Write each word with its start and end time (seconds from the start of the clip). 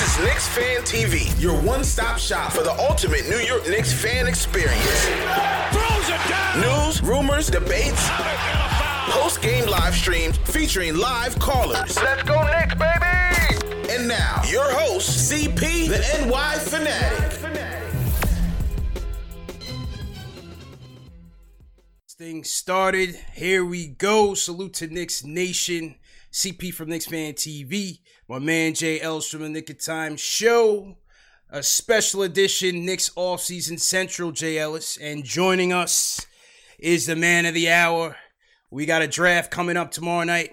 This 0.00 0.16
is 0.16 0.24
Knicks 0.24 0.48
Fan 0.48 0.80
TV, 0.80 1.42
your 1.42 1.60
one-stop 1.60 2.16
shop 2.16 2.52
for 2.52 2.62
the 2.62 2.72
ultimate 2.72 3.28
New 3.28 3.36
York 3.36 3.68
Knicks 3.68 3.92
fan 3.92 4.26
experience. 4.26 5.06
News, 6.56 7.02
rumors, 7.02 7.48
debates, 7.48 8.08
post-game 9.10 9.68
live 9.68 9.94
streams 9.94 10.38
featuring 10.38 10.96
live 10.96 11.38
callers. 11.38 12.02
Let's 12.02 12.22
go 12.22 12.42
Knicks, 12.46 12.74
baby! 12.76 13.92
And 13.94 14.08
now, 14.08 14.40
your 14.48 14.72
host, 14.72 15.30
CP, 15.30 15.88
the 15.88 16.26
NY 16.26 16.58
Fanatic. 16.60 17.30
thing 22.20 22.44
started. 22.44 23.18
Here 23.34 23.64
we 23.64 23.86
go. 23.86 24.34
Salute 24.34 24.74
to 24.74 24.86
Knicks 24.88 25.24
Nation. 25.24 25.94
CP 26.30 26.72
from 26.74 26.90
Knicks 26.90 27.06
Fan 27.06 27.32
TV. 27.32 28.00
My 28.30 28.38
man 28.38 28.74
Jay 28.74 29.00
Ellis 29.00 29.28
from 29.28 29.42
the 29.42 29.48
Nick 29.48 29.70
of 29.70 29.84
Time 29.84 30.16
Show. 30.16 30.96
A 31.50 31.64
special 31.64 32.22
edition 32.22 32.86
Knicks 32.86 33.10
Offseason 33.10 33.80
Central, 33.80 34.30
Jay 34.30 34.56
Ellis. 34.56 34.96
And 34.98 35.24
joining 35.24 35.72
us 35.72 36.24
is 36.78 37.06
the 37.06 37.16
man 37.16 37.44
of 37.44 37.54
the 37.54 37.68
hour. 37.68 38.14
We 38.70 38.86
got 38.86 39.02
a 39.02 39.08
draft 39.08 39.50
coming 39.50 39.76
up 39.76 39.90
tomorrow 39.90 40.22
night. 40.22 40.52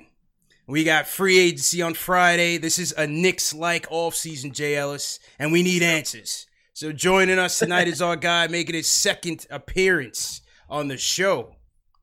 We 0.65 0.85
got 0.85 1.05
free 1.05 1.37
agency 1.37 1.83
on 1.83 1.93
Friday. 1.93 2.57
This 2.57 2.79
is 2.79 2.95
a 2.97 3.05
Knicks 3.05 3.53
like 3.53 3.87
offseason, 3.89 4.53
Jay 4.53 4.75
Ellis. 4.75 5.19
And 5.37 5.51
we 5.51 5.61
need 5.61 5.83
answers. 5.83 6.47
So 6.73 6.91
joining 6.91 7.37
us 7.37 7.59
tonight 7.59 7.87
is 7.87 8.01
our 8.01 8.15
guy 8.15 8.47
making 8.47 8.73
his 8.73 8.87
second 8.87 9.45
appearance 9.51 10.41
on 10.67 10.87
the 10.87 10.97
show. 10.97 11.57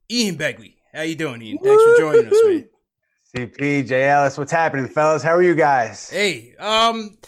Ian 0.09 0.37
Begley. 0.39 0.77
How 0.93 1.03
you 1.03 1.17
doing, 1.17 1.43
Ian? 1.43 1.59
Thanks 1.59 1.83
for 1.83 1.97
joining 1.99 2.27
us, 2.29 2.41
man. 2.45 2.69
CP, 3.35 3.89
J. 3.89 4.09
Ellis, 4.09 4.39
what's 4.39 4.53
happening, 4.53 4.87
fellas? 4.87 5.21
How 5.21 5.35
are 5.35 5.43
you 5.43 5.57
guys? 5.57 6.09
Hey, 6.09 6.55
um, 6.61 7.19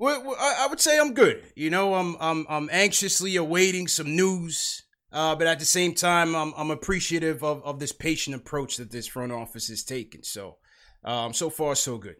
I 0.00 0.66
would 0.68 0.80
say 0.80 0.98
I'm 0.98 1.14
good. 1.14 1.44
You 1.54 1.70
know, 1.70 1.94
I'm 1.94 2.16
I'm 2.18 2.44
I'm 2.48 2.68
anxiously 2.72 3.36
awaiting 3.36 3.86
some 3.86 4.16
news, 4.16 4.82
uh, 5.12 5.36
but 5.36 5.46
at 5.46 5.60
the 5.60 5.64
same 5.64 5.94
time, 5.94 6.34
I'm 6.34 6.52
I'm 6.56 6.72
appreciative 6.72 7.44
of, 7.44 7.62
of 7.64 7.78
this 7.78 7.92
patient 7.92 8.34
approach 8.34 8.78
that 8.78 8.90
this 8.90 9.06
front 9.06 9.30
office 9.30 9.70
is 9.70 9.84
taking. 9.84 10.24
So, 10.24 10.56
um, 11.04 11.32
so 11.32 11.48
far 11.48 11.76
so 11.76 11.96
good. 11.96 12.16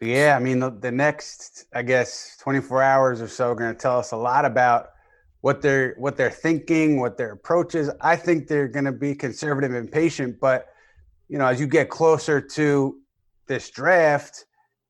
Yeah, 0.00 0.34
I 0.34 0.42
mean, 0.42 0.60
the, 0.60 0.70
the 0.70 0.92
next, 0.92 1.66
I 1.74 1.82
guess, 1.82 2.38
24 2.40 2.82
hours 2.82 3.20
or 3.20 3.28
so 3.28 3.48
are 3.50 3.54
going 3.56 3.74
to 3.74 3.78
tell 3.78 3.98
us 3.98 4.12
a 4.12 4.16
lot 4.16 4.46
about 4.46 4.90
what 5.42 5.60
they're 5.60 5.96
what 5.98 6.16
they're 6.16 6.30
thinking, 6.30 6.98
what 6.98 7.18
their 7.18 7.32
approach 7.32 7.74
is. 7.74 7.90
I 8.00 8.16
think 8.16 8.48
they're 8.48 8.68
going 8.68 8.86
to 8.86 8.92
be 8.92 9.14
conservative 9.14 9.74
and 9.74 9.92
patient, 9.92 10.40
but 10.40 10.68
you 11.28 11.38
know, 11.38 11.46
as 11.46 11.60
you 11.60 11.66
get 11.66 11.88
closer 11.90 12.40
to 12.40 12.98
this 13.46 13.70
draft, 13.70 14.46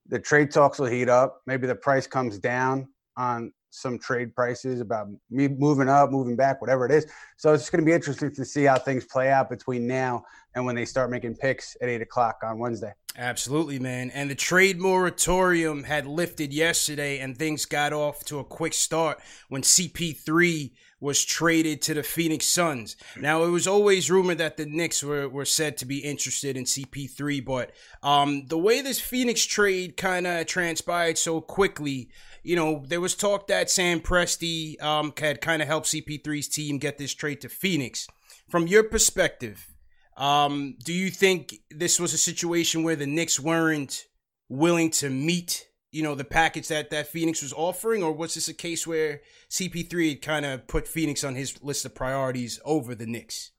the 0.06 0.18
trade 0.18 0.50
talks 0.50 0.78
will 0.78 0.86
heat 0.86 1.08
up. 1.08 1.42
Maybe 1.46 1.66
the 1.66 1.74
price 1.74 2.06
comes 2.06 2.38
down 2.38 2.88
on 3.16 3.52
some 3.70 3.98
trade 3.98 4.34
prices 4.34 4.80
about 4.80 5.08
me 5.30 5.48
moving 5.48 5.88
up, 5.88 6.10
moving 6.10 6.36
back, 6.36 6.60
whatever 6.60 6.86
it 6.86 6.92
is. 6.92 7.06
So 7.36 7.52
it's 7.52 7.68
going 7.68 7.84
to 7.84 7.86
be 7.86 7.92
interesting 7.92 8.34
to 8.34 8.44
see 8.44 8.64
how 8.64 8.78
things 8.78 9.04
play 9.04 9.30
out 9.30 9.50
between 9.50 9.86
now 9.86 10.24
and 10.54 10.64
when 10.64 10.74
they 10.74 10.84
start 10.84 11.10
making 11.10 11.36
picks 11.36 11.76
at 11.82 11.88
eight 11.88 12.00
o'clock 12.00 12.38
on 12.42 12.58
Wednesday. 12.58 12.92
Absolutely, 13.16 13.78
man. 13.78 14.10
And 14.10 14.30
the 14.30 14.34
trade 14.34 14.78
moratorium 14.78 15.84
had 15.84 16.06
lifted 16.06 16.52
yesterday, 16.52 17.18
and 17.18 17.36
things 17.36 17.64
got 17.64 17.92
off 17.92 18.24
to 18.26 18.38
a 18.38 18.44
quick 18.44 18.72
start 18.72 19.20
when 19.48 19.62
CP3 19.62 20.70
was 21.00 21.24
traded 21.24 21.80
to 21.82 21.94
the 21.94 22.02
Phoenix 22.02 22.46
Suns. 22.46 22.96
Now, 23.16 23.44
it 23.44 23.50
was 23.50 23.68
always 23.68 24.10
rumored 24.10 24.38
that 24.38 24.56
the 24.56 24.66
Knicks 24.66 25.02
were, 25.02 25.28
were 25.28 25.44
said 25.44 25.76
to 25.78 25.86
be 25.86 25.98
interested 25.98 26.56
in 26.56 26.64
CP3, 26.64 27.44
but 27.44 27.72
um, 28.02 28.46
the 28.46 28.58
way 28.58 28.80
this 28.80 29.00
Phoenix 29.00 29.44
trade 29.46 29.96
kind 29.96 30.26
of 30.26 30.46
transpired 30.46 31.16
so 31.16 31.40
quickly, 31.40 32.10
you 32.42 32.56
know, 32.56 32.84
there 32.86 33.00
was 33.00 33.14
talk 33.14 33.46
that 33.46 33.70
Sam 33.70 34.00
Presti 34.00 34.80
um, 34.82 35.12
had 35.16 35.40
kind 35.40 35.62
of 35.62 35.68
helped 35.68 35.86
CP3's 35.86 36.48
team 36.48 36.78
get 36.78 36.98
this 36.98 37.14
trade 37.14 37.40
to 37.42 37.48
Phoenix. 37.48 38.08
From 38.48 38.66
your 38.66 38.82
perspective, 38.82 39.68
um, 40.16 40.76
do 40.84 40.92
you 40.92 41.10
think 41.10 41.54
this 41.70 42.00
was 42.00 42.12
a 42.12 42.18
situation 42.18 42.82
where 42.82 42.96
the 42.96 43.06
Knicks 43.06 43.38
weren't 43.38 44.06
willing 44.48 44.90
to 44.90 45.10
meet, 45.10 45.67
you 45.90 46.02
know, 46.02 46.14
the 46.14 46.24
package 46.24 46.68
that 46.68 46.90
that 46.90 47.08
Phoenix 47.08 47.42
was 47.42 47.52
offering, 47.52 48.02
or 48.02 48.12
was 48.12 48.34
this 48.34 48.48
a 48.48 48.54
case 48.54 48.86
where 48.86 49.22
CP3 49.50 50.10
had 50.10 50.22
kind 50.22 50.44
of 50.44 50.66
put 50.66 50.86
Phoenix 50.86 51.24
on 51.24 51.34
his 51.34 51.62
list 51.62 51.84
of 51.84 51.94
priorities 51.94 52.60
over 52.64 52.94
the 52.94 53.06
Knicks? 53.06 53.52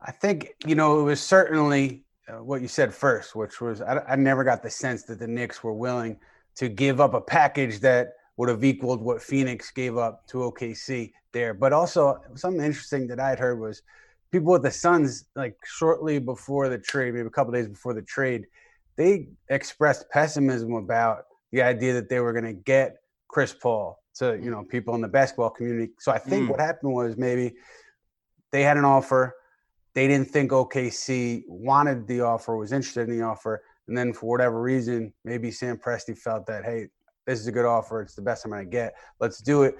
I 0.00 0.12
think 0.12 0.54
you 0.66 0.74
know 0.74 1.00
it 1.00 1.04
was 1.04 1.20
certainly 1.20 2.04
uh, 2.28 2.42
what 2.42 2.60
you 2.60 2.68
said 2.68 2.92
first, 2.92 3.36
which 3.36 3.60
was 3.60 3.80
I, 3.80 4.00
I 4.08 4.16
never 4.16 4.44
got 4.44 4.62
the 4.62 4.70
sense 4.70 5.04
that 5.04 5.18
the 5.18 5.28
Knicks 5.28 5.62
were 5.62 5.74
willing 5.74 6.18
to 6.56 6.68
give 6.68 7.00
up 7.00 7.14
a 7.14 7.20
package 7.20 7.80
that 7.80 8.14
would 8.36 8.48
have 8.48 8.64
equaled 8.64 9.00
what 9.00 9.22
Phoenix 9.22 9.70
gave 9.70 9.96
up 9.96 10.26
to 10.28 10.38
OKC 10.38 11.12
there. 11.32 11.54
But 11.54 11.72
also 11.72 12.18
something 12.34 12.64
interesting 12.64 13.06
that 13.08 13.20
I 13.20 13.30
had 13.30 13.38
heard 13.38 13.60
was 13.60 13.82
people 14.30 14.52
with 14.52 14.62
the 14.62 14.70
Suns, 14.70 15.24
like 15.34 15.56
shortly 15.64 16.18
before 16.18 16.68
the 16.68 16.78
trade, 16.78 17.14
maybe 17.14 17.26
a 17.26 17.30
couple 17.30 17.52
days 17.52 17.68
before 17.68 17.94
the 17.94 18.02
trade, 18.02 18.46
they 18.96 19.28
expressed 19.48 20.10
pessimism 20.10 20.74
about 20.74 21.24
the 21.52 21.62
idea 21.62 21.94
that 21.94 22.08
they 22.08 22.20
were 22.20 22.32
going 22.32 22.44
to 22.44 22.52
get 22.52 22.96
Chris 23.28 23.52
Paul 23.52 23.98
to 24.16 24.38
you 24.42 24.50
know 24.50 24.64
people 24.64 24.94
in 24.94 25.00
the 25.00 25.08
basketball 25.08 25.50
community. 25.50 25.92
So 25.98 26.12
I 26.12 26.18
think 26.18 26.46
mm. 26.46 26.50
what 26.50 26.60
happened 26.60 26.92
was 26.92 27.16
maybe 27.16 27.54
they 28.50 28.62
had 28.62 28.76
an 28.76 28.84
offer, 28.84 29.34
they 29.94 30.08
didn't 30.08 30.30
think 30.30 30.50
OKC 30.50 31.42
wanted 31.46 32.06
the 32.06 32.22
offer, 32.22 32.56
was 32.56 32.72
interested 32.72 33.08
in 33.08 33.18
the 33.18 33.24
offer, 33.24 33.62
and 33.86 33.96
then 33.96 34.12
for 34.12 34.26
whatever 34.26 34.60
reason, 34.60 35.12
maybe 35.24 35.50
Sam 35.50 35.76
Presti 35.78 36.16
felt 36.16 36.46
that 36.46 36.64
hey, 36.64 36.88
this 37.26 37.40
is 37.40 37.46
a 37.46 37.52
good 37.52 37.66
offer, 37.66 38.00
it's 38.00 38.14
the 38.14 38.22
best 38.22 38.44
I'm 38.44 38.50
going 38.50 38.64
to 38.64 38.70
get, 38.70 38.94
let's 39.20 39.40
do 39.40 39.64
it. 39.64 39.76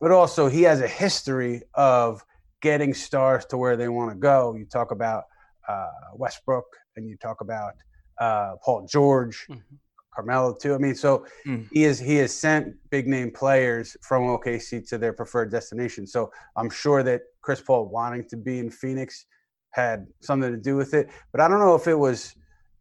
But 0.00 0.12
also, 0.12 0.48
he 0.48 0.62
has 0.62 0.80
a 0.80 0.88
history 0.88 1.62
of 1.74 2.24
getting 2.60 2.94
stars 2.94 3.44
to 3.46 3.56
where 3.56 3.76
they 3.76 3.88
want 3.88 4.10
to 4.10 4.16
go. 4.16 4.54
You 4.54 4.64
talk 4.64 4.90
about 4.90 5.24
uh, 5.68 5.88
Westbrook 6.14 6.64
and 6.96 7.08
you 7.08 7.16
talk 7.16 7.40
about 7.40 7.72
uh, 8.20 8.54
Paul 8.64 8.86
George, 8.86 9.46
mm-hmm. 9.50 9.76
Carmelo 10.18 10.52
too. 10.52 10.74
I 10.74 10.78
mean, 10.78 10.96
so 10.96 11.24
mm. 11.46 11.68
he 11.72 11.84
is 11.84 12.00
he 12.00 12.16
has 12.16 12.34
sent 12.34 12.74
big 12.90 13.06
name 13.06 13.30
players 13.30 13.96
from 14.02 14.24
OKC 14.24 14.88
to 14.88 14.98
their 14.98 15.12
preferred 15.12 15.50
destination. 15.50 16.08
So 16.08 16.32
I'm 16.56 16.70
sure 16.70 17.04
that 17.04 17.22
Chris 17.40 17.60
Paul 17.60 17.86
wanting 17.86 18.24
to 18.30 18.36
be 18.36 18.58
in 18.58 18.68
Phoenix 18.68 19.26
had 19.70 20.08
something 20.20 20.50
to 20.50 20.56
do 20.56 20.74
with 20.74 20.92
it. 20.92 21.08
But 21.30 21.40
I 21.40 21.46
don't 21.46 21.60
know 21.60 21.76
if 21.76 21.86
it 21.86 21.94
was 21.94 22.34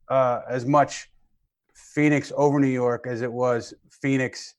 uh, 0.10 0.42
as 0.50 0.66
much 0.66 1.12
Phoenix 1.76 2.32
over 2.36 2.60
New 2.60 2.68
York 2.68 3.06
as 3.08 3.22
it 3.22 3.32
was 3.32 3.72
Phoenix 4.02 4.56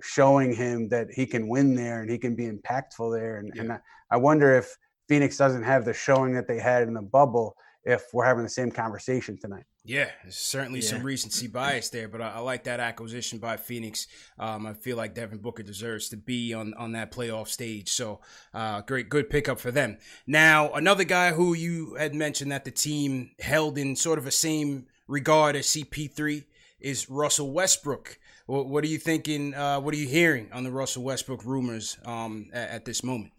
showing 0.00 0.54
him 0.54 0.88
that 0.88 1.08
he 1.14 1.26
can 1.26 1.48
win 1.48 1.74
there 1.74 2.00
and 2.00 2.10
he 2.10 2.16
can 2.16 2.34
be 2.34 2.50
impactful 2.50 3.14
there. 3.14 3.36
And, 3.36 3.52
yeah. 3.54 3.62
and 3.62 3.72
I, 3.72 3.78
I, 4.10 4.16
wonder 4.16 4.56
if 4.56 4.74
Phoenix 5.08 5.36
doesn't 5.36 5.64
have 5.64 5.84
the 5.84 5.92
showing 5.92 6.32
that 6.32 6.48
they 6.48 6.58
had 6.58 6.84
in 6.84 6.94
the 6.94 7.02
bubble, 7.02 7.56
if 7.84 8.12
we're 8.12 8.24
having 8.24 8.44
the 8.44 8.48
same 8.48 8.70
conversation 8.70 9.36
tonight. 9.36 9.64
Yeah, 9.84 10.08
there's 10.22 10.36
certainly 10.36 10.80
yeah. 10.80 10.86
some 10.86 11.02
recency 11.02 11.48
bias 11.48 11.90
there, 11.90 12.08
but 12.08 12.22
I, 12.22 12.34
I, 12.34 12.38
like 12.38 12.64
that 12.64 12.78
acquisition 12.78 13.40
by 13.40 13.56
Phoenix. 13.56 14.06
Um, 14.38 14.64
I 14.64 14.74
feel 14.74 14.96
like 14.96 15.14
Devin 15.14 15.38
Booker 15.38 15.64
deserves 15.64 16.08
to 16.10 16.16
be 16.16 16.54
on, 16.54 16.72
on 16.74 16.92
that 16.92 17.10
playoff 17.10 17.48
stage. 17.48 17.88
So, 17.88 18.20
uh, 18.54 18.82
great, 18.82 19.08
good 19.08 19.28
pickup 19.28 19.58
for 19.58 19.72
them. 19.72 19.98
Now, 20.24 20.72
another 20.72 21.02
guy 21.02 21.32
who 21.32 21.54
you 21.54 21.94
had 21.94 22.14
mentioned 22.14 22.52
that 22.52 22.64
the 22.64 22.70
team 22.70 23.32
held 23.40 23.76
in 23.76 23.96
sort 23.96 24.18
of 24.18 24.26
a 24.26 24.30
same 24.30 24.86
regard 25.08 25.56
as 25.56 25.66
CP3 25.66 26.44
is 26.78 27.10
Russell 27.10 27.50
Westbrook. 27.50 28.18
What, 28.46 28.68
what 28.68 28.84
are 28.84 28.88
you 28.88 28.98
thinking? 28.98 29.52
Uh, 29.54 29.80
what 29.80 29.94
are 29.94 29.98
you 29.98 30.06
hearing 30.06 30.48
on 30.52 30.62
the 30.62 30.70
Russell 30.70 31.02
Westbrook 31.02 31.44
rumors 31.44 31.98
um, 32.04 32.50
at, 32.52 32.70
at, 32.70 32.84
this 32.84 33.02
moment? 33.02 33.32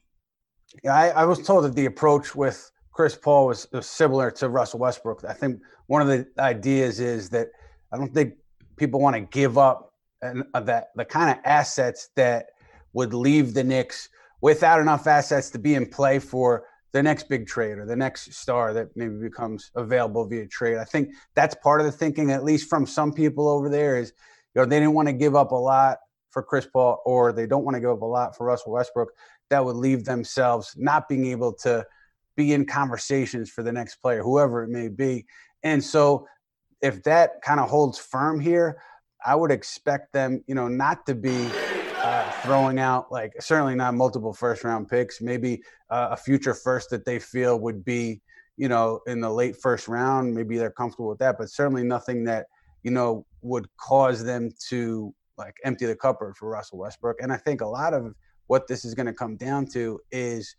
Yeah, 0.83 0.93
I, 0.93 1.09
I 1.09 1.25
was 1.25 1.45
told 1.45 1.63
that 1.63 1.75
the 1.75 1.85
approach 1.85 2.35
with 2.35 2.71
Chris 2.93 3.15
Paul 3.15 3.47
was, 3.47 3.67
was 3.71 3.87
similar 3.87 4.31
to 4.31 4.49
Russell 4.49 4.79
Westbrook. 4.79 5.23
I 5.27 5.33
think 5.33 5.61
one 5.87 6.01
of 6.01 6.07
the 6.07 6.27
ideas 6.39 6.99
is 6.99 7.29
that 7.29 7.47
I 7.91 7.97
don't 7.97 8.13
think 8.13 8.35
people 8.77 8.99
want 8.99 9.15
to 9.15 9.21
give 9.21 9.57
up 9.57 9.93
and 10.21 10.43
uh, 10.53 10.59
that 10.61 10.89
the 10.95 11.05
kind 11.05 11.31
of 11.31 11.43
assets 11.43 12.09
that 12.15 12.47
would 12.93 13.13
leave 13.13 13.53
the 13.53 13.63
Knicks 13.63 14.09
without 14.41 14.79
enough 14.79 15.07
assets 15.07 15.49
to 15.51 15.59
be 15.59 15.75
in 15.75 15.87
play 15.87 16.19
for 16.19 16.65
the 16.91 17.01
next 17.01 17.27
big 17.27 17.47
trade 17.47 17.79
or 17.79 17.85
the 17.85 17.95
next 17.95 18.31
star 18.33 18.71
that 18.73 18.89
maybe 18.95 19.15
becomes 19.15 19.71
available 19.75 20.25
via 20.27 20.47
trade. 20.47 20.77
I 20.77 20.83
think 20.83 21.09
that's 21.33 21.55
part 21.63 21.81
of 21.81 21.87
the 21.87 21.91
thinking, 21.91 22.29
at 22.29 22.43
least 22.43 22.69
from 22.69 22.85
some 22.85 23.11
people 23.11 23.49
over 23.49 23.67
there, 23.67 23.97
is 23.97 24.13
you 24.53 24.61
know 24.61 24.65
they 24.65 24.79
didn't 24.79 24.93
want 24.93 25.07
to 25.07 25.13
give 25.13 25.35
up 25.35 25.51
a 25.51 25.55
lot 25.55 25.97
for 26.29 26.43
Chris 26.43 26.67
Paul 26.71 27.01
or 27.05 27.33
they 27.33 27.47
don't 27.47 27.65
want 27.65 27.75
to 27.75 27.81
give 27.81 27.89
up 27.89 28.01
a 28.01 28.05
lot 28.05 28.37
for 28.37 28.45
Russell 28.45 28.73
Westbrook. 28.73 29.09
That 29.49 29.65
would 29.65 29.75
leave 29.75 30.05
themselves 30.05 30.75
not 30.77 31.09
being 31.09 31.25
able 31.25 31.53
to 31.63 31.85
be 32.35 32.53
in 32.53 32.65
conversations 32.65 33.49
for 33.49 33.63
the 33.63 33.71
next 33.71 33.95
player, 33.97 34.21
whoever 34.23 34.63
it 34.63 34.69
may 34.69 34.87
be. 34.87 35.25
And 35.63 35.83
so 35.83 36.27
if 36.81 37.03
that 37.03 37.41
kind 37.41 37.59
of 37.59 37.69
holds 37.69 37.97
firm 37.99 38.39
here, 38.39 38.81
I 39.25 39.35
would 39.35 39.51
expect 39.51 40.11
them, 40.13 40.43
you 40.47 40.55
know, 40.55 40.67
not 40.67 41.05
to 41.05 41.15
be 41.15 41.49
uh, 41.97 42.29
throwing 42.41 42.79
out 42.79 43.11
like 43.11 43.33
certainly 43.41 43.75
not 43.75 43.93
multiple 43.93 44.33
first 44.33 44.63
round 44.65 44.89
picks, 44.89 45.21
maybe 45.21 45.61
uh, 45.89 46.09
a 46.11 46.17
future 46.17 46.53
first 46.53 46.89
that 46.89 47.05
they 47.05 47.19
feel 47.19 47.59
would 47.59 47.85
be, 47.85 48.21
you 48.57 48.67
know, 48.67 48.99
in 49.07 49.21
the 49.21 49.29
late 49.29 49.55
first 49.55 49.87
round. 49.87 50.33
Maybe 50.33 50.57
they're 50.57 50.71
comfortable 50.71 51.07
with 51.07 51.19
that, 51.19 51.37
but 51.37 51.49
certainly 51.49 51.83
nothing 51.83 52.25
that, 52.25 52.47
you 52.83 52.91
know, 52.91 53.25
would 53.41 53.67
cause 53.77 54.23
them 54.23 54.51
to 54.69 55.13
like 55.37 55.55
empty 55.63 55.85
the 55.85 55.95
cupboard 55.95 56.35
for 56.35 56.49
Russell 56.49 56.79
Westbrook. 56.79 57.17
And 57.21 57.31
I 57.31 57.37
think 57.37 57.61
a 57.61 57.65
lot 57.65 57.93
of 57.93 58.13
what 58.47 58.67
this 58.67 58.83
is 58.83 58.93
going 58.93 59.05
to 59.05 59.13
come 59.13 59.37
down 59.37 59.65
to 59.67 59.99
is 60.11 60.55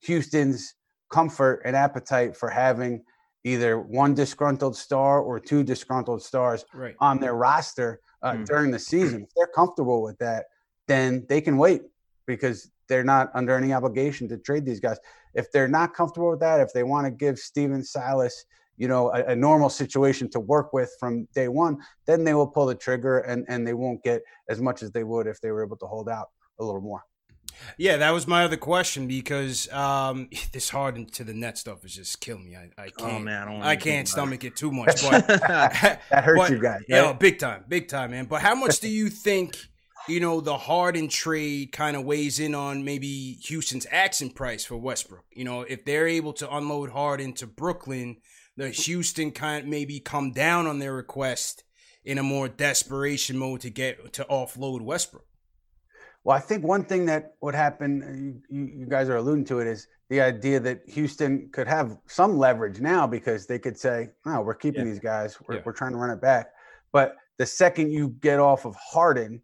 Houston's 0.00 0.74
comfort 1.10 1.62
and 1.64 1.74
appetite 1.74 2.36
for 2.36 2.48
having 2.48 3.02
either 3.44 3.78
one 3.80 4.14
disgruntled 4.14 4.76
star 4.76 5.20
or 5.20 5.38
two 5.40 5.62
disgruntled 5.62 6.22
stars 6.22 6.64
right. 6.74 6.94
on 7.00 7.18
their 7.18 7.34
roster 7.34 8.00
uh, 8.22 8.32
mm. 8.32 8.46
during 8.46 8.70
the 8.70 8.78
season. 8.78 9.22
If 9.22 9.30
they're 9.36 9.46
comfortable 9.46 10.02
with 10.02 10.18
that, 10.18 10.46
then 10.86 11.24
they 11.28 11.40
can 11.40 11.56
wait 11.56 11.82
because 12.26 12.70
they're 12.88 13.04
not 13.04 13.30
under 13.34 13.56
any 13.56 13.72
obligation 13.72 14.28
to 14.28 14.38
trade 14.38 14.64
these 14.64 14.80
guys. 14.80 14.98
If 15.34 15.52
they're 15.52 15.68
not 15.68 15.94
comfortable 15.94 16.30
with 16.30 16.40
that, 16.40 16.60
if 16.60 16.72
they 16.72 16.82
want 16.82 17.06
to 17.06 17.10
give 17.10 17.38
Stephen 17.38 17.84
Silas, 17.84 18.44
you 18.76 18.88
know, 18.88 19.12
a, 19.12 19.24
a, 19.24 19.36
normal 19.36 19.68
situation 19.68 20.30
to 20.30 20.40
work 20.40 20.72
with 20.72 20.90
from 20.98 21.26
day 21.34 21.48
one, 21.48 21.78
then 22.06 22.24
they 22.24 22.34
will 22.34 22.46
pull 22.46 22.66
the 22.66 22.74
trigger 22.74 23.18
and, 23.20 23.44
and 23.48 23.66
they 23.66 23.74
won't 23.74 24.02
get 24.02 24.22
as 24.48 24.60
much 24.60 24.82
as 24.82 24.92
they 24.92 25.04
would 25.04 25.26
if 25.26 25.40
they 25.40 25.50
were 25.50 25.64
able 25.64 25.76
to 25.76 25.86
hold 25.86 26.08
out 26.08 26.28
a 26.60 26.64
little 26.64 26.80
more. 26.80 27.02
Yeah, 27.76 27.98
that 27.98 28.10
was 28.10 28.26
my 28.26 28.44
other 28.44 28.56
question 28.56 29.06
because 29.06 29.70
um, 29.72 30.28
this 30.52 30.68
Harden 30.68 31.06
to 31.06 31.24
the 31.24 31.34
net 31.34 31.58
stuff 31.58 31.84
is 31.84 31.94
just 31.94 32.20
killing 32.20 32.44
me. 32.44 32.56
I, 32.56 32.70
I 32.78 32.86
oh, 32.86 32.90
can't. 33.02 33.12
Oh, 33.12 33.18
man, 33.18 33.48
I, 33.48 33.70
I 33.70 33.76
can't 33.76 34.08
stomach 34.08 34.44
it. 34.44 34.48
it 34.48 34.56
too 34.56 34.72
much. 34.72 35.02
But 35.02 35.26
that 35.26 36.00
hurts 36.10 36.40
but, 36.40 36.50
you 36.50 36.58
guys. 36.60 36.80
Right? 36.80 36.84
Yeah, 36.88 37.12
big 37.12 37.38
time, 37.38 37.64
big 37.68 37.88
time, 37.88 38.10
man. 38.12 38.26
But 38.26 38.42
how 38.42 38.54
much 38.54 38.80
do 38.80 38.88
you 38.88 39.08
think? 39.08 39.56
You 40.06 40.20
know, 40.20 40.40
the 40.40 40.56
Harden 40.56 41.08
trade 41.08 41.70
kind 41.72 41.94
of 41.94 42.02
weighs 42.02 42.40
in 42.40 42.54
on 42.54 42.82
maybe 42.82 43.34
Houston's 43.44 43.84
asking 43.86 44.30
price 44.30 44.64
for 44.64 44.78
Westbrook. 44.78 45.24
You 45.32 45.44
know, 45.44 45.62
if 45.62 45.84
they're 45.84 46.08
able 46.08 46.32
to 46.34 46.50
unload 46.50 46.88
Harden 46.88 47.34
to 47.34 47.46
Brooklyn, 47.46 48.16
the 48.56 48.70
Houston 48.70 49.32
kind 49.32 49.64
of 49.64 49.68
maybe 49.68 50.00
come 50.00 50.32
down 50.32 50.66
on 50.66 50.78
their 50.78 50.94
request 50.94 51.62
in 52.04 52.16
a 52.16 52.22
more 52.22 52.48
desperation 52.48 53.36
mode 53.36 53.60
to 53.60 53.68
get 53.68 54.14
to 54.14 54.24
offload 54.30 54.80
Westbrook. 54.80 55.27
Well, 56.24 56.36
I 56.36 56.40
think 56.40 56.64
one 56.64 56.84
thing 56.84 57.06
that 57.06 57.34
would 57.40 57.54
happen, 57.54 58.02
uh, 58.02 58.54
you, 58.54 58.70
you, 58.80 58.86
guys 58.86 59.08
are 59.08 59.16
alluding 59.16 59.44
to 59.46 59.60
it, 59.60 59.66
is 59.66 59.86
the 60.10 60.20
idea 60.20 60.60
that 60.60 60.82
Houston 60.88 61.48
could 61.52 61.66
have 61.68 61.98
some 62.06 62.36
leverage 62.36 62.80
now 62.80 63.06
because 63.06 63.46
they 63.46 63.58
could 63.58 63.78
say, 63.78 64.10
"No, 64.26 64.42
we're 64.42 64.54
keeping 64.54 64.84
yeah. 64.84 64.92
these 64.92 65.00
guys. 65.00 65.38
We're, 65.46 65.56
yeah. 65.56 65.62
we're 65.64 65.72
trying 65.72 65.92
to 65.92 65.98
run 65.98 66.10
it 66.10 66.20
back." 66.20 66.50
But 66.92 67.16
the 67.38 67.46
second 67.46 67.92
you 67.92 68.10
get 68.20 68.40
off 68.40 68.66
of 68.66 68.76
Harden, 68.76 69.40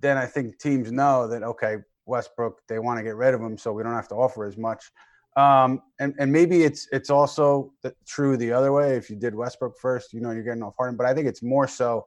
then 0.00 0.16
I 0.16 0.26
think 0.26 0.58
teams 0.58 0.92
know 0.92 1.26
that 1.28 1.42
okay, 1.42 1.78
Westbrook, 2.06 2.62
they 2.68 2.78
want 2.78 2.98
to 2.98 3.02
get 3.02 3.16
rid 3.16 3.34
of 3.34 3.40
him, 3.40 3.58
so 3.58 3.72
we 3.72 3.82
don't 3.82 3.92
have 3.92 4.08
to 4.08 4.14
offer 4.14 4.46
as 4.46 4.56
much. 4.56 4.90
Um, 5.36 5.82
and 6.00 6.14
and 6.18 6.32
maybe 6.32 6.62
it's 6.62 6.88
it's 6.90 7.10
also 7.10 7.72
true 8.06 8.36
the 8.36 8.52
other 8.52 8.72
way. 8.72 8.96
If 8.96 9.10
you 9.10 9.16
did 9.16 9.34
Westbrook 9.34 9.78
first, 9.78 10.12
you 10.12 10.20
know 10.20 10.30
you're 10.30 10.42
getting 10.42 10.62
off 10.62 10.74
Harden. 10.76 10.96
But 10.96 11.06
I 11.06 11.14
think 11.14 11.28
it's 11.28 11.42
more 11.42 11.68
so 11.68 12.06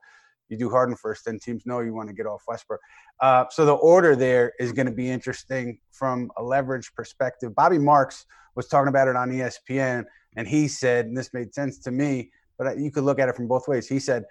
you 0.51 0.57
do 0.57 0.69
Harden 0.69 0.95
first, 0.95 1.25
then 1.25 1.39
teams 1.39 1.65
know 1.65 1.79
you 1.79 1.93
want 1.93 2.09
to 2.09 2.13
get 2.13 2.25
off 2.25 2.43
Westbrook. 2.47 2.79
Uh, 3.21 3.45
so 3.49 3.65
the 3.65 3.73
order 3.73 4.15
there 4.15 4.53
is 4.59 4.71
going 4.71 4.85
to 4.85 4.91
be 4.91 5.09
interesting 5.09 5.79
from 5.91 6.29
a 6.37 6.43
leverage 6.43 6.93
perspective. 6.93 7.55
Bobby 7.55 7.79
Marks 7.79 8.25
was 8.55 8.67
talking 8.67 8.89
about 8.89 9.07
it 9.07 9.15
on 9.15 9.31
ESPN, 9.31 10.03
and 10.35 10.47
he 10.47 10.67
said, 10.67 11.05
and 11.05 11.17
this 11.17 11.33
made 11.33 11.53
sense 11.53 11.79
to 11.79 11.91
me, 11.91 12.31
but 12.57 12.77
you 12.77 12.91
could 12.91 13.03
look 13.03 13.19
at 13.19 13.29
it 13.29 13.35
from 13.35 13.47
both 13.47 13.67
ways. 13.67 13.87
He 13.87 13.99
said, 13.99 14.25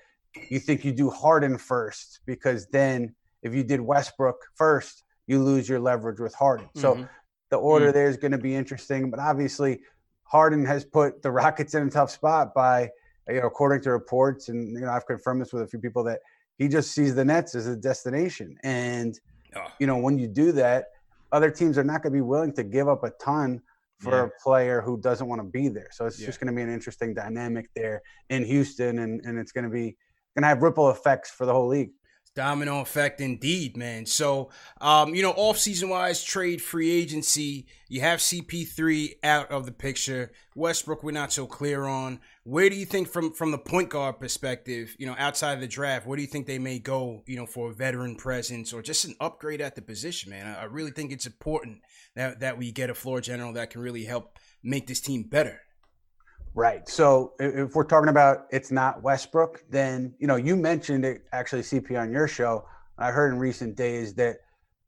you 0.48 0.60
think 0.60 0.84
you 0.84 0.92
do 0.92 1.10
Harden 1.10 1.58
first 1.58 2.20
because 2.26 2.66
then 2.68 3.14
if 3.42 3.54
you 3.54 3.64
did 3.64 3.80
Westbrook 3.80 4.36
first, 4.54 5.02
you 5.26 5.42
lose 5.42 5.68
your 5.68 5.80
leverage 5.80 6.20
with 6.20 6.34
Harden. 6.34 6.66
Mm-hmm. 6.66 6.80
So 6.80 7.08
the 7.50 7.56
order 7.56 7.86
mm-hmm. 7.86 7.94
there 7.94 8.08
is 8.08 8.16
going 8.16 8.32
to 8.32 8.38
be 8.38 8.54
interesting, 8.54 9.10
but 9.10 9.18
obviously 9.18 9.80
Harden 10.24 10.64
has 10.66 10.84
put 10.84 11.22
the 11.22 11.30
Rockets 11.30 11.74
in 11.74 11.88
a 11.88 11.90
tough 11.90 12.10
spot 12.10 12.54
by 12.54 12.90
you 13.28 13.40
know, 13.40 13.46
according 13.46 13.82
to 13.82 13.92
reports, 13.92 14.48
and 14.48 14.72
you 14.72 14.80
know, 14.80 14.90
I've 14.90 15.06
confirmed 15.06 15.40
this 15.40 15.52
with 15.52 15.62
a 15.62 15.66
few 15.66 15.78
people 15.78 16.04
that 16.04 16.20
he 16.58 16.68
just 16.68 16.92
sees 16.92 17.14
the 17.14 17.24
Nets 17.24 17.54
as 17.54 17.66
a 17.66 17.76
destination. 17.76 18.56
And 18.62 19.18
oh. 19.56 19.66
you 19.78 19.86
know, 19.86 19.96
when 19.96 20.18
you 20.18 20.28
do 20.28 20.52
that, 20.52 20.86
other 21.32 21.50
teams 21.50 21.78
are 21.78 21.84
not 21.84 22.02
going 22.02 22.12
to 22.12 22.16
be 22.16 22.22
willing 22.22 22.52
to 22.54 22.64
give 22.64 22.88
up 22.88 23.04
a 23.04 23.10
ton 23.22 23.62
for 23.98 24.12
yeah. 24.12 24.24
a 24.24 24.42
player 24.42 24.80
who 24.80 24.98
doesn't 24.98 25.26
want 25.26 25.40
to 25.40 25.46
be 25.46 25.68
there. 25.68 25.88
So 25.92 26.06
it's 26.06 26.18
yeah. 26.18 26.26
just 26.26 26.40
going 26.40 26.48
to 26.48 26.56
be 26.56 26.62
an 26.62 26.72
interesting 26.72 27.14
dynamic 27.14 27.68
there 27.76 28.02
in 28.30 28.44
Houston, 28.44 29.00
and 29.00 29.20
and 29.24 29.38
it's 29.38 29.52
going 29.52 29.64
to 29.64 29.70
be 29.70 29.96
going 30.34 30.42
to 30.42 30.48
have 30.48 30.62
ripple 30.62 30.90
effects 30.90 31.30
for 31.30 31.46
the 31.46 31.52
whole 31.52 31.68
league. 31.68 31.90
Domino 32.36 32.80
effect 32.80 33.20
indeed, 33.20 33.76
man. 33.76 34.06
So, 34.06 34.50
um, 34.80 35.14
you 35.14 35.22
know, 35.22 35.32
off 35.32 35.58
season 35.58 35.88
wise, 35.88 36.22
trade 36.22 36.62
free 36.62 36.90
agency, 36.90 37.66
you 37.88 38.02
have 38.02 38.20
CP3 38.20 39.14
out 39.24 39.50
of 39.50 39.66
the 39.66 39.72
picture. 39.72 40.30
Westbrook, 40.54 41.02
we're 41.02 41.10
not 41.10 41.32
so 41.32 41.46
clear 41.46 41.86
on. 41.86 42.20
Where 42.44 42.70
do 42.70 42.76
you 42.76 42.86
think, 42.86 43.08
from 43.08 43.32
from 43.32 43.50
the 43.50 43.58
point 43.58 43.90
guard 43.90 44.20
perspective, 44.20 44.94
you 44.98 45.06
know, 45.06 45.16
outside 45.18 45.54
of 45.54 45.60
the 45.60 45.66
draft, 45.66 46.06
where 46.06 46.16
do 46.16 46.22
you 46.22 46.28
think 46.28 46.46
they 46.46 46.58
may 46.58 46.78
go, 46.78 47.22
you 47.26 47.36
know, 47.36 47.46
for 47.46 47.70
a 47.70 47.74
veteran 47.74 48.14
presence 48.14 48.72
or 48.72 48.80
just 48.80 49.04
an 49.04 49.16
upgrade 49.20 49.60
at 49.60 49.74
the 49.74 49.82
position, 49.82 50.30
man? 50.30 50.46
I, 50.46 50.62
I 50.62 50.64
really 50.64 50.92
think 50.92 51.10
it's 51.10 51.26
important 51.26 51.80
that 52.14 52.40
that 52.40 52.58
we 52.58 52.70
get 52.70 52.90
a 52.90 52.94
floor 52.94 53.20
general 53.20 53.52
that 53.54 53.70
can 53.70 53.80
really 53.80 54.04
help 54.04 54.38
make 54.62 54.86
this 54.86 55.00
team 55.00 55.24
better. 55.24 55.60
Right. 56.54 56.88
So 56.88 57.34
if 57.38 57.74
we're 57.74 57.84
talking 57.84 58.08
about 58.08 58.46
it's 58.50 58.70
not 58.70 59.02
Westbrook, 59.02 59.62
then 59.70 60.14
you 60.18 60.26
know 60.26 60.36
you 60.36 60.56
mentioned 60.56 61.04
it 61.04 61.22
actually 61.32 61.62
CP 61.62 62.00
on 62.00 62.10
your 62.10 62.26
show. 62.26 62.64
I 62.98 63.10
heard 63.10 63.32
in 63.32 63.38
recent 63.38 63.76
days 63.76 64.14
that 64.14 64.38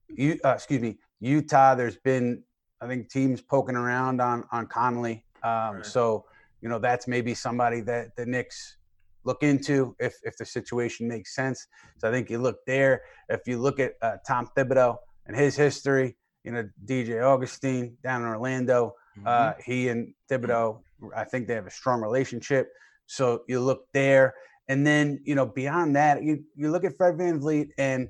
you 0.08 0.38
uh, 0.44 0.50
excuse 0.50 0.80
me 0.80 0.98
Utah. 1.20 1.74
There's 1.74 1.96
been 1.96 2.42
I 2.80 2.88
think 2.88 3.08
teams 3.10 3.40
poking 3.40 3.76
around 3.76 4.20
on 4.20 4.44
on 4.50 4.66
Conley. 4.66 5.24
Um, 5.42 5.76
right. 5.76 5.86
So 5.86 6.24
you 6.60 6.68
know 6.68 6.78
that's 6.78 7.06
maybe 7.06 7.34
somebody 7.34 7.80
that 7.82 8.16
the 8.16 8.26
Knicks 8.26 8.76
look 9.24 9.44
into 9.44 9.94
if 10.00 10.16
if 10.24 10.36
the 10.36 10.44
situation 10.44 11.06
makes 11.06 11.34
sense. 11.34 11.68
So 11.98 12.08
I 12.08 12.10
think 12.10 12.28
you 12.28 12.38
look 12.38 12.58
there. 12.66 13.02
If 13.28 13.46
you 13.46 13.58
look 13.58 13.78
at 13.78 13.94
uh, 14.02 14.16
Tom 14.26 14.48
Thibodeau 14.56 14.96
and 15.26 15.36
his 15.36 15.54
history, 15.54 16.16
you 16.42 16.50
know 16.50 16.68
DJ 16.84 17.22
Augustin 17.22 17.96
down 18.02 18.22
in 18.22 18.28
Orlando, 18.28 18.96
mm-hmm. 19.16 19.28
uh, 19.28 19.52
he 19.64 19.88
and 19.88 20.12
Thibodeau 20.28 20.80
I 21.14 21.24
think 21.24 21.48
they 21.48 21.54
have 21.54 21.66
a 21.66 21.70
strong 21.70 22.00
relationship. 22.00 22.72
So 23.06 23.42
you 23.48 23.60
look 23.60 23.86
there. 23.92 24.34
And 24.68 24.86
then, 24.86 25.20
you 25.24 25.34
know, 25.34 25.46
beyond 25.46 25.96
that, 25.96 26.22
you, 26.22 26.44
you 26.54 26.70
look 26.70 26.84
at 26.84 26.96
Fred 26.96 27.16
VanVleet, 27.16 27.70
and 27.78 28.08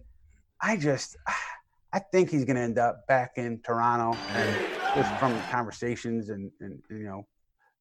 I 0.61 0.77
just, 0.77 1.17
I 1.93 1.99
think 1.99 2.31
he's 2.31 2.45
going 2.45 2.57
to 2.57 2.63
end 2.63 2.79
up 2.79 3.07
back 3.07 3.33
in 3.37 3.61
Toronto. 3.63 4.23
And 4.29 4.61
just 4.95 5.19
from 5.19 5.45
conversations 5.45 6.29
and, 6.29 6.51
and, 6.61 6.83
you 6.91 7.05
know, 7.05 7.27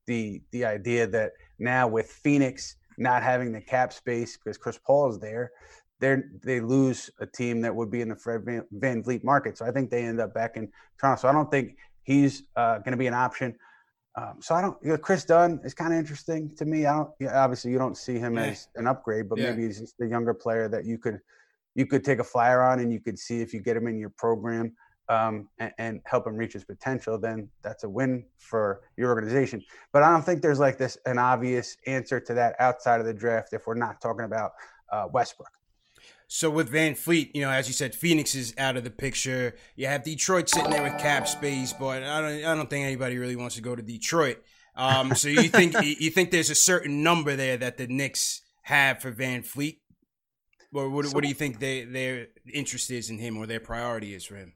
the 0.08 0.42
the 0.52 0.66
idea 0.66 1.06
that 1.08 1.34
now 1.60 1.88
with 1.88 2.10
Phoenix 2.12 2.76
not 2.98 3.24
having 3.24 3.52
the 3.52 3.62
cap 3.62 3.94
space 3.94 4.38
because 4.38 4.58
Chris 4.58 4.78
Paul 4.78 5.10
is 5.12 5.20
there, 5.20 5.52
they 6.00 6.18
they 6.44 6.60
lose 6.60 7.10
a 7.20 7.26
team 7.26 7.62
that 7.62 7.76
would 7.76 7.92
be 7.92 8.02
in 8.02 8.10
the 8.10 8.16
Fred 8.16 8.44
Van, 8.44 8.66
VanVleet 8.74 9.24
market. 9.24 9.58
So 9.58 9.66
I 9.66 9.72
think 9.72 9.90
they 9.90 10.04
end 10.04 10.20
up 10.20 10.34
back 10.34 10.58
in 10.58 10.72
Toronto. 11.00 11.22
So 11.22 11.28
I 11.28 11.32
don't 11.32 11.52
think 11.52 11.78
he's 12.04 12.44
uh, 12.56 12.80
going 12.80 12.92
to 12.92 12.98
be 12.98 13.08
an 13.08 13.14
option. 13.14 13.56
Um, 14.16 14.38
so 14.40 14.56
I 14.56 14.62
don't. 14.62 14.78
You 14.84 14.90
know, 14.90 14.98
Kris 14.98 15.24
Dunn 15.24 15.60
is 15.64 15.74
kind 15.74 15.94
of 15.94 16.00
interesting 16.00 16.54
to 16.58 16.66
me. 16.66 16.86
I 16.86 16.98
don't. 16.98 17.10
Yeah, 17.20 17.42
obviously, 17.42 17.72
you 17.72 17.78
don't 17.78 17.98
see 17.98 18.18
him 18.18 18.36
yeah. 18.36 18.46
as 18.46 18.68
an 18.76 18.88
upgrade, 18.88 19.30
but 19.30 19.40
yeah. 19.40 19.52
maybe 19.52 19.64
he's 19.68 19.80
just 19.80 19.98
the 19.98 20.08
younger 20.08 20.34
player 20.34 20.68
that 20.68 20.86
you 20.86 20.98
could 20.98 21.20
you 21.76 21.86
could 21.86 22.04
take 22.04 22.20
a 22.20 22.24
flyer 22.24 22.62
on, 22.62 22.80
and 22.80 22.92
you 22.92 23.00
could 23.00 23.18
see 23.18 23.42
if 23.42 23.54
you 23.54 23.62
get 23.62 23.78
him 23.78 23.88
in 23.88 23.98
your 23.98 24.10
program 24.10 24.74
um, 25.08 25.48
and, 25.60 25.72
and, 25.78 26.02
help 26.06 26.28
him 26.28 26.36
reach 26.36 26.54
his 26.54 26.64
potential. 26.64 27.18
Then 27.18 27.50
that's 27.62 27.84
a 27.84 27.90
win 27.90 28.26
for 28.38 28.82
your 28.98 29.10
organization. 29.10 29.64
But 29.94 30.04
I 30.04 30.12
don't 30.12 30.24
think 30.24 30.42
there's 30.42 30.60
like 30.60 30.78
this 30.78 30.98
an 31.06 31.18
obvious 31.18 31.78
answer 31.88 32.20
to 32.20 32.34
that 32.34 32.56
outside 32.60 33.00
of 33.00 33.06
the 33.06 33.14
draft 33.14 33.54
if 33.54 33.68
we're 33.68 33.76
not 33.76 34.02
talking 34.02 34.26
about 34.26 34.52
uh, 34.92 35.08
Westbrook. 35.12 35.52
So 36.34 36.50
with 36.50 36.72
VanVleet, 36.72 37.32
you 37.34 37.42
know, 37.42 37.50
as 37.50 37.68
you 37.68 37.74
said, 37.74 37.94
Phoenix 37.94 38.36
is 38.36 38.54
out 38.58 38.78
of 38.78 38.86
the 38.86 38.90
picture. 38.90 39.54
You 39.76 39.88
have 39.88 40.06
Detroit 40.06 40.48
sitting 40.48 40.72
there 40.72 40.82
with 40.82 40.98
cap 40.98 41.28
space, 41.28 41.74
but 41.74 42.04
I 42.04 42.22
don't, 42.22 42.46
I 42.46 42.56
don't 42.56 42.70
think 42.70 42.86
anybody 42.86 43.18
really 43.18 43.36
wants 43.36 43.56
to 43.56 43.62
go 43.62 43.76
to 43.76 43.82
Detroit. 43.82 44.38
Um, 44.78 45.14
so 45.14 45.28
you 45.28 45.50
think 45.50 45.76
you 45.82 46.10
think 46.10 46.32
there's 46.32 46.50
a 46.50 46.56
certain 46.56 47.04
number 47.04 47.36
there 47.36 47.58
that 47.58 47.76
the 47.76 47.86
Knicks 47.88 48.44
have 48.62 49.02
for 49.02 49.12
VanVleet, 49.12 49.80
or 50.74 50.90
what, 50.90 51.08
so, 51.08 51.12
what 51.12 51.22
do 51.22 51.28
you 51.28 51.34
think 51.34 51.60
they, 51.60 51.84
their 51.84 52.28
interest 52.54 52.90
is 52.92 53.10
in 53.10 53.20
him, 53.20 53.36
or 53.36 53.46
their 53.46 53.60
priority 53.60 54.14
is 54.14 54.24
for 54.24 54.38
him? 54.38 54.54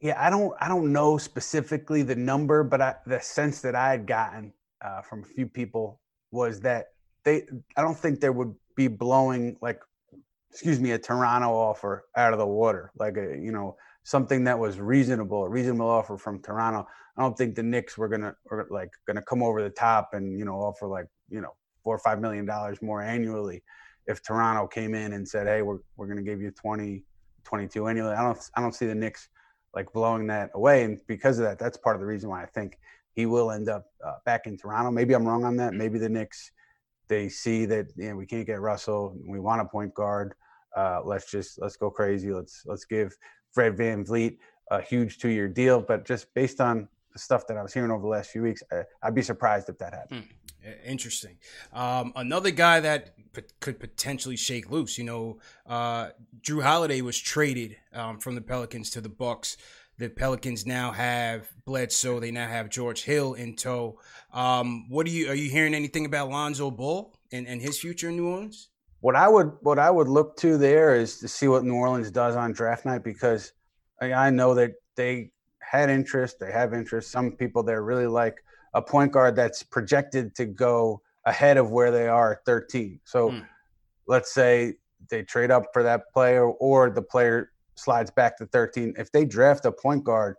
Yeah, 0.00 0.24
I 0.24 0.30
don't 0.30 0.54
I 0.60 0.68
don't 0.68 0.92
know 0.92 1.18
specifically 1.18 2.04
the 2.04 2.14
number, 2.14 2.62
but 2.62 2.80
I, 2.80 2.94
the 3.04 3.18
sense 3.18 3.62
that 3.62 3.74
I 3.74 3.90
had 3.90 4.06
gotten 4.06 4.52
uh, 4.80 5.02
from 5.02 5.24
a 5.24 5.26
few 5.26 5.48
people 5.48 6.00
was 6.30 6.60
that 6.60 6.92
they 7.24 7.48
I 7.76 7.82
don't 7.82 7.98
think 7.98 8.20
they 8.20 8.30
would 8.30 8.54
be 8.76 8.86
blowing 8.86 9.56
like 9.60 9.80
excuse 10.56 10.80
me, 10.80 10.92
a 10.92 10.98
Toronto 10.98 11.50
offer 11.50 12.06
out 12.16 12.32
of 12.32 12.38
the 12.38 12.46
water, 12.46 12.90
like 12.98 13.18
a 13.18 13.36
you 13.38 13.52
know 13.52 13.76
something 14.04 14.44
that 14.44 14.58
was 14.58 14.80
reasonable, 14.80 15.44
a 15.44 15.50
reasonable 15.50 15.86
offer 15.86 16.16
from 16.16 16.40
Toronto. 16.40 16.86
I 17.18 17.20
don't 17.20 17.36
think 17.36 17.54
the 17.54 17.62
Knicks 17.62 17.98
were 17.98 18.08
gonna 18.08 18.34
or 18.50 18.66
like 18.70 18.88
gonna 19.06 19.20
come 19.20 19.42
over 19.42 19.62
the 19.62 19.68
top 19.68 20.10
and 20.14 20.38
you 20.38 20.46
know 20.46 20.54
offer 20.54 20.86
like 20.86 21.08
you 21.28 21.42
know 21.42 21.54
four 21.84 21.94
or 21.94 21.98
five 21.98 22.22
million 22.22 22.46
dollars 22.46 22.80
more 22.80 23.02
annually 23.02 23.62
if 24.06 24.22
Toronto 24.22 24.66
came 24.66 24.94
in 24.94 25.12
and 25.12 25.28
said, 25.28 25.46
hey, 25.46 25.60
we're 25.60 25.80
we're 25.98 26.06
gonna 26.06 26.22
give 26.22 26.40
you 26.40 26.50
20, 26.52 27.04
22 27.44 27.88
annually. 27.88 28.14
I 28.14 28.22
don't 28.22 28.38
I 28.54 28.62
don't 28.62 28.74
see 28.74 28.86
the 28.86 28.94
Knicks 28.94 29.28
like 29.74 29.92
blowing 29.92 30.26
that 30.28 30.52
away, 30.54 30.84
and 30.84 30.98
because 31.06 31.38
of 31.38 31.44
that, 31.44 31.58
that's 31.58 31.76
part 31.76 31.96
of 31.96 32.00
the 32.00 32.06
reason 32.06 32.30
why 32.30 32.42
I 32.42 32.46
think 32.46 32.78
he 33.12 33.26
will 33.26 33.50
end 33.50 33.68
up 33.68 33.84
uh, 34.02 34.14
back 34.24 34.46
in 34.46 34.56
Toronto. 34.56 34.90
Maybe 34.90 35.12
I'm 35.12 35.28
wrong 35.28 35.44
on 35.44 35.58
that. 35.58 35.74
Maybe 35.74 35.98
the 35.98 36.08
Knicks 36.08 36.50
they 37.08 37.28
see 37.28 37.66
that 37.66 37.86
you 37.96 38.08
know, 38.08 38.16
we 38.16 38.26
can't 38.26 38.46
get 38.46 38.60
Russell. 38.60 39.16
We 39.28 39.38
want 39.38 39.60
a 39.60 39.66
point 39.66 39.94
guard 39.94 40.34
uh, 40.76 41.00
let's 41.04 41.30
just 41.30 41.60
let's 41.60 41.76
go 41.76 41.90
crazy. 41.90 42.32
Let's 42.32 42.62
let's 42.66 42.84
give 42.84 43.16
Fred 43.50 43.76
VanVleet 43.76 44.38
a 44.70 44.80
huge 44.80 45.18
two 45.18 45.30
year 45.30 45.48
deal. 45.48 45.80
But 45.80 46.04
just 46.04 46.32
based 46.34 46.60
on 46.60 46.88
the 47.12 47.18
stuff 47.18 47.46
that 47.46 47.56
I 47.56 47.62
was 47.62 47.72
hearing 47.72 47.90
over 47.90 48.02
the 48.02 48.08
last 48.08 48.30
few 48.30 48.42
weeks, 48.42 48.62
I, 48.70 48.84
would 49.04 49.14
be 49.14 49.22
surprised 49.22 49.68
if 49.68 49.78
that 49.78 49.94
happened. 49.94 50.24
Hmm. 50.24 50.70
Interesting. 50.84 51.38
Um, 51.72 52.12
another 52.16 52.50
guy 52.50 52.80
that 52.80 53.14
p- 53.32 53.42
could 53.60 53.78
potentially 53.78 54.36
shake 54.36 54.70
loose. 54.70 54.98
You 54.98 55.04
know, 55.04 55.38
uh, 55.64 56.08
Jrue 56.42 56.62
Holiday 56.62 57.00
was 57.00 57.18
traded 57.18 57.76
um, 57.92 58.18
from 58.18 58.34
the 58.34 58.40
Pelicans 58.40 58.90
to 58.90 59.00
the 59.00 59.08
Bucks. 59.08 59.56
The 59.98 60.10
Pelicans 60.10 60.66
now 60.66 60.90
have 60.90 61.48
Bledsoe. 61.64 62.20
They 62.20 62.32
now 62.32 62.48
have 62.48 62.68
George 62.68 63.04
Hill 63.04 63.34
in 63.34 63.56
tow. 63.56 63.98
Um, 64.32 64.90
what 64.90 65.06
are 65.06 65.10
you? 65.10 65.30
Are 65.30 65.34
you 65.34 65.48
hearing 65.48 65.74
anything 65.74 66.04
about 66.04 66.28
Lonzo 66.28 66.70
Ball 66.70 67.16
and, 67.32 67.46
and 67.46 67.62
his 67.62 67.78
future 67.78 68.08
in 68.08 68.16
New 68.16 68.28
Orleans? 68.28 68.68
What 69.06 69.14
I 69.14 69.28
would 69.28 69.52
what 69.60 69.78
I 69.78 69.88
would 69.88 70.08
look 70.08 70.36
to 70.38 70.58
there 70.58 70.96
is 70.96 71.20
to 71.20 71.28
see 71.28 71.46
what 71.46 71.62
New 71.62 71.76
Orleans 71.76 72.10
does 72.10 72.34
on 72.34 72.50
draft 72.50 72.84
night 72.84 73.04
because 73.04 73.52
I 74.02 74.30
know 74.30 74.52
that 74.54 74.72
they 74.96 75.30
had 75.60 75.90
interest, 75.90 76.40
they 76.40 76.50
have 76.50 76.74
interest. 76.74 77.12
Some 77.12 77.30
people 77.30 77.62
there 77.62 77.84
really 77.84 78.08
like 78.08 78.42
a 78.74 78.82
point 78.82 79.12
guard 79.12 79.36
that's 79.36 79.62
projected 79.62 80.34
to 80.34 80.44
go 80.44 81.02
ahead 81.24 81.56
of 81.56 81.70
where 81.70 81.92
they 81.92 82.08
are 82.08 82.32
at 82.32 82.44
13. 82.46 82.98
So 83.04 83.30
mm. 83.30 83.46
let's 84.08 84.34
say 84.34 84.74
they 85.08 85.22
trade 85.22 85.52
up 85.52 85.66
for 85.72 85.84
that 85.84 86.12
player 86.12 86.44
or 86.44 86.90
the 86.90 87.00
player 87.00 87.52
slides 87.76 88.10
back 88.10 88.36
to 88.38 88.46
13. 88.46 88.94
If 88.98 89.12
they 89.12 89.24
draft 89.24 89.66
a 89.66 89.70
point 89.70 90.02
guard, 90.02 90.34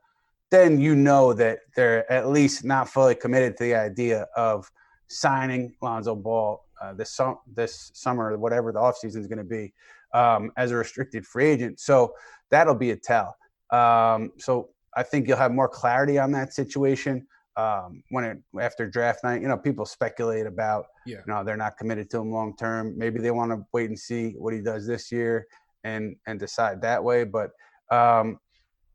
then 0.52 0.78
you 0.78 0.94
know 0.94 1.32
that 1.32 1.60
they're 1.74 2.12
at 2.12 2.28
least 2.28 2.66
not 2.66 2.90
fully 2.90 3.16
committed 3.16 3.56
to 3.56 3.64
the 3.64 3.76
idea 3.76 4.28
of 4.36 4.70
signing 5.08 5.74
Lonzo 5.82 6.16
Ball 6.16 6.67
uh, 6.82 6.94
this 6.94 7.12
sum- 7.12 7.40
this 7.54 7.92
summer, 7.94 8.38
whatever 8.38 8.72
the 8.72 8.80
offseason 8.80 9.18
is 9.18 9.28
going 9.28 9.38
to 9.38 9.44
be, 9.44 9.74
um, 10.14 10.52
as 10.58 10.72
a 10.72 10.76
restricted 10.76 11.26
free 11.26 11.46
agent. 11.46 11.80
So 11.80 12.14
that'll 12.50 12.76
be 12.76 12.92
a 12.92 12.96
tell. 12.96 13.36
Um, 13.72 14.32
so 14.38 14.70
I 14.96 15.04
think 15.04 15.28
you'll 15.28 15.38
have 15.38 15.52
more 15.52 15.68
clarity 15.68 16.18
on 16.18 16.32
that 16.32 16.54
situation 16.54 17.28
um, 17.56 18.04
when 18.10 18.24
it 18.24 18.38
after 18.62 18.88
draft 18.88 19.24
night. 19.24 19.42
You 19.42 19.48
know, 19.48 19.58
people 19.58 19.86
speculate 19.86 20.46
about, 20.46 20.86
yeah. 21.06 21.18
you 21.18 21.34
know, 21.34 21.44
they're 21.44 21.58
not 21.58 21.78
committed 21.78 22.10
to 22.12 22.20
him 22.20 22.32
long 22.32 22.56
term. 22.56 22.98
Maybe 22.98 23.20
they 23.20 23.32
want 23.32 23.52
to 23.52 23.66
wait 23.74 23.90
and 23.90 24.00
see 24.00 24.36
what 24.38 24.54
he 24.54 24.62
does 24.62 24.88
this 24.88 25.12
year 25.12 25.48
and 25.84 26.16
and 26.28 26.40
decide 26.40 26.82
that 26.82 27.04
way. 27.04 27.24
But 27.24 27.52
um, 27.92 28.40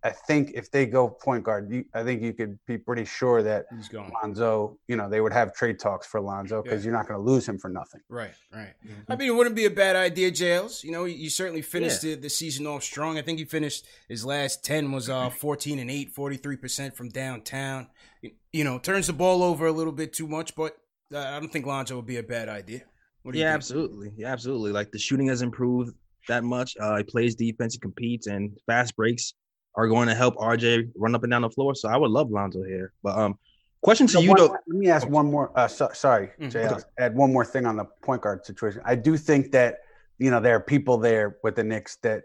I 0.05 0.11
think 0.11 0.51
if 0.55 0.71
they 0.71 0.87
go 0.87 1.09
point 1.09 1.45
guard, 1.45 1.71
you, 1.71 1.85
I 1.95 2.03
think 2.03 2.23
you 2.23 2.33
could 2.33 2.59
be 2.67 2.77
pretty 2.77 3.05
sure 3.05 3.41
that 3.45 3.67
Lonzo, 3.93 4.77
you 4.89 4.97
know, 4.97 5.09
they 5.09 5.21
would 5.21 5.33
have 5.33 5.55
trade 5.55 5.79
talks 5.79 6.09
for 6.09 6.21
Lonzo 6.21 6.61
because 6.61 6.83
yeah. 6.83 6.91
you're 6.91 6.99
not 6.99 7.07
going 7.07 7.21
to 7.21 7.25
lose 7.25 7.49
him 7.49 7.57
for 7.57 7.69
nothing. 7.69 8.01
Right, 8.09 8.35
right. 8.53 8.75
Mm-hmm. 8.85 9.13
I 9.13 9.17
mean, 9.17 9.29
it 9.29 9.35
wouldn't 9.35 9.55
be 9.55 9.67
a 9.67 9.71
bad 9.71 9.95
idea, 9.95 10.33
Jails. 10.33 10.83
You 10.83 10.91
know, 10.91 11.05
you 11.05 11.31
certainly 11.31 11.63
finished 11.63 12.03
yeah. 12.03 12.17
the, 12.17 12.23
the, 12.23 12.31
season 12.31 12.67
off 12.67 12.83
strong. 12.83 13.17
I 13.17 13.23
think 13.23 13.39
he 13.39 13.45
finished 13.45 13.87
his 14.09 14.25
last 14.25 14.65
10 14.65 14.91
was 14.91 15.09
uh, 15.09 15.31
14 15.39 15.79
and 15.79 15.91
8, 15.91 16.15
43% 16.15 16.97
from 16.97 17.09
downtown. 17.09 17.87
You 18.53 18.65
know, 18.65 18.81
turns 18.81 19.07
the 19.07 19.13
ball 19.13 19.45
over 19.45 19.67
a 19.67 19.73
little 19.73 19.93
bit 19.93 20.13
too 20.13 20.27
much, 20.27 20.57
but 20.57 20.77
uh, 21.15 21.19
I 21.19 21.39
don't 21.39 21.53
think 21.53 21.65
Lonzo 21.65 21.95
would 21.95 22.07
be 22.07 22.17
a 22.17 22.25
bad 22.25 22.49
idea. 22.49 22.83
yeah, 23.25 23.33
think? 23.33 23.47
absolutely. 23.47 24.13
Yeah, 24.17 24.33
absolutely. 24.33 24.73
Like 24.73 24.91
the 24.91 24.99
shooting 24.99 25.29
has 25.29 25.43
improved 25.43 25.95
that 26.27 26.43
much. 26.43 26.77
Uh, 26.81 26.97
he 26.97 27.05
plays 27.05 27.37
defense, 27.37 27.75
he 27.75 27.79
competes, 27.79 28.27
and 28.27 28.51
fast 28.67 28.97
breaks 28.97 29.35
are 29.75 29.89
going 29.89 30.09
to 30.09 30.15
help 30.15 30.37
RJ 30.37 30.91
run 30.97 31.15
up 31.15 31.23
and 31.23 31.31
down 31.31 31.43
the 31.43 31.51
floor. 31.51 31.75
So 31.75 31.89
I 31.89 31.97
would 31.97 32.11
love 32.11 32.31
Lonzo 32.31 32.63
here. 32.63 32.93
But 33.03 33.17
um, 33.17 33.39
question 33.83 34.07
to 34.09 34.15
so 34.15 34.21
you 34.21 34.31
one, 34.31 34.39
though. 34.39 34.57
Let 34.67 34.69
me 34.69 34.91
ask 34.91 35.09
one 35.09 35.31
more. 35.31 35.57
Uh, 35.59 35.69
so, 35.69 35.91
sorry, 35.93 36.29
mm-hmm. 36.39 36.49
Jay. 36.49 36.65
I'll 36.65 36.83
add 36.99 37.15
one 37.15 37.33
more 37.33 37.45
thing 37.45 37.67
on 37.67 37.77
the 37.77 37.85
point 38.03 38.23
guard 38.23 38.45
situation. 38.45 38.83
I 38.85 38.95
do 38.95 39.17
think 39.17 39.53
that 39.53 39.79
you 40.19 40.31
know 40.31 40.41
there 40.41 40.57
are 40.57 40.61
people 40.61 40.99
there 40.99 41.39
with 41.43 41.57
the 41.57 41.65
Knicks 41.65 41.97
that 42.03 42.25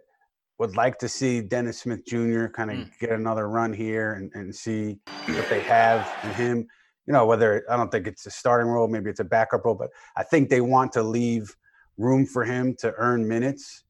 would 0.59 0.75
like 0.75 0.97
to 0.99 1.07
see 1.07 1.41
Dennis 1.41 1.79
Smith 1.79 2.05
Jr. 2.05 2.47
kind 2.47 2.71
of 2.71 2.77
mm. 2.77 2.89
get 2.99 3.11
another 3.11 3.47
run 3.47 3.71
here 3.73 4.13
and, 4.13 4.31
and 4.33 4.53
see 4.53 4.97
what 5.27 5.47
they 5.49 5.61
have 5.61 6.11
in 6.23 6.31
him. 6.31 6.67
You 7.05 7.13
know, 7.13 7.25
whether 7.25 7.63
I 7.69 7.77
don't 7.77 7.91
think 7.91 8.07
it's 8.07 8.25
a 8.25 8.31
starting 8.31 8.67
role, 8.67 8.87
maybe 8.87 9.09
it's 9.09 9.19
a 9.19 9.25
backup 9.25 9.65
role, 9.65 9.75
but 9.75 9.89
I 10.15 10.23
think 10.23 10.49
they 10.49 10.61
want 10.61 10.91
to 10.93 11.03
leave 11.03 11.55
room 11.97 12.25
for 12.25 12.43
him 12.43 12.75
to 12.79 12.93
earn 12.97 13.27
minutes. 13.27 13.83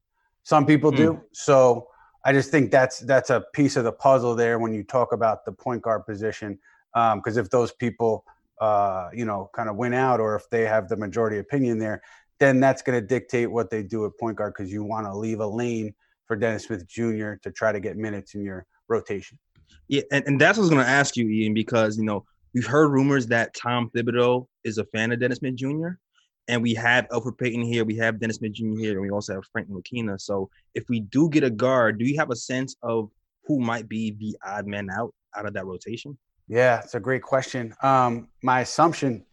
Some 0.44 0.66
people 0.66 0.92
mm. 0.92 0.96
do. 0.96 1.20
So 1.32 1.88
I 2.28 2.32
just 2.32 2.50
think 2.50 2.70
that's 2.70 2.98
that's 2.98 3.30
a 3.30 3.42
piece 3.54 3.76
of 3.76 3.84
the 3.84 3.92
puzzle 3.92 4.34
there 4.34 4.58
when 4.58 4.74
you 4.74 4.84
talk 4.84 5.12
about 5.12 5.46
the 5.46 5.52
point 5.52 5.80
guard 5.80 6.04
position. 6.04 6.58
Because 6.92 7.38
um, 7.38 7.42
if 7.42 7.48
those 7.48 7.72
people, 7.72 8.22
uh, 8.60 9.08
you 9.14 9.24
know, 9.24 9.48
kind 9.54 9.70
of 9.70 9.76
win 9.76 9.94
out, 9.94 10.20
or 10.20 10.36
if 10.36 10.42
they 10.50 10.66
have 10.66 10.90
the 10.90 10.96
majority 10.98 11.38
opinion 11.38 11.78
there, 11.78 12.02
then 12.38 12.60
that's 12.60 12.82
going 12.82 13.00
to 13.00 13.06
dictate 13.06 13.50
what 13.50 13.70
they 13.70 13.82
do 13.82 14.04
at 14.04 14.12
point 14.20 14.36
guard. 14.36 14.52
Because 14.54 14.70
you 14.70 14.84
want 14.84 15.06
to 15.06 15.16
leave 15.16 15.40
a 15.40 15.46
lane 15.46 15.94
for 16.26 16.36
Dennis 16.36 16.64
Smith 16.64 16.86
Jr. 16.86 17.36
to 17.42 17.50
try 17.50 17.72
to 17.72 17.80
get 17.80 17.96
minutes 17.96 18.34
in 18.34 18.42
your 18.42 18.66
rotation. 18.88 19.38
Yeah, 19.88 20.02
and, 20.12 20.22
and 20.26 20.38
that's 20.38 20.58
what 20.58 20.64
I 20.64 20.66
was 20.66 20.70
going 20.70 20.84
to 20.84 20.90
ask 20.90 21.16
you, 21.16 21.30
Ian, 21.30 21.54
because 21.54 21.96
you 21.96 22.04
know 22.04 22.26
we've 22.52 22.66
heard 22.66 22.90
rumors 22.90 23.26
that 23.28 23.54
Tom 23.54 23.90
Thibodeau 23.96 24.48
is 24.64 24.76
a 24.76 24.84
fan 24.84 25.12
of 25.12 25.20
Dennis 25.20 25.38
Smith 25.38 25.54
Jr 25.54 25.92
and 26.48 26.62
we 26.62 26.74
have 26.74 27.06
Elfrid 27.08 27.38
Payton 27.38 27.62
here, 27.62 27.84
we 27.84 27.96
have 27.96 28.18
Dennis 28.18 28.36
Smith 28.36 28.52
Jr. 28.52 28.78
here, 28.78 28.92
and 28.92 29.02
we 29.02 29.10
also 29.10 29.34
have 29.34 29.44
Frank 29.52 29.68
Ntilikina. 29.68 30.20
So 30.20 30.48
if 30.74 30.88
we 30.88 31.00
do 31.00 31.28
get 31.28 31.44
a 31.44 31.50
guard, 31.50 31.98
do 31.98 32.06
you 32.06 32.18
have 32.18 32.30
a 32.30 32.36
sense 32.36 32.74
of 32.82 33.10
who 33.44 33.60
might 33.60 33.88
be 33.88 34.12
the 34.18 34.36
odd 34.44 34.66
man 34.66 34.88
out 34.90 35.14
out 35.36 35.46
of 35.46 35.52
that 35.54 35.66
rotation? 35.66 36.16
Yeah, 36.48 36.80
it's 36.80 36.94
a 36.94 37.00
great 37.00 37.22
question. 37.22 37.74
Um, 37.82 38.28
my 38.42 38.60
assumption, 38.60 39.24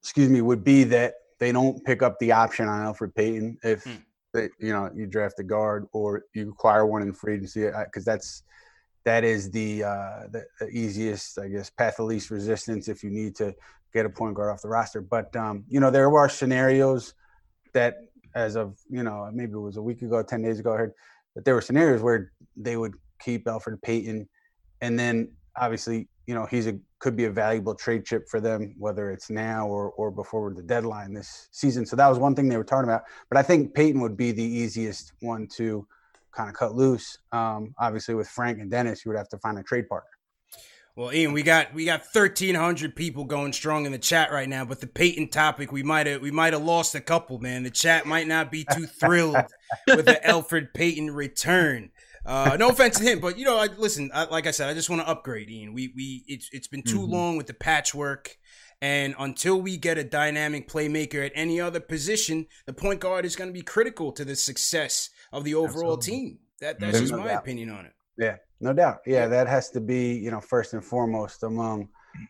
excuse 0.00 0.28
me, 0.28 0.42
would 0.42 0.62
be 0.62 0.84
that 0.84 1.14
they 1.40 1.50
don't 1.50 1.82
pick 1.84 2.02
up 2.02 2.18
the 2.18 2.32
option 2.32 2.68
on 2.68 2.86
Elfrid 2.86 3.14
Payton 3.14 3.58
if 3.64 3.84
hmm. 3.84 3.94
they, 4.34 4.50
you 4.60 4.72
know 4.72 4.90
you 4.94 5.06
draft 5.06 5.38
a 5.40 5.42
guard 5.42 5.86
or 5.92 6.24
you 6.34 6.50
acquire 6.50 6.86
one 6.86 7.02
in 7.02 7.12
free 7.14 7.34
agency 7.34 7.68
because 7.84 8.04
that's 8.04 8.42
that 9.04 9.24
is 9.24 9.50
the, 9.50 9.84
uh, 9.84 10.20
the, 10.30 10.44
easiest, 10.70 11.38
I 11.38 11.48
guess, 11.48 11.70
path 11.70 11.98
of 11.98 12.06
least 12.06 12.30
resistance 12.30 12.88
if 12.88 13.02
you 13.02 13.10
need 13.10 13.34
to 13.36 13.54
get 13.92 14.06
a 14.06 14.10
point 14.10 14.34
guard 14.34 14.50
off 14.50 14.62
the 14.62 14.68
roster. 14.68 15.00
But 15.00 15.34
um, 15.36 15.64
you 15.68 15.80
know, 15.80 15.90
there 15.90 16.10
were 16.10 16.28
scenarios 16.28 17.14
that, 17.74 17.96
as 18.34 18.56
of 18.56 18.78
you 18.88 19.02
know, 19.02 19.28
maybe 19.32 19.52
it 19.52 19.58
was 19.58 19.76
a 19.76 19.82
week 19.82 20.02
ago, 20.02 20.22
ten 20.22 20.42
days 20.42 20.58
ago, 20.58 20.72
I 20.72 20.76
heard 20.76 20.92
that 21.34 21.44
there 21.44 21.54
were 21.54 21.60
scenarios 21.60 22.02
where 22.02 22.32
they 22.56 22.76
would 22.76 22.94
keep 23.20 23.46
Elfrid 23.46 23.82
Payton, 23.82 24.28
and 24.80 24.98
then 24.98 25.32
obviously, 25.56 26.08
you 26.26 26.34
know, 26.34 26.46
he's 26.46 26.66
a 26.66 26.78
could 26.98 27.16
be 27.16 27.24
a 27.24 27.30
valuable 27.30 27.74
trade 27.74 28.04
chip 28.04 28.28
for 28.28 28.40
them, 28.40 28.74
whether 28.78 29.10
it's 29.10 29.28
now 29.28 29.66
or 29.66 29.90
or 29.92 30.10
before 30.10 30.54
the 30.54 30.62
deadline 30.62 31.12
this 31.12 31.48
season. 31.50 31.84
So 31.84 31.96
that 31.96 32.08
was 32.08 32.18
one 32.18 32.34
thing 32.34 32.48
they 32.48 32.56
were 32.56 32.64
talking 32.64 32.88
about. 32.88 33.02
But 33.28 33.38
I 33.38 33.42
think 33.42 33.74
Payton 33.74 34.00
would 34.00 34.16
be 34.16 34.32
the 34.32 34.42
easiest 34.42 35.12
one 35.20 35.48
to 35.56 35.86
kind 36.32 36.48
of 36.48 36.56
cut 36.56 36.74
loose. 36.74 37.18
Um, 37.30 37.74
obviously, 37.78 38.14
with 38.14 38.28
Frank 38.28 38.58
and 38.58 38.70
Dennis, 38.70 39.04
you 39.04 39.10
would 39.10 39.18
have 39.18 39.28
to 39.30 39.38
find 39.38 39.58
a 39.58 39.62
trade 39.62 39.88
partner. 39.88 40.08
Well, 40.94 41.12
Ian, 41.12 41.32
we 41.32 41.42
got 41.42 41.72
we 41.72 41.86
got 41.86 42.04
thirteen 42.04 42.54
hundred 42.54 42.94
people 42.94 43.24
going 43.24 43.54
strong 43.54 43.86
in 43.86 43.92
the 43.92 43.98
chat 43.98 44.30
right 44.30 44.48
now, 44.48 44.66
but 44.66 44.80
the 44.80 44.86
Payton 44.86 45.28
topic 45.28 45.72
we 45.72 45.82
might 45.82 46.06
have 46.06 46.20
we 46.20 46.30
might 46.30 46.52
have 46.52 46.62
lost 46.62 46.94
a 46.94 47.00
couple, 47.00 47.38
man. 47.38 47.62
The 47.62 47.70
chat 47.70 48.04
might 48.04 48.26
not 48.26 48.50
be 48.50 48.66
too 48.70 48.86
thrilled 49.00 49.36
with 49.86 50.04
the 50.04 50.20
Elfrid 50.22 50.74
Payton 50.74 51.10
return. 51.10 51.90
Uh, 52.26 52.56
no 52.58 52.68
offense 52.68 52.98
to 52.98 53.04
him, 53.04 53.20
but 53.20 53.38
you 53.38 53.44
know, 53.46 53.56
I, 53.56 53.68
listen. 53.78 54.10
I, 54.12 54.24
like 54.24 54.46
I 54.46 54.50
said, 54.50 54.68
I 54.68 54.74
just 54.74 54.90
want 54.90 55.00
to 55.00 55.08
upgrade, 55.08 55.48
Ian. 55.48 55.72
We 55.72 55.92
we 55.96 56.24
it's 56.28 56.50
it's 56.52 56.68
been 56.68 56.82
too 56.82 56.98
mm-hmm. 56.98 57.12
long 57.12 57.36
with 57.38 57.46
the 57.46 57.54
patchwork, 57.54 58.36
and 58.82 59.14
until 59.18 59.60
we 59.62 59.78
get 59.78 59.96
a 59.96 60.04
dynamic 60.04 60.68
playmaker 60.68 61.24
at 61.24 61.32
any 61.34 61.58
other 61.58 61.80
position, 61.80 62.46
the 62.66 62.74
point 62.74 63.00
guard 63.00 63.24
is 63.24 63.34
going 63.34 63.48
to 63.48 63.54
be 63.54 63.62
critical 63.62 64.12
to 64.12 64.26
the 64.26 64.36
success 64.36 65.08
of 65.32 65.44
the 65.44 65.54
overall 65.54 65.96
Absolutely. 65.96 66.28
team. 66.28 66.38
That 66.60 66.78
that's 66.78 66.92
There's 66.92 67.02
just 67.02 67.12
no 67.12 67.18
my 67.18 67.28
doubt. 67.28 67.42
opinion 67.42 67.70
on 67.70 67.86
it. 67.86 67.92
Yeah, 68.18 68.36
no 68.60 68.72
doubt. 68.72 68.98
Yeah, 69.06 69.26
that 69.28 69.48
has 69.48 69.70
to 69.70 69.80
be 69.80 70.14
you 70.14 70.30
know 70.30 70.40
first 70.40 70.74
and 70.74 70.84
foremost 70.84 71.42
among 71.42 71.88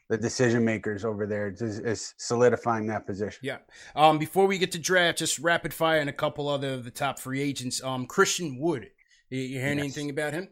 the 0.09 0.17
decision 0.17 0.65
makers 0.65 1.05
over 1.05 1.27
there 1.27 1.49
is, 1.49 1.79
is, 1.81 2.15
solidifying 2.19 2.87
that 2.87 3.07
position. 3.07 3.41
Yeah. 3.43 3.59
Um, 3.97 4.19
before 4.19 4.47
we 4.47 4.59
get 4.59 4.73
to 4.73 4.79
draft, 4.79 5.19
just 5.19 5.39
rapid 5.39 5.75
fire 5.75 6.01
and 6.01 6.09
a 6.09 6.13
couple 6.13 6.49
other 6.49 6.73
of 6.75 6.85
the 6.85 6.91
top 6.91 7.19
free 7.19 7.41
agents. 7.41 7.83
Um, 7.83 8.07
Christian 8.07 8.59
Wood. 8.59 8.89
You, 9.31 9.41
you 9.41 9.61
hearing 9.61 9.79
yes. 9.79 9.85
anything 9.85 10.11
about 10.11 10.33
him? 10.33 10.49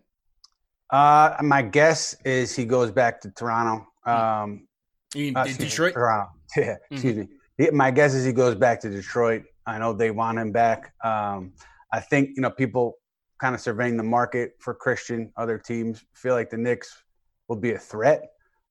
Uh, 0.90 1.36
my 1.42 1.62
guess 1.62 2.16
is 2.24 2.54
he 2.54 2.64
goes 2.64 2.90
back 2.90 3.20
to 3.20 3.30
Toronto. 3.30 3.86
Hmm. 4.04 4.10
Um, 4.10 4.68
in, 5.14 5.36
uh, 5.36 5.44
Detroit. 5.44 5.94
Toronto. 5.94 6.32
Yeah. 6.56 6.64
Mm-hmm. 6.64 6.94
Excuse 6.94 7.16
me. 7.16 7.70
My 7.70 7.92
guess 7.92 8.12
is 8.12 8.24
he 8.24 8.32
goes 8.32 8.56
back 8.56 8.80
to 8.80 8.90
Detroit. 8.90 9.44
I 9.66 9.78
know 9.78 9.92
they 9.92 10.10
want 10.10 10.36
him 10.36 10.50
back. 10.50 10.92
Um, 11.04 11.52
I 11.92 12.00
think 12.00 12.30
you 12.36 12.42
know 12.42 12.50
people 12.50 12.98
kind 13.40 13.54
of 13.54 13.60
surveying 13.60 13.96
the 13.96 14.02
market 14.02 14.52
for 14.58 14.74
Christian. 14.74 15.32
Other 15.36 15.58
teams 15.58 16.04
feel 16.14 16.34
like 16.34 16.50
the 16.50 16.58
Knicks 16.58 17.02
will 17.48 17.56
be 17.56 17.72
a 17.72 17.78
threat, 17.78 18.22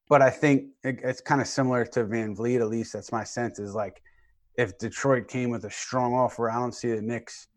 but 0.08 0.22
I 0.22 0.30
think 0.30 0.66
it, 0.84 1.00
it's 1.04 1.22
kind 1.22 1.42
of 1.42 1.48
similar 1.48 1.86
to 1.86 2.06
VanVleet. 2.06 2.62
At 2.62 2.68
least 2.68 2.94
that's 2.94 3.12
my 3.12 3.24
sense. 3.24 3.60
Is 3.60 3.76
like 3.76 4.02
if 4.56 4.78
Detroit 4.78 5.28
came 5.28 5.50
with 5.50 5.66
a 5.66 5.72
strong 5.72 6.14
offer, 6.14 6.50
I 6.50 6.56
don't 6.56 6.74
see 6.74 6.92
the 6.92 7.02
Knicks 7.02 7.48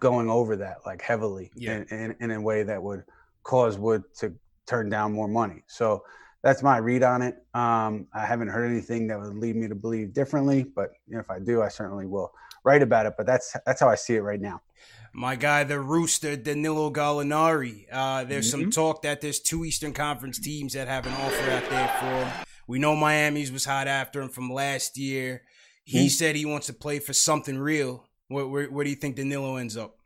going 0.00 0.28
over 0.28 0.56
that 0.56 0.78
like 0.84 1.00
heavily 1.00 1.50
yeah. 1.56 1.82
in, 1.90 1.98
in, 1.98 2.16
in 2.20 2.30
a 2.32 2.40
way 2.40 2.62
that 2.62 2.82
would 2.82 3.04
cause 3.42 3.78
Wood 3.78 4.02
to 4.18 4.34
turn 4.66 4.90
down 4.90 5.12
more 5.12 5.28
money. 5.28 5.62
So 5.68 6.02
that's 6.42 6.62
my 6.62 6.76
read 6.78 7.02
on 7.02 7.22
it. 7.22 7.36
Um, 7.54 8.06
I 8.12 8.24
haven't 8.26 8.48
heard 8.48 8.70
anything 8.70 9.06
that 9.08 9.18
would 9.18 9.36
lead 9.36 9.56
me 9.56 9.68
to 9.68 9.74
believe 9.74 10.12
differently, 10.12 10.64
but 10.64 10.90
you 11.06 11.14
know, 11.14 11.20
if 11.20 11.30
I 11.30 11.38
do, 11.38 11.62
I 11.62 11.68
certainly 11.68 12.06
will 12.06 12.32
write 12.64 12.82
about 12.82 13.06
it. 13.06 13.14
But 13.16 13.26
that's 13.26 13.56
that's 13.64 13.80
how 13.80 13.88
I 13.88 13.94
see 13.94 14.16
it 14.16 14.20
right 14.20 14.40
now 14.40 14.60
my 15.16 15.34
guy, 15.34 15.64
the 15.64 15.80
Rooster, 15.80 16.36
Danilo 16.36 16.90
Gallinari. 16.90 17.86
Uh, 17.90 18.24
there's 18.24 18.52
mm-hmm. 18.52 18.64
some 18.64 18.70
talk 18.70 19.02
that 19.02 19.22
there's 19.22 19.40
two 19.40 19.64
Eastern 19.64 19.94
Conference 19.94 20.38
teams 20.38 20.74
that 20.74 20.88
have 20.88 21.06
an 21.06 21.14
offer 21.14 21.50
out 21.50 21.70
there 21.70 21.88
for 21.98 22.04
him. 22.04 22.46
We 22.68 22.78
know 22.78 22.94
Miami's 22.94 23.50
was 23.50 23.64
hot 23.64 23.88
after 23.88 24.20
him 24.20 24.28
from 24.28 24.52
last 24.52 24.98
year. 24.98 25.42
He 25.84 26.00
mm-hmm. 26.00 26.08
said 26.08 26.36
he 26.36 26.44
wants 26.44 26.66
to 26.66 26.74
play 26.74 26.98
for 26.98 27.14
something 27.14 27.56
real. 27.56 28.06
Where, 28.28 28.46
where, 28.46 28.66
where 28.66 28.84
do 28.84 28.90
you 28.90 28.96
think 28.96 29.16
Danilo 29.16 29.56
ends 29.56 29.76
up? 29.76 29.96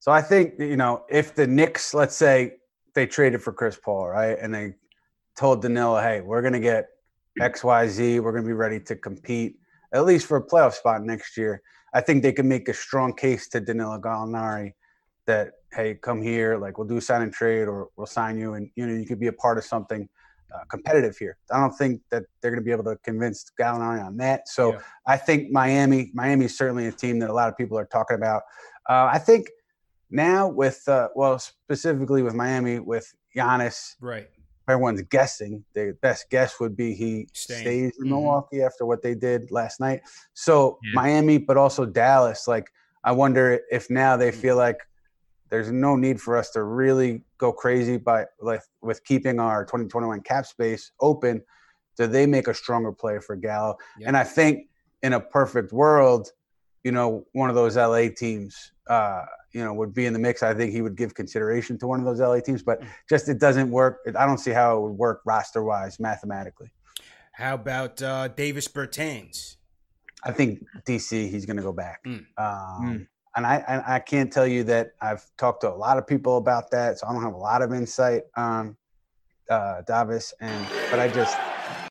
So 0.00 0.12
I 0.12 0.20
think 0.20 0.58
you 0.58 0.76
know 0.76 1.04
if 1.08 1.34
the 1.34 1.46
Knicks, 1.46 1.94
let's 1.94 2.14
say 2.14 2.56
they 2.94 3.06
traded 3.06 3.40
for 3.40 3.52
Chris 3.52 3.78
Paul, 3.82 4.08
right, 4.08 4.36
and 4.38 4.52
they 4.52 4.74
told 5.38 5.62
Danilo, 5.62 5.98
"Hey, 5.98 6.20
we're 6.20 6.42
gonna 6.42 6.60
get 6.60 6.88
X, 7.40 7.64
Y, 7.64 7.88
Z. 7.88 8.20
We're 8.20 8.32
gonna 8.32 8.46
be 8.46 8.52
ready 8.52 8.80
to 8.80 8.96
compete 8.96 9.56
at 9.94 10.04
least 10.04 10.26
for 10.26 10.36
a 10.36 10.46
playoff 10.46 10.74
spot 10.74 11.02
next 11.02 11.38
year." 11.38 11.62
I 11.94 12.00
think 12.00 12.22
they 12.22 12.32
could 12.32 12.44
make 12.44 12.68
a 12.68 12.74
strong 12.74 13.14
case 13.14 13.48
to 13.50 13.60
Danilo 13.60 13.98
Gallinari 13.98 14.72
that 15.26 15.52
hey, 15.72 15.94
come 15.94 16.22
here, 16.22 16.56
like 16.58 16.78
we'll 16.78 16.86
do 16.86 17.00
sign 17.00 17.22
and 17.22 17.32
trade, 17.32 17.66
or 17.66 17.88
we'll 17.96 18.06
sign 18.06 18.36
you, 18.38 18.54
and 18.54 18.70
you 18.76 18.86
know 18.86 18.94
you 18.94 19.06
could 19.06 19.20
be 19.20 19.28
a 19.28 19.32
part 19.32 19.58
of 19.58 19.64
something 19.64 20.08
uh, 20.54 20.64
competitive 20.68 21.16
here. 21.16 21.36
I 21.50 21.58
don't 21.58 21.72
think 21.72 22.00
that 22.10 22.24
they're 22.40 22.50
going 22.50 22.62
to 22.62 22.64
be 22.64 22.72
able 22.72 22.84
to 22.84 22.96
convince 23.02 23.50
Gallinari 23.58 24.04
on 24.04 24.16
that. 24.18 24.48
So 24.48 24.72
yeah. 24.72 24.78
I 25.06 25.16
think 25.16 25.50
Miami, 25.50 26.10
Miami 26.14 26.44
is 26.44 26.56
certainly 26.56 26.86
a 26.86 26.92
team 26.92 27.18
that 27.20 27.30
a 27.30 27.32
lot 27.32 27.48
of 27.48 27.56
people 27.56 27.78
are 27.78 27.86
talking 27.86 28.16
about. 28.16 28.42
Uh, 28.88 29.08
I 29.12 29.18
think 29.18 29.48
now 30.10 30.48
with 30.48 30.86
uh, 30.88 31.08
well, 31.14 31.38
specifically 31.38 32.22
with 32.22 32.34
Miami 32.34 32.78
with 32.78 33.12
Giannis, 33.36 33.94
right? 34.00 34.28
Everyone's 34.68 35.02
guessing. 35.02 35.64
The 35.74 35.96
best 36.00 36.30
guess 36.30 36.58
would 36.60 36.76
be 36.76 36.94
he 36.94 37.28
Staying. 37.32 37.60
stays 37.60 37.96
in 37.98 38.04
mm-hmm. 38.04 38.10
Milwaukee 38.10 38.62
after 38.62 38.86
what 38.86 39.02
they 39.02 39.14
did 39.14 39.50
last 39.50 39.80
night. 39.80 40.02
So 40.34 40.78
yeah. 40.82 40.92
Miami, 40.94 41.38
but 41.38 41.56
also 41.56 41.84
Dallas. 41.84 42.48
Like 42.48 42.68
I 43.04 43.12
wonder 43.12 43.60
if 43.70 43.90
now 43.90 44.16
they 44.16 44.30
mm. 44.30 44.34
feel 44.34 44.56
like 44.56 44.78
there's 45.50 45.70
no 45.70 45.94
need 45.94 46.20
for 46.20 46.36
us 46.36 46.50
to 46.50 46.62
really 46.62 47.22
go 47.38 47.52
crazy 47.52 47.96
by 47.96 48.24
like 48.40 48.62
with 48.82 49.04
keeping 49.04 49.38
our 49.38 49.64
2021 49.64 50.22
cap 50.22 50.46
space 50.46 50.90
open. 51.00 51.42
Do 51.96 52.06
they 52.06 52.26
make 52.26 52.48
a 52.48 52.54
stronger 52.54 52.90
play 52.90 53.18
for 53.20 53.36
Gallo? 53.36 53.76
Yeah. 53.98 54.08
And 54.08 54.16
I 54.16 54.24
think 54.24 54.68
in 55.02 55.12
a 55.12 55.20
perfect 55.20 55.72
world, 55.72 56.30
you 56.82 56.90
know, 56.90 57.26
one 57.32 57.50
of 57.50 57.54
those 57.54 57.76
LA 57.76 58.08
teams 58.08 58.72
uh, 58.88 59.24
you 59.52 59.64
know, 59.64 59.72
would 59.74 59.94
be 59.94 60.06
in 60.06 60.12
the 60.12 60.18
mix, 60.18 60.42
I 60.42 60.54
think 60.54 60.72
he 60.72 60.82
would 60.82 60.96
give 60.96 61.14
consideration 61.14 61.78
to 61.78 61.86
one 61.86 62.00
of 62.00 62.04
those 62.04 62.20
LA 62.20 62.40
teams. 62.40 62.62
But 62.62 62.82
mm. 62.82 62.86
just 63.08 63.28
it 63.28 63.38
doesn't 63.38 63.70
work. 63.70 64.00
I 64.18 64.26
don't 64.26 64.38
see 64.38 64.50
how 64.50 64.76
it 64.76 64.80
would 64.82 64.98
work 64.98 65.22
roster 65.24 65.62
wise 65.62 65.98
mathematically. 66.00 66.72
How 67.32 67.54
about 67.54 68.00
uh, 68.02 68.28
Davis 68.28 68.68
Bertans? 68.68 69.56
I 70.24 70.32
think 70.32 70.64
DC. 70.86 71.30
He's 71.30 71.46
going 71.46 71.56
to 71.56 71.62
go 71.62 71.72
back. 71.72 72.04
Mm. 72.04 72.24
Um, 72.38 72.98
mm. 72.98 73.06
And 73.36 73.46
I, 73.46 73.56
I, 73.66 73.96
I 73.96 73.98
can't 73.98 74.32
tell 74.32 74.46
you 74.46 74.62
that 74.64 74.92
I've 75.00 75.24
talked 75.36 75.62
to 75.62 75.70
a 75.70 75.74
lot 75.74 75.98
of 75.98 76.06
people 76.06 76.36
about 76.36 76.70
that, 76.70 76.98
so 76.98 77.08
I 77.08 77.12
don't 77.12 77.22
have 77.22 77.34
a 77.34 77.38
lot 77.38 77.62
of 77.62 77.72
insight 77.72 78.22
on 78.36 78.76
uh, 79.50 79.82
Davis. 79.82 80.32
And 80.40 80.66
but 80.90 81.00
I 81.00 81.08
just, 81.08 81.36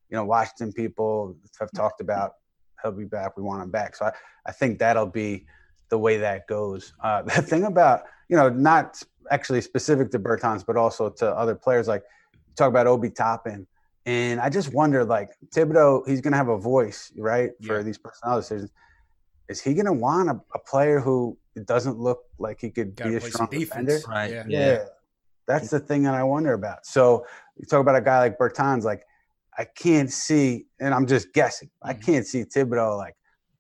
you 0.10 0.16
know, 0.16 0.24
Washington 0.24 0.72
people 0.72 1.36
have 1.60 1.72
talked 1.74 2.00
about 2.00 2.36
he'll 2.82 2.92
be 2.92 3.06
back. 3.06 3.36
We 3.36 3.44
want 3.44 3.64
him 3.64 3.72
back. 3.72 3.96
So 3.96 4.06
I, 4.06 4.12
I 4.46 4.52
think 4.52 4.80
that'll 4.80 5.08
be 5.08 5.46
the 5.94 5.98
way 6.00 6.18
that 6.18 6.48
goes. 6.48 6.92
Uh, 7.04 7.22
the 7.36 7.42
thing 7.44 7.66
about 7.66 8.06
you 8.30 8.36
know 8.36 8.50
not 8.50 9.02
actually 9.30 9.62
specific 9.62 10.10
to 10.12 10.20
Bertans, 10.20 10.66
but 10.66 10.76
also 10.76 11.10
to 11.10 11.28
other 11.42 11.54
players 11.54 11.88
like 11.88 12.04
talk 12.56 12.70
about 12.70 12.88
Obi 12.88 13.12
Toppin, 13.12 13.68
and 14.08 14.40
I 14.40 14.50
just 14.50 14.74
wonder 14.74 15.06
like 15.06 15.30
Thibodeau, 15.56 16.08
he's 16.08 16.20
going 16.20 16.32
to 16.32 16.38
have 16.38 16.50
a 16.50 16.58
voice 16.58 17.12
right 17.16 17.52
for 17.62 17.78
yeah. 17.78 17.84
these 17.84 18.00
personnel 18.00 18.38
decisions. 18.38 18.72
Is 19.50 19.62
he 19.62 19.76
going 19.76 19.86
to 19.86 19.94
want 19.94 20.30
a, 20.30 20.42
a, 20.56 20.60
player 20.60 21.00
who 21.00 21.38
doesn't 21.66 22.00
look 22.00 22.24
like 22.40 22.62
he 22.62 22.72
could 22.72 22.96
Gotta 22.96 23.12
be 23.12 23.16
a 23.18 23.22
strong 23.22 23.50
defender? 23.52 24.00
Right. 24.08 24.32
Yeah. 24.32 24.46
yeah. 24.48 24.86
That's 25.46 25.70
the 25.70 25.82
thing 25.82 26.04
that 26.04 26.16
I 26.16 26.24
wonder 26.24 26.54
about. 26.54 26.86
So 26.86 27.26
you 27.58 27.66
talk 27.66 27.82
about 27.82 27.98
a 27.98 28.02
guy 28.02 28.20
like 28.20 28.40
Bertans, 28.40 28.84
like 28.84 29.04
I 29.58 29.66
can't 29.66 30.12
see, 30.12 30.66
and 30.80 30.94
I'm 30.94 31.06
just 31.06 31.34
guessing. 31.34 31.68
Mm-hmm. 31.68 31.90
I 31.90 31.94
can't 31.94 32.26
see 32.26 32.46
Thibodeau 32.46 32.98
like 32.98 33.16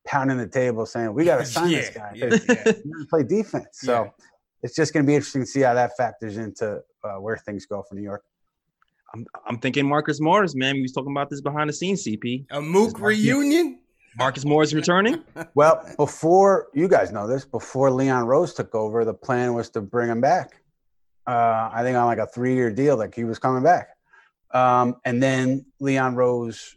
pounding 0.05 0.37
the 0.37 0.47
table 0.47 0.85
saying, 0.85 1.13
"We 1.13 1.25
got 1.25 1.37
to 1.37 1.45
sign 1.57 1.71
yeah, 1.71 1.79
this 1.79 1.89
guy. 1.89 2.11
Yeah, 2.15 2.37
yeah. 2.47 2.71
play 3.09 3.23
defense." 3.23 3.67
So 3.73 4.13
it's 4.61 4.75
just 4.75 4.93
going 4.93 5.05
to 5.05 5.07
be 5.07 5.15
interesting 5.15 5.41
to 5.41 5.47
see 5.47 5.61
how 5.61 5.73
that 5.73 5.95
factors 5.97 6.37
into 6.37 6.81
uh, 7.03 7.15
where 7.15 7.37
things 7.37 7.65
go 7.65 7.83
for 7.87 7.95
New 7.95 8.03
York. 8.03 8.23
I'm, 9.13 9.25
I'm 9.45 9.59
thinking 9.59 9.87
Marcus 9.87 10.19
Morris, 10.19 10.55
man. 10.55 10.75
We 10.75 10.81
was 10.81 10.91
talking 10.91 11.11
about 11.11 11.29
this 11.29 11.41
behind 11.41 11.69
the 11.69 11.73
scenes. 11.73 12.03
CP 12.03 12.45
a 12.49 12.61
Mook 12.61 12.99
reunion. 12.99 13.79
Marcus 14.17 14.45
Morris 14.45 14.73
returning. 14.73 15.23
well, 15.55 15.83
before 15.97 16.67
you 16.73 16.87
guys 16.87 17.11
know 17.11 17.27
this, 17.27 17.45
before 17.45 17.91
Leon 17.91 18.25
Rose 18.25 18.53
took 18.53 18.73
over, 18.75 19.03
the 19.05 19.13
plan 19.13 19.53
was 19.53 19.69
to 19.71 19.81
bring 19.81 20.09
him 20.09 20.21
back. 20.21 20.61
Uh, 21.25 21.69
I 21.71 21.81
think 21.83 21.97
on 21.97 22.05
like 22.05 22.19
a 22.19 22.27
three-year 22.27 22.71
deal, 22.71 22.97
like 22.97 23.15
he 23.15 23.23
was 23.23 23.39
coming 23.39 23.63
back. 23.63 23.89
Um, 24.53 24.97
and 25.03 25.21
then 25.21 25.65
Leon 25.79 26.15
Rose 26.15 26.75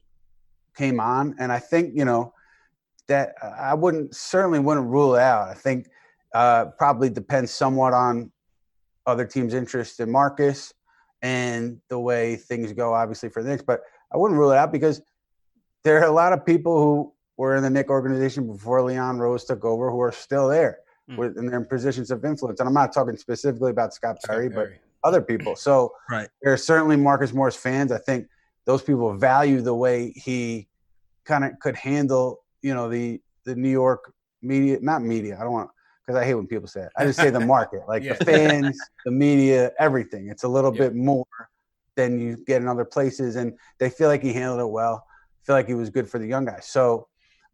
came 0.77 0.99
on, 0.99 1.37
and 1.39 1.53
I 1.53 1.59
think 1.59 1.93
you 1.95 2.05
know 2.05 2.33
that 3.09 3.35
I 3.43 3.75
wouldn't 3.75 4.15
certainly 4.15 4.59
wouldn't 4.59 4.87
rule 4.87 5.15
out. 5.15 5.49
I 5.49 5.55
think 5.55 5.89
uh, 6.35 6.67
probably 6.79 7.11
depends 7.11 7.51
somewhat 7.51 7.93
on 7.93 8.31
other 9.07 9.25
teams' 9.25 9.55
interest 9.55 10.01
in 10.01 10.11
Marcus 10.11 10.73
and 11.23 11.81
the 11.89 11.99
way 11.99 12.37
things 12.37 12.73
go, 12.73 12.93
obviously 12.93 13.29
for 13.29 13.43
the 13.43 13.49
Knicks. 13.49 13.63
But 13.63 13.83
I 14.13 14.17
wouldn't 14.17 14.39
rule 14.39 14.51
it 14.51 14.57
out 14.57 14.73
because 14.73 15.01
there 15.85 16.01
are 16.01 16.05
a 16.05 16.13
lot 16.13 16.33
of 16.33 16.45
people 16.45 16.79
who 16.79 17.13
were 17.37 17.57
in 17.57 17.63
the 17.63 17.71
Knick 17.71 17.91
organization 17.91 18.47
before 18.47 18.83
Leon 18.83 19.19
Rose 19.19 19.45
took 19.45 19.65
over 19.65 19.91
who 19.91 20.01
are 20.01 20.13
still 20.13 20.49
there 20.49 20.79
mm. 21.11 21.17
with, 21.17 21.39
and 21.39 21.49
they're 21.49 21.59
in 21.59 21.67
positions 21.67 22.11
of 22.11 22.25
influence. 22.25 22.61
And 22.61 22.69
I'm 22.69 22.75
not 22.75 22.93
talking 22.93 23.17
specifically 23.17 23.71
about 23.71 23.95
Scott 23.95 24.19
Perry, 24.25 24.51
Perry. 24.51 24.79
but 25.03 25.09
other 25.09 25.21
people. 25.21 25.55
So 25.57 25.93
right. 26.11 26.29
there 26.43 26.53
are 26.53 26.59
certainly 26.59 26.97
Marcus 26.97 27.33
Morris 27.33 27.57
fans. 27.57 27.93
I 27.93 27.99
think 27.99 28.27
those 28.65 28.83
people 28.83 29.15
value 29.15 29.61
the 29.61 29.75
way 29.75 30.13
he 30.17 30.67
kind 31.25 31.45
of 31.45 31.59
could 31.61 31.77
handle 31.77 32.41
you 32.67 32.75
know 32.75 32.89
the 32.89 33.21
the 33.45 33.55
New 33.55 33.71
York 33.71 34.13
media, 34.43 34.79
not 34.83 35.01
media. 35.01 35.37
I 35.39 35.45
don't 35.45 35.53
want 35.53 35.71
because 36.05 36.21
I 36.21 36.25
hate 36.25 36.35
when 36.35 36.49
people 36.49 36.67
say 36.67 36.83
it. 36.83 36.93
I 36.97 37.05
just 37.05 37.19
say 37.19 37.31
the 37.31 37.47
market, 37.55 37.83
like 37.87 38.03
yeah. 38.03 38.15
the 38.15 38.25
fans, 38.25 38.77
the 39.05 39.13
media, 39.13 39.71
everything. 39.79 40.29
It's 40.29 40.43
a 40.43 40.49
little 40.49 40.75
yeah. 40.75 40.83
bit 40.83 40.97
more 40.97 41.27
than 41.95 42.19
you 42.19 42.37
get 42.45 42.61
in 42.63 42.67
other 42.67 42.85
places, 42.85 43.37
and 43.37 43.57
they 43.79 43.89
feel 43.89 44.09
like 44.09 44.23
he 44.23 44.33
handled 44.33 44.61
it 44.61 44.71
well. 44.71 45.07
Feel 45.45 45.55
like 45.55 45.69
he 45.69 45.75
was 45.75 45.91
good 45.91 46.11
for 46.11 46.19
the 46.19 46.27
young 46.27 46.45
guys. 46.45 46.67
So 46.67 47.07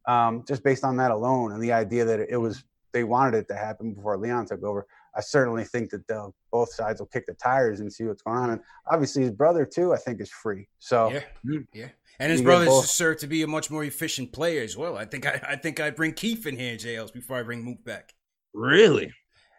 um, 0.08 0.44
just 0.48 0.64
based 0.64 0.82
on 0.82 0.96
that 0.96 1.10
alone, 1.10 1.52
and 1.52 1.62
the 1.62 1.72
idea 1.72 2.06
that 2.06 2.20
it 2.20 2.38
was 2.38 2.64
they 2.94 3.04
wanted 3.04 3.36
it 3.36 3.48
to 3.48 3.54
happen 3.54 3.92
before 3.92 4.16
Leon 4.16 4.46
took 4.46 4.62
over, 4.62 4.86
I 5.14 5.20
certainly 5.20 5.64
think 5.64 5.90
that 5.90 6.06
they'll 6.08 6.34
both 6.50 6.72
sides 6.72 7.00
will 7.00 7.06
kick 7.08 7.26
the 7.26 7.34
tires 7.34 7.80
and 7.80 7.92
see 7.92 8.04
what's 8.04 8.22
going 8.22 8.38
on. 8.38 8.50
And 8.50 8.60
obviously, 8.90 9.22
his 9.22 9.30
brother 9.30 9.66
too, 9.66 9.92
I 9.92 9.98
think, 9.98 10.22
is 10.22 10.30
free. 10.30 10.68
So 10.78 11.10
yeah, 11.10 11.20
mm. 11.46 11.66
yeah. 11.74 11.88
And 12.22 12.30
his 12.30 12.40
brother's 12.40 12.88
served 12.88 13.20
to 13.20 13.26
be 13.26 13.42
a 13.42 13.48
much 13.48 13.68
more 13.68 13.82
efficient 13.82 14.32
player 14.32 14.62
as 14.62 14.76
well. 14.76 14.96
I 14.96 15.04
think 15.04 15.26
I, 15.26 15.40
I 15.48 15.56
think 15.56 15.80
I 15.80 15.90
bring 15.90 16.12
Keith 16.12 16.46
in 16.46 16.56
here, 16.56 16.76
JLs, 16.76 17.12
before 17.12 17.36
I 17.36 17.42
bring 17.42 17.64
Mook 17.64 17.84
back. 17.84 18.14
Really? 18.54 19.12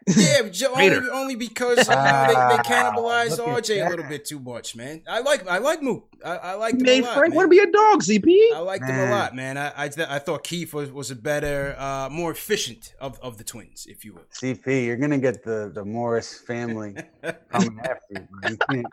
Yeah, 0.06 0.42
only, 0.74 1.10
only 1.10 1.36
because 1.36 1.86
uh, 1.88 2.26
they, 2.26 2.56
they 2.56 2.62
cannibalized 2.62 3.38
RJ 3.38 3.86
a 3.86 3.90
little 3.90 4.06
bit 4.06 4.24
too 4.24 4.38
much, 4.38 4.76
man. 4.76 5.02
I 5.06 5.20
like 5.20 5.46
I 5.46 5.58
like 5.58 5.82
Mook. 5.82 6.08
I, 6.24 6.36
I 6.36 6.54
like 6.54 6.74
him 6.74 6.86
a 6.86 7.00
lot. 7.02 7.16
Frank 7.18 7.34
want 7.34 7.46
to 7.46 7.50
be 7.50 7.58
a 7.58 7.70
dog, 7.70 8.02
CP. 8.02 8.54
I 8.54 8.58
liked 8.60 8.82
man. 8.82 8.94
him 8.94 9.08
a 9.08 9.10
lot, 9.10 9.34
man. 9.34 9.58
I 9.58 9.72
I, 9.76 9.88
th- 9.88 10.08
I 10.08 10.18
thought 10.18 10.44
Keith 10.44 10.72
was, 10.72 10.90
was 10.90 11.10
a 11.10 11.16
better, 11.16 11.74
uh, 11.78 12.08
more 12.10 12.30
efficient 12.30 12.94
of, 12.98 13.18
of 13.20 13.36
the 13.38 13.44
twins, 13.44 13.86
if 13.88 14.04
you 14.04 14.14
will. 14.14 14.24
CP, 14.32 14.86
you're 14.86 14.96
gonna 14.96 15.18
get 15.18 15.42
the 15.42 15.70
the 15.74 15.84
Morris 15.84 16.38
family 16.38 16.96
coming 17.50 17.80
after 17.80 18.28
you. 18.72 18.84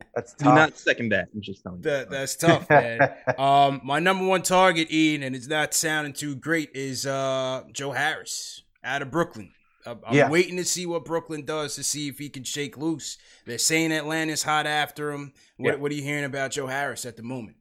You 0.00 0.06
that's 0.14 0.34
tough. 0.34 0.48
Do 0.48 0.54
not 0.54 0.76
second 0.76 1.10
that. 1.10 1.28
I'm 1.34 1.40
just 1.40 1.62
telling 1.62 1.82
you. 1.82 2.04
That's 2.10 2.36
tough, 2.36 2.68
man. 2.70 3.14
um, 3.38 3.80
my 3.84 3.98
number 3.98 4.26
one 4.26 4.42
target, 4.42 4.90
Ian, 4.90 5.22
and 5.22 5.36
it's 5.36 5.46
not 5.46 5.74
sounding 5.74 6.12
too 6.12 6.34
great, 6.34 6.70
is 6.74 7.06
uh, 7.06 7.62
Joe 7.72 7.92
Harris 7.92 8.62
out 8.82 9.02
of 9.02 9.10
Brooklyn. 9.10 9.52
I'm 9.86 9.98
yeah. 10.10 10.28
waiting 10.28 10.56
to 10.56 10.64
see 10.64 10.84
what 10.84 11.04
Brooklyn 11.04 11.44
does 11.46 11.76
to 11.76 11.84
see 11.84 12.08
if 12.08 12.18
he 12.18 12.28
can 12.28 12.44
shake 12.44 12.76
loose. 12.76 13.16
They're 13.46 13.56
saying 13.56 13.92
Atlanta's 13.92 14.42
hot 14.42 14.66
after 14.66 15.12
him. 15.12 15.32
What, 15.56 15.70
yeah. 15.70 15.76
what 15.76 15.92
are 15.92 15.94
you 15.94 16.02
hearing 16.02 16.24
about 16.24 16.50
Joe 16.50 16.66
Harris 16.66 17.06
at 17.06 17.16
the 17.16 17.22
moment? 17.22 17.56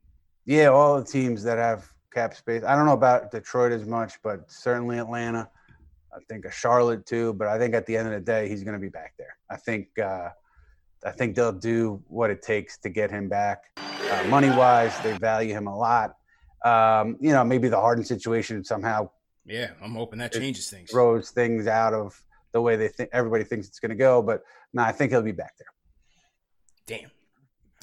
Yeah, 0.45 0.67
all 0.67 0.99
the 0.99 1.05
teams 1.05 1.43
that 1.43 1.57
have 1.57 1.87
cap 2.13 2.33
space. 2.33 2.63
I 2.63 2.75
don't 2.75 2.85
know 2.85 2.93
about 2.93 3.31
Detroit 3.31 3.71
as 3.71 3.85
much, 3.85 4.15
but 4.23 4.51
certainly 4.51 4.97
Atlanta. 4.97 5.49
I 6.13 6.19
think 6.27 6.45
a 6.45 6.51
Charlotte 6.51 7.05
too. 7.05 7.33
But 7.33 7.47
I 7.47 7.57
think 7.59 7.75
at 7.75 7.85
the 7.85 7.95
end 7.95 8.07
of 8.07 8.13
the 8.13 8.19
day, 8.19 8.49
he's 8.49 8.63
going 8.63 8.73
to 8.73 8.81
be 8.81 8.89
back 8.89 9.13
there. 9.17 9.37
I 9.49 9.55
think. 9.55 9.97
Uh, 9.99 10.29
I 11.05 11.11
think 11.11 11.35
they'll 11.35 11.51
do 11.51 12.01
what 12.07 12.29
it 12.29 12.41
takes 12.41 12.77
to 12.79 12.89
get 12.89 13.11
him 13.11 13.29
back. 13.29 13.63
Uh, 13.77 14.23
money 14.29 14.49
wise, 14.49 14.97
they 14.99 15.17
value 15.17 15.53
him 15.53 15.67
a 15.67 15.77
lot. 15.77 16.15
Um, 16.65 17.17
you 17.19 17.31
know, 17.31 17.43
maybe 17.43 17.69
the 17.69 17.79
Harden 17.79 18.03
situation 18.03 18.63
somehow 18.63 19.09
yeah, 19.47 19.69
I'm 19.81 19.95
hoping 19.95 20.19
that 20.19 20.33
changes 20.33 20.69
things. 20.69 20.91
Throws 20.91 21.29
things 21.31 21.67
out 21.67 21.93
of 21.93 22.21
the 22.51 22.61
way 22.61 22.75
they 22.75 22.89
think 22.89 23.09
everybody 23.13 23.45
thinks 23.45 23.67
it's 23.67 23.79
going 23.79 23.89
to 23.89 23.95
go. 23.95 24.21
But 24.21 24.43
no, 24.73 24.83
I 24.83 24.91
think 24.91 25.11
he'll 25.11 25.21
be 25.21 25.31
back 25.31 25.53
there. 25.57 25.67
Damn. 26.85 27.11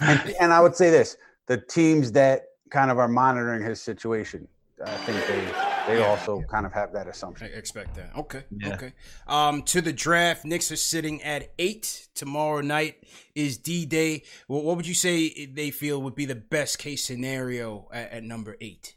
And, 0.00 0.35
and, 0.40 0.53
I 0.53 0.61
would 0.61 0.77
say 0.77 0.90
this: 0.90 1.16
the 1.46 1.57
teams 1.57 2.12
that 2.12 2.42
kind 2.70 2.90
of 2.90 2.98
are 2.98 3.09
monitoring 3.09 3.64
his 3.64 3.81
situation, 3.81 4.46
I 4.85 4.90
think 4.98 5.27
they 5.27 5.73
they 5.86 5.98
yeah, 5.98 6.06
also 6.06 6.40
yeah. 6.40 6.46
kind 6.46 6.66
of 6.66 6.72
have 6.72 6.92
that 6.92 7.08
assumption. 7.08 7.48
I 7.52 7.56
expect 7.56 7.94
that. 7.96 8.10
Okay. 8.16 8.44
Yeah. 8.50 8.74
Okay. 8.74 8.92
Um, 9.26 9.62
to 9.64 9.80
the 9.80 9.92
draft, 9.92 10.44
Knicks 10.44 10.70
are 10.72 10.76
sitting 10.76 11.22
at 11.22 11.52
eight. 11.58 12.08
Tomorrow 12.14 12.60
night 12.60 13.04
is 13.34 13.58
D 13.58 13.86
Day. 13.86 14.22
Well, 14.48 14.62
what 14.62 14.76
would 14.76 14.86
you 14.86 14.94
say 14.94 15.46
they 15.46 15.70
feel 15.70 16.00
would 16.02 16.14
be 16.14 16.26
the 16.26 16.34
best 16.34 16.78
case 16.78 17.04
scenario 17.04 17.88
at, 17.92 18.12
at 18.12 18.22
number 18.22 18.56
eight? 18.60 18.96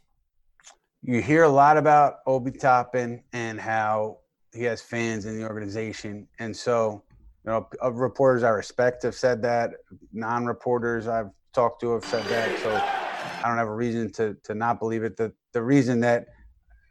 you 1.02 1.22
hear 1.22 1.44
a 1.44 1.48
lot 1.48 1.76
about 1.76 2.16
Obi 2.26 2.50
Toppin 2.50 3.22
and 3.32 3.60
how 3.60 4.18
he 4.52 4.64
has 4.64 4.80
fans 4.80 5.26
in 5.26 5.38
the 5.38 5.46
organization. 5.46 6.26
And 6.38 6.56
so, 6.56 7.02
you 7.44 7.50
know, 7.50 7.68
reporters 7.90 8.42
I 8.42 8.50
respect 8.50 9.02
have 9.04 9.14
said 9.14 9.42
that. 9.42 9.70
Non-reporters 10.12 11.06
I've 11.06 11.30
talked 11.52 11.80
to 11.82 11.92
have 11.92 12.04
said 12.04 12.24
that. 12.26 12.58
So 12.60 12.70
I 12.70 13.48
don't 13.48 13.58
have 13.58 13.68
a 13.68 13.74
reason 13.74 14.10
to 14.12 14.36
to 14.44 14.54
not 14.54 14.78
believe 14.78 15.04
it. 15.04 15.16
The 15.16 15.32
the 15.52 15.62
reason 15.62 16.00
that 16.00 16.26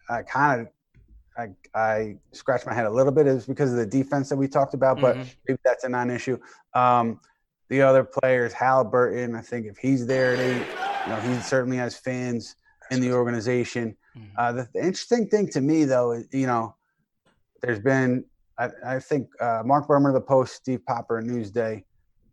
I 0.10 0.24
kind 0.24 0.62
of 0.62 0.68
I, 1.38 1.50
I 1.76 2.18
scratch 2.32 2.66
my 2.66 2.74
head 2.74 2.86
a 2.86 2.90
little 2.90 3.12
bit 3.12 3.28
is 3.28 3.46
because 3.46 3.72
of 3.72 3.78
the 3.78 3.86
defense 3.86 4.30
that 4.30 4.36
we 4.36 4.48
talked 4.48 4.74
about, 4.74 5.00
but 5.00 5.16
mm-hmm. 5.16 5.30
maybe 5.48 5.60
that's 5.64 5.84
a 5.84 5.90
non-issue. 5.90 6.38
Um, 6.74 7.20
the 7.70 7.82
other 7.82 8.04
players, 8.04 8.54
Halliburton, 8.54 9.36
I 9.36 9.42
think 9.42 9.68
if 9.68 9.78
he's 9.78 10.08
there 10.08 10.34
at 10.34 10.40
eight, 10.40 10.66
you 11.06 11.12
know, 11.12 11.20
he 11.20 11.40
certainly 11.42 11.78
has 11.78 11.96
fans 11.96 12.56
in 12.92 13.02
the 13.02 13.12
organization. 13.12 13.96
Mm-hmm. 14.18 14.28
Uh, 14.38 14.52
the, 14.54 14.70
the, 14.74 14.80
interesting 14.80 15.28
thing 15.28 15.50
to 15.50 15.62
me, 15.62 15.86
though, 15.86 16.14
is, 16.14 16.28
you 16.32 16.48
know, 16.48 16.76
there's 17.62 17.80
been, 17.80 18.26
I, 18.58 18.70
I 18.86 19.00
think 19.00 19.30
uh, 19.42 19.62
Mark 19.66 19.90
of 19.90 20.14
the 20.14 20.22
Post, 20.22 20.56
Steve 20.56 20.86
Popper, 20.86 21.20
of 21.20 21.26
Newsday 21.26 21.84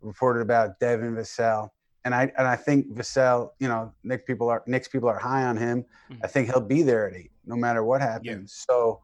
reported 0.01 0.41
about 0.41 0.79
Devin 0.79 1.15
Vassell. 1.15 1.71
And 2.05 2.15
I 2.15 2.31
and 2.37 2.47
I 2.47 2.55
think 2.55 2.93
Vassell, 2.95 3.51
you 3.59 3.67
know, 3.67 3.93
Knick 4.05 4.27
people 4.27 4.51
are 4.51 4.63
Knicks 4.67 4.89
people 4.89 5.09
are 5.09 5.19
high 5.19 5.45
on 5.45 5.57
him. 5.57 5.85
Mm-hmm. 6.11 6.21
I 6.23 6.27
think 6.27 6.49
he'll 6.49 6.61
be 6.61 6.83
there 6.83 7.09
at 7.09 7.17
eight, 7.17 7.31
no 7.47 7.57
matter 7.57 7.85
what 7.85 8.01
happens. 8.01 8.65
Yeah. 8.69 8.75
So, 8.75 9.01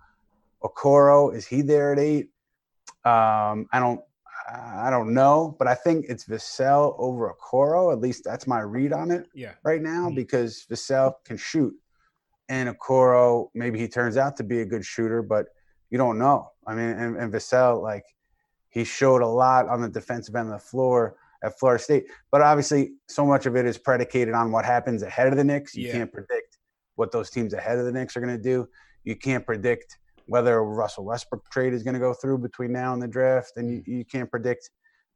Okoro 0.62 1.34
is 1.34 1.46
he 1.46 1.62
there 1.62 1.92
at 1.92 1.98
eight? 1.98 2.30
Um, 3.04 3.66
I 3.72 3.78
don't 3.78 4.00
I 4.52 4.90
don't 4.90 5.14
know, 5.14 5.54
but 5.58 5.68
I 5.68 5.74
think 5.74 6.06
it's 6.08 6.24
Vassell 6.24 6.94
over 6.98 7.32
Okoro. 7.32 7.92
At 7.92 8.00
least 8.00 8.24
that's 8.24 8.46
my 8.46 8.60
read 8.60 8.92
on 8.92 9.10
it. 9.10 9.26
Yeah. 9.34 9.52
Right 9.62 9.80
now, 9.80 10.06
mm-hmm. 10.06 10.16
because 10.16 10.66
Vassell 10.70 11.14
can 11.24 11.36
shoot, 11.36 11.74
and 12.48 12.68
Okoro 12.68 13.48
maybe 13.54 13.78
he 13.78 13.88
turns 13.88 14.16
out 14.16 14.36
to 14.38 14.44
be 14.44 14.60
a 14.60 14.64
good 14.64 14.84
shooter, 14.84 15.22
but 15.22 15.46
you 15.90 15.98
don't 15.98 16.18
know. 16.18 16.50
I 16.66 16.74
mean, 16.74 16.90
and, 16.90 17.16
and 17.16 17.32
Vassell 17.32 17.82
like 17.82 18.04
he 18.70 18.84
showed 18.84 19.22
a 19.22 19.26
lot 19.26 19.68
on 19.68 19.80
the 19.80 19.88
defensive 19.88 20.34
end 20.34 20.48
of 20.48 20.60
the 20.60 20.66
floor 20.66 21.16
at 21.42 21.58
Florida 21.58 21.82
State, 21.82 22.06
but 22.30 22.42
obviously 22.42 22.92
so 23.08 23.24
much 23.24 23.46
of 23.46 23.56
it 23.56 23.66
is 23.66 23.78
predicated 23.78 24.34
on 24.34 24.52
what 24.52 24.64
happens 24.64 25.02
ahead 25.02 25.28
of 25.28 25.36
the 25.36 25.44
Knicks. 25.44 25.74
You 25.74 25.86
yeah. 25.86 25.92
can't 25.92 26.12
predict 26.12 26.49
what 27.00 27.10
those 27.10 27.30
teams 27.30 27.54
ahead 27.54 27.78
of 27.78 27.86
the 27.86 27.92
Knicks 27.92 28.14
are 28.14 28.20
going 28.20 28.36
to 28.36 28.42
do. 28.42 28.68
You 29.04 29.16
can't 29.16 29.44
predict 29.44 29.96
whether 30.26 30.62
Russell 30.62 31.06
Westbrook 31.06 31.50
trade 31.50 31.72
is 31.72 31.82
going 31.82 31.94
to 31.94 32.00
go 32.00 32.12
through 32.12 32.38
between 32.38 32.72
now 32.72 32.92
and 32.92 33.02
the 33.02 33.08
draft, 33.08 33.56
and 33.56 33.70
you, 33.70 33.82
you 33.86 34.04
can't 34.04 34.30
predict 34.30 34.70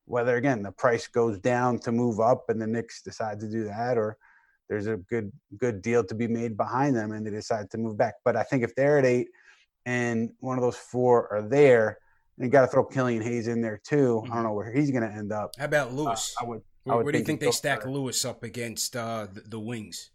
whether 0.07 0.37
again 0.37 0.63
the 0.63 0.73
price 0.73 1.07
goes 1.07 1.39
down 1.39 1.79
to 1.79 1.93
move 1.93 2.21
up 2.21 2.45
and 2.49 2.61
the 2.61 2.67
Knicks 2.67 3.03
decide 3.03 3.39
to 3.41 3.49
do 3.49 3.65
that, 3.65 3.99
or 3.99 4.17
there's 4.69 4.87
a 4.87 4.97
good 4.97 5.31
good 5.59 5.83
deal 5.83 6.03
to 6.03 6.15
be 6.15 6.27
made 6.27 6.57
behind 6.57 6.97
them 6.97 7.13
and 7.13 7.27
they 7.27 7.31
decide 7.31 7.71
to 7.71 7.79
move 7.79 7.97
back. 7.99 8.15
But 8.25 8.35
I 8.35 8.43
think 8.43 8.65
if 8.65 8.75
they're 8.75 8.99
at 8.99 9.05
eight 9.05 9.29
and 9.87 10.31
one 10.41 10.57
of 10.57 10.63
those 10.63 10.77
four 10.77 11.31
are 11.33 11.43
there, 11.43 11.99
and 12.37 12.47
you 12.47 12.51
got 12.51 12.63
to 12.63 12.67
throw 12.67 12.85
Killian 12.85 13.23
Hayes 13.23 13.47
in 13.47 13.61
there 13.61 13.81
too. 13.85 14.23
Mm-hmm. 14.25 14.33
I 14.33 14.35
don't 14.37 14.45
know 14.45 14.53
where 14.55 14.73
he's 14.73 14.91
going 14.91 15.09
to 15.09 15.15
end 15.15 15.33
up. 15.33 15.53
How 15.59 15.67
about 15.67 15.93
Lewis? 15.93 16.35
Uh, 16.41 16.45
I 16.45 16.49
would. 16.49 16.63
Where, 16.85 16.95
I 16.95 16.97
would 16.97 17.05
where 17.05 17.13
do 17.13 17.19
you 17.19 17.25
think 17.25 17.41
they 17.41 17.51
stack 17.51 17.87
Lewis 17.87 18.25
up 18.25 18.43
against 18.43 18.97
uh, 18.97 19.27
the, 19.33 19.43
the 19.43 19.61
wings? 19.61 20.11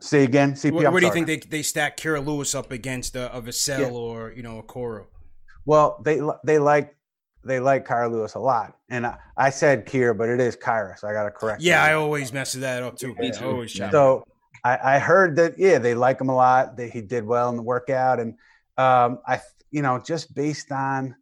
Say 0.00 0.24
again. 0.24 0.52
CP, 0.52 0.72
where, 0.72 0.90
where 0.90 1.00
do 1.00 1.06
you 1.06 1.12
think 1.12 1.26
they, 1.26 1.38
they 1.38 1.62
stack 1.62 1.96
Kira 1.96 2.24
Lewis 2.24 2.54
up 2.54 2.70
against 2.70 3.16
a, 3.16 3.34
a 3.34 3.40
Vassell 3.40 3.80
yeah. 3.80 3.88
or 3.88 4.32
you 4.32 4.42
know 4.42 4.58
a 4.58 4.62
Coro? 4.62 5.06
Well, 5.64 6.00
they 6.04 6.20
they 6.44 6.58
like 6.58 6.94
they 7.44 7.60
like 7.60 7.86
Kira 7.86 8.10
Lewis 8.10 8.34
a 8.34 8.38
lot, 8.38 8.76
and 8.90 9.06
I, 9.06 9.16
I 9.36 9.50
said 9.50 9.86
Kira, 9.86 10.16
but 10.16 10.28
it 10.28 10.40
is 10.40 10.56
Kyra, 10.56 10.98
so 10.98 11.08
I 11.08 11.12
got 11.12 11.24
to 11.24 11.30
correct. 11.30 11.62
Yeah, 11.62 11.82
I 11.82 11.94
always 11.94 12.32
mess 12.32 12.52
that 12.52 12.82
up 12.82 12.98
too. 12.98 13.14
Yeah. 13.18 13.32
Always 13.42 13.72
so 13.72 14.24
I, 14.64 14.96
I, 14.96 14.98
heard 14.98 15.36
that 15.36 15.58
yeah, 15.58 15.78
they 15.78 15.94
like 15.94 16.20
him 16.20 16.28
a 16.28 16.34
lot. 16.34 16.76
That 16.76 16.90
he 16.90 17.00
did 17.00 17.24
well 17.24 17.48
in 17.48 17.56
the 17.56 17.62
workout, 17.62 18.20
and 18.20 18.34
um, 18.76 19.20
I 19.26 19.40
you 19.70 19.80
know 19.80 19.98
just 19.98 20.34
based 20.34 20.72
on 20.72 21.16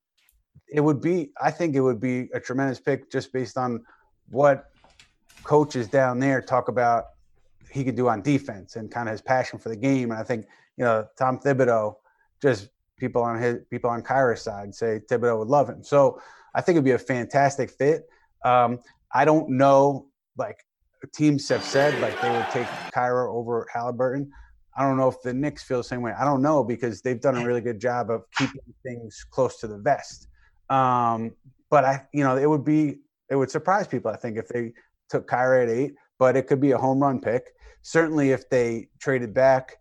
it 0.69 0.81
would 0.81 1.01
be 1.01 1.31
I 1.41 1.51
think 1.51 1.77
it 1.77 1.81
would 1.81 2.01
be 2.01 2.29
a 2.35 2.41
tremendous 2.41 2.81
pick 2.81 3.11
just 3.11 3.33
based 3.33 3.57
on 3.57 3.85
what 4.31 4.71
coaches 5.45 5.89
down 5.89 6.19
there 6.19 6.41
talk 6.41 6.69
about 6.69 7.05
he 7.75 7.83
could 7.83 7.97
do 7.97 8.09
on 8.09 8.23
defense 8.23 8.77
and 8.77 8.89
kind 8.89 9.09
of 9.09 9.13
his 9.13 9.21
passion 9.21 9.59
for 9.59 9.69
the 9.69 9.77
game. 9.77 10.13
And 10.13 10.21
I 10.21 10.23
think 10.23 10.47
you 10.77 10.85
know 10.85 11.07
Tom 11.19 11.41
Thibodeau, 11.41 11.97
just 12.41 12.69
people 12.97 13.23
on 13.23 13.41
his 13.41 13.59
people 13.69 13.91
on 13.91 14.01
Kyra's 14.01 14.43
side 14.43 14.75
say 14.75 15.01
Thibodeau 15.11 15.41
would 15.41 15.49
love 15.49 15.69
him. 15.69 15.83
So 15.83 16.21
I 16.55 16.61
think 16.61 16.77
it'd 16.77 16.85
be 16.85 16.93
a 16.93 16.99
fantastic 16.99 17.71
fit. 17.71 18.09
Um, 18.45 18.79
I 19.13 19.25
don't 19.25 19.51
know, 19.51 20.07
like 20.37 20.65
teams 21.15 21.49
have 21.49 21.65
said, 21.65 22.01
like 22.01 22.21
they 22.21 22.31
would 22.31 22.49
take 22.51 22.67
Kyra 22.95 23.29
over 23.29 23.67
Halliburton. 23.73 24.31
I 24.77 24.83
don't 24.83 24.97
know 24.97 25.09
if 25.09 25.21
the 25.23 25.35
Knicks 25.35 25.63
feel 25.65 25.79
the 25.79 25.85
same 25.85 26.03
way. 26.03 26.13
I 26.13 26.25
don't 26.25 26.43
know 26.43 26.63
because 26.63 27.03
they've 27.03 27.21
done 27.21 27.37
a 27.37 27.45
really 27.45 27.61
good 27.61 27.81
job 27.81 28.11
of 28.11 28.23
keeping 28.37 28.61
things 28.85 29.25
close 29.31 29.59
to 29.61 29.67
the 29.67 29.79
vest. 29.79 30.29
Um, 30.71 31.33
but 31.71 31.85
I, 31.85 32.07
you 32.13 32.23
know, 32.23 32.37
it 32.37 32.49
would 32.49 32.65
be 32.65 33.01
it 33.31 33.37
would 33.37 33.51
surprise 33.51 33.89
people. 33.89 34.11
I 34.11 34.17
think 34.17 34.37
if 34.37 34.49
they 34.49 34.73
took 35.09 35.29
Kyra 35.29 35.65
at 35.65 35.69
eight, 35.69 35.95
but 36.19 36.37
it 36.37 36.47
could 36.47 36.61
be 36.61 36.73
a 36.73 36.79
home 36.79 37.01
run 37.01 37.21
pick 37.21 37.55
certainly 37.85 38.31
if 38.31 38.49
they 38.49 38.89
traded 38.99 39.33
back, 39.33 39.77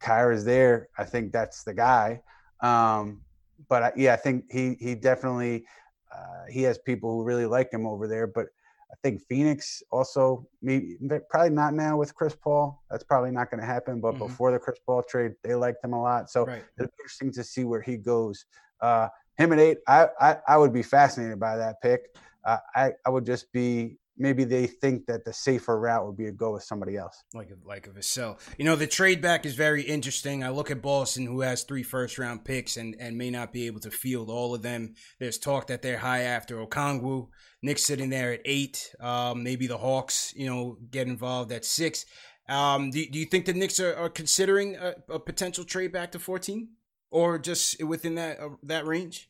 Kyra's 0.00 0.44
there. 0.44 0.88
I 0.98 1.04
think 1.04 1.32
that's 1.32 1.62
the 1.62 1.74
guy. 1.74 2.22
Um, 2.60 3.20
but 3.68 3.82
I, 3.82 3.92
yeah, 3.96 4.14
I 4.14 4.16
think 4.16 4.46
he 4.50 4.76
he 4.80 4.94
definitely 4.94 5.64
uh, 6.12 6.46
he 6.50 6.62
has 6.62 6.78
people 6.78 7.12
who 7.12 7.24
really 7.24 7.46
like 7.46 7.72
him 7.72 7.86
over 7.86 8.08
there. 8.08 8.26
But 8.26 8.46
I 8.90 8.94
think 9.02 9.22
Phoenix 9.28 9.82
also 9.90 10.46
maybe 10.62 10.96
probably 11.30 11.50
not 11.50 11.74
now 11.74 11.96
with 11.96 12.14
Chris 12.14 12.34
Paul. 12.34 12.82
That's 12.90 13.04
probably 13.04 13.30
not 13.30 13.50
going 13.50 13.60
to 13.60 13.66
happen. 13.66 14.00
But 14.00 14.14
mm-hmm. 14.14 14.26
before 14.26 14.50
the 14.50 14.58
Chris 14.58 14.78
Paul 14.84 15.02
trade, 15.02 15.32
they 15.44 15.54
liked 15.54 15.84
him 15.84 15.92
a 15.92 16.02
lot. 16.02 16.30
So 16.30 16.46
right. 16.46 16.64
it's 16.78 16.92
interesting 16.98 17.32
to 17.32 17.44
see 17.44 17.64
where 17.64 17.82
he 17.82 17.96
goes. 17.96 18.46
Uh, 18.80 19.08
him 19.38 19.52
at 19.52 19.58
eight, 19.58 19.78
I, 19.86 20.08
I, 20.20 20.36
I 20.48 20.56
would 20.56 20.72
be 20.72 20.82
fascinated 20.82 21.38
by 21.38 21.56
that 21.56 21.82
pick. 21.82 22.14
Uh, 22.44 22.58
I 22.74 22.92
I 23.04 23.10
would 23.10 23.26
just 23.26 23.52
be 23.52 23.98
maybe 24.18 24.44
they 24.44 24.66
think 24.66 25.06
that 25.06 25.24
the 25.24 25.32
safer 25.32 25.78
route 25.78 26.06
would 26.06 26.16
be 26.16 26.24
to 26.24 26.32
go 26.32 26.52
with 26.52 26.62
somebody 26.62 26.96
else. 26.96 27.22
Like 27.34 27.50
a, 27.50 27.68
like 27.68 27.86
a 27.86 27.90
Vassell. 27.90 28.38
You 28.58 28.64
know, 28.64 28.76
the 28.76 28.86
trade 28.86 29.20
back 29.20 29.46
is 29.46 29.54
very 29.54 29.82
interesting. 29.82 30.42
I 30.42 30.50
look 30.50 30.70
at 30.70 30.82
Boston, 30.82 31.26
who 31.26 31.40
has 31.40 31.64
three 31.64 31.82
first 31.82 32.18
round 32.18 32.44
picks 32.44 32.76
and, 32.76 32.96
and 32.98 33.16
may 33.16 33.30
not 33.30 33.52
be 33.52 33.66
able 33.66 33.80
to 33.80 33.90
field 33.90 34.30
all 34.30 34.54
of 34.54 34.62
them. 34.62 34.94
There's 35.18 35.38
talk 35.38 35.66
that 35.68 35.82
they're 35.82 35.98
high 35.98 36.22
after 36.22 36.56
Okongwu. 36.56 37.28
Nick's 37.62 37.84
sitting 37.84 38.10
there 38.10 38.32
at 38.32 38.40
eight. 38.44 38.94
Um, 39.00 39.42
maybe 39.42 39.66
the 39.66 39.78
Hawks, 39.78 40.32
you 40.36 40.46
know, 40.46 40.78
get 40.90 41.06
involved 41.06 41.52
at 41.52 41.64
six. 41.64 42.06
Um, 42.48 42.90
do, 42.90 43.04
do 43.06 43.18
you 43.18 43.26
think 43.26 43.46
the 43.46 43.54
Knicks 43.54 43.80
are, 43.80 43.94
are 43.96 44.08
considering 44.08 44.76
a, 44.76 44.94
a, 45.08 45.18
potential 45.18 45.64
trade 45.64 45.92
back 45.92 46.12
to 46.12 46.20
14 46.20 46.68
or 47.10 47.38
just 47.38 47.82
within 47.82 48.14
that 48.14 48.38
uh, 48.38 48.50
that 48.62 48.86
range? 48.86 49.28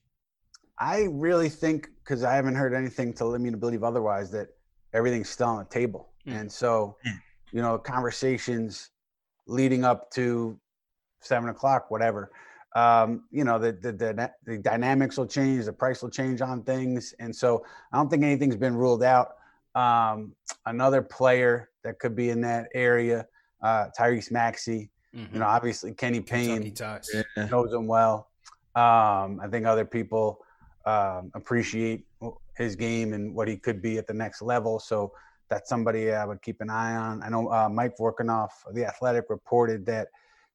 I 0.78 1.06
really 1.10 1.48
think 1.48 1.88
because 2.04 2.22
I 2.22 2.34
haven't 2.34 2.56
heard 2.56 2.74
anything 2.74 3.14
to 3.14 3.24
lead 3.24 3.40
me 3.40 3.50
to 3.50 3.56
believe 3.56 3.82
otherwise 3.82 4.30
that 4.32 4.48
everything's 4.96 5.28
still 5.28 5.48
on 5.48 5.58
the 5.58 5.64
table. 5.64 6.08
Mm. 6.26 6.40
And 6.40 6.52
so, 6.52 6.96
mm. 7.06 7.20
you 7.52 7.62
know, 7.62 7.78
conversations 7.78 8.90
leading 9.46 9.84
up 9.84 10.10
to 10.12 10.58
seven 11.20 11.48
o'clock, 11.50 11.90
whatever. 11.90 12.32
Um, 12.74 13.24
you 13.30 13.44
know, 13.44 13.58
the, 13.58 13.72
the, 13.72 13.92
the 13.92 14.30
the 14.44 14.58
dynamics 14.58 15.16
will 15.16 15.26
change, 15.26 15.64
the 15.64 15.72
price 15.72 16.02
will 16.02 16.10
change 16.10 16.42
on 16.42 16.62
things, 16.62 17.14
and 17.20 17.34
so 17.34 17.64
I 17.92 17.96
don't 17.96 18.10
think 18.10 18.22
anything's 18.22 18.56
been 18.56 18.76
ruled 18.76 19.02
out. 19.02 19.36
Um, 19.74 20.34
another 20.66 21.00
player 21.00 21.70
that 21.84 21.98
could 21.98 22.14
be 22.14 22.30
in 22.30 22.40
that 22.42 22.68
area, 22.74 23.26
uh, 23.62 23.86
Tyrese 23.98 24.30
Maxey. 24.30 24.90
Mm-hmm. 25.14 25.34
You 25.34 25.40
know, 25.40 25.46
obviously 25.46 25.94
Kenny 25.94 26.20
Payne 26.20 26.74
knows 27.36 27.72
him 27.72 27.86
well. 27.86 28.28
Um, 28.74 29.40
I 29.42 29.48
think 29.50 29.64
other 29.64 29.86
people 29.86 30.40
um, 30.84 31.30
appreciate 31.34 32.04
his 32.56 32.76
game 32.76 33.12
and 33.12 33.34
what 33.34 33.48
he 33.48 33.56
could 33.56 33.82
be 33.82 33.98
at 33.98 34.06
the 34.06 34.14
next 34.14 34.42
level. 34.42 34.78
So 34.78 35.12
that's 35.48 35.68
somebody 35.68 36.12
I 36.12 36.24
would 36.24 36.42
keep 36.42 36.60
an 36.60 36.70
eye 36.70 36.96
on. 36.96 37.22
I 37.22 37.28
know 37.28 37.48
uh, 37.52 37.68
Mike 37.68 37.96
Vorkunov, 37.98 38.48
the 38.72 38.84
Athletic, 38.84 39.26
reported 39.28 39.86
that 39.86 40.08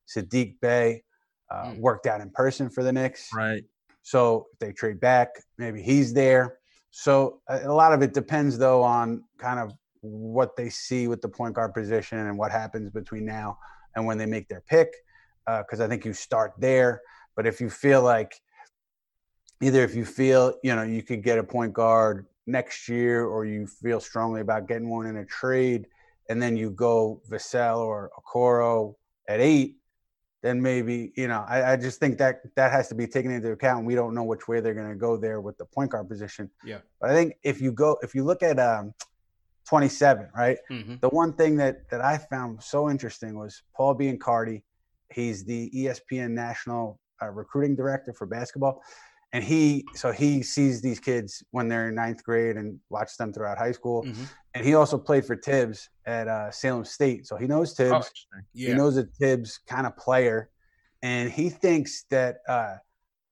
Sadiq 0.08 0.60
Bey 0.60 1.04
uh, 1.50 1.68
mm. 1.68 1.80
worked 1.80 2.08
out 2.08 2.22
in 2.22 2.30
person 2.32 2.70
for 2.70 2.84
the 2.84 2.92
Knicks. 2.92 3.30
Right. 3.34 3.64
So 4.02 4.48
if 4.52 4.60
they 4.60 4.74
trade 4.74 5.00
back, 5.00 5.30
maybe 5.58 5.82
he's 5.82 6.14
there. 6.14 6.58
So 6.90 7.42
a, 7.48 7.68
a 7.68 7.74
lot 7.74 7.94
of 7.94 8.02
it 8.02 8.14
depends, 8.14 8.58
though, 8.58 8.84
on 8.84 9.24
kind 9.38 9.60
of 9.60 9.74
what 10.02 10.56
they 10.56 10.70
see 10.70 11.08
with 11.08 11.22
the 11.22 11.30
point 11.30 11.54
guard 11.56 11.74
position 11.74 12.18
and 12.18 12.38
what 12.38 12.52
happens 12.52 12.90
between 12.90 13.26
now 13.26 13.58
and 13.96 14.06
when 14.06 14.18
they 14.18 14.26
make 14.26 14.50
their 14.50 14.62
pick. 14.62 14.94
Because 15.46 15.80
uh, 15.80 15.86
I 15.86 15.88
think 15.88 16.04
you 16.04 16.14
start 16.14 16.54
there. 16.58 17.02
But 17.36 17.48
if 17.48 17.62
you 17.62 17.70
feel 17.70 18.02
like 18.02 18.34
either 19.62 19.84
if 19.84 19.96
you 19.96 20.06
feel 20.06 20.56
you 20.64 20.76
know 20.76 20.84
you 20.84 21.02
could 21.04 21.24
get 21.24 21.38
a 21.38 21.44
point 21.44 21.74
guard 21.74 22.26
next 22.48 22.88
year 22.90 23.26
or 23.26 23.46
you 23.46 23.68
feel 23.68 24.00
strongly 24.00 24.42
about 24.42 24.68
getting 24.68 24.90
one 24.90 25.06
in 25.06 25.18
a 25.18 25.26
trade 25.26 25.88
and 26.30 26.42
then 26.42 26.56
you 26.56 26.72
go 26.72 27.22
Vassell 27.30 27.80
or 27.80 28.12
Okoro 28.18 28.96
at 29.28 29.40
eight, 29.40 29.78
then 30.42 30.62
maybe, 30.62 31.12
you 31.16 31.28
know, 31.28 31.46
I, 31.48 31.74
I, 31.74 31.76
just 31.76 32.00
think 32.00 32.18
that 32.18 32.42
that 32.56 32.72
has 32.72 32.88
to 32.88 32.96
be 32.96 33.06
taken 33.06 33.32
into 33.32 33.52
account. 33.52 33.86
We 33.86 33.96
don't 33.96 34.16
know 34.16 34.24
which 34.24 34.48
way 34.48 34.60
they're 34.60 34.74
going 34.74 34.90
to 34.90 34.96
go 34.96 35.18
there 35.18 35.40
with 35.40 35.58
the 35.58 35.66
point 35.66 35.92
guard 35.92 36.10
position. 36.10 36.50
Yeah. 36.64 36.80
But 37.00 37.12
I 37.12 37.14
think 37.14 37.36
if 37.44 37.62
you 37.62 37.72
go, 37.72 37.98
if 38.02 38.16
you 38.16 38.24
look 38.24 38.42
at 38.42 38.60
um, 38.60 38.94
27, 39.68 40.30
right? 40.36 40.58
Mm-hmm. 40.72 40.96
The 41.02 41.10
one 41.10 41.34
thing 41.34 41.58
that, 41.58 41.90
that 41.92 42.02
I 42.02 42.18
found 42.18 42.64
so 42.64 42.90
interesting 42.90 43.38
was 43.38 43.62
Paul 43.76 43.96
Biancardi. 43.96 44.64
He's 45.12 45.44
the 45.44 45.70
ESPN 45.72 46.32
national 46.32 47.00
uh, 47.22 47.30
recruiting 47.30 47.76
director 47.76 48.14
for 48.14 48.26
basketball 48.26 48.82
and 49.34 49.44
he 49.44 49.86
so 49.94 50.12
he 50.12 50.44
sees 50.44 50.82
these 50.82 51.00
kids 51.00 51.44
when 51.52 51.68
they're 51.68 51.90
in 51.90 51.96
ninth 51.96 52.24
grade 52.24 52.58
and 52.58 52.80
watches 52.90 53.16
them 53.18 53.32
throughout 53.32 53.58
high 53.58 53.72
school 53.72 54.04
mm-hmm. 54.04 54.24
and 54.54 54.66
he 54.66 54.76
also 54.76 54.98
played 54.98 55.26
for 55.26 55.36
Thibs 55.36 55.90
at 56.06 56.28
uh, 56.28 56.52
salem 56.52 56.86
state 56.86 57.26
so 57.28 57.38
he 57.38 57.48
knows 57.48 57.74
Thibs 57.74 57.94
oh, 57.94 58.40
yeah. 58.54 58.70
he 58.70 58.74
knows 58.74 58.98
a 58.98 59.04
Thibs 59.04 59.60
kind 59.68 59.88
of 59.88 59.96
player 59.98 60.50
and 61.02 61.32
he 61.32 61.50
thinks 61.50 62.06
that 62.10 62.38
uh, 62.48 62.76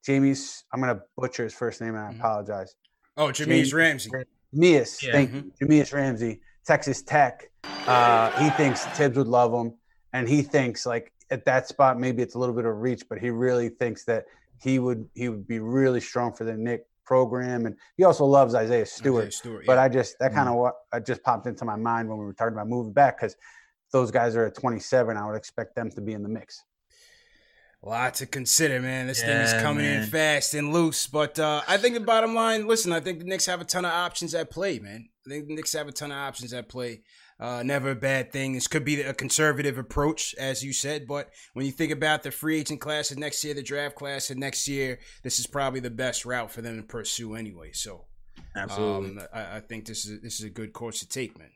jamie's 0.06 0.64
i'm 0.74 0.82
going 0.82 0.96
to 0.96 1.02
butcher 1.18 1.44
his 1.44 1.54
first 1.54 1.82
name 1.82 1.96
and 1.96 2.00
i 2.00 2.10
mm-hmm. 2.10 2.20
apologize 2.20 2.76
oh 3.18 3.28
Jahmi'us 3.28 3.74
ramsey 3.74 4.10
Jahmi'us, 4.56 5.04
yeah. 5.04 5.12
thank 5.12 5.32
mm-hmm. 5.32 5.96
ramsey 5.96 6.42
texas 6.66 7.02
tech 7.02 7.50
uh, 7.88 8.32
he 8.42 8.50
thinks 8.52 8.86
Thibs 8.86 9.18
would 9.18 9.28
love 9.28 9.54
him 9.54 9.74
and 10.14 10.28
he 10.28 10.42
thinks 10.42 10.86
like 10.86 11.12
at 11.32 11.44
that 11.46 11.68
spot 11.68 12.00
maybe 12.00 12.24
it's 12.24 12.36
a 12.36 12.40
little 12.40 12.56
bit 12.56 12.66
of 12.66 12.78
reach 12.78 13.04
but 13.10 13.20
he 13.20 13.30
really 13.30 13.70
thinks 13.70 14.06
that 14.06 14.26
he 14.62 14.80
would 14.80 15.08
he 15.14 15.30
would 15.30 15.48
be 15.48 15.60
really 15.60 16.02
strong 16.02 16.34
for 16.34 16.44
the 16.44 16.56
Knick 16.56 16.86
program, 17.06 17.66
and 17.66 17.76
he 17.98 18.04
also 18.04 18.26
loves 18.26 18.54
Isaiah 18.56 18.86
Stewart. 18.86 19.28
Isaiah 19.28 19.32
Stewart 19.32 19.66
but 19.66 19.78
I 19.78 19.90
just 19.90 20.18
that 20.20 20.34
kind 20.34 20.48
of 20.48 20.54
mm-hmm. 20.54 20.62
what 20.62 20.76
I 20.94 21.00
just 21.00 21.24
popped 21.24 21.48
into 21.48 21.66
my 21.66 21.76
mind 21.76 22.08
when 22.10 22.18
we 22.18 22.26
were 22.26 22.34
talking 22.34 22.54
about 22.54 22.68
moving 22.68 22.94
back 22.94 23.20
because 23.20 23.36
those 23.92 24.12
guys 24.12 24.36
are 24.36 24.46
at 24.46 24.56
27. 24.56 25.18
I 25.18 25.26
would 25.26 25.36
expect 25.36 25.76
them 25.76 25.90
to 25.92 26.02
be 26.02 26.14
in 26.14 26.24
the 26.24 26.30
mix. 26.30 26.64
A 27.82 27.90
lot 27.90 28.14
to 28.16 28.26
consider, 28.26 28.82
man. 28.82 29.08
This 29.08 29.22
yeah, 29.22 29.28
thing 29.28 29.38
is 29.38 29.64
coming 29.64 29.86
man. 29.86 30.04
in 30.04 30.10
fast 30.10 30.54
and 30.54 30.74
loose. 30.74 31.08
But 31.08 31.40
uh, 31.40 31.62
I 31.68 31.78
think 31.78 31.94
the 31.94 32.02
bottom 32.02 32.36
line, 32.36 32.68
listen, 32.68 32.92
I 32.92 33.00
think 33.00 33.20
the 33.20 33.26
Knicks 33.26 33.46
have 33.46 33.62
a 33.62 33.66
ton 33.66 33.86
of 33.86 33.92
options 33.92 34.36
at 34.36 34.50
play, 34.50 34.80
man. 34.80 35.08
I 35.26 35.30
think 35.30 35.48
the 35.48 35.56
Knicks 35.56 35.72
have 35.74 35.88
a 35.88 35.94
ton 35.94 36.12
of 36.12 36.18
options 36.18 36.54
at 36.54 36.68
play. 36.68 37.02
Uh, 37.40 37.64
never 37.64 37.92
a 37.92 37.96
bad 37.96 38.34
thing. 38.34 38.52
This 38.52 38.68
could 38.68 38.84
be 38.84 39.02
a 39.02 39.14
conservative 39.14 39.78
approach, 39.78 40.36
as 40.38 40.62
you 40.62 40.74
said, 40.74 41.08
but 41.08 41.30
when 41.54 41.66
you 41.66 41.72
think 41.72 41.92
about 41.94 42.22
the 42.22 42.32
free 42.32 42.60
agent 42.60 42.82
class 42.82 43.12
of 43.12 43.18
next 43.18 43.42
year, 43.46 43.54
the 43.54 43.64
draft 43.64 43.96
class 43.96 44.30
of 44.30 44.38
next 44.38 44.68
year, 44.68 45.00
this 45.24 45.40
is 45.40 45.48
probably 45.48 45.80
the 45.80 45.90
best 45.90 46.26
route 46.26 46.52
for 46.52 46.62
them 46.62 46.76
to 46.76 46.84
pursue 46.84 47.36
anyway. 47.36 47.72
So, 47.72 48.04
absolutely, 48.58 49.22
um, 49.22 49.28
I, 49.34 49.58
I, 49.58 49.60
think 49.62 49.86
this 49.86 50.06
is 50.06 50.22
this 50.22 50.40
is 50.40 50.46
a 50.46 50.50
good 50.50 50.74
course 50.74 51.00
to 51.00 51.08
take, 51.08 51.40
man. 51.40 51.52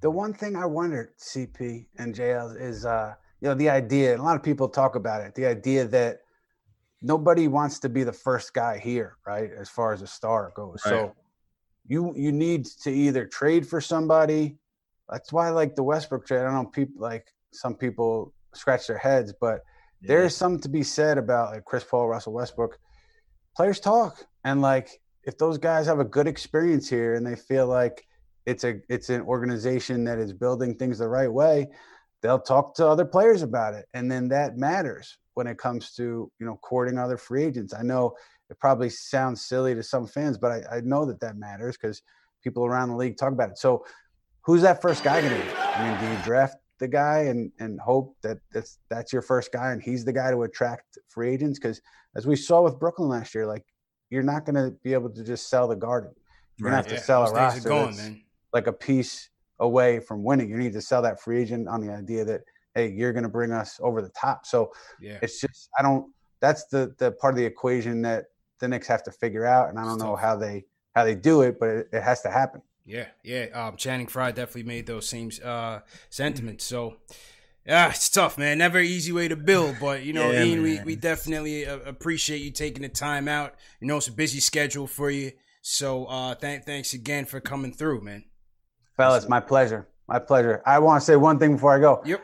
The 0.00 0.10
one 0.10 0.34
thing 0.34 0.56
I 0.56 0.66
wondered, 0.66 1.16
CP 1.16 1.86
and 1.98 2.12
JL, 2.12 2.60
is 2.60 2.84
uh, 2.84 3.14
you 3.40 3.48
know 3.48 3.54
the 3.54 3.70
idea. 3.70 4.16
A 4.16 4.20
lot 4.20 4.34
of 4.34 4.42
people 4.42 4.68
talk 4.68 4.96
about 4.96 5.20
it. 5.20 5.32
The 5.36 5.46
idea 5.46 5.84
that 5.86 6.22
nobody 7.02 7.46
wants 7.46 7.78
to 7.80 7.88
be 7.88 8.02
the 8.02 8.12
first 8.12 8.52
guy 8.52 8.78
here, 8.78 9.16
right? 9.24 9.50
As 9.56 9.68
far 9.68 9.92
as 9.92 10.02
a 10.02 10.08
star 10.08 10.50
goes, 10.56 10.82
right. 10.84 10.90
so 10.90 11.14
you 11.86 12.12
you 12.16 12.32
need 12.32 12.66
to 12.82 12.90
either 12.90 13.26
trade 13.26 13.64
for 13.64 13.80
somebody 13.80 14.56
that's 15.10 15.32
why 15.32 15.50
like 15.50 15.74
the 15.74 15.82
Westbrook 15.82 16.26
trade. 16.26 16.40
I 16.40 16.44
don't 16.44 16.54
know 16.54 16.64
people 16.66 17.00
like 17.00 17.26
some 17.52 17.74
people 17.74 18.32
scratch 18.54 18.86
their 18.86 18.98
heads, 18.98 19.32
but 19.40 19.62
yeah. 20.00 20.08
there 20.08 20.24
is 20.24 20.36
something 20.36 20.60
to 20.60 20.68
be 20.68 20.82
said 20.82 21.18
about 21.18 21.52
like 21.52 21.64
Chris 21.64 21.84
Paul, 21.84 22.08
Russell 22.08 22.32
Westbrook. 22.32 22.78
Players 23.56 23.80
talk, 23.80 24.24
and 24.44 24.60
like 24.60 25.00
if 25.24 25.36
those 25.38 25.58
guys 25.58 25.86
have 25.86 26.00
a 26.00 26.04
good 26.04 26.26
experience 26.26 26.88
here 26.88 27.14
and 27.14 27.26
they 27.26 27.36
feel 27.36 27.66
like 27.66 28.06
it's 28.46 28.64
a 28.64 28.80
it's 28.88 29.10
an 29.10 29.22
organization 29.22 30.04
that 30.04 30.18
is 30.18 30.32
building 30.32 30.74
things 30.74 30.98
the 30.98 31.08
right 31.08 31.32
way, 31.32 31.68
they'll 32.22 32.38
talk 32.38 32.74
to 32.76 32.86
other 32.86 33.04
players 33.04 33.42
about 33.42 33.74
it, 33.74 33.86
and 33.94 34.10
then 34.10 34.28
that 34.28 34.56
matters 34.56 35.18
when 35.34 35.46
it 35.46 35.58
comes 35.58 35.92
to 35.94 36.30
you 36.38 36.46
know 36.46 36.58
courting 36.62 36.98
other 36.98 37.16
free 37.16 37.44
agents. 37.44 37.74
I 37.74 37.82
know 37.82 38.14
it 38.50 38.58
probably 38.58 38.90
sounds 38.90 39.44
silly 39.44 39.74
to 39.74 39.82
some 39.82 40.06
fans, 40.06 40.38
but 40.38 40.50
I, 40.50 40.76
I 40.76 40.80
know 40.80 41.04
that 41.04 41.20
that 41.20 41.36
matters 41.36 41.76
because 41.76 42.02
people 42.42 42.64
around 42.64 42.88
the 42.88 42.96
league 42.96 43.16
talk 43.16 43.32
about 43.32 43.50
it. 43.50 43.58
So 43.58 43.84
who's 44.42 44.62
that 44.62 44.82
first 44.82 45.04
guy 45.04 45.20
going 45.20 45.34
to 45.34 45.40
be? 45.40 45.52
I 45.56 45.90
mean, 45.90 46.00
do 46.00 46.16
you 46.16 46.22
draft 46.24 46.56
the 46.78 46.88
guy 46.88 47.24
and 47.24 47.50
and 47.58 47.80
hope 47.80 48.16
that 48.22 48.38
that's 48.52 48.78
that's 48.88 49.12
your 49.12 49.22
first 49.22 49.52
guy 49.52 49.72
and 49.72 49.82
he's 49.82 50.04
the 50.04 50.12
guy 50.12 50.30
to 50.30 50.42
attract 50.42 50.98
free 51.08 51.30
agents? 51.32 51.58
Because 51.58 51.80
as 52.16 52.26
we 52.26 52.36
saw 52.36 52.62
with 52.62 52.78
Brooklyn 52.78 53.08
last 53.08 53.34
year, 53.34 53.46
like 53.46 53.64
you're 54.10 54.22
not 54.22 54.44
going 54.44 54.54
to 54.54 54.76
be 54.82 54.94
able 54.94 55.10
to 55.10 55.22
just 55.22 55.48
sell 55.48 55.68
the 55.68 55.76
garden. 55.76 56.12
You're 56.56 56.70
right. 56.70 56.76
going 56.76 56.84
to 56.84 56.90
have 56.90 56.92
yeah. 56.92 56.98
to 56.98 57.04
sell 57.04 57.24
Those 57.24 57.32
a 57.32 57.34
roster 57.34 57.68
going, 57.68 57.96
man. 57.96 58.22
like 58.52 58.66
a 58.66 58.72
piece 58.72 59.30
away 59.60 60.00
from 60.00 60.24
winning. 60.24 60.48
You 60.48 60.56
need 60.56 60.72
to 60.72 60.80
sell 60.80 61.02
that 61.02 61.20
free 61.20 61.40
agent 61.40 61.68
on 61.68 61.80
the 61.80 61.92
idea 61.92 62.24
that 62.24 62.42
hey, 62.74 62.90
you're 62.90 63.12
going 63.12 63.24
to 63.24 63.28
bring 63.28 63.52
us 63.52 63.78
over 63.82 64.00
the 64.00 64.10
top. 64.10 64.46
So 64.46 64.72
yeah. 65.00 65.18
it's 65.22 65.40
just 65.40 65.68
I 65.78 65.82
don't. 65.82 66.12
That's 66.40 66.66
the 66.66 66.94
the 66.98 67.12
part 67.12 67.34
of 67.34 67.38
the 67.38 67.44
equation 67.44 68.02
that 68.02 68.26
the 68.60 68.68
Knicks 68.68 68.86
have 68.86 69.02
to 69.04 69.12
figure 69.12 69.44
out, 69.44 69.68
and 69.68 69.78
I 69.78 69.84
don't 69.84 69.98
know 69.98 70.16
how 70.16 70.36
they 70.36 70.64
how 70.94 71.04
they 71.04 71.14
do 71.14 71.42
it, 71.42 71.58
but 71.60 71.68
it, 71.68 71.88
it 71.92 72.02
has 72.02 72.22
to 72.22 72.30
happen. 72.30 72.62
Yeah, 72.88 73.08
yeah. 73.22 73.44
Um, 73.52 73.76
Channing 73.76 74.06
Frye 74.06 74.32
definitely 74.32 74.62
made 74.62 74.86
those 74.86 75.06
same 75.06 75.30
uh, 75.44 75.80
sentiments. 76.08 76.64
So, 76.64 76.96
yeah, 77.66 77.90
it's 77.90 78.08
tough, 78.08 78.38
man. 78.38 78.56
Never 78.56 78.80
easy 78.80 79.12
way 79.12 79.28
to 79.28 79.36
build, 79.36 79.76
but 79.78 80.04
you 80.04 80.14
know, 80.14 80.30
yeah, 80.30 80.42
Ian, 80.42 80.62
we, 80.62 80.80
we 80.80 80.96
definitely 80.96 81.66
uh, 81.66 81.80
appreciate 81.80 82.40
you 82.40 82.50
taking 82.50 82.80
the 82.80 82.88
time 82.88 83.28
out. 83.28 83.54
You 83.80 83.88
know, 83.88 83.98
it's 83.98 84.08
a 84.08 84.12
busy 84.12 84.40
schedule 84.40 84.86
for 84.86 85.10
you. 85.10 85.32
So, 85.60 86.06
uh, 86.06 86.34
th- 86.36 86.62
thanks 86.62 86.94
again 86.94 87.26
for 87.26 87.40
coming 87.40 87.74
through, 87.74 88.00
man. 88.00 88.24
Fellas, 88.96 89.28
my 89.28 89.40
pleasure. 89.40 89.86
My 90.08 90.18
pleasure. 90.18 90.62
I 90.64 90.78
want 90.78 91.02
to 91.02 91.04
say 91.04 91.16
one 91.16 91.38
thing 91.38 91.56
before 91.56 91.76
I 91.76 91.80
go. 91.80 92.00
Yep. 92.06 92.22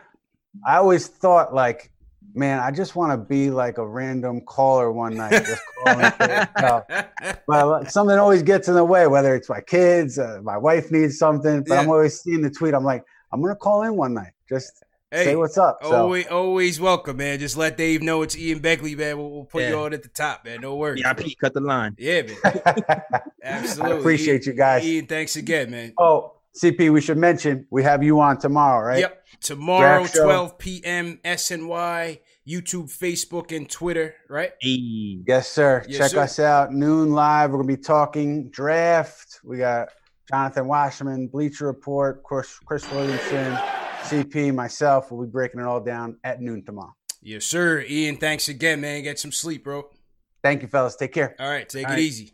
I 0.67 0.77
always 0.77 1.09
thought 1.09 1.55
like 1.55 1.91
man, 2.35 2.59
I 2.59 2.71
just 2.71 2.97
want 2.97 3.13
to 3.13 3.17
be 3.17 3.51
like 3.51 3.79
a 3.79 3.87
random 3.87 4.41
caller 4.43 4.93
one 4.93 5.17
night, 5.17 5.45
just 5.45 5.63
calling. 5.85 6.13
but 7.47 7.91
something 7.91 8.19
always 8.19 8.43
gets 8.43 8.69
in 8.69 8.75
the 8.75 8.85
way, 8.85 9.07
whether 9.07 9.35
it's 9.35 9.49
my 9.49 9.61
kids, 9.61 10.19
uh, 10.19 10.41
my 10.43 10.59
wife 10.59 10.91
needs 10.91 11.19
something. 11.19 11.63
But 11.63 11.75
yeah. 11.75 11.81
I'm 11.81 11.89
always 11.89 12.21
seeing 12.21 12.43
the 12.43 12.51
tweet. 12.51 12.75
I'm 12.75 12.85
like, 12.85 13.05
I'm 13.33 13.41
gonna 13.41 13.57
call 13.57 13.83
in 13.83 13.97
one 13.97 14.15
night. 14.15 14.33
Just 14.49 14.85
Hey, 15.15 15.27
say 15.27 15.37
what's 15.37 15.57
up. 15.57 15.79
So. 15.81 15.93
Always, 15.93 16.27
always 16.27 16.81
welcome, 16.81 17.19
man. 17.19 17.39
Just 17.39 17.57
let 17.57 17.77
Dave 17.77 18.03
know 18.03 18.23
it's 18.23 18.37
Ian 18.37 18.59
Begley, 18.59 18.99
man. 18.99 19.17
We'll, 19.17 19.31
we'll 19.31 19.45
put 19.45 19.63
yeah. 19.63 19.69
you 19.69 19.79
on 19.79 19.95
at 19.95 20.03
the 20.03 20.09
top, 20.09 20.45
man. 20.45 20.61
No 20.61 20.75
worries. 20.75 21.03
Yeah, 21.05 21.15
cut 21.41 21.55
the 21.55 21.61
line. 21.61 21.95
Yeah, 21.99 22.23
man. 22.23 22.83
Absolutely. 23.45 23.93
I 23.93 23.99
appreciate 24.01 24.43
Ian, 24.43 24.43
you 24.47 24.53
guys. 24.55 24.85
Ian, 24.85 25.07
thanks 25.07 25.37
again, 25.37 25.71
man. 25.71 25.93
Oh, 25.99 26.33
CP, 26.61 26.93
we 26.93 27.01
should 27.01 27.19
mention 27.19 27.67
we 27.71 27.83
have 27.83 28.03
you 28.03 28.21
on 28.21 28.39
tomorrow, 28.39 28.87
right? 28.87 29.01
Yep. 29.01 29.27
Tomorrow, 29.41 30.07
12 30.07 30.59
p.m. 30.59 31.19
SNY, 31.25 32.21
YouTube, 32.47 32.97
Facebook, 32.97 33.55
and 33.55 33.69
Twitter, 33.69 34.15
right? 34.29 34.53
Hey. 34.61 35.21
Yes, 35.27 35.49
sir. 35.49 35.85
Yes, 35.89 35.99
Check 35.99 36.11
sir. 36.13 36.21
us 36.21 36.39
out. 36.39 36.73
Noon 36.73 37.13
live. 37.13 37.51
We're 37.51 37.59
gonna 37.59 37.77
be 37.77 37.83
talking 37.83 38.51
draft. 38.51 39.41
We 39.43 39.59
got 39.59 39.89
Jonathan 40.31 40.67
Wasserman, 40.69 41.27
Bleacher 41.29 41.67
Report, 41.67 42.23
Chris, 42.23 42.59
Chris 42.65 42.91
Williamson. 42.91 43.59
CP, 44.05 44.55
myself, 44.55 45.11
We'll 45.11 45.25
be 45.25 45.31
breaking 45.31 45.61
it 45.61 45.67
all 45.67 45.81
down 45.81 46.19
at 46.25 46.41
noon 46.41 46.63
tomorrow. 46.63 46.95
Yes, 47.23 47.47
sir. 47.47 47.83
Ian, 47.89 48.19
thanks 48.19 48.49
again, 48.49 48.83
man. 48.83 49.03
Get 49.03 49.19
some 49.19 49.33
sleep, 49.33 49.65
bro. 49.65 49.89
Thank 50.43 50.61
you, 50.61 50.69
fellas. 50.69 50.95
Take 50.97 51.13
care. 51.13 51.35
All 51.41 51.49
right, 51.49 51.67
take 51.67 51.87
all 51.87 51.93
it 51.93 51.97
right. 51.97 52.03
easy. 52.03 52.34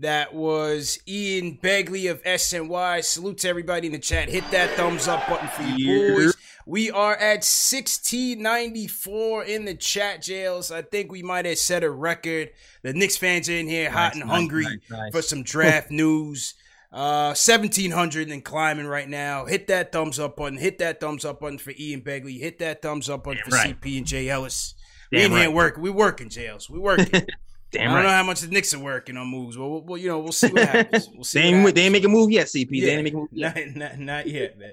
That 0.00 0.32
was 0.32 1.00
Ian 1.08 1.58
Begley 1.60 2.08
of 2.08 2.22
SNY. 2.22 3.02
Salute 3.02 3.38
to 3.38 3.48
everybody 3.48 3.88
in 3.88 3.92
the 3.92 3.98
chat. 3.98 4.28
Hit 4.28 4.48
that 4.52 4.70
thumbs 4.76 5.08
up 5.08 5.28
button 5.28 5.48
for 5.48 5.64
you 5.64 6.14
boys. 6.14 6.36
We 6.66 6.92
are 6.92 7.16
at 7.16 7.42
1694 7.42 9.44
in 9.44 9.64
the 9.64 9.74
chat 9.74 10.22
jails. 10.22 10.70
I 10.70 10.82
think 10.82 11.10
we 11.10 11.22
might 11.22 11.46
have 11.46 11.58
set 11.58 11.82
a 11.82 11.90
record. 11.90 12.50
The 12.82 12.92
Knicks 12.92 13.16
fans 13.16 13.48
are 13.48 13.54
in 13.54 13.66
here 13.66 13.90
hot 13.90 14.14
nice, 14.14 14.22
and 14.22 14.30
hungry 14.30 14.64
nice, 14.64 14.78
nice, 14.90 15.12
for 15.12 15.22
some 15.22 15.42
draft 15.42 15.90
news. 15.90 16.54
Uh, 16.92 17.34
1700 17.34 18.30
and 18.30 18.44
climbing 18.44 18.86
right 18.86 19.08
now. 19.08 19.46
Hit 19.46 19.66
that 19.66 19.90
thumbs 19.90 20.20
up 20.20 20.36
button. 20.36 20.58
Hit 20.58 20.78
that 20.78 21.00
thumbs 21.00 21.24
up 21.24 21.40
button 21.40 21.58
for 21.58 21.72
Ian 21.76 22.02
Begley. 22.02 22.38
Hit 22.38 22.60
that 22.60 22.82
thumbs 22.82 23.10
up 23.10 23.24
button 23.24 23.42
Damn 23.44 23.50
for 23.50 23.56
right. 23.56 23.80
CP 23.80 23.98
and 23.98 24.06
Jay 24.06 24.28
Ellis. 24.28 24.74
we 25.10 25.22
in 25.22 25.32
right. 25.32 25.40
here 25.40 25.50
working. 25.50 25.82
We 25.82 25.90
working, 25.90 26.28
jails. 26.28 26.70
We 26.70 26.78
working. 26.78 27.26
Damn 27.70 27.82
I 27.82 27.84
don't 27.84 27.94
right. 27.96 28.02
know 28.04 28.16
how 28.16 28.22
much 28.22 28.40
the 28.40 28.48
Knicks 28.48 28.72
are 28.72 28.78
working 28.78 29.16
on 29.18 29.26
moves. 29.26 29.58
Well, 29.58 29.82
well 29.82 29.98
you 29.98 30.08
know, 30.08 30.20
we'll 30.20 30.32
see 30.32 30.48
what 30.48 30.68
happens. 30.68 31.08
We'll 31.14 31.24
see. 31.24 31.40
they, 31.40 31.48
ain't, 31.48 31.74
they 31.74 31.82
ain't 31.82 31.92
make 31.92 32.04
a 32.04 32.08
move 32.08 32.30
yet, 32.30 32.46
CP. 32.46 32.68
Yeah, 32.70 32.86
they 32.86 32.92
ain't 32.94 33.04
make 33.04 33.12
a 33.12 33.16
move 33.16 33.28
yet. 33.32 33.56
Not, 33.76 33.76
not, 33.76 33.98
not 33.98 34.26
yet, 34.26 34.58
man. 34.58 34.72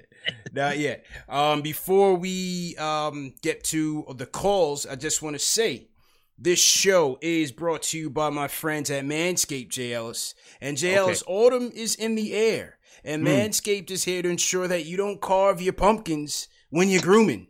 not 0.54 0.78
yet. 0.78 1.06
Um, 1.28 1.62
before 1.62 2.16
we 2.16 2.76
um 2.78 3.34
get 3.42 3.64
to 3.66 4.06
the 4.16 4.26
calls, 4.26 4.86
I 4.86 4.96
just 4.96 5.22
want 5.22 5.36
to 5.36 5.40
say 5.40 5.88
this 6.38 6.60
show 6.60 7.18
is 7.22 7.52
brought 7.52 7.84
to 7.84 7.98
you 7.98 8.10
by 8.10 8.30
my 8.30 8.48
friends 8.48 8.90
at 8.92 9.06
Manscaped, 9.06 9.70
J. 9.70 9.94
Ellis. 9.94 10.36
And 10.62 10.78
J. 10.78 10.96
Ellis, 10.96 11.24
okay. 11.24 11.34
autumn 11.34 11.72
is 11.74 11.96
in 11.96 12.16
the 12.16 12.34
air. 12.34 12.78
And 13.04 13.26
mm. 13.26 13.28
Manscaped 13.28 13.92
is 13.92 14.04
here 14.04 14.22
to 14.22 14.30
ensure 14.30 14.68
that 14.68 14.86
you 14.86 14.98
don't 14.98 15.22
carve 15.22 15.62
your 15.62 15.74
pumpkins 15.74 16.48
when 16.70 16.90
you're 16.90 17.02
grooming. 17.02 17.48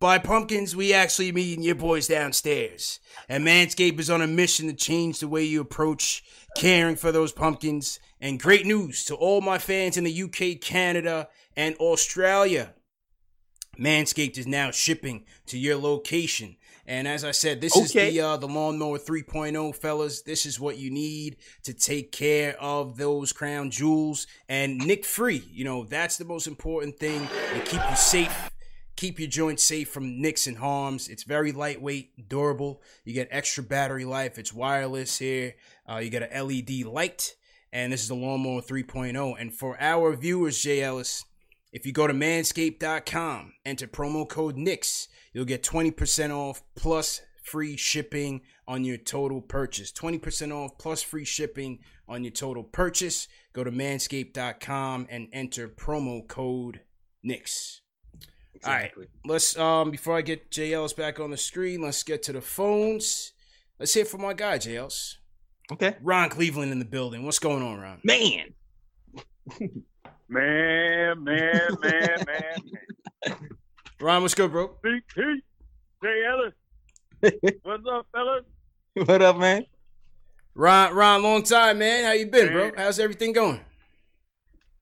By 0.00 0.18
pumpkins, 0.18 0.74
we 0.74 0.94
actually 0.94 1.30
mean 1.32 1.62
your 1.62 1.74
boys 1.74 2.08
downstairs. 2.08 3.00
And 3.28 3.44
Manscaped 3.46 3.98
is 4.00 4.08
on 4.08 4.22
a 4.22 4.26
mission 4.26 4.66
to 4.68 4.72
change 4.72 5.20
the 5.20 5.28
way 5.28 5.44
you 5.44 5.60
approach 5.60 6.24
caring 6.56 6.96
for 6.96 7.12
those 7.12 7.32
pumpkins. 7.32 8.00
And 8.18 8.40
great 8.40 8.64
news 8.64 9.04
to 9.06 9.14
all 9.14 9.42
my 9.42 9.58
fans 9.58 9.98
in 9.98 10.04
the 10.04 10.22
UK, 10.22 10.60
Canada, 10.60 11.28
and 11.54 11.74
Australia. 11.76 12.72
Manscaped 13.78 14.38
is 14.38 14.46
now 14.46 14.70
shipping 14.70 15.26
to 15.46 15.58
your 15.58 15.76
location. 15.76 16.56
And 16.86 17.08
as 17.08 17.24
I 17.24 17.32
said, 17.32 17.60
this 17.60 17.76
okay. 17.76 18.08
is 18.08 18.14
the 18.14 18.20
uh, 18.20 18.36
the 18.36 18.46
lawnmower 18.46 18.98
3.0, 18.98 19.74
fellas. 19.74 20.22
This 20.22 20.44
is 20.44 20.60
what 20.60 20.76
you 20.76 20.90
need 20.90 21.36
to 21.62 21.72
take 21.72 22.12
care 22.12 22.56
of 22.60 22.96
those 22.98 23.32
crown 23.32 23.70
jewels 23.70 24.26
and 24.48 24.78
nick 24.78 25.04
free. 25.04 25.44
You 25.50 25.64
know 25.64 25.84
that's 25.84 26.18
the 26.18 26.26
most 26.26 26.46
important 26.46 26.98
thing 26.98 27.26
and 27.52 27.64
keep 27.64 27.80
you 27.88 27.96
safe. 27.96 28.50
Keep 28.96 29.18
your 29.18 29.28
joints 29.28 29.62
safe 29.62 29.90
from 29.90 30.20
nicks 30.20 30.46
and 30.46 30.58
harms. 30.58 31.08
It's 31.08 31.24
very 31.24 31.52
lightweight, 31.52 32.28
durable. 32.28 32.82
You 33.04 33.12
get 33.12 33.28
extra 33.30 33.62
battery 33.62 34.04
life. 34.04 34.38
It's 34.38 34.52
wireless 34.52 35.18
here. 35.18 35.54
Uh, 35.88 35.96
you 35.96 36.10
get 36.10 36.30
an 36.30 36.46
LED 36.46 36.86
light, 36.86 37.34
and 37.72 37.92
this 37.92 38.02
is 38.02 38.08
the 38.08 38.14
lawnmower 38.14 38.62
3.0. 38.62 39.34
And 39.38 39.52
for 39.52 39.76
our 39.80 40.14
viewers, 40.16 40.62
Jay 40.62 40.82
Ellis, 40.82 41.24
if 41.72 41.84
you 41.84 41.92
go 41.92 42.06
to 42.06 42.14
manscaped.com, 42.14 43.52
enter 43.64 43.86
promo 43.88 44.28
code 44.28 44.56
NICKS 44.56 45.08
You'll 45.34 45.44
get 45.44 45.64
20% 45.64 46.30
off 46.30 46.62
plus 46.76 47.20
free 47.42 47.76
shipping 47.76 48.42
on 48.66 48.84
your 48.84 48.96
total 48.96 49.42
purchase. 49.42 49.92
20% 49.92 50.52
off 50.52 50.78
plus 50.78 51.02
free 51.02 51.24
shipping 51.24 51.80
on 52.08 52.22
your 52.22 52.30
total 52.30 52.62
purchase. 52.62 53.28
Go 53.52 53.64
to 53.64 53.72
manscaped.com 53.72 55.08
and 55.10 55.28
enter 55.32 55.68
promo 55.68 56.26
code 56.26 56.80
NICKS. 57.26 57.80
Exactly. 58.64 59.04
All 59.04 59.10
right, 59.10 59.30
let's 59.32 59.58
um 59.58 59.90
before 59.90 60.16
I 60.16 60.22
get 60.22 60.50
JL's 60.50 60.94
back 60.94 61.20
on 61.20 61.30
the 61.30 61.36
screen, 61.36 61.82
let's 61.82 62.02
get 62.02 62.22
to 62.24 62.32
the 62.32 62.40
phones. 62.40 63.32
Let's 63.78 63.92
hear 63.92 64.04
from 64.04 64.22
my 64.22 64.32
guy, 64.32 64.58
JL's. 64.58 65.18
Okay. 65.70 65.96
Ron 66.02 66.30
Cleveland 66.30 66.72
in 66.72 66.78
the 66.78 66.84
building. 66.84 67.24
What's 67.24 67.38
going 67.38 67.62
on, 67.62 67.78
Ron? 67.80 68.00
Man. 68.04 68.54
man, 70.28 71.24
man, 71.24 71.68
man, 71.80 72.24
man, 72.26 72.58
man. 73.26 73.36
Ron, 74.00 74.22
what's 74.22 74.34
good, 74.34 74.50
bro? 74.50 74.76
CP, 74.84 75.40
Jay 76.02 76.22
Ellis. 76.28 76.52
what's 77.62 77.84
up, 77.90 78.06
fellas? 78.12 78.44
What 78.94 79.22
up, 79.22 79.38
man? 79.38 79.64
Ron, 80.54 80.94
Ron, 80.94 81.22
long 81.22 81.42
time, 81.42 81.78
man. 81.78 82.04
How 82.04 82.12
you 82.12 82.26
been, 82.26 82.46
man. 82.46 82.70
bro? 82.70 82.72
How's 82.76 82.98
everything 82.98 83.32
going? 83.32 83.60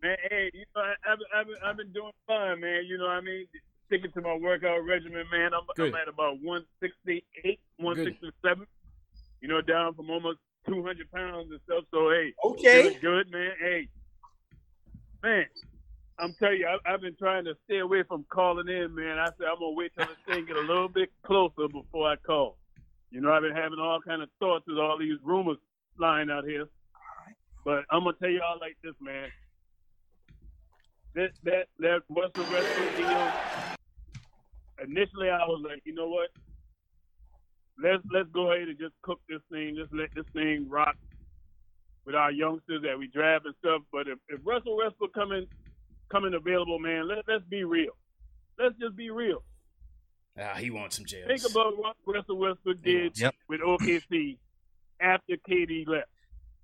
Man, 0.02 0.16
hey, 0.28 0.50
you 0.52 0.64
know, 0.74 0.82
I've, 0.82 1.18
I've, 1.34 1.46
I've 1.64 1.76
been 1.76 1.92
doing 1.92 2.10
fine, 2.26 2.60
man. 2.60 2.82
You 2.86 2.98
know 2.98 3.04
what 3.04 3.12
I 3.12 3.20
mean? 3.20 3.46
Sticking 3.92 4.12
to 4.12 4.22
my 4.22 4.34
workout 4.36 4.86
regimen, 4.86 5.26
man. 5.30 5.50
I'm, 5.52 5.68
I'm 5.78 5.94
at 5.94 6.08
about 6.08 6.40
168, 6.40 7.60
167. 7.76 8.58
Good. 8.58 8.66
You 9.42 9.48
know, 9.48 9.60
down 9.60 9.92
from 9.92 10.08
almost 10.08 10.38
200 10.66 11.12
pounds 11.12 11.50
and 11.50 11.60
stuff. 11.66 11.84
So, 11.90 12.08
hey, 12.08 12.32
okay, 12.42 12.96
good, 13.02 13.30
man. 13.30 13.50
Hey, 13.60 13.88
man, 15.22 15.44
I'm 16.18 16.34
telling 16.38 16.60
you, 16.60 16.68
I, 16.68 16.90
have 16.90 17.02
been 17.02 17.16
trying 17.18 17.44
to 17.44 17.54
stay 17.66 17.80
away 17.80 18.02
from 18.02 18.24
calling 18.32 18.66
in, 18.66 18.94
man. 18.94 19.18
I 19.18 19.26
said 19.26 19.48
I'm 19.52 19.58
gonna 19.58 19.72
wait 19.72 19.92
till 19.94 20.06
this 20.06 20.16
thing 20.26 20.46
get 20.46 20.56
a 20.56 20.60
little 20.60 20.88
bit 20.88 21.10
closer 21.26 21.68
before 21.68 22.08
I 22.08 22.16
call. 22.16 22.56
You 23.10 23.20
know, 23.20 23.30
I've 23.30 23.42
been 23.42 23.54
having 23.54 23.78
all 23.78 24.00
kind 24.00 24.22
of 24.22 24.30
thoughts 24.38 24.64
with 24.66 24.78
all 24.78 24.96
these 24.98 25.18
rumors 25.22 25.58
flying 25.98 26.30
out 26.30 26.44
here. 26.44 26.64
But 27.62 27.84
I'm 27.90 28.04
gonna 28.04 28.16
tell 28.18 28.30
you 28.30 28.40
all 28.40 28.56
like 28.58 28.78
this, 28.82 28.94
man. 29.02 29.28
That 31.14 31.32
that 31.44 31.66
that 31.80 32.00
Russell 32.08 32.50
Westbrook 32.50 32.96
deal. 32.96 33.32
Initially, 34.84 35.28
I 35.28 35.44
was 35.46 35.62
like, 35.64 35.82
you 35.84 35.94
know 35.94 36.08
what? 36.08 36.28
Let's 37.82 38.02
let's 38.12 38.28
go 38.32 38.52
ahead 38.52 38.68
and 38.68 38.78
just 38.78 38.94
cook 39.02 39.20
this 39.28 39.40
thing. 39.50 39.76
Just 39.76 39.92
let 39.92 40.14
this 40.14 40.26
thing 40.32 40.68
rock 40.68 40.96
with 42.04 42.14
our 42.14 42.30
youngsters 42.30 42.82
that 42.82 42.98
we 42.98 43.08
draft 43.08 43.46
and 43.46 43.54
stuff. 43.60 43.82
But 43.90 44.08
if, 44.08 44.18
if 44.28 44.40
Russell 44.44 44.76
Westbrook 44.76 45.14
coming 45.14 45.46
coming 46.12 46.34
available, 46.34 46.78
man. 46.78 47.08
Let, 47.08 47.24
let's 47.26 47.44
be 47.48 47.64
real. 47.64 47.96
Let's 48.58 48.74
just 48.78 48.94
be 48.94 49.10
real. 49.10 49.42
Ah, 50.38 50.54
he 50.56 50.70
wants 50.70 50.96
some 50.96 51.06
jails. 51.06 51.26
Think 51.26 51.50
about 51.50 51.76
what 51.78 51.96
Russell 52.06 52.38
Westbrook 52.38 52.82
did 52.82 53.18
yep. 53.18 53.34
with 53.48 53.60
OKC 53.60 54.38
after 55.00 55.34
KD 55.48 55.88
left. 55.88 56.08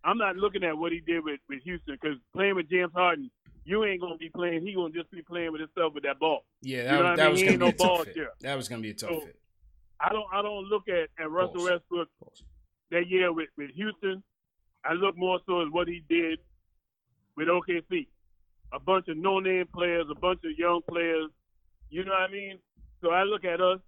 I'm 0.04 0.18
not 0.18 0.37
looking 0.37 0.64
at 0.64 0.76
what 0.76 0.92
he 0.92 1.00
did 1.00 1.24
with, 1.24 1.40
with 1.48 1.62
Houston 1.64 1.98
because 2.00 2.18
playing 2.35 2.54
with 2.54 2.70
James 2.70 2.92
Harden, 2.94 3.31
you 3.68 3.85
ain't 3.85 4.00
gonna 4.00 4.16
be 4.16 4.31
playing. 4.31 4.66
He 4.66 4.74
gonna 4.74 4.92
just 4.92 5.11
be 5.11 5.22
playing 5.22 5.52
with 5.52 5.61
himself 5.61 5.94
with 5.94 6.04
that 6.04 6.18
ball. 6.18 6.44
Yeah, 6.62 6.85
that, 6.85 6.90
you 6.90 7.02
know 7.02 7.16
that 7.16 7.20
I 7.20 7.24
mean? 7.24 7.33
was 7.33 7.42
gonna 7.42 7.52
be 7.52 7.57
no 7.59 7.68
a 7.68 7.72
tough 7.72 8.04
fit. 8.07 8.14
There. 8.14 8.31
That 8.40 8.57
was 8.57 8.68
gonna 8.68 8.83
be 8.83 8.90
a 8.90 8.94
tough 8.94 9.11
so, 9.11 9.20
fit. 9.20 9.37
I 10.00 10.09
don't 10.11 10.26
I 10.33 10.42
don't 10.42 10.64
look 10.64 10.88
at, 10.88 11.09
at 11.22 11.31
Russell 11.31 11.64
Westbrook 11.64 12.09
that 12.90 13.09
year 13.09 13.33
with, 13.33 13.48
with 13.57 13.70
Houston. 13.74 14.22
I 14.85 14.94
look 14.94 15.16
more 15.16 15.40
so 15.46 15.62
at 15.62 15.72
what 15.72 15.88
he 15.88 16.02
did 16.09 16.38
with 17.37 17.48
OKC 17.48 18.07
a 18.72 18.81
bunch 18.81 19.09
of 19.09 19.16
no-name 19.16 19.66
players, 19.74 20.07
a 20.11 20.14
bunch 20.14 20.40
of 20.44 20.59
young 20.59 20.81
players. 20.88 21.31
You 21.90 22.04
know 22.04 22.12
what 22.12 22.28
I 22.28 22.33
mean? 22.33 22.59
So 23.02 23.11
I 23.11 23.22
look 23.22 23.44
at 23.44 23.61
us. 23.61 23.81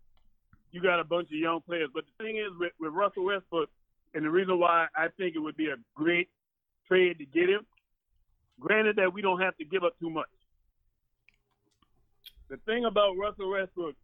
You 0.72 0.80
got 0.80 1.00
a 1.00 1.04
bunch 1.04 1.28
of 1.28 1.38
young 1.38 1.60
players, 1.66 1.90
but 1.92 2.04
the 2.06 2.24
thing 2.24 2.36
is 2.36 2.52
with, 2.58 2.72
with 2.78 2.92
Russell 2.92 3.24
Westbrook, 3.24 3.68
and 4.14 4.24
the 4.24 4.30
reason 4.30 4.58
why 4.58 4.86
I 4.94 5.08
think 5.16 5.34
it 5.34 5.40
would 5.40 5.56
be 5.56 5.66
a 5.66 5.76
great 5.94 6.28
trade 6.86 7.18
to 7.18 7.26
get 7.26 7.48
him. 7.48 7.66
Granted 8.60 8.96
that 8.96 9.12
we 9.12 9.22
don't 9.22 9.40
have 9.40 9.56
to 9.56 9.64
give 9.64 9.82
up 9.82 9.98
too 9.98 10.10
much. 10.10 10.28
The 12.48 12.58
thing 12.66 12.84
about 12.84 13.16
Russell 13.16 13.50
Westbrook, 13.50 13.94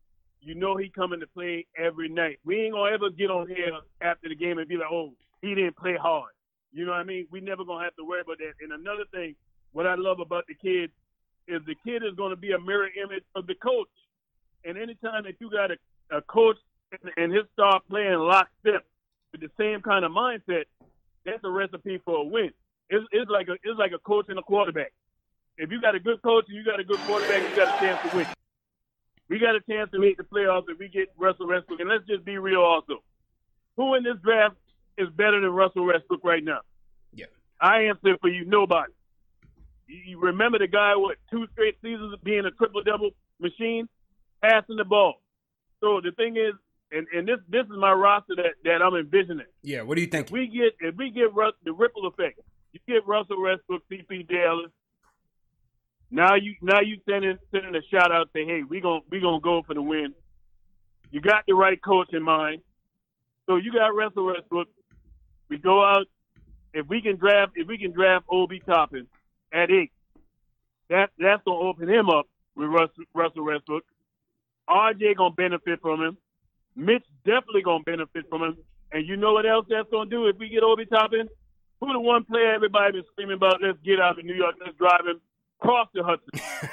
you 0.40 0.54
know 0.54 0.76
he 0.76 0.88
coming 0.88 1.20
to 1.20 1.26
play 1.26 1.66
every 1.76 2.08
night. 2.08 2.38
We 2.44 2.60
ain't 2.62 2.74
gonna 2.74 2.92
ever 2.92 3.10
get 3.10 3.30
on 3.30 3.48
here 3.48 3.72
after 4.00 4.28
the 4.28 4.34
game 4.34 4.58
and 4.58 4.68
be 4.68 4.76
like, 4.76 4.90
oh, 4.90 5.12
he 5.42 5.54
didn't 5.54 5.76
play 5.76 5.96
hard. 6.00 6.32
You 6.72 6.86
know 6.86 6.92
what 6.92 7.00
I 7.00 7.04
mean? 7.04 7.26
We 7.30 7.40
never 7.40 7.64
gonna 7.64 7.84
have 7.84 7.96
to 7.96 8.04
worry 8.04 8.20
about 8.20 8.38
that. 8.38 8.54
And 8.62 8.72
another 8.72 9.04
thing, 9.12 9.34
what 9.72 9.86
I 9.86 9.94
love 9.94 10.20
about 10.20 10.44
the 10.46 10.54
kid 10.54 10.90
is 11.48 11.62
the 11.66 11.74
kid 11.84 12.02
is 12.02 12.16
to 12.16 12.36
be 12.36 12.52
a 12.52 12.58
mirror 12.58 12.88
image 13.02 13.24
of 13.34 13.46
the 13.46 13.54
coach. 13.54 13.88
And 14.64 14.76
anytime 14.78 15.24
that 15.24 15.36
you 15.40 15.50
got 15.50 15.70
a, 15.70 15.76
a 16.16 16.22
coach 16.22 16.56
and 17.16 17.32
his 17.32 17.44
star 17.52 17.80
playing 17.88 18.18
lockstep 18.18 18.84
with 19.32 19.40
the 19.40 19.50
same 19.58 19.80
kind 19.82 20.04
of 20.04 20.12
mindset, 20.12 20.64
that's 21.24 21.42
a 21.44 21.50
recipe 21.50 22.00
for 22.04 22.18
a 22.18 22.24
win. 22.24 22.50
It's, 22.88 23.04
it's 23.12 23.30
like 23.30 23.48
a 23.48 23.52
it's 23.52 23.78
like 23.78 23.92
a 23.92 23.98
coach 23.98 24.26
and 24.28 24.38
a 24.38 24.42
quarterback. 24.42 24.92
If 25.58 25.70
you 25.70 25.80
got 25.80 25.94
a 25.94 26.00
good 26.00 26.22
coach 26.22 26.44
and 26.48 26.56
you 26.56 26.64
got 26.64 26.80
a 26.80 26.84
good 26.84 27.00
quarterback, 27.00 27.48
you 27.48 27.56
got 27.56 27.76
a 27.76 27.80
chance 27.80 28.10
to 28.10 28.16
win. 28.16 28.26
we 29.28 29.38
got 29.38 29.56
a 29.56 29.60
chance 29.60 29.90
to 29.92 29.98
make 29.98 30.16
the 30.16 30.22
playoffs 30.22 30.64
if 30.68 30.78
we 30.78 30.88
get 30.88 31.08
Russell 31.16 31.48
Westbrook. 31.48 31.80
And 31.80 31.88
let's 31.88 32.06
just 32.06 32.24
be 32.24 32.38
real 32.38 32.60
also. 32.60 33.02
Who 33.76 33.94
in 33.94 34.04
this 34.04 34.16
draft 34.22 34.56
is 34.98 35.08
better 35.16 35.40
than 35.40 35.50
Russell 35.50 35.86
Westbrook 35.86 36.22
right 36.24 36.44
now? 36.44 36.60
Yeah. 37.12 37.26
I 37.60 37.84
answer 37.84 38.16
for 38.20 38.28
you, 38.28 38.44
nobody. 38.44 38.92
You 39.88 40.20
remember 40.20 40.58
the 40.58 40.66
guy 40.66 40.94
what 40.96 41.16
two 41.30 41.46
straight 41.52 41.76
seasons 41.82 42.12
of 42.12 42.22
being 42.22 42.44
a 42.44 42.50
triple 42.50 42.82
double 42.82 43.10
machine, 43.40 43.88
passing 44.42 44.76
the 44.76 44.84
ball. 44.84 45.22
So 45.80 46.00
the 46.02 46.12
thing 46.12 46.36
is, 46.36 46.54
and, 46.92 47.06
and 47.14 47.26
this 47.26 47.38
this 47.48 47.64
is 47.64 47.76
my 47.78 47.92
roster 47.92 48.34
that, 48.36 48.54
that 48.64 48.82
I'm 48.82 48.94
envisioning. 48.94 49.46
Yeah, 49.62 49.82
what 49.82 49.96
do 49.96 50.00
you 50.00 50.06
think? 50.06 50.26
If 50.26 50.32
we 50.32 50.46
get 50.46 50.76
if 50.80 50.96
we 50.96 51.10
get 51.10 51.34
Russ, 51.34 51.54
the 51.64 51.72
ripple 51.72 52.06
effect, 52.06 52.40
you 52.72 52.80
get 52.86 53.06
Russell 53.06 53.42
Westbrook, 53.42 53.82
CP 53.90 54.28
Dallas. 54.28 54.70
Now 56.10 56.34
you 56.34 56.54
now 56.62 56.80
you 56.80 56.98
sending 57.08 57.36
sending 57.50 57.74
a 57.74 57.82
shout 57.90 58.12
out 58.12 58.28
say, 58.32 58.44
hey, 58.44 58.62
we 58.68 58.80
gonna 58.80 59.00
we 59.10 59.20
gonna 59.20 59.40
go 59.40 59.62
for 59.66 59.74
the 59.74 59.82
win. 59.82 60.14
You 61.10 61.20
got 61.20 61.44
the 61.46 61.54
right 61.54 61.80
coach 61.82 62.12
in 62.12 62.22
mind. 62.22 62.62
So 63.46 63.56
you 63.56 63.72
got 63.72 63.94
Russell 63.94 64.26
Westbrook. 64.26 64.68
We 65.48 65.58
go 65.58 65.84
out. 65.84 66.06
If 66.72 66.86
we 66.88 67.00
can 67.00 67.16
draft 67.16 67.52
if 67.56 67.66
we 67.66 67.78
can 67.78 67.92
draft 67.92 68.26
Obi 68.30 68.60
Toppin 68.60 69.06
at 69.52 69.70
eight, 69.70 69.92
that 70.90 71.10
that's 71.18 71.42
gonna 71.44 71.58
open 71.58 71.88
him 71.88 72.08
up 72.08 72.26
with 72.54 72.68
Russell, 72.68 73.04
Russell 73.14 73.44
Westbrook. 73.44 73.84
RJ 74.68 75.16
gonna 75.16 75.34
benefit 75.34 75.80
from 75.80 76.02
him. 76.02 76.16
Mitch 76.76 77.04
definitely 77.24 77.62
gonna 77.62 77.84
benefit 77.84 78.28
from 78.28 78.42
him. 78.42 78.56
And 78.92 79.06
you 79.06 79.16
know 79.16 79.32
what 79.32 79.46
else 79.46 79.66
that's 79.68 79.90
gonna 79.90 80.10
do 80.10 80.26
if 80.26 80.36
we 80.36 80.48
get 80.48 80.62
Obi 80.62 80.86
Toppin? 80.86 81.28
Who 81.80 81.92
the 81.92 82.00
one 82.00 82.24
player 82.24 82.54
everybody 82.54 82.92
been 82.92 83.04
screaming 83.12 83.36
about? 83.36 83.60
Let's 83.62 83.78
get 83.84 84.00
out 84.00 84.18
of 84.18 84.24
New 84.24 84.34
York. 84.34 84.54
Let's 84.64 84.76
drive 84.78 85.06
him 85.06 85.20
across 85.60 85.88
the 85.94 86.02
Hudson. 86.02 86.70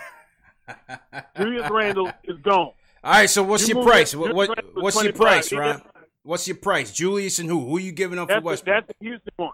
Julius 1.37 1.69
Randle 1.69 2.11
is 2.23 2.37
gone. 2.41 2.71
All 3.03 3.11
right, 3.11 3.29
so 3.29 3.43
what's 3.43 3.67
You 3.67 3.75
your 3.75 3.83
price? 3.83 4.15
What, 4.15 4.33
what 4.33 4.63
what's 4.75 5.03
your 5.03 5.11
price, 5.11 5.51
Ron? 5.51 5.81
What's 6.23 6.47
your 6.47 6.55
price? 6.55 6.91
Julius 6.93 7.39
and 7.39 7.49
who? 7.49 7.65
Who 7.65 7.77
are 7.77 7.81
you 7.81 7.91
giving 7.91 8.17
up 8.17 8.29
for 8.29 8.35
That's, 8.35 8.45
Westbrook? 8.45 8.75
that's 8.87 8.87
the 8.87 9.05
Houston 9.05 9.33
one. 9.35 9.51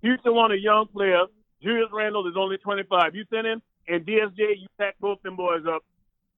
Houston 0.00 0.34
want 0.34 0.54
a 0.54 0.58
young 0.58 0.86
player. 0.86 1.24
Julius 1.62 1.90
Randle 1.92 2.26
is 2.26 2.34
only 2.38 2.56
25. 2.56 3.14
You 3.14 3.26
send 3.28 3.46
him, 3.46 3.60
and 3.86 4.06
DSJ, 4.06 4.60
you 4.60 4.66
pack 4.78 4.96
both 4.98 5.20
them 5.20 5.36
boys 5.36 5.62
up. 5.68 5.84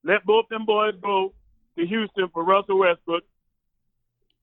Let 0.02 0.24
both 0.24 0.48
them 0.48 0.66
boys 0.66 0.94
go 1.00 1.32
to 1.78 1.86
Houston 1.86 2.28
for 2.32 2.42
Russell 2.42 2.80
Westbrook, 2.80 3.22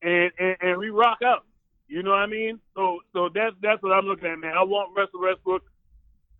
and, 0.00 0.30
and, 0.38 0.56
and 0.62 0.78
we 0.78 0.88
rock 0.88 1.18
out. 1.22 1.44
You 1.90 2.04
know 2.04 2.10
what 2.10 2.20
I 2.20 2.26
mean? 2.26 2.60
So 2.76 3.00
so 3.12 3.28
that's 3.34 3.54
that's 3.60 3.82
what 3.82 3.92
I'm 3.92 4.06
looking 4.06 4.28
at, 4.28 4.38
man. 4.38 4.52
I 4.56 4.62
want 4.62 4.96
Russell 4.96 5.20
Westbrook. 5.22 5.62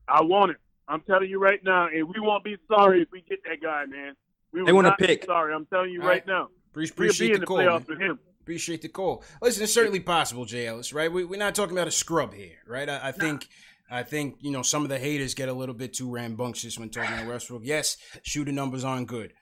I 0.07 0.23
want 0.23 0.53
it. 0.53 0.59
I'm 0.87 1.01
telling 1.03 1.29
you 1.29 1.41
right 1.41 1.59
now, 1.65 1.89
and 1.89 2.09
we 2.09 2.21
won't 2.21 2.45
be 2.45 2.57
sorry 2.69 3.03
if 3.03 3.09
we 3.13 3.23
get 3.29 3.41
that 3.45 3.61
guy, 3.61 3.85
man. 3.87 4.15
We 4.53 4.65
They 4.65 4.73
wanna 4.73 4.95
pick. 4.97 5.25
Sorry, 5.25 5.53
I'm 5.53 5.67
telling 5.67 5.91
you 5.91 6.03
All 6.03 6.09
right, 6.09 6.15
right. 6.25 6.27
now. 6.27 6.49
We'll 6.75 6.85
Appreciate 6.85 7.33
the 7.33 7.41
the 7.41 7.47
call. 7.47 7.59
playoffs 7.59 7.89
man. 7.89 7.99
with 7.99 8.01
him. 8.01 8.19
Appreciate 8.43 8.83
the 8.83 8.89
call. 8.89 9.25
Listen, 9.43 9.65
it's 9.65 9.75
certainly 9.75 10.01
possible, 10.01 10.45
Jay 10.45 10.67
Ellis, 10.69 10.93
right? 10.93 11.11
We, 11.13 11.25
we're 11.25 11.39
not 11.39 11.55
talking 11.57 11.77
about 11.77 11.89
a 11.89 11.93
scrub 11.93 12.33
here, 12.33 12.59
right? 12.67 12.89
I, 12.89 13.09
I 13.09 13.13
think, 13.13 13.49
I 13.91 14.03
think 14.05 14.37
you 14.41 14.51
know 14.53 14.63
some 14.63 14.83
of 14.85 14.89
the 14.89 14.99
haters 14.99 15.35
get 15.35 15.49
a 15.49 15.53
little 15.53 15.75
bit 15.75 15.95
too 15.95 16.09
rambunctious 16.11 16.79
when 16.79 16.91
talking 16.91 17.13
about 17.13 17.27
Westbrook. 17.27 17.63
Yes, 17.65 17.97
shooting 18.23 18.55
numbers 18.55 18.85
aren't 18.85 19.09
good. 19.09 19.33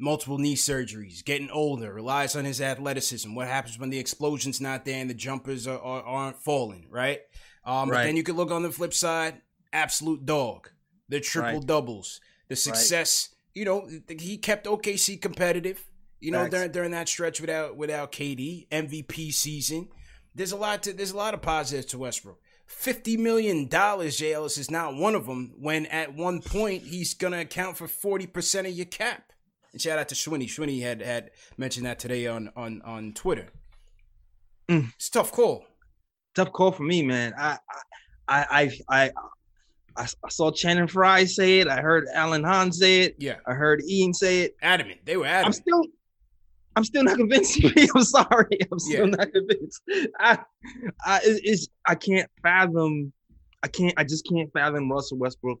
Multiple 0.00 0.38
knee 0.38 0.56
surgeries, 0.56 1.22
getting 1.24 1.50
older, 1.50 1.92
relies 1.92 2.34
on 2.34 2.44
his 2.46 2.60
athleticism. 2.60 3.34
What 3.34 3.48
happens 3.48 3.78
when 3.78 3.90
the 3.90 3.98
explosion's 3.98 4.60
not 4.60 4.84
there 4.86 4.98
and 4.98 5.10
the 5.10 5.14
jumpers 5.14 5.66
are, 5.68 5.78
are, 5.78 6.02
aren't 6.02 6.38
falling, 6.38 6.86
right? 6.90 7.20
Um, 7.64 7.90
But 7.90 8.04
then 8.04 8.16
you 8.16 8.22
could 8.22 8.36
look 8.36 8.50
on 8.50 8.62
the 8.62 8.70
flip 8.70 8.94
side, 8.94 9.42
absolute 9.72 10.24
dog, 10.24 10.70
the 11.10 11.20
triple 11.20 11.58
Right. 11.58 11.66
doubles, 11.66 12.20
the 12.48 12.56
success. 12.56 13.28
You 13.54 13.64
know, 13.66 13.88
he 14.08 14.38
kept 14.38 14.66
OKC 14.66 15.20
competitive. 15.20 15.84
You 16.20 16.32
know, 16.32 16.48
during 16.48 16.70
during 16.72 16.90
that 16.90 17.08
stretch 17.08 17.40
without 17.40 17.76
without 17.76 18.12
KD, 18.12 18.68
MVP 18.70 19.32
season. 19.32 19.88
There's 20.34 20.52
a 20.52 20.56
lot 20.56 20.82
to 20.84 20.92
there's 20.92 21.10
a 21.12 21.16
lot 21.16 21.34
of 21.34 21.42
positives 21.42 21.86
to 21.86 21.98
Westbrook. 21.98 22.38
Fifty 22.66 23.16
million 23.16 23.66
dollars, 23.68 24.16
J. 24.16 24.32
Ellis 24.34 24.56
is 24.58 24.70
not 24.70 24.94
one 24.94 25.14
of 25.14 25.26
them. 25.26 25.54
When 25.58 25.86
at 25.86 26.14
one 26.14 26.40
point 26.40 26.84
he's 26.84 27.14
gonna 27.14 27.40
account 27.40 27.76
for 27.76 27.88
forty 27.88 28.26
percent 28.26 28.66
of 28.66 28.74
your 28.74 28.86
cap. 28.86 29.29
And 29.72 29.80
shout 29.80 29.98
out 29.98 30.08
to 30.08 30.14
Schwinny. 30.14 30.44
Schwinny 30.46 30.82
had 30.82 31.00
had 31.02 31.30
mentioned 31.56 31.86
that 31.86 31.98
today 31.98 32.26
on 32.26 32.50
on 32.56 32.82
on 32.82 33.12
Twitter. 33.12 33.48
Mm. 34.68 34.92
It's 34.94 35.08
a 35.08 35.12
tough 35.12 35.32
call. 35.32 35.64
tough 36.34 36.52
call 36.52 36.72
for 36.72 36.82
me, 36.82 37.02
man. 37.02 37.32
I 37.38 37.58
I 38.28 38.44
I 38.50 38.70
I 38.88 39.10
I, 39.96 40.06
I 40.24 40.28
saw 40.28 40.50
Channing 40.50 40.86
Frye 40.86 41.24
say 41.24 41.60
it. 41.60 41.68
I 41.68 41.80
heard 41.80 42.06
Alan 42.14 42.44
Hahn 42.44 42.72
say 42.72 43.00
it. 43.02 43.16
Yeah, 43.18 43.36
I 43.46 43.54
heard 43.54 43.82
Ian 43.88 44.14
say 44.14 44.42
it. 44.42 44.56
adamant. 44.62 45.00
They 45.04 45.16
were 45.16 45.26
I'm 45.26 45.52
still 45.52 45.84
I'm 46.76 46.84
still 46.84 47.04
not 47.04 47.16
convinced. 47.16 47.60
I'm 47.94 48.02
sorry. 48.04 48.58
I'm 48.72 48.78
still 48.78 49.08
Yeah. 49.08 49.16
not 49.16 49.32
convinced. 49.32 49.82
I 50.18 50.38
I 51.04 51.20
it's 51.24 51.68
I 51.86 51.94
can't 51.94 52.28
fathom. 52.42 53.12
I 53.62 53.68
can't. 53.68 53.92
I 53.96 54.04
just 54.04 54.26
can't 54.28 54.50
fathom 54.52 54.90
Russell 54.90 55.18
Westbrook 55.18 55.58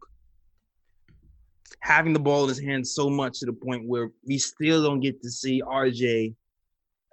having 1.80 2.12
the 2.12 2.18
ball 2.18 2.42
in 2.44 2.48
his 2.48 2.60
hands 2.60 2.92
so 2.92 3.08
much 3.08 3.40
to 3.40 3.46
the 3.46 3.52
point 3.52 3.86
where 3.86 4.10
we 4.26 4.38
still 4.38 4.82
don't 4.82 5.00
get 5.00 5.22
to 5.22 5.30
see 5.30 5.62
RJ 5.62 6.34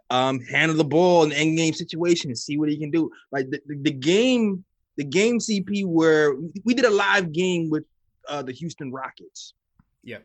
um, 0.10 0.39
handle 0.41 0.78
the 0.78 0.84
ball 0.84 1.24
in 1.24 1.32
end 1.32 1.58
game 1.58 1.74
situations, 1.74 2.43
see 2.43 2.58
what 2.58 2.70
he 2.70 2.78
can 2.78 2.91
do. 2.91 3.12
Like 3.32 3.49
the, 3.49 3.62
the, 3.68 3.78
the 3.78 3.91
game, 3.91 4.64
the 4.95 5.03
game 5.03 5.39
CP 5.39 5.86
where 5.86 6.36
we 6.64 6.74
did 6.74 6.86
a 6.86 6.89
live 6.89 7.32
game 7.32 7.70
with 7.70 7.84
uh, 8.28 8.41
the 8.41 8.51
Houston 8.53 8.91
Rockets 8.91 9.53
yeah, 10.08 10.20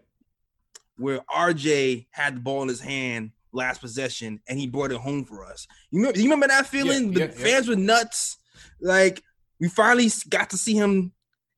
where 0.96 1.20
RJ 1.28 2.06
had 2.12 2.36
the 2.36 2.40
ball 2.40 2.62
in 2.62 2.68
his 2.68 2.80
hand 2.80 3.32
last 3.52 3.80
possession 3.80 4.40
and 4.48 4.58
he 4.58 4.66
brought 4.66 4.92
it 4.92 4.98
home 4.98 5.24
for 5.24 5.44
us. 5.44 5.66
You 5.90 5.98
remember, 5.98 6.18
you 6.18 6.24
remember 6.24 6.46
that 6.46 6.66
feeling? 6.66 7.12
Yeah, 7.12 7.12
the 7.12 7.20
yeah, 7.20 7.38
yeah. 7.38 7.44
fans 7.44 7.68
were 7.68 7.76
nuts. 7.76 8.38
Like 8.80 9.22
we 9.60 9.68
finally 9.68 10.08
got 10.28 10.50
to 10.50 10.56
see 10.56 10.74
him 10.74 11.12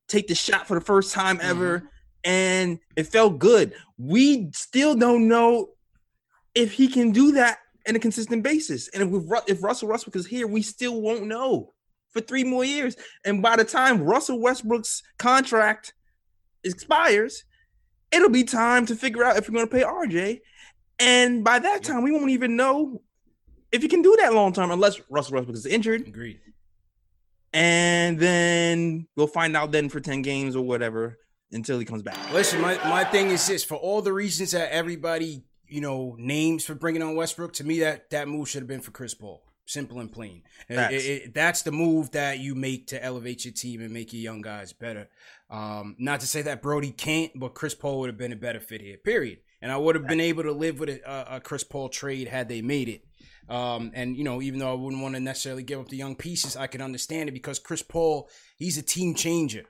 take 0.07 0.27
the 0.27 0.35
shot 0.35 0.67
for 0.67 0.73
the 0.73 0.85
first 0.85 1.13
time 1.13 1.39
ever, 1.41 1.79
Mm-hmm. 1.79 1.87
And 2.25 2.79
it 2.95 3.03
felt 3.03 3.37
good. 3.37 3.73
We 3.97 4.49
still 4.51 4.95
don't 4.95 5.27
know 5.27 5.69
if 6.55 6.73
he 6.73 6.87
can 6.87 7.11
do 7.11 7.33
that 7.33 7.59
on 7.87 7.95
a 7.95 7.99
consistent 7.99 8.43
basis. 8.43 8.89
And 8.89 9.03
if 9.03 9.09
we, 9.09 9.37
if 9.47 9.63
Russell 9.63 9.89
Westbrook 9.89 10.15
is 10.15 10.25
here, 10.25 10.47
we 10.47 10.63
still 10.63 10.99
won't 10.99 11.27
know 11.27 11.73
for 12.09 12.21
three 12.21 12.43
more 12.43 12.65
years. 12.65 12.97
And 13.23 13.43
by 13.43 13.55
the 13.55 13.63
time 13.63 14.01
Russell 14.01 14.39
Westbrook's 14.41 15.03
contract 15.19 15.93
expires, 16.63 17.43
it'll 18.11 18.29
be 18.29 18.43
time 18.43 18.87
to 18.87 18.95
figure 18.95 19.23
out 19.23 19.37
if 19.37 19.47
we're 19.47 19.55
going 19.55 19.67
to 19.67 19.71
pay 19.71 19.83
RJ. 19.83 20.41
And 20.97 21.43
by 21.43 21.59
that 21.59 21.83
time, 21.83 22.03
we 22.03 22.11
won't 22.11 22.31
even 22.31 22.55
know 22.55 23.01
if 23.71 23.83
he 23.83 23.87
can 23.87 24.01
do 24.01 24.17
that 24.21 24.33
long 24.33 24.51
term 24.51 24.71
unless 24.71 24.99
Russell 25.09 25.35
Westbrook 25.35 25.55
is 25.55 25.65
injured. 25.67 26.07
agreed. 26.07 26.39
And 27.53 28.17
then 28.17 29.07
we'll 29.15 29.27
find 29.27 29.55
out 29.55 29.71
then 29.71 29.89
for 29.89 29.99
10 29.99 30.23
games 30.23 30.55
or 30.55 30.65
whatever 30.65 31.19
until 31.55 31.79
he 31.79 31.85
comes 31.85 32.03
back. 32.03 32.17
Listen, 32.33 32.61
my, 32.61 32.75
my 32.87 33.03
thing 33.03 33.29
is 33.31 33.45
this: 33.47 33.63
for 33.63 33.75
all 33.75 34.01
the 34.01 34.13
reasons 34.13 34.51
that 34.51 34.71
everybody 34.71 35.43
you 35.67 35.81
know 35.81 36.15
names 36.19 36.63
for 36.65 36.75
bringing 36.75 37.01
on 37.01 37.15
Westbrook, 37.15 37.53
to 37.53 37.63
me 37.63 37.79
that 37.79 38.09
that 38.11 38.27
move 38.27 38.47
should 38.49 38.61
have 38.61 38.67
been 38.67 38.81
for 38.81 38.91
Chris 38.91 39.13
Paul. 39.15 39.41
Simple 39.67 39.99
and 39.99 40.11
plain. 40.11 40.43
It- 40.69 40.77
it- 40.93 41.05
it- 41.05 41.33
that's 41.33 41.63
the 41.63 41.71
move 41.71 42.11
that 42.11 42.37
you 42.37 42.53
make 42.53 42.85
to 42.87 43.03
elevate 43.03 43.45
your 43.45 43.51
team 43.53 43.81
and 43.81 43.91
make 43.91 44.13
your 44.13 44.21
young 44.21 44.41
guys 44.41 44.73
better. 44.73 45.09
Um, 45.49 45.95
not 45.97 46.19
to 46.19 46.27
say 46.27 46.43
that 46.43 46.61
Brodie 46.61 46.91
can't, 46.91 47.31
but 47.35 47.55
Chris 47.55 47.73
Paul 47.73 47.99
would 48.01 48.09
have 48.09 48.17
been 48.17 48.31
a 48.31 48.35
better 48.35 48.59
fit 48.59 48.81
here. 48.81 48.97
Period. 48.97 49.39
And 49.63 49.71
I 49.71 49.77
would 49.77 49.95
have 49.95 50.05
been 50.05 50.19
able 50.19 50.43
to 50.43 50.51
live 50.51 50.79
with 50.79 50.89
a, 50.89 51.01
a, 51.33 51.37
a 51.37 51.39
Chris 51.39 51.63
Paul 51.63 51.89
trade 51.89 52.27
had 52.27 52.47
they 52.47 52.61
made 52.61 52.89
it. 52.89 53.01
Um, 53.49 53.91
and 53.95 54.15
you 54.15 54.23
know, 54.23 54.39
even 54.41 54.59
though 54.59 54.71
I 54.71 54.75
wouldn't 54.75 55.01
want 55.01 55.15
to 55.15 55.19
necessarily 55.19 55.63
give 55.63 55.79
up 55.79 55.89
the 55.89 55.97
young 55.97 56.15
pieces, 56.15 56.55
I 56.55 56.67
can 56.67 56.81
understand 56.81 57.29
it 57.29 57.31
because 57.31 57.57
Chris 57.57 57.81
Paul, 57.81 58.29
he's 58.57 58.77
a 58.77 58.83
team 58.83 59.15
changer. 59.15 59.63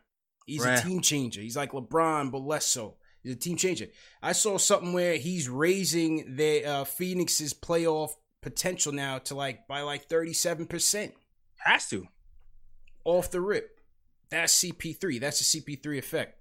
He's 0.46 0.64
Right. 0.64 0.80
a 0.80 0.82
team 0.84 1.02
changer. 1.02 1.42
He's 1.42 1.58
like 1.58 1.72
LeBron, 1.72 2.32
but 2.32 2.40
less 2.40 2.66
so. 2.68 2.98
He's 3.24 3.34
a 3.34 3.38
team 3.38 3.58
changer. 3.58 3.88
I 4.22 4.34
saw 4.34 4.58
something 4.58 4.94
where 4.94 5.18
he's 5.18 5.50
raising 5.50 6.36
the 6.36 6.64
uh, 6.66 6.84
Phoenix's 6.84 7.54
playoff 7.54 8.12
potential 8.42 8.92
now 8.92 9.18
to 9.20 9.34
like 9.36 9.68
by 9.68 9.82
like 9.82 10.06
thirty 10.08 10.34
seven 10.34 10.68
percent 10.68 11.14
Has 11.58 11.88
to. 11.90 12.08
off 13.04 13.32
the 13.32 13.42
rip. 13.42 13.80
That's 14.30 14.54
CP3. 14.64 15.20
That's 15.20 15.40
the 15.40 15.62
CP3 15.62 15.98
effect. 15.98 16.40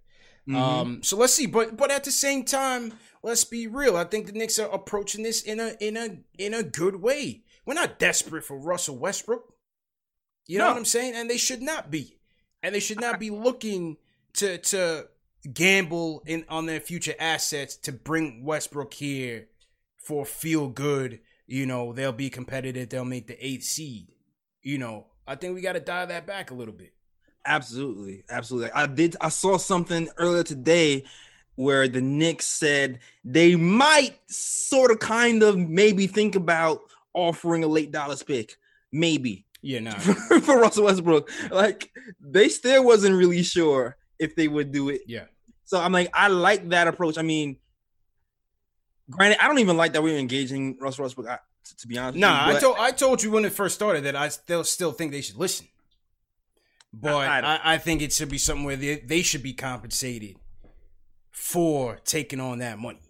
Mhm. 0.48 0.56
Um, 0.56 1.02
so 1.02 1.16
let's 1.16 1.32
see, 1.32 1.46
but 1.46 1.74
but 1.76 1.90
at 1.90 2.04
the 2.04 2.10
same 2.12 2.44
time, 2.44 2.92
let's 3.22 3.44
be 3.44 3.66
real. 3.66 3.96
I 3.96 4.04
think 4.04 4.26
the 4.26 4.32
Knicks 4.32 4.58
are 4.58 4.68
approaching 4.70 5.22
this 5.22 5.40
in 5.42 5.58
a 5.60 5.74
in 5.80 5.96
a 5.96 6.18
in 6.38 6.52
a 6.52 6.62
good 6.62 6.96
way. 6.96 7.44
We're 7.64 7.72
not 7.72 7.98
desperate 7.98 8.44
for 8.44 8.58
Russell 8.58 8.98
Westbrook. 8.98 9.54
You 10.46 10.58
know 10.58 10.68
what 10.68 10.76
I'm 10.76 10.84
saying? 10.84 11.14
And 11.14 11.30
they 11.30 11.38
should 11.38 11.62
not 11.62 11.90
be. 11.90 12.18
And 12.64 12.74
they 12.74 12.80
should 12.80 12.98
not 13.00 13.20
be 13.20 13.28
looking 13.28 13.98
to 14.34 14.56
to 14.56 15.08
gamble 15.52 16.22
in 16.24 16.46
on 16.48 16.64
their 16.64 16.80
future 16.80 17.14
assets 17.20 17.76
to 17.76 17.92
bring 17.92 18.42
Westbrook 18.42 18.94
here 18.94 19.48
for 19.98 20.24
feel 20.24 20.68
good. 20.68 21.20
You 21.46 21.66
know, 21.66 21.92
they'll 21.92 22.10
be 22.12 22.30
competitive, 22.30 22.88
they'll 22.88 23.04
make 23.04 23.26
the 23.26 23.46
eighth 23.46 23.64
seed. 23.64 24.08
You 24.62 24.78
know, 24.78 25.08
I 25.26 25.34
think 25.34 25.54
we 25.54 25.60
gotta 25.60 25.78
dial 25.78 26.06
that 26.06 26.26
back 26.26 26.50
a 26.50 26.54
little 26.54 26.72
bit. 26.72 26.94
Absolutely, 27.44 28.24
absolutely. 28.30 28.70
I 28.72 28.86
did. 28.86 29.16
I 29.20 29.28
saw 29.28 29.58
something 29.58 30.08
earlier 30.16 30.42
today, 30.42 31.04
where 31.56 31.86
the 31.86 32.00
Knicks 32.00 32.46
said 32.46 33.00
they 33.24 33.56
might 33.56 34.18
sort 34.30 34.90
of 34.90 35.00
kind 35.00 35.42
of 35.42 35.58
maybe 35.58 36.06
think 36.06 36.34
about 36.34 36.80
offering 37.12 37.62
a 37.62 37.66
late 37.66 37.92
Dallas 37.92 38.22
pick. 38.22 38.56
Maybe. 38.90 39.43
Yeah, 39.64 39.80
no. 39.80 39.92
For, 39.92 40.40
for 40.40 40.58
Russell 40.60 40.84
Westbrook. 40.84 41.30
Like 41.50 41.90
they 42.20 42.48
still 42.48 42.84
wasn't 42.84 43.16
really 43.16 43.42
sure 43.42 43.96
if 44.18 44.36
they 44.36 44.46
would 44.46 44.70
do 44.72 44.90
it. 44.90 45.00
Yeah. 45.06 45.24
So 45.64 45.80
I'm 45.80 45.92
like, 45.92 46.10
I 46.12 46.28
like 46.28 46.68
that 46.68 46.86
approach. 46.86 47.16
I 47.16 47.22
mean, 47.22 47.56
granted, 49.10 49.42
I 49.42 49.48
don't 49.48 49.58
even 49.58 49.76
like 49.76 49.94
that 49.94 50.02
we're 50.02 50.18
engaging 50.18 50.76
Russell 50.80 51.04
Westbrook. 51.04 51.28
I, 51.28 51.38
to, 51.64 51.76
to 51.78 51.88
be 51.88 51.96
honest, 51.96 52.18
Nah, 52.18 52.50
you, 52.50 52.56
I 52.56 52.60
told 52.60 52.76
I 52.78 52.90
told 52.90 53.22
you 53.22 53.30
when 53.30 53.44
it 53.46 53.52
first 53.52 53.74
started 53.74 54.04
that 54.04 54.14
I 54.14 54.28
still 54.28 54.64
still 54.64 54.92
think 54.92 55.12
they 55.12 55.22
should 55.22 55.36
listen. 55.36 55.66
But 56.92 57.14
I- 57.14 57.40
I 57.40 57.60
I, 57.74 57.78
think 57.78 58.02
it 58.02 58.12
should 58.12 58.28
be 58.28 58.38
something 58.38 58.64
where 58.64 58.76
they, 58.76 58.96
they 59.00 59.22
should 59.22 59.42
be 59.42 59.52
compensated 59.54 60.36
for 61.32 61.96
taking 62.04 62.38
on 62.38 62.58
that 62.58 62.78
money. 62.78 63.00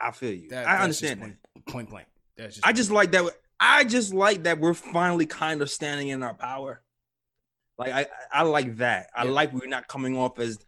I 0.00 0.10
feel 0.10 0.32
you. 0.32 0.48
That, 0.50 0.66
I 0.68 0.78
understand 0.82 1.20
point, 1.20 1.36
point 1.66 1.90
blank. 1.90 2.06
That's 2.36 2.56
just 2.56 2.66
I 2.66 2.72
just 2.72 2.90
like 2.90 3.12
that. 3.12 3.32
I 3.60 3.84
just 3.84 4.14
like 4.14 4.44
that 4.44 4.60
we're 4.60 4.74
finally 4.74 5.26
kind 5.26 5.62
of 5.62 5.70
standing 5.70 6.08
in 6.08 6.22
our 6.22 6.34
power. 6.34 6.82
Like 7.76 7.92
I, 7.92 8.06
I 8.32 8.42
like 8.42 8.76
that. 8.78 9.08
I 9.14 9.24
Yeah. 9.24 9.30
like 9.30 9.52
we're 9.52 9.66
not 9.68 9.88
coming 9.88 10.16
off 10.16 10.38
as 10.38 10.58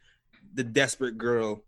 the 0.55 0.65
desperate 0.65 1.19
girl 1.19 1.63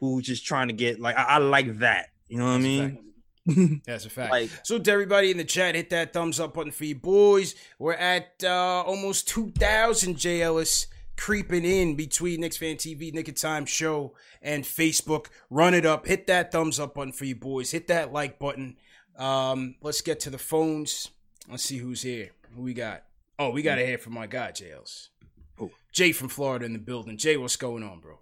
who's 0.00 0.24
just 0.24 0.44
trying 0.46 0.68
to 0.68 0.74
get. 0.74 1.00
Like 1.00 1.16
I, 1.16 1.22
I 1.24 1.38
like 1.38 1.78
that. 1.78 2.08
You 2.28 2.38
know 2.38 2.44
what 2.46 2.52
I 2.52 2.58
That's 2.58 2.64
mean? 2.64 3.82
That's 3.86 4.06
a 4.06 4.10
fact. 4.10 4.32
Like- 4.32 4.50
so 4.62 4.78
to 4.78 4.90
everybody 4.90 5.30
in 5.30 5.36
the 5.36 5.44
chat, 5.44 5.74
hit 5.74 5.90
that 5.90 6.12
thumbs 6.12 6.38
up 6.40 6.54
button 6.54 6.72
for 6.72 6.84
you 6.84 6.94
boys. 6.94 7.54
We're 7.78 7.94
at 7.94 8.42
uh, 8.44 8.82
almost 8.86 9.28
two 9.28 9.50
thousand 9.52 10.16
J 10.18 10.42
Ellis 10.42 10.86
creeping 11.16 11.64
in 11.64 11.94
between 11.94 12.40
Knicks 12.40 12.56
Fan 12.56 12.76
TV, 12.76 13.12
Knick 13.12 13.28
of 13.28 13.34
Time 13.34 13.66
Show, 13.66 14.14
and 14.40 14.64
Facebook. 14.64 15.26
Run 15.50 15.74
it 15.74 15.84
up. 15.84 16.06
Hit 16.06 16.26
that 16.28 16.52
thumbs 16.52 16.80
up 16.80 16.94
button 16.94 17.12
for 17.12 17.24
you 17.24 17.34
boys. 17.36 17.70
Hit 17.70 17.88
that 17.88 18.12
like 18.12 18.38
button. 18.38 18.76
Um, 19.18 19.76
let's 19.82 20.00
get 20.00 20.20
to 20.20 20.30
the 20.30 20.38
phones. 20.38 21.10
Let's 21.50 21.62
see 21.62 21.78
who's 21.78 22.02
here. 22.02 22.30
Who 22.54 22.62
we 22.62 22.74
got? 22.74 23.04
Oh, 23.38 23.50
we 23.50 23.62
got 23.62 23.76
to 23.76 23.86
hear 23.86 23.98
from 23.98 24.14
my 24.14 24.26
guy, 24.26 24.52
J 24.52 24.72
Ellis. 24.72 25.10
Who? 25.56 25.70
Jay 25.92 26.12
from 26.12 26.28
Florida 26.28 26.64
in 26.64 26.72
the 26.72 26.78
building. 26.78 27.16
Jay, 27.16 27.36
what's 27.36 27.56
going 27.56 27.82
on, 27.82 28.00
bro? 28.00 28.18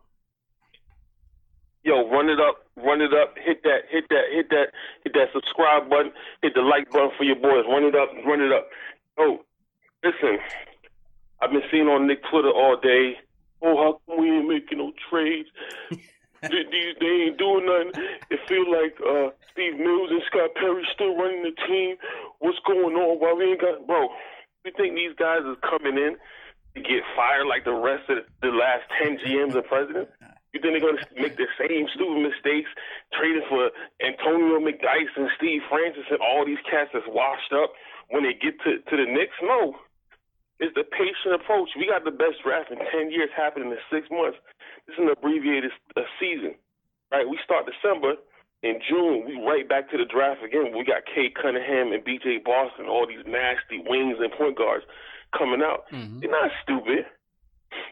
Yo, 1.83 2.09
run 2.11 2.29
it 2.29 2.39
up, 2.39 2.57
run 2.77 3.01
it 3.01 3.13
up, 3.15 3.35
hit 3.39 3.63
that, 3.63 3.81
hit 3.91 4.05
that, 4.11 4.25
hit 4.31 4.51
that, 4.51 4.67
hit 5.03 5.15
that 5.15 5.29
subscribe 5.33 5.89
button, 5.89 6.13
hit 6.43 6.53
the 6.55 6.61
like 6.61 6.91
button 6.91 7.11
for 7.17 7.25
your 7.25 7.37
boys. 7.37 7.65
Run 7.69 7.85
it 7.85 7.95
up, 7.95 8.11
run 8.27 8.43
it 8.43 8.53
up. 8.53 8.69
Oh, 9.19 9.41
listen, 10.05 10.39
I've 11.41 11.51
been 11.51 11.63
seeing 11.71 11.89
on 11.89 12.07
Knick 12.07 12.21
Twitter 12.31 12.51
all 12.51 12.77
day. 12.81 13.15
Oh, 13.63 13.77
how 13.77 14.01
come 14.07 14.23
we 14.23 14.31
ain't 14.31 14.49
making 14.49 14.79
no 14.79 14.93
trades? 15.11 15.49
they, 16.43 16.95
they, 17.01 17.15
ain't 17.29 17.39
doing 17.39 17.67
nothing. 17.67 17.93
It 18.31 18.41
feel 18.49 18.65
like 18.71 18.97
uh, 19.01 19.31
Steve 19.53 19.79
Mills 19.79 20.11
and 20.11 20.23
Scott 20.27 20.51
Perry 20.57 20.87
still 20.95 21.17
running 21.17 21.43
the 21.43 21.55
team. 21.67 21.97
What's 22.39 22.59
going 22.67 22.97
on? 22.97 23.21
Why 23.21 23.35
we 23.35 23.53
ain't 23.53 23.61
got 23.61 23.87
bro? 23.87 24.09
You 24.65 24.73
think 24.77 24.95
these 24.95 25.17
guys 25.17 25.41
is 25.45 25.57
coming 25.61 25.97
in 25.97 26.17
to 26.75 26.81
get 26.81 27.05
fired 27.17 27.47
like 27.47 27.65
the 27.65 27.77
rest 27.77 28.09
of 28.09 28.25
the 28.41 28.49
last 28.49 28.89
ten 28.97 29.19
GMs 29.21 29.55
and 29.55 29.65
presidents? 29.65 30.13
You 30.53 30.59
think 30.61 30.75
they're 30.75 30.83
gonna 30.83 31.07
make 31.15 31.37
the 31.37 31.47
same 31.61 31.87
stupid 31.95 32.25
mistakes, 32.25 32.71
trading 33.15 33.45
for 33.49 33.71
Antonio 34.03 34.59
McDyess 34.59 35.15
and 35.17 35.31
Steve 35.37 35.63
Francis 35.69 36.09
and 36.11 36.19
all 36.21 36.45
these 36.45 36.61
cats 36.69 36.91
that's 36.93 37.07
washed 37.07 37.53
up 37.53 37.73
when 38.09 38.25
they 38.25 38.35
get 38.35 38.59
to 38.65 38.81
to 38.81 38.95
the 38.97 39.07
Knicks? 39.07 39.37
No, 39.43 39.77
it's 40.59 40.75
the 40.75 40.85
patient 40.85 41.37
approach. 41.37 41.71
We 41.77 41.87
got 41.87 42.05
the 42.05 42.11
best 42.11 42.43
draft 42.43 42.71
in 42.71 42.79
ten 42.91 43.11
years 43.13 43.31
happening 43.37 43.71
in 43.71 43.79
six 43.93 44.09
months. 44.11 44.39
Is 44.91 44.99
an 44.99 45.09
abbreviated 45.09 45.71
uh, 45.97 46.03
season, 46.19 46.55
right? 47.13 47.29
We 47.29 47.39
start 47.45 47.67
December. 47.67 48.15
In 48.63 48.77
June, 48.87 49.25
we 49.25 49.41
right 49.41 49.67
back 49.67 49.89
to 49.91 49.97
the 49.97 50.05
draft 50.05 50.43
again. 50.45 50.77
We 50.77 50.85
got 50.85 51.07
Cade 51.07 51.33
Cunningham 51.35 51.93
and 51.93 52.05
B.J. 52.05 52.43
Boston, 52.45 52.87
all 52.91 53.07
these 53.07 53.25
nasty 53.25 53.81
wings 53.87 54.19
and 54.21 54.31
point 54.33 54.59
guards 54.59 54.85
coming 55.33 55.63
out. 55.63 55.85
They're 56.21 56.31
not 56.31 56.51
stupid. 56.63 57.07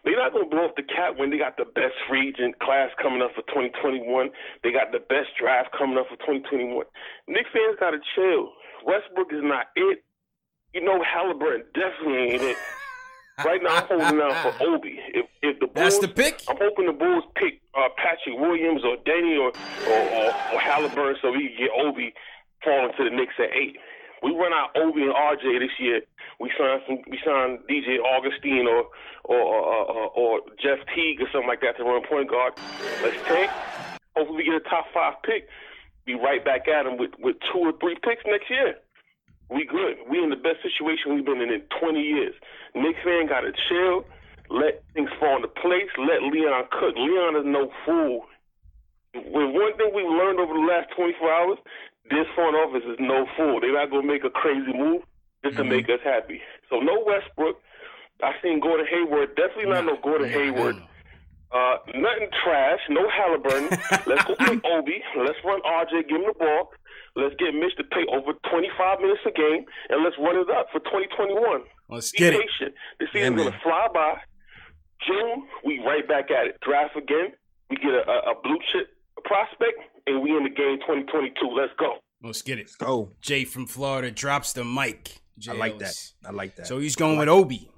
They're 0.05 0.19
not 0.19 0.33
going 0.33 0.45
to 0.45 0.51
blow 0.51 0.67
off 0.69 0.77
the 0.77 0.83
cap 0.83 1.17
when 1.17 1.31
they 1.31 1.39
got 1.39 1.57
the 1.57 1.65
best 1.65 1.95
free 2.09 2.29
agent 2.29 2.59
class 2.59 2.91
coming 3.01 3.23
up 3.23 3.31
for 3.35 3.43
2021. 3.49 4.29
They 4.63 4.73
got 4.73 4.93
the 4.93 4.99
best 5.01 5.33
draft 5.41 5.71
coming 5.73 5.97
up 5.97 6.09
for 6.11 6.17
2021. 6.27 6.85
Knick 7.29 7.47
fans 7.49 7.79
got 7.81 7.93
to 7.93 8.01
chill. 8.15 8.53
Westbrook 8.85 9.33
is 9.33 9.41
not 9.43 9.73
it. 9.77 10.05
You 10.75 10.85
know 10.85 11.01
Halliburton 11.03 11.65
definitely 11.73 12.35
ain't 12.35 12.43
it. 12.43 12.59
Right 13.45 13.63
now, 13.63 13.77
I'm 13.77 14.01
holding 14.01 14.21
out 14.21 14.43
for 14.43 14.65
Obi. 14.67 14.99
If 15.15 15.27
if 15.43 15.61
the 15.61 15.67
Bulls, 15.67 15.75
That's 15.75 15.99
the 15.99 16.09
pick? 16.09 16.43
I'm 16.49 16.57
hoping 16.61 16.87
the 16.87 16.93
Bulls 16.93 17.25
pick 17.35 17.61
uh, 17.75 17.89
Patrick 17.97 18.39
Williams 18.39 18.83
or 18.85 18.97
Danny 19.05 19.37
or 19.37 19.53
or, 19.87 20.01
or 20.01 20.27
or 20.55 20.61
Halliburton 20.61 21.17
so 21.23 21.31
we 21.31 21.49
can 21.49 21.67
get 21.67 21.71
Obi 21.79 22.15
falling 22.65 22.93
to 22.97 23.05
the 23.05 23.11
Knicks 23.11 23.35
at 23.39 23.55
eight. 23.55 23.77
We 24.23 24.35
run 24.35 24.53
out 24.53 24.75
Obi 24.75 25.03
and 25.03 25.15
RJ 25.15 25.61
this 25.61 25.79
year. 25.79 26.01
We 26.41 26.51
sign 26.59 26.81
some. 26.87 26.99
We 27.09 27.19
sign 27.25 27.59
DJ 27.71 28.03
Augustin 28.03 28.67
or 28.67 28.87
or 29.25 29.39
or, 29.39 30.11
or, 30.11 30.41
Jeff 30.61 30.79
Teague 30.95 31.21
or 31.21 31.27
something 31.31 31.49
like 31.49 31.61
that 31.61 31.77
to 31.77 31.85
run 31.85 32.03
point 32.09 32.29
guard. 32.31 32.55
Let's 33.03 33.17
take. 33.29 33.51
Hopefully, 34.17 34.39
we 34.39 34.45
get 34.45 34.55
a 34.55 34.69
top 34.69 34.87
five 34.93 35.15
pick. 35.23 35.49
Be 36.07 36.15
right 36.15 36.45
back 36.45 36.67
at 36.67 36.85
them 36.85 36.97
with 36.97 37.13
with 37.19 37.37
two 37.53 37.59
or 37.59 37.73
three 37.79 37.97
picks 38.03 38.23
next 38.27 38.51
year. 38.51 38.75
We 39.51 39.65
good. 39.65 39.97
We 40.11 40.23
in 40.23 40.31
the 40.31 40.37
best 40.37 40.61
situation 40.63 41.15
we've 41.15 41.25
been 41.25 41.41
in 41.41 41.51
in 41.51 41.63
20 41.81 42.01
years. 42.01 42.35
Knicks 42.75 43.01
fan 43.05 43.29
got 43.29 43.41
to 43.43 43.53
chill. 43.69 44.05
Let 44.51 44.83
things 44.95 45.11
fall 45.21 45.37
into 45.37 45.49
place. 45.49 45.89
Let 45.97 46.23
Leon 46.23 46.65
cook. 46.73 46.97
Leon 46.97 47.37
is 47.37 47.47
no 47.47 47.73
fool. 47.85 48.25
With 49.15 49.51
one 49.57 49.77
thing 49.77 49.91
we've 49.95 50.05
learned 50.09 50.39
over 50.39 50.53
the 50.53 50.67
last 50.69 50.89
24 50.97 51.33
hours, 51.33 51.59
this 52.11 52.27
front 52.35 52.57
office 52.57 52.85
is 52.85 52.97
no 53.01 53.27
fool. 53.37 53.61
They're 53.61 53.73
not 53.73 53.91
gonna 53.91 54.07
make 54.07 54.25
a 54.25 54.31
crazy 54.31 54.73
move 54.73 55.03
just 55.45 55.57
to 55.57 55.65
make 55.65 55.89
us 55.89 56.01
happy. 56.05 56.41
So 56.69 56.81
no 56.81 57.03
Westbrook. 57.05 57.61
I 58.23 58.33
seen 58.43 58.61
Gordon 58.61 58.87
Hayward. 58.91 59.37
Definitely 59.37 59.71
not 59.71 59.85
no 59.85 59.97
Gordon 60.03 60.29
Hayward. 60.29 60.77
Uh, 61.51 61.77
nothing 61.95 62.29
trash. 62.45 62.81
No 62.91 63.09
Halliburton. 63.09 63.69
Let's 64.07 64.25
go 64.25 64.35
pick 64.37 64.65
Obi. 64.65 65.03
Let's 65.17 65.39
run 65.45 65.61
RJ. 65.63 66.09
Give 66.09 66.21
him 66.21 66.27
the 66.27 66.35
ball. 66.39 66.73
Let's 67.17 67.35
get 67.39 67.55
Mitch 67.55 67.75
to 67.79 67.85
play 67.85 68.05
over 68.13 68.33
25 68.51 69.01
minutes 69.01 69.21
a 69.27 69.33
game, 69.33 69.65
and 69.89 70.05
let's 70.05 70.17
run 70.19 70.37
it 70.37 70.49
up 70.51 70.67
for 70.73 70.81
2021. 70.81 71.63
Let's 71.89 72.13
Be 72.13 72.19
get 72.19 72.35
it. 72.35 72.41
patient. 72.41 72.75
The 73.01 73.07
season's 73.13 73.37
man. 73.37 73.47
gonna 73.47 73.61
fly 73.63 73.89
by. 73.93 74.15
June, 75.07 75.47
we 75.65 75.79
right 75.85 76.07
back 76.07 76.31
at 76.31 76.47
it. 76.47 76.59
Draft 76.61 76.97
again. 76.97 77.33
We 77.71 77.77
get 77.77 77.93
a, 77.95 78.03
a, 78.09 78.33
a 78.33 78.35
blue 78.43 78.59
chip 78.73 78.89
prospect, 79.25 79.79
and 80.07 80.23
we 80.23 80.31
in 80.37 80.45
the 80.45 80.51
game 80.51 80.79
2022. 80.81 81.35
Let's 81.55 81.73
go. 81.79 81.95
Let's 82.23 82.43
get 82.43 82.59
it. 82.59 82.63
Let's 82.63 82.77
go. 82.77 83.13
Jay 83.21 83.45
from 83.45 83.67
Florida 83.67 84.11
drops 84.11 84.53
the 84.53 84.65
mic. 84.65 85.21
I 85.49 85.53
like 85.53 85.79
that. 85.79 85.95
I 86.27 86.31
like 86.33 86.57
that. 86.57 86.67
So 86.67 86.79
he's 86.79 86.97
going 86.97 87.19
with 87.19 87.29
Obi. 87.29 87.71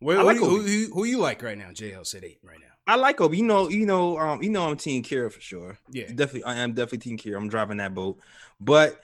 Where, 0.00 0.18
I 0.18 0.22
like 0.22 0.38
who, 0.38 0.60
Obi. 0.60 0.86
Who, 0.86 0.94
who 0.94 1.04
you 1.04 1.18
like 1.18 1.42
right 1.42 1.56
now? 1.56 1.68
JL 1.70 2.14
at 2.14 2.24
eight 2.24 2.40
right 2.42 2.58
now. 2.60 2.71
I 2.86 2.96
like 2.96 3.20
Obi. 3.20 3.38
You 3.38 3.44
know, 3.44 3.68
you 3.68 3.86
know, 3.86 4.18
um, 4.18 4.42
you 4.42 4.50
know, 4.50 4.68
I'm 4.68 4.76
Team 4.76 5.02
Kira 5.02 5.32
for 5.32 5.40
sure. 5.40 5.78
Yeah. 5.90 6.06
definitely. 6.08 6.44
I 6.44 6.56
am 6.56 6.72
definitely 6.72 6.98
Team 6.98 7.18
Kira. 7.18 7.36
I'm 7.36 7.48
driving 7.48 7.76
that 7.78 7.94
boat, 7.94 8.18
but 8.60 9.00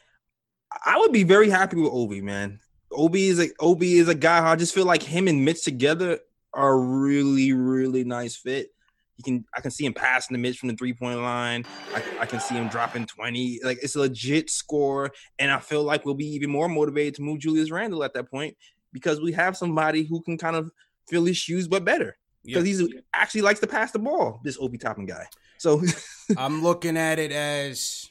I 0.84 0.98
would 0.98 1.12
be 1.12 1.22
very 1.22 1.48
happy 1.48 1.76
with 1.76 1.92
Obi, 1.92 2.20
man. 2.20 2.60
Obi 2.90 3.28
is 3.28 3.38
a 3.38 3.48
Obi 3.60 3.98
is 3.98 4.08
a 4.08 4.14
guy. 4.14 4.46
I 4.46 4.56
just 4.56 4.74
feel 4.74 4.86
like 4.86 5.02
him 5.02 5.28
and 5.28 5.44
Mitch 5.44 5.62
together 5.64 6.18
are 6.52 6.78
really, 6.78 7.52
really 7.52 8.04
nice 8.04 8.36
fit. 8.36 8.68
He 9.16 9.22
can, 9.22 9.44
I 9.54 9.60
can 9.60 9.72
see 9.72 9.84
him 9.84 9.94
passing 9.94 10.34
the 10.34 10.38
Mitch 10.38 10.58
from 10.58 10.68
the 10.68 10.76
three 10.76 10.92
point 10.92 11.20
line. 11.20 11.64
I, 11.94 12.02
I 12.20 12.26
can 12.26 12.40
see 12.40 12.54
him 12.54 12.68
dropping 12.68 13.06
twenty. 13.06 13.60
Like 13.62 13.78
it's 13.82 13.94
a 13.94 14.00
legit 14.00 14.50
score, 14.50 15.12
and 15.38 15.50
I 15.50 15.60
feel 15.60 15.84
like 15.84 16.04
we'll 16.04 16.14
be 16.14 16.34
even 16.34 16.50
more 16.50 16.68
motivated 16.68 17.16
to 17.16 17.22
move 17.22 17.40
Julius 17.40 17.70
Randle 17.70 18.04
at 18.04 18.14
that 18.14 18.30
point 18.30 18.56
because 18.92 19.20
we 19.20 19.32
have 19.32 19.56
somebody 19.56 20.02
who 20.04 20.22
can 20.22 20.38
kind 20.38 20.56
of 20.56 20.70
fill 21.08 21.24
his 21.24 21.36
shoes, 21.36 21.68
but 21.68 21.84
better 21.84 22.16
because 22.44 22.64
he's 22.64 22.82
actually 23.14 23.42
likes 23.42 23.60
to 23.60 23.66
pass 23.66 23.92
the 23.92 23.98
ball. 23.98 24.40
This 24.44 24.58
Obi 24.60 24.78
Toppin 24.78 25.06
guy. 25.06 25.26
So 25.58 25.82
I'm 26.36 26.62
looking 26.62 26.96
at 26.96 27.18
it 27.18 27.32
as 27.32 28.08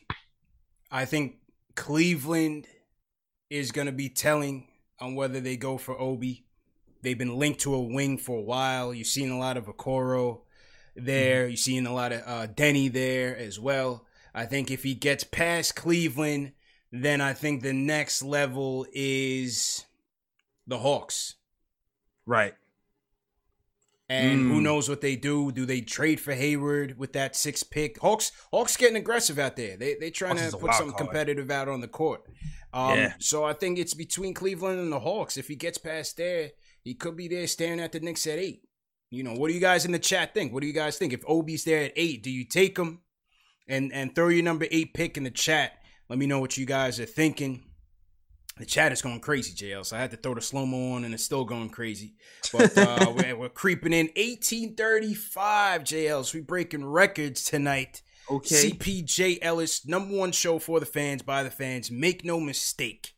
I 0.91 1.05
think 1.05 1.37
Cleveland 1.75 2.67
is 3.49 3.71
going 3.71 3.87
to 3.87 3.93
be 3.93 4.09
telling 4.09 4.67
on 4.99 5.15
whether 5.15 5.39
they 5.39 5.57
go 5.57 5.77
for 5.77 5.99
Obi. 5.99 6.45
They've 7.01 7.17
been 7.17 7.37
linked 7.37 7.61
to 7.61 7.73
a 7.73 7.81
wing 7.81 8.17
for 8.17 8.39
a 8.39 8.43
while. 8.43 8.93
You've 8.93 9.07
seen 9.07 9.29
a 9.29 9.39
lot 9.39 9.57
of 9.57 9.65
Okoro 9.65 10.41
there. 10.95 11.43
Mm-hmm. 11.43 11.51
You've 11.51 11.59
seen 11.59 11.87
a 11.87 11.93
lot 11.93 12.11
of 12.11 12.21
uh, 12.25 12.47
Deni 12.47 12.91
there 12.91 13.37
as 13.37 13.59
well. 13.59 14.05
I 14.33 14.45
think 14.45 14.69
if 14.69 14.83
he 14.83 14.93
gets 14.93 15.23
past 15.23 15.75
Cleveland, 15.75 16.53
then 16.91 17.21
I 17.21 17.33
think 17.33 17.61
the 17.61 17.73
next 17.73 18.21
level 18.21 18.85
is 18.93 19.85
the 20.65 20.79
Hawks. 20.79 21.35
right. 22.25 22.53
And 24.09 24.49
who 24.51 24.59
Mm. 24.59 24.63
knows 24.63 24.87
what 24.87 25.01
they 25.01 25.17
do? 25.17 25.51
Do 25.51 25.65
they 25.65 25.81
trade 25.81 26.21
for 26.21 26.33
Hayward 26.33 26.97
with 26.97 27.11
that 27.13 27.35
six 27.35 27.61
pick? 27.63 27.99
Hawks 27.99 28.31
Hawks 28.51 28.77
getting 28.77 28.95
aggressive 28.95 29.37
out 29.37 29.55
there. 29.57 29.75
They 29.75 29.95
they 29.95 30.11
trying 30.11 30.37
Hawks 30.37 30.51
to 30.51 30.57
put 30.57 30.73
something 30.75 30.95
card. 30.95 31.09
competitive 31.09 31.51
out 31.51 31.67
on 31.67 31.81
the 31.81 31.89
court. 31.89 32.21
Um, 32.73 32.97
Yeah. 32.97 33.13
So 33.19 33.43
I 33.43 33.51
think 33.53 33.77
it's 33.77 33.93
between 33.93 34.33
Cleveland 34.33 34.79
and 34.79 34.91
the 34.91 34.99
Hawks. 35.01 35.35
If 35.35 35.47
he 35.49 35.55
gets 35.55 35.77
past 35.77 36.15
there, 36.17 36.51
he 36.83 36.93
could 36.93 37.17
be 37.17 37.27
there 37.27 37.47
staring 37.47 37.81
at 37.81 37.91
the 37.91 37.99
Knicks 37.99 38.25
at 38.27 38.39
eight. 38.39 38.61
you 39.09 39.23
know, 39.23 39.33
what 39.33 39.47
do 39.47 39.53
you 39.53 39.61
guys 39.61 39.85
in 39.85 39.93
the 39.93 39.99
chat 39.99 40.33
think? 40.33 40.51
What 40.51 40.59
do 40.61 40.67
you 40.67 40.73
guys 40.73 40.97
think? 40.97 41.13
If 41.13 41.23
Obi's 41.25 41.63
there 41.63 41.83
at 41.85 41.93
eight, 41.95 42.21
do 42.23 42.29
you 42.29 42.43
take 42.43 42.77
him? 42.77 42.99
And 43.67 43.91
and 43.93 44.13
throw 44.15 44.27
your 44.29 44.43
number 44.43 44.67
eight 44.71 44.93
pick 44.93 45.15
in 45.17 45.23
the 45.23 45.31
chat. 45.31 45.73
Let 46.09 46.17
me 46.19 46.27
know 46.27 46.39
what 46.39 46.57
you 46.57 46.65
guys 46.65 46.99
are 46.99 47.05
thinking. 47.05 47.63
The 48.59 48.65
chat 48.65 48.91
is 48.91 49.01
going 49.01 49.19
crazy, 49.19 49.53
JL. 49.53 49.85
So 49.85 49.95
I 49.95 49.99
had 49.99 50.11
to 50.11 50.17
throw 50.17 50.33
the 50.33 50.41
slow 50.41 50.65
mo 50.65 50.93
on, 50.93 51.03
and 51.05 51.13
it's 51.13 51.23
still 51.23 51.45
going 51.45 51.69
crazy. 51.69 52.15
But 52.51 52.77
uh, 52.77 53.13
we're, 53.15 53.35
we're, 53.35 53.49
creeping 53.49 53.93
in 53.93 54.07
1835, 54.07 55.83
JL. 55.83 56.25
So 56.25 56.37
we 56.37 56.41
breaking 56.41 56.85
records 56.85 57.43
tonight. 57.45 58.01
Okay. 58.29 58.71
CPJ 58.71 59.39
Ellis, 59.41 59.85
number 59.85 60.15
one 60.15 60.31
show 60.31 60.59
for 60.59 60.79
the 60.79 60.85
fans, 60.85 61.21
by 61.21 61.43
the 61.43 61.51
fans. 61.51 61.91
Make 61.91 62.25
no 62.25 62.39
mistake. 62.39 63.13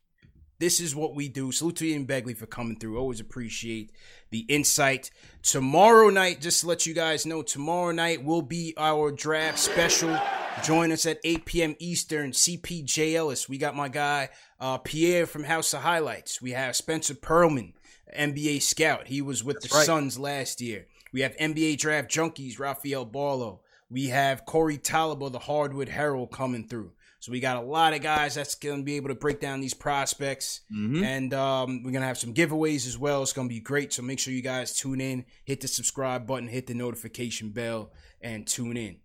This 0.60 0.78
is 0.78 0.94
what 0.94 1.14
we 1.14 1.28
do. 1.28 1.52
Salute 1.52 1.76
to 1.76 1.86
Ian 1.86 2.06
Begley 2.06 2.36
for 2.36 2.44
coming 2.44 2.78
through. 2.78 2.98
Always 2.98 3.18
appreciate 3.18 3.92
the 4.30 4.40
insight. 4.40 5.10
Tomorrow 5.42 6.10
night, 6.10 6.42
just 6.42 6.60
to 6.60 6.66
let 6.66 6.84
you 6.84 6.92
guys 6.92 7.24
know, 7.24 7.42
tomorrow 7.42 7.92
night 7.92 8.22
will 8.22 8.42
be 8.42 8.74
our 8.76 9.10
draft 9.10 9.58
special. 9.58 10.16
Join 10.62 10.92
us 10.92 11.06
at 11.06 11.18
8 11.24 11.46
p.m. 11.46 11.76
Eastern. 11.78 12.32
CPJ 12.32 13.14
Ellis. 13.14 13.48
We 13.48 13.56
got 13.56 13.74
my 13.74 13.88
guy 13.88 14.28
uh, 14.60 14.78
Pierre 14.78 15.26
from 15.26 15.44
House 15.44 15.72
of 15.72 15.80
Highlights. 15.82 16.40
We 16.42 16.50
have 16.52 16.76
Spencer 16.76 17.14
Pearlman, 17.14 17.72
NBA 18.16 18.62
scout. 18.62 19.06
He 19.08 19.22
was 19.22 19.42
with 19.42 19.60
That's 19.60 19.68
the 19.72 19.78
right. 19.78 19.86
Suns 19.86 20.18
last 20.18 20.60
year. 20.60 20.86
We 21.12 21.22
have 21.22 21.36
NBA 21.38 21.78
draft 21.78 22.10
junkies, 22.10 22.58
Rafael 22.58 23.06
Barlowe. 23.06 23.60
We 23.88 24.06
have 24.08 24.44
Corey 24.46 24.78
Talibo, 24.78 25.32
the 25.32 25.38
Hardwood 25.40 25.88
Herald, 25.88 26.30
coming 26.30 26.68
through. 26.68 26.92
So 27.18 27.32
we 27.32 27.40
got 27.40 27.56
a 27.56 27.60
lot 27.60 27.92
of 27.92 28.00
guys 28.00 28.34
that's 28.34 28.54
going 28.54 28.78
to 28.78 28.84
be 28.84 28.96
able 28.96 29.08
to 29.08 29.14
break 29.14 29.40
down 29.40 29.60
these 29.60 29.74
prospects. 29.74 30.60
Mhm. 30.72 31.02
And 31.04 31.34
um, 31.34 31.82
we're 31.82 31.90
going 31.90 32.00
to 32.00 32.06
have 32.06 32.16
some 32.16 32.32
giveaways 32.32 32.86
as 32.86 32.96
well. 32.96 33.22
It's 33.22 33.32
going 33.34 33.48
to 33.48 33.54
be 33.54 33.60
great. 33.60 33.92
So 33.92 34.02
make 34.02 34.18
sure 34.18 34.32
you 34.32 34.40
guys 34.40 34.74
tune 34.74 35.00
in, 35.02 35.26
hit 35.44 35.60
the 35.60 35.68
subscribe 35.68 36.26
button, 36.26 36.48
hit 36.48 36.66
the 36.66 36.72
notification 36.74 37.50
bell, 37.50 37.92
and 38.22 38.46
tune 38.46 38.76
in. 38.76 38.96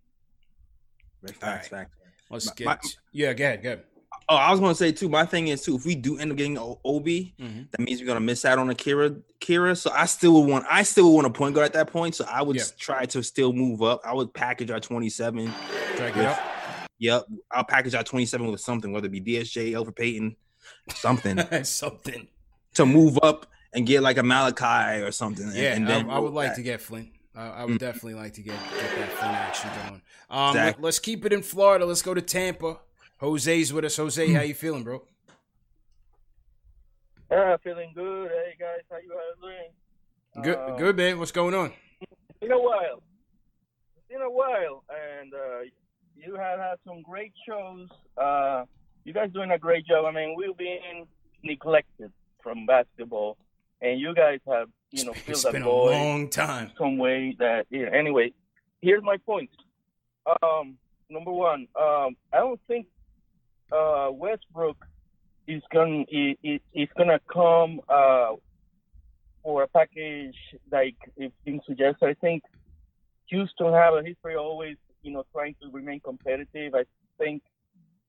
All 1.42 1.50
right. 1.50 1.66
facts. 1.66 1.90
Let's 2.30 2.46
My- 2.46 2.52
get. 2.56 2.64
my- 2.66 2.78
yeah, 3.12 3.32
go 3.34 3.44
ahead. 3.44 3.62
Go 3.62 3.68
ahead. 3.72 3.84
Oh, 4.28 4.34
I 4.36 4.50
was 4.50 4.58
gonna 4.58 4.74
say 4.74 4.90
too. 4.90 5.08
My 5.08 5.24
thing 5.24 5.48
is 5.48 5.62
too. 5.62 5.76
If 5.76 5.86
we 5.86 5.94
do 5.94 6.18
end 6.18 6.32
up 6.32 6.36
getting 6.36 6.58
Obi, 6.84 7.34
Mhm. 7.40 7.70
that 7.70 7.80
means 7.80 8.00
we're 8.00 8.06
gonna 8.08 8.18
miss 8.20 8.44
out 8.44 8.58
on 8.58 8.68
Akira. 8.70 9.10
Kira. 9.40 9.76
So 9.76 9.90
I 9.94 10.06
still 10.06 10.32
would 10.34 10.50
want. 10.50 10.64
I 10.68 10.82
still 10.82 11.04
would 11.08 11.14
want 11.14 11.26
a 11.28 11.30
point 11.30 11.54
guard 11.54 11.66
at 11.66 11.72
that 11.74 11.92
point. 11.92 12.14
So 12.16 12.24
I 12.28 12.42
would 12.42 12.56
Yeah. 12.56 12.64
try 12.78 13.04
to 13.06 13.22
still 13.22 13.52
move 13.52 13.82
up. 13.82 14.00
I 14.04 14.12
would 14.14 14.34
package 14.34 14.70
our 14.70 14.80
27. 14.80 15.52
Drag 15.96 16.16
it 16.16 16.24
up. 16.24 16.40
Yep. 16.98 17.26
I'll 17.52 17.64
package 17.64 17.94
our 17.94 18.02
27 18.02 18.50
with 18.50 18.60
something, 18.60 18.90
whether 18.90 19.06
it 19.06 19.10
be 19.12 19.20
DSJ, 19.20 19.72
Elfrid 19.72 19.94
Payton, 19.96 20.34
something 20.94 21.38
Something. 21.64 22.26
to 22.74 22.86
move 22.86 23.18
up 23.22 23.46
and 23.72 23.86
get 23.86 24.02
like 24.02 24.16
a 24.16 24.22
Malachi 24.22 25.02
or 25.02 25.12
something. 25.12 25.50
Yeah, 25.54 25.74
and 25.74 25.86
then 25.86 26.10
I, 26.10 26.16
I 26.16 26.18
would 26.18 26.32
like 26.32 26.48
back. 26.48 26.56
to 26.56 26.62
get 26.62 26.80
Flynn. 26.80 27.12
I, 27.34 27.48
I 27.48 27.64
would 27.66 27.78
definitely 27.78 28.14
like 28.14 28.32
to 28.34 28.42
get 28.42 28.54
get 28.80 28.96
that 28.96 29.12
Flynn 29.12 29.30
action 29.34 29.70
going. 29.86 30.02
Um, 30.30 30.48
Exactly. 30.56 30.82
let, 30.82 30.88
us 30.88 30.98
keep 30.98 31.24
it 31.26 31.32
in 31.34 31.42
Florida. 31.42 31.84
Let's 31.84 32.02
go 32.02 32.14
to 32.14 32.22
Tampa. 32.22 32.78
Jose's 33.20 33.72
with 33.72 33.84
us. 33.84 33.96
Jose, 33.96 34.32
how 34.32 34.42
you 34.42 34.54
feeling, 34.54 34.84
bro? 34.84 35.02
Uh, 37.30 37.56
feeling 37.64 37.92
good. 37.94 38.30
Hey 38.30 38.54
guys, 38.58 38.80
how 38.90 38.98
you 38.98 39.08
doing? 39.40 40.44
Good, 40.44 40.56
Uh, 40.58 40.76
good, 40.76 40.96
man. 40.96 41.18
What's 41.18 41.32
going 41.32 41.54
on? 41.54 41.72
It's 42.00 42.38
been 42.40 42.52
a 42.52 42.58
while. 42.58 43.02
It's 43.96 44.06
been 44.08 44.20
a 44.22 44.30
while, 44.30 44.84
and 44.90 45.32
uh, 45.34 45.60
you 46.14 46.34
have 46.36 46.58
had 46.60 46.76
some 46.86 47.02
great 47.02 47.32
shows. 47.48 47.88
Uh, 48.16 48.64
you 49.04 49.12
guys 49.12 49.30
doing 49.32 49.50
a 49.50 49.58
great 49.58 49.86
job. 49.86 50.04
I 50.04 50.10
mean, 50.12 50.34
we've 50.36 50.56
been 50.56 51.06
neglected 51.42 52.12
from 52.42 52.66
basketball, 52.66 53.38
and 53.80 53.98
you 53.98 54.14
guys 54.14 54.38
have, 54.46 54.68
you 54.90 55.04
know, 55.04 55.12
It's 55.12 55.20
filled 55.22 55.42
that 55.44 55.52
been 55.52 55.62
a 55.62 55.64
void 55.64 55.90
long 55.92 56.28
time. 56.28 56.70
some 56.78 56.98
way 56.98 57.34
that 57.40 57.66
yeah. 57.70 57.88
Anyway, 57.92 58.32
here's 58.82 59.02
my 59.02 59.16
point. 59.16 59.50
Um, 60.42 60.76
number 61.10 61.32
one, 61.32 61.66
um, 61.80 62.16
I 62.32 62.38
don't 62.38 62.60
think 62.68 62.86
uh, 63.72 64.08
Westbrook 64.12 64.76
is 65.46 65.62
gonna 65.72 66.02
is, 66.10 66.36
is- 66.42 66.60
is 66.74 66.88
gonna 66.96 67.20
come 67.32 67.80
uh, 67.88 68.32
for 69.42 69.62
a 69.62 69.68
package 69.68 70.36
like 70.72 70.96
it's 71.16 71.34
been 71.44 71.60
suggested. 71.66 72.06
I 72.08 72.14
think 72.14 72.42
Houston 73.28 73.72
have 73.72 73.94
a 73.94 74.02
history 74.02 74.34
of 74.34 74.40
always, 74.40 74.76
you 75.02 75.12
know, 75.12 75.24
trying 75.32 75.54
to 75.62 75.70
remain 75.70 76.00
competitive. 76.00 76.74
I 76.74 76.84
think 77.18 77.42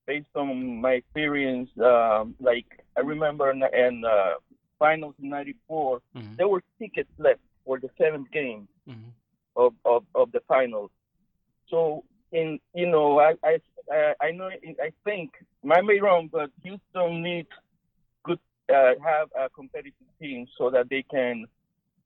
based 0.05 0.27
on 0.35 0.79
my 0.81 0.93
experience, 0.93 1.69
um, 1.83 2.35
like 2.39 2.65
I 2.97 3.01
remember 3.01 3.51
in, 3.51 3.61
in 3.73 4.03
uh, 4.05 4.33
finals 4.79 5.15
in 5.21 5.29
'94, 5.29 6.01
Mhm. 6.15 6.37
there 6.37 6.47
were 6.47 6.63
tickets 6.79 7.09
left 7.17 7.41
for 7.65 7.79
the 7.79 7.89
seventh 7.97 8.31
game 8.31 8.67
Mhm. 8.87 9.11
of, 9.55 9.73
of, 9.85 10.05
of 10.15 10.31
the 10.31 10.39
finals. 10.47 10.91
So 11.69 12.03
in 12.31 12.59
you 12.73 12.87
know 12.87 13.19
I 13.19 13.33
I 13.43 13.59
I- 13.91 14.15
I 14.21 14.31
know 14.31 14.49
I 14.49 14.91
think 15.05 15.31
I 15.63 15.81
may 15.81 15.95
be 15.95 16.01
wrong, 16.01 16.29
but 16.31 16.49
Houston 16.63 17.21
needs 17.23 17.49
good 18.23 18.39
uh, 18.69 18.93
have 19.03 19.29
a 19.37 19.49
competitive 19.49 19.93
team 20.21 20.45
so 20.57 20.69
that 20.69 20.89
they 20.89 21.03
can 21.03 21.45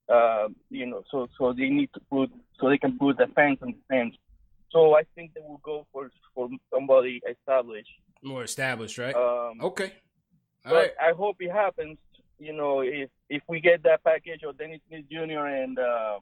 uh, 0.10 0.48
you 0.70 0.86
know 0.86 1.04
so 1.10 1.28
so 1.38 1.54
they 1.54 1.70
need 1.70 1.90
to 1.94 2.00
put 2.10 2.30
so 2.60 2.70
they 2.70 2.78
can 2.78 2.98
put 2.98 3.18
the 3.18 3.28
fans 3.36 3.58
on 3.62 3.70
the 3.72 3.78
stands. 3.86 4.16
So 4.72 4.96
I 4.96 5.04
think 5.16 5.34
they 5.34 5.42
will 5.42 5.62
go 5.64 5.86
for 5.92 6.10
for 6.36 6.50
somebody 6.74 7.22
established. 7.30 7.90
More 8.24 8.44
established, 8.44 8.98
right? 8.98 9.16
Um, 9.16 9.60
okay. 9.62 9.94
All 10.66 10.74
but 10.74 10.76
right. 10.76 10.92
I 11.02 11.12
hope 11.14 11.38
it 11.40 11.52
happens. 11.52 11.98
You 12.38 12.54
know, 12.54 12.82
if 12.82 13.10
if 13.30 13.42
we 13.48 13.60
get 13.60 13.84
that 13.84 14.04
package 14.04 14.44
of 14.44 14.58
Dennis 14.58 14.82
Smith 14.88 15.06
Jr. 15.12 15.46
and 15.46 15.78
uh, 15.80 16.20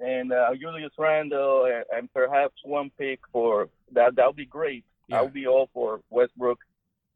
and 0.00 0.32
uh, 0.32 0.54
Julius 0.60 0.92
Randle 0.98 1.64
and, 1.66 1.84
and 1.94 2.12
perhaps 2.12 2.54
one 2.64 2.90
pick 2.98 3.20
for 3.32 3.68
that, 3.92 4.16
that 4.16 4.26
would 4.26 4.36
be 4.36 4.46
great. 4.46 4.84
Yeah. 5.08 5.18
I'll 5.18 5.28
be 5.28 5.46
all 5.46 5.68
for 5.72 6.00
Westbrook, 6.10 6.58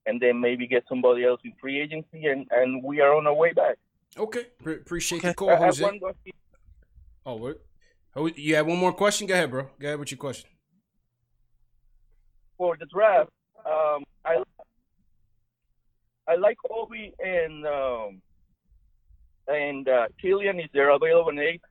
and 0.06 0.20
then 0.20 0.40
maybe 0.40 0.66
get 0.66 0.84
somebody 0.88 1.24
else 1.24 1.40
in 1.44 1.52
free 1.60 1.80
agency, 1.80 2.26
and 2.26 2.46
and 2.50 2.82
we 2.84 3.00
are 3.00 3.14
on 3.16 3.26
our 3.26 3.34
way 3.34 3.52
back. 3.52 3.76
Okay. 4.16 4.46
Pre- 4.62 4.74
appreciate 4.74 5.22
the 5.22 5.34
call, 5.34 5.50
I 5.50 5.56
Jose. 5.56 5.82
one 5.82 5.98
more. 6.00 6.12
Oh, 7.26 7.34
what? 7.36 7.60
Oh, 8.16 8.26
you 8.26 8.54
have 8.56 8.66
one 8.66 8.78
more 8.78 8.92
question? 8.92 9.26
Go 9.26 9.34
ahead, 9.34 9.50
bro. 9.50 9.66
Go 9.78 9.86
ahead 9.88 9.98
with 9.98 10.10
your 10.10 10.18
question. 10.18 10.48
for 12.56 12.76
the 12.78 12.86
draft. 12.86 13.30
Um, 13.64 14.04
I 14.24 14.42
I 16.28 16.34
like 16.36 16.58
Obi 16.70 17.12
and 17.18 17.66
um, 17.66 18.22
and 19.48 19.88
uh, 19.88 20.06
Killian 20.20 20.60
if 20.60 20.70
they're 20.72 20.90
available 20.90 21.30
in 21.30 21.38
eight, 21.38 21.62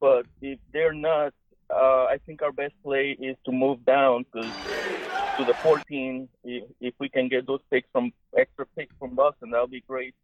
but 0.00 0.26
if 0.40 0.58
they're 0.72 0.94
not, 0.94 1.34
uh, 1.70 2.04
I 2.04 2.18
think 2.26 2.42
our 2.42 2.52
best 2.52 2.74
play 2.82 3.16
is 3.20 3.36
to 3.44 3.52
move 3.52 3.84
down 3.84 4.24
to 4.34 4.42
to 4.42 5.44
the 5.44 5.54
14. 5.62 6.28
If, 6.44 6.64
if 6.80 6.94
we 6.98 7.08
can 7.08 7.28
get 7.28 7.46
those 7.46 7.60
picks 7.70 7.88
from 7.92 8.12
extra 8.36 8.66
picks 8.76 8.94
from 8.98 9.14
Boston, 9.14 9.50
that 9.50 9.60
would 9.60 9.70
be 9.70 9.84
great. 9.86 10.14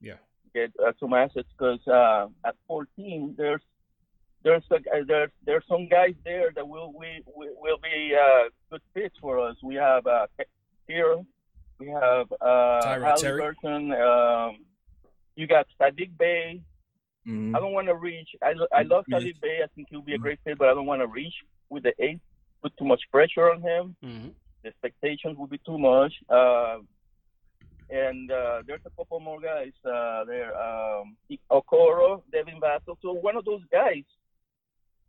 Yeah. 0.00 0.14
Get 0.54 0.72
uh, 0.84 0.92
some 1.00 1.12
assets 1.12 1.48
because 1.56 1.86
uh, 1.88 2.28
at 2.44 2.54
14 2.68 3.34
there's 3.36 3.60
there's 4.44 4.62
a, 4.70 4.76
uh, 4.76 4.78
there's 5.06 5.30
there's 5.44 5.64
some 5.68 5.88
guys 5.88 6.14
there 6.24 6.50
that 6.54 6.66
will 6.68 6.92
we 6.96 7.22
will, 7.26 7.54
will 7.58 7.78
be 7.82 8.14
uh, 8.14 8.50
good 8.70 8.82
fits 8.92 9.16
for 9.20 9.40
us. 9.40 9.56
We 9.62 9.74
have 9.76 10.06
uh, 10.06 10.26
here, 10.86 11.16
we 11.78 11.88
have 11.88 12.32
uh, 12.40 12.80
Terry. 12.82 13.02
Halliburton. 13.02 13.92
Um, 13.92 14.58
you 15.34 15.46
got 15.46 15.66
Saddiq 15.80 16.16
Bey. 16.16 16.60
Mhm. 17.26 17.56
I 17.56 17.58
don't 17.60 17.72
want 17.72 17.88
to 17.88 17.94
reach. 17.94 18.30
I, 18.42 18.52
lo- 18.52 18.66
I 18.72 18.82
love. 18.82 19.04
Saddiq 19.10 19.40
Bey. 19.40 19.60
I 19.62 19.66
think 19.74 19.88
he'll 19.90 20.02
be 20.02 20.14
a 20.14 20.18
great 20.18 20.38
fit, 20.44 20.58
but 20.58 20.68
I 20.68 20.74
don't 20.74 20.86
want 20.86 21.00
to 21.00 21.06
reach 21.06 21.34
with 21.70 21.82
the 21.84 21.94
eight. 21.98 22.20
Put 22.62 22.76
too 22.76 22.84
much 22.84 23.02
pressure 23.10 23.50
on 23.50 23.60
him. 23.62 23.96
Mm-hmm. 24.04 24.28
The 24.62 24.68
expectations 24.68 25.36
will 25.38 25.46
be 25.46 25.58
too 25.66 25.78
much. 25.78 26.12
Uh, 26.28 26.78
and 27.90 28.30
uh, 28.30 28.62
there's 28.66 28.80
a 28.86 28.90
couple 28.90 29.20
more 29.20 29.40
guys 29.40 29.72
uh, 29.84 30.24
there. 30.24 30.52
Um, 30.58 31.16
Okoro, 31.50 32.22
Devin 32.32 32.60
Vassell. 32.60 32.96
So 33.02 33.12
one 33.12 33.36
of 33.36 33.44
those 33.44 33.60
guys, 33.70 34.04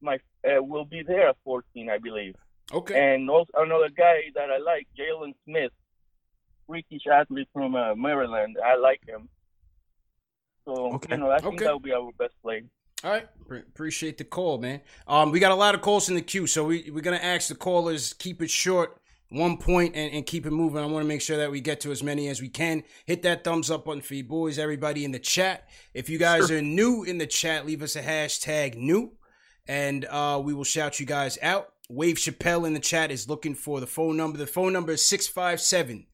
my 0.01 0.20
uh, 0.45 0.61
will 0.61 0.86
be 0.86 1.01
there 1.03 1.30
at 1.30 1.38
14, 1.45 1.89
I 1.89 1.97
believe. 1.97 2.36
Okay. 2.74 3.13
And 3.16 3.30
also 3.30 3.51
another 3.57 3.89
guy 3.89 4.24
that 4.36 4.49
I 4.51 4.57
like, 4.57 4.88
Jalen 4.97 5.34
Smith, 5.45 5.72
British 6.68 7.07
athlete 7.07 7.47
from 7.53 7.76
uh, 7.76 7.95
Maryland. 7.95 8.57
I 8.63 8.76
like 8.76 9.05
him. 9.07 9.30
So 10.66 10.93
Okay. 10.95 11.16
you 11.16 11.22
know, 11.22 11.32
I 11.32 11.39
think 11.39 11.55
Okay. 11.55 11.66
that 11.66 11.72
will 11.74 11.80
be 11.80 11.93
our 11.93 12.11
best 12.18 12.34
play. 12.41 12.63
All 13.03 13.11
right, 13.11 13.28
Pre- 13.47 13.59
appreciate 13.59 14.18
the 14.18 14.24
call, 14.24 14.57
man. 14.57 14.82
Um, 15.07 15.32
we 15.32 15.39
got 15.39 15.51
a 15.51 15.55
lot 15.55 15.76
of 15.76 15.82
calls 15.82 16.09
in 16.09 16.16
the 16.16 16.22
queue, 16.22 16.47
so 16.47 16.63
we 16.66 16.89
we're 16.91 17.01
gonna 17.01 17.18
ask 17.18 17.49
the 17.49 17.55
callers 17.55 18.13
keep 18.13 18.41
it 18.41 18.49
short, 18.49 18.99
one 19.30 19.57
point, 19.57 19.95
and, 19.95 20.11
and 20.13 20.26
keep 20.26 20.45
it 20.47 20.51
moving. 20.51 20.82
I 20.82 20.86
want 20.88 21.03
to 21.03 21.07
make 21.07 21.22
sure 21.22 21.38
that 21.38 21.51
we 21.51 21.61
get 21.61 21.82
to 21.82 21.91
as 21.91 22.01
many 22.01 22.30
as 22.30 22.41
we 22.41 22.49
can. 22.49 22.84
Hit 23.05 23.22
that 23.24 23.43
thumbs 23.43 23.70
up 23.70 23.86
button 23.86 24.01
for 24.01 24.16
you 24.16 24.24
boys, 24.24 24.57
everybody 24.57 25.05
in 25.05 25.11
the 25.11 25.20
chat. 25.20 25.70
If 25.93 26.09
you 26.09 26.18
guys 26.18 26.49
are 26.49 26.61
new 26.63 27.03
in 27.03 27.20
the 27.20 27.28
chat, 27.28 27.66
leave 27.66 27.84
us 27.84 27.95
a 27.95 28.01
hashtag 28.01 28.76
new, 28.76 29.11
and 29.68 30.05
uh, 30.05 30.41
we 30.43 30.53
will 30.55 30.63
shout 30.63 30.99
you 30.99 31.05
guys 31.05 31.38
out. 31.43 31.74
Wave 31.89 32.16
Chappelle 32.16 32.66
in 32.66 32.74
the 32.74 32.80
chat 32.80 33.11
is 33.11 33.30
looking 33.30 33.53
for 33.53 33.80
the 33.80 33.86
phone 33.88 34.18
number. 34.18 34.39
The 34.39 34.47
phone 34.47 34.74
number 34.74 34.93
is 34.93 35.05
657 35.05 36.07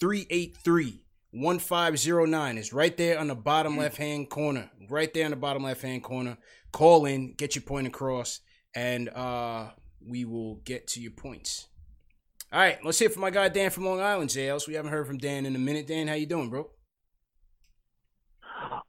383 0.00 1.00
1509. 1.34 2.58
is 2.58 2.72
right 2.72 2.96
there 2.96 3.18
on 3.18 3.26
the 3.26 3.34
bottom 3.34 3.76
left 3.76 3.96
hand 3.96 4.30
corner. 4.30 4.70
Right 4.88 5.12
there 5.12 5.24
on 5.24 5.32
the 5.32 5.36
bottom 5.36 5.64
left 5.64 5.82
hand 5.82 6.02
corner. 6.02 6.38
Call 6.72 7.06
in, 7.06 7.34
get 7.34 7.56
your 7.56 7.62
point 7.62 7.86
across, 7.86 8.40
and 8.74 9.08
uh, 9.08 9.70
we 10.06 10.24
will 10.24 10.56
get 10.64 10.86
to 10.88 11.00
your 11.00 11.10
points. 11.10 11.66
All 12.52 12.60
right, 12.60 12.78
let's 12.84 13.00
hear 13.00 13.10
from 13.10 13.22
my 13.22 13.30
guy 13.30 13.48
Dan 13.48 13.70
from 13.70 13.84
Long 13.84 14.00
Island, 14.00 14.30
JLs. 14.30 14.68
We 14.68 14.74
haven't 14.74 14.92
heard 14.92 15.08
from 15.08 15.18
Dan 15.18 15.44
in 15.44 15.56
a 15.56 15.58
minute. 15.58 15.88
Dan, 15.88 16.06
how 16.06 16.14
you 16.14 16.26
doing, 16.26 16.50
bro? 16.50 16.70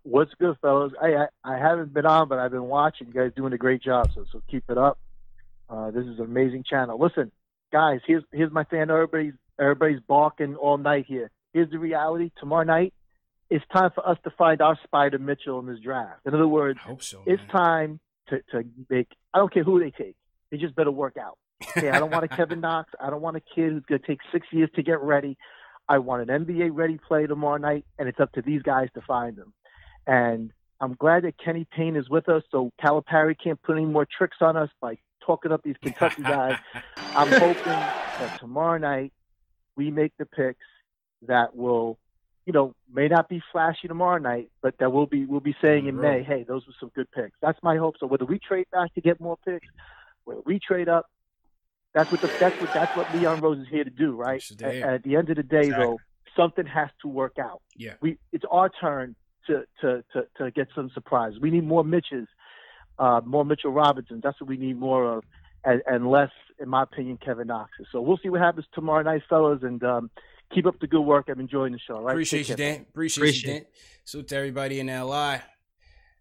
What's 0.04 0.32
good, 0.40 0.56
fellas? 0.62 0.94
I, 1.02 1.26
I, 1.44 1.56
I 1.56 1.58
haven't 1.58 1.94
been 1.94 2.06
on, 2.06 2.28
but 2.28 2.38
I've 2.38 2.52
been 2.52 2.66
watching. 2.68 3.08
You 3.08 3.14
guys 3.14 3.32
doing 3.36 3.54
a 3.54 3.58
great 3.58 3.82
job, 3.82 4.12
so 4.14 4.24
so 4.32 4.42
keep 4.50 4.64
it 4.70 4.78
up. 4.78 5.00
Uh, 5.68 5.90
this 5.90 6.06
is 6.06 6.20
an 6.20 6.26
amazing 6.26 6.64
channel. 6.70 7.00
Listen, 7.00 7.32
guys, 7.72 8.02
here's 8.06 8.24
here's 8.32 8.52
my 8.52 8.66
fan. 8.66 8.92
Everybody's 8.92 9.34
everybody's 9.60 10.00
balking 10.08 10.56
all 10.56 10.78
night 10.78 11.06
here. 11.08 11.32
Here's 11.56 11.70
the 11.70 11.80
reality. 11.80 12.32
Tomorrow 12.38 12.66
night, 12.66 12.94
it's 13.50 13.64
time 13.72 13.90
for 13.96 14.06
us 14.06 14.18
to 14.26 14.30
find 14.32 14.62
our 14.62 14.78
Spider 14.84 15.18
Mitchell 15.18 15.58
in 15.60 15.66
this 15.68 15.80
draft. 15.80 16.20
In 16.26 16.36
other 16.36 16.50
words, 16.50 16.82
so, 17.00 17.24
it's 17.26 17.42
time 17.50 18.02
to, 18.28 18.42
to 18.52 18.66
make. 18.90 19.08
I 19.34 19.38
don't 19.38 19.54
care 19.54 19.64
who 19.64 19.80
they 19.80 19.92
take. 19.92 20.18
They 20.52 20.58
just 20.58 20.76
better 20.76 20.92
work 20.92 21.16
out. 21.16 21.38
Okay, 21.78 21.90
I 21.92 22.00
don't 22.00 22.12
want 22.12 22.26
a 22.26 22.28
Kevin 22.36 22.60
Knox. 22.60 22.92
I 23.00 23.10
don't 23.10 23.22
want 23.22 23.38
a 23.38 23.40
kid 23.40 23.72
who's 23.72 23.84
going 23.88 24.02
to 24.02 24.06
take 24.06 24.20
six 24.34 24.46
years 24.52 24.70
to 24.76 24.84
get 24.84 25.00
ready. 25.00 25.38
I 25.88 26.00
want 26.00 26.30
an 26.30 26.46
NBA 26.46 26.72
ready 26.74 27.00
play 27.08 27.26
tomorrow 27.26 27.56
night, 27.56 27.86
and 27.98 28.10
it's 28.10 28.20
up 28.20 28.34
to 28.34 28.42
these 28.42 28.62
guys 28.62 28.90
to 28.96 29.02
find 29.08 29.38
them. 29.38 29.54
And 30.06 30.52
I'm 30.82 30.96
glad 30.96 31.24
that 31.24 31.36
Kenny 31.38 31.66
Payne 31.72 31.96
is 31.96 32.10
with 32.10 32.28
us, 32.28 32.44
so 32.52 32.74
Calipari 32.84 33.34
can't 33.42 33.62
put 33.64 33.78
any 33.78 33.86
more 33.86 34.06
tricks 34.06 34.38
on 34.42 34.58
us 34.58 34.70
by 34.82 34.98
talking 35.26 35.54
up 35.54 35.64
these 35.64 35.78
Kentucky 35.82 36.24
guys. 36.24 36.58
I'm 36.98 37.30
hoping 37.30 37.64
that 37.64 38.40
tomorrow 38.42 38.78
night 38.78 39.14
we 39.78 39.90
make 39.90 40.12
the 40.20 40.26
picks 40.26 40.60
that 41.28 41.56
will, 41.56 41.98
you 42.46 42.54
know, 42.54 42.74
may 42.92 43.08
not 43.08 43.30
be 43.30 43.42
flashy 43.52 43.88
tomorrow 43.88 44.18
night, 44.18 44.50
but 44.62 44.78
that 44.80 44.92
we'll 44.92 45.06
be 45.06 45.26
we'll 45.26 45.40
be 45.40 45.56
saying 45.62 45.88
in 45.88 46.00
May, 46.00 46.24
hey, 46.24 46.44
those 46.48 46.66
were 46.68 46.74
some 46.80 46.92
good 46.96 47.10
picks. 47.12 47.38
That's 47.42 47.62
my 47.64 47.78
hope. 47.78 47.96
So 48.00 48.08
whether 48.08 48.26
we 48.26 48.40
trade 48.40 48.68
back 48.72 48.94
to 48.96 49.02
get 49.02 49.20
more 49.20 49.38
picks, 49.46 49.68
whether 50.26 50.42
we 50.46 50.60
trade 50.60 50.90
up, 50.90 51.10
that's 51.94 52.12
what 52.12 52.22
the, 52.22 52.28
that's 52.40 52.60
what 52.60 52.74
that's 52.74 52.96
what 52.96 53.14
Leon 53.16 53.42
Rose 53.42 53.60
is 53.60 53.68
here 53.70 53.84
to 53.84 53.90
do, 53.90 54.16
right? 54.16 54.44
At, 54.62 54.76
at, 54.76 55.04
the 55.04 55.16
end 55.16 55.30
of 55.30 55.38
the 55.38 55.44
day, 55.44 55.68
exactly. 55.68 55.86
though, 55.86 56.00
something 56.36 56.66
has 56.66 56.90
to 57.02 57.08
work 57.08 57.38
out. 57.40 57.62
Yeah, 57.76 57.94
we 58.02 58.18
it's 58.32 58.46
our 58.52 58.70
turn 58.70 59.16
to 59.48 59.64
to 59.82 60.04
to, 60.14 60.28
to 60.38 60.52
get 60.52 60.68
some 60.76 60.92
surprises. 60.94 61.40
We 61.40 61.52
need 61.52 61.66
more 61.66 61.84
Mitches, 61.84 62.28
uh, 63.00 63.22
more 63.26 63.46
Mitchell 63.46 63.72
Robinsons. 63.72 64.22
That's 64.24 64.40
what 64.42 64.50
we 64.50 64.58
need 64.58 64.78
more 64.78 65.18
of, 65.18 65.24
and, 65.64 65.82
and 65.88 66.10
less, 66.10 66.32
in 66.60 66.70
my 66.70 66.84
opinion, 66.84 67.18
Kevin 67.24 67.48
Knox. 67.48 67.72
So 67.92 68.02
we'll 68.02 68.20
see 68.22 68.30
what 68.30 68.42
happens 68.42 68.66
tomorrow 68.74 69.02
night, 69.02 69.24
fellas, 69.30 69.64
and 69.64 69.84
um, 69.84 70.10
keep 70.54 70.66
up 70.66 70.80
the 70.80 70.88
good 70.88 71.02
work. 71.02 71.26
I'm 71.30 71.40
enjoying 71.40 71.74
the 71.74 71.80
show. 71.80 72.00
Right? 72.00 72.14
Appreciate 72.14 72.50
you, 72.50 72.56
Dan. 72.56 72.86
Appreciate, 72.90 73.22
Appreciate 73.24 73.54
you, 73.54 73.60
Dan. 73.60 73.68
Salute 74.06 74.28
to 74.30 74.36
everybody 74.36 74.80
in 74.80 74.88
LI. 74.88 75.42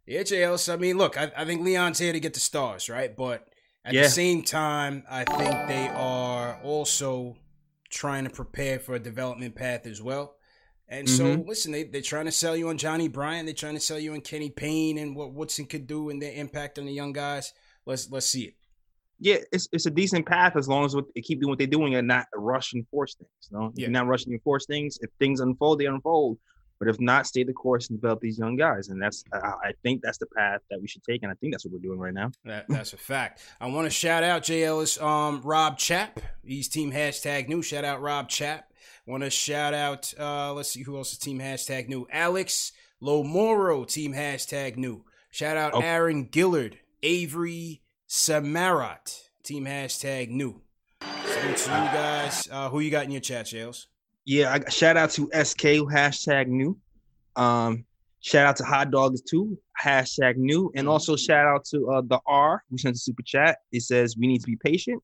Yeah, 0.07 0.21
JLs. 0.21 0.73
I 0.73 0.77
mean, 0.77 0.99
look, 0.99 1.19
I, 1.19 1.33
I 1.37 1.45
think 1.45 1.65
Leon's 1.65 1.99
here 1.99 2.13
to 2.13 2.21
get 2.21 2.35
the 2.35 2.41
stars, 2.41 2.89
right? 2.89 3.15
But 3.15 3.49
at 3.85 3.95
yeah. 3.95 4.03
the 4.03 4.11
same 4.11 4.43
time, 4.43 5.05
I 5.11 5.25
think 5.25 5.69
they 5.69 5.89
are 5.89 6.61
also 6.63 7.37
trying 7.91 8.25
to 8.25 8.31
prepare 8.31 8.79
for 8.79 8.95
a 8.95 8.99
development 8.99 9.55
path 9.55 9.87
as 9.87 10.03
well. 10.03 10.37
And 10.89 11.09
mm-hmm. 11.09 11.41
so, 11.41 11.45
listen, 11.47 11.73
they, 11.73 11.85
they're 11.85 12.03
trying 12.03 12.27
to 12.27 12.33
sell 12.33 12.57
you 12.57 12.69
on 12.69 12.77
Johnnie 12.77 13.09
Bryant. 13.09 13.47
They're 13.47 13.55
trying 13.55 13.75
to 13.75 13.81
sell 13.81 13.99
you 13.99 14.13
on 14.13 14.21
Kenny 14.21 14.51
Payne 14.51 14.99
and 14.99 15.17
what 15.17 15.33
Woodson 15.33 15.65
could 15.65 15.87
do 15.87 16.11
and 16.11 16.21
their 16.21 16.33
impact 16.33 16.79
on 16.79 16.85
the 16.85 16.93
young 16.93 17.13
guys. 17.13 17.53
Let's 17.87 18.11
let's 18.11 18.27
see 18.27 18.43
it. 18.43 18.55
Yeah, 19.21 19.37
it's 19.53 19.69
it's 19.73 19.87
a 19.87 19.91
decent 19.91 20.27
path 20.27 20.57
as 20.57 20.69
long 20.69 20.85
as 20.85 20.95
they 21.15 21.21
keep 21.21 21.41
doing 21.41 21.51
what 21.51 21.59
they're 21.59 21.67
doing 21.67 21.95
and 21.95 22.09
not 22.09 22.27
rush 22.35 22.73
and 22.73 22.87
force 22.89 23.15
things. 23.15 23.31
You 23.51 23.59
know? 23.59 23.73
Yeah. 23.75 23.83
You're 23.83 23.91
not 23.91 24.07
rushing 24.07 24.33
and 24.33 24.43
force 24.43 24.67
things. 24.67 24.99
If 25.01 25.11
things 25.19 25.41
unfold, 25.41 25.81
they 25.81 25.87
unfold. 25.87 26.39
But 26.81 26.89
if 26.89 27.01
not, 27.01 27.27
stay 27.27 27.45
the 27.45 27.53
course 27.53 27.89
and 27.89 28.01
develop 28.01 28.21
these 28.21 28.39
young 28.39 28.57
guys. 28.57 28.89
And 28.89 29.01
that's 29.01 29.25
I 29.33 29.73
think 29.83 30.03
that's 30.03 30.19
the 30.19 30.27
path 30.37 30.61
that 30.71 30.81
we 30.81 30.89
should 30.89 31.05
take. 31.05 31.23
And 31.23 31.31
I 31.31 31.35
think 31.37 31.53
that's 31.53 31.65
what 31.65 31.73
we're 31.73 31.79
doing 31.79 32.01
right 32.01 32.13
now. 32.13 32.33
That, 32.45 32.67
that's 32.69 32.93
a 32.93 32.97
fact. 32.97 33.41
I 33.61 33.69
want 33.69 33.87
to 33.87 33.91
shout 33.91 34.25
out 34.25 34.43
Jay 34.43 34.65
Ellis, 34.65 35.01
um, 35.01 35.41
Rob 35.43 35.79
Chap. 35.79 36.21
He's 36.45 36.69
team 36.69 36.91
hashtag 36.91 37.49
new. 37.49 37.63
Shout 37.63 37.85
out 37.85 38.03
Rob 38.03 38.29
Chap. 38.29 38.73
Want 39.07 39.23
to 39.23 39.31
shout 39.31 39.75
out, 39.75 40.13
uh, 40.19 40.53
let's 40.53 40.71
see 40.71 40.83
who 40.83 40.97
else 40.97 41.13
is 41.13 41.19
team 41.19 41.39
hashtag 41.39 41.89
new. 41.89 42.07
Alex 42.11 42.73
Lomoro, 43.03 43.87
team 43.87 44.13
hashtag 44.13 44.77
new. 44.77 45.05
Shout 45.31 45.57
out 45.57 45.75
okay. 45.75 45.87
Aaron 45.87 46.29
Gillard, 46.33 46.79
Avery 47.03 47.83
Samarat, 48.17 49.13
team 49.43 49.65
hashtag 49.65 50.29
new. 50.29 50.61
Salute 51.03 51.57
to 51.57 51.71
you 51.71 51.77
guys. 51.77 52.49
Uh, 52.49 52.69
who 52.69 52.79
you 52.79 52.89
got 52.89 53.07
in 53.07 53.11
your 53.11 53.21
chat, 53.21 53.49
Shales? 53.49 53.89
Yeah, 54.25 54.53
I, 54.53 54.71
shout 54.71 54.97
out 54.97 55.11
to 55.11 55.29
SK 55.33 55.83
hashtag 55.91 56.47
new. 56.47 56.79
Um, 57.35 57.85
shout 58.21 58.47
out 58.47 58.57
to 58.59 58.65
Hot 58.65 58.93
Dogs 58.93 59.21
too 59.21 59.59
hashtag 59.85 60.37
new, 60.37 60.71
and 60.77 60.89
also 60.89 61.17
shout 61.17 61.45
out 61.49 61.65
to 61.65 61.91
uh, 61.91 62.03
the 62.03 62.21
R 62.25 62.63
who 62.71 62.79
sent 62.79 62.95
a 62.95 62.99
super 63.01 63.23
chat. 63.23 63.59
It 63.73 63.83
says 63.83 64.17
we 64.17 64.29
need 64.29 64.43
to 64.43 64.47
be 64.47 64.59
patient, 64.65 65.03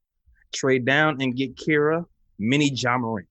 trade 0.55 0.85
down, 0.85 1.21
and 1.21 1.35
get 1.35 1.57
Kira 1.57 2.05
mini 2.39 2.73
well, 2.85 3.27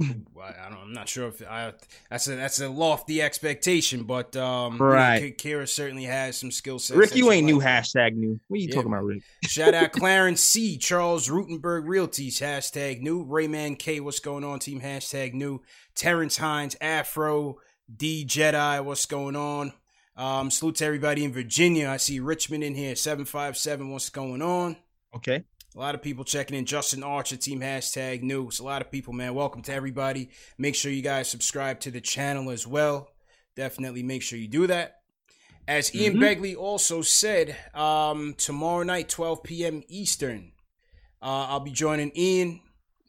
I 0.00 0.66
am 0.66 0.92
not 0.92 1.08
sure 1.08 1.28
if 1.28 1.40
I, 1.48 1.72
that's 2.10 2.26
a 2.26 2.34
that's 2.34 2.60
a 2.60 2.68
lofty 2.68 3.22
expectation, 3.22 4.02
but 4.02 4.34
um, 4.34 4.78
right. 4.78 5.36
Kira 5.36 5.68
certainly 5.68 6.04
has 6.04 6.36
some 6.36 6.50
skill 6.50 6.80
sets. 6.80 6.98
Rick, 6.98 7.14
you 7.14 7.30
ain't 7.30 7.46
new. 7.46 7.60
Hashtag 7.60 8.14
new. 8.14 8.40
What 8.48 8.56
are 8.56 8.60
you 8.60 8.68
yeah. 8.68 8.74
talking 8.74 8.92
about, 8.92 9.04
Rick? 9.04 9.22
Shout 9.44 9.72
out 9.72 9.92
Clarence 9.92 10.40
C. 10.40 10.78
Charles 10.78 11.28
Rutenberg 11.28 11.84
Realties. 11.86 12.40
Hashtag 12.40 13.02
new. 13.02 13.24
Rayman 13.24 13.78
K. 13.78 14.00
What's 14.00 14.18
going 14.18 14.42
on? 14.42 14.58
Team. 14.58 14.80
Hashtag 14.80 15.32
new. 15.32 15.62
Terrence 15.94 16.38
Hines 16.38 16.76
Afro 16.80 17.58
D 17.94 18.24
Jedi. 18.26 18.84
What's 18.84 19.06
going 19.06 19.36
on? 19.36 19.72
Um, 20.16 20.50
salute 20.50 20.76
to 20.76 20.86
everybody 20.86 21.24
in 21.24 21.32
Virginia. 21.32 21.88
I 21.88 21.98
see 21.98 22.18
Richmond 22.18 22.64
in 22.64 22.74
here. 22.74 22.96
Seven 22.96 23.24
five 23.24 23.56
seven. 23.56 23.90
What's 23.90 24.10
going 24.10 24.42
on? 24.42 24.76
Okay. 25.14 25.44
A 25.76 25.80
lot 25.80 25.96
of 25.96 26.02
people 26.02 26.22
checking 26.22 26.56
in. 26.56 26.66
Justin 26.66 27.02
Archer, 27.02 27.36
team 27.36 27.60
hashtag 27.60 28.22
news. 28.22 28.60
A 28.60 28.64
lot 28.64 28.80
of 28.80 28.92
people, 28.92 29.12
man. 29.12 29.34
Welcome 29.34 29.62
to 29.62 29.74
everybody. 29.74 30.30
Make 30.56 30.76
sure 30.76 30.92
you 30.92 31.02
guys 31.02 31.28
subscribe 31.28 31.80
to 31.80 31.90
the 31.90 32.00
channel 32.00 32.50
as 32.50 32.64
well. 32.64 33.08
Definitely 33.56 34.04
make 34.04 34.22
sure 34.22 34.38
you 34.38 34.46
do 34.46 34.68
that. 34.68 35.00
As 35.66 35.92
Ian 35.92 36.14
mm-hmm. 36.14 36.22
Begley 36.22 36.56
also 36.56 37.02
said, 37.02 37.56
um, 37.74 38.34
tomorrow 38.38 38.84
night, 38.84 39.08
12 39.08 39.42
p.m. 39.42 39.82
Eastern, 39.88 40.52
uh, 41.20 41.46
I'll 41.48 41.58
be 41.58 41.72
joining 41.72 42.12
Ian, 42.16 42.60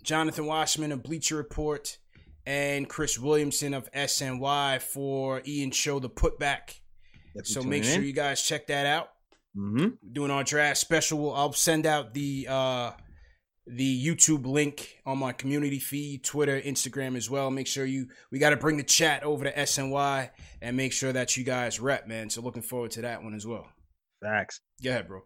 Jonathan 0.02 0.48
Wasserman 0.48 0.92
of 0.92 1.04
Bleacher 1.04 1.36
Report, 1.36 2.00
and 2.48 2.90
Chris 2.90 3.20
Williamson 3.20 3.76
of 3.76 3.92
SNY 3.92 4.82
for 4.82 5.44
Ian's 5.46 5.76
show, 5.76 6.00
The 6.00 6.10
Putback. 6.10 6.80
so 7.44 7.62
make 7.62 7.84
sure 7.84 8.02
in. 8.02 8.06
you 8.06 8.14
guys 8.14 8.42
check 8.42 8.66
that 8.68 8.88
out. 8.88 9.10
Mm-hmm. 9.58 10.12
Doing 10.12 10.32
our 10.32 10.44
draft 10.44 10.78
special. 10.78 11.34
I'll 11.34 11.54
send 11.54 11.86
out 11.86 12.14
the 12.14 12.48
uh, 12.50 12.92
the 13.68 14.06
YouTube 14.06 14.46
link 14.46 14.98
on 15.06 15.18
my 15.18 15.32
community 15.32 15.80
feed, 15.80 16.24
Twitter, 16.24 16.60
Instagram 16.62 17.16
as 17.16 17.30
well. 17.30 17.50
Make 17.50 17.68
sure 17.68 17.86
you 17.86 18.08
we 18.32 18.40
got 18.40 18.52
to 18.52 18.58
bring 18.58 18.78
the 18.78 18.84
chat 18.84 19.24
over 19.24 19.46
to 19.46 19.54
SNY 19.54 20.30
and 20.62 20.78
make 20.78 20.94
sure 20.94 21.14
that 21.14 21.38
you 21.38 21.44
guys 21.44 21.80
rep, 21.80 22.08
man. 22.08 22.30
So 22.30 22.42
looking 22.42 22.62
forward 22.62 22.92
to 22.92 23.02
that 23.02 23.24
one 23.24 23.34
as 23.34 23.48
well. 23.48 23.68
Facts. 24.22 24.62
Go 24.84 24.90
ahead, 24.90 25.08
bro. 25.08 25.22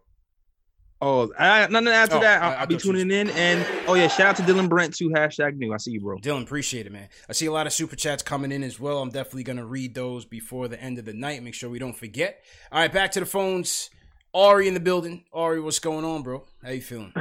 Oh, 1.02 1.32
I, 1.38 1.66
nothing 1.68 1.88
after 1.88 2.16
oh, 2.16 2.20
that. 2.20 2.42
I'll, 2.42 2.58
I'll 2.58 2.66
be 2.66 2.76
tuning 2.76 3.10
in. 3.10 3.30
And 3.30 3.66
oh 3.88 3.94
yeah, 3.94 4.08
shout 4.08 4.26
out 4.28 4.36
to 4.36 4.42
Dylan 4.42 4.68
Brent 4.68 4.94
too. 4.94 5.08
Hashtag 5.08 5.56
new. 5.56 5.72
I 5.72 5.78
see 5.78 5.92
you, 5.92 6.00
bro. 6.00 6.18
Dylan, 6.18 6.42
appreciate 6.42 6.86
it, 6.86 6.92
man. 6.92 7.08
I 7.28 7.32
see 7.32 7.46
a 7.46 7.52
lot 7.52 7.66
of 7.66 7.72
super 7.72 7.96
chats 7.96 8.22
coming 8.22 8.52
in 8.52 8.62
as 8.62 8.78
well. 8.78 9.00
I'm 9.00 9.08
definitely 9.08 9.44
gonna 9.44 9.64
read 9.64 9.94
those 9.94 10.26
before 10.26 10.68
the 10.68 10.80
end 10.80 10.98
of 10.98 11.06
the 11.06 11.14
night. 11.14 11.42
Make 11.42 11.54
sure 11.54 11.70
we 11.70 11.78
don't 11.78 11.96
forget. 11.96 12.42
All 12.70 12.80
right, 12.80 12.92
back 12.92 13.12
to 13.12 13.20
the 13.20 13.26
phones. 13.26 13.88
Ari 14.32 14.68
in 14.68 14.74
the 14.74 14.80
building. 14.80 15.24
Ari, 15.32 15.60
what's 15.60 15.78
going 15.78 16.04
on, 16.04 16.22
bro? 16.22 16.44
How 16.62 16.70
you 16.70 16.82
feeling? 16.82 17.12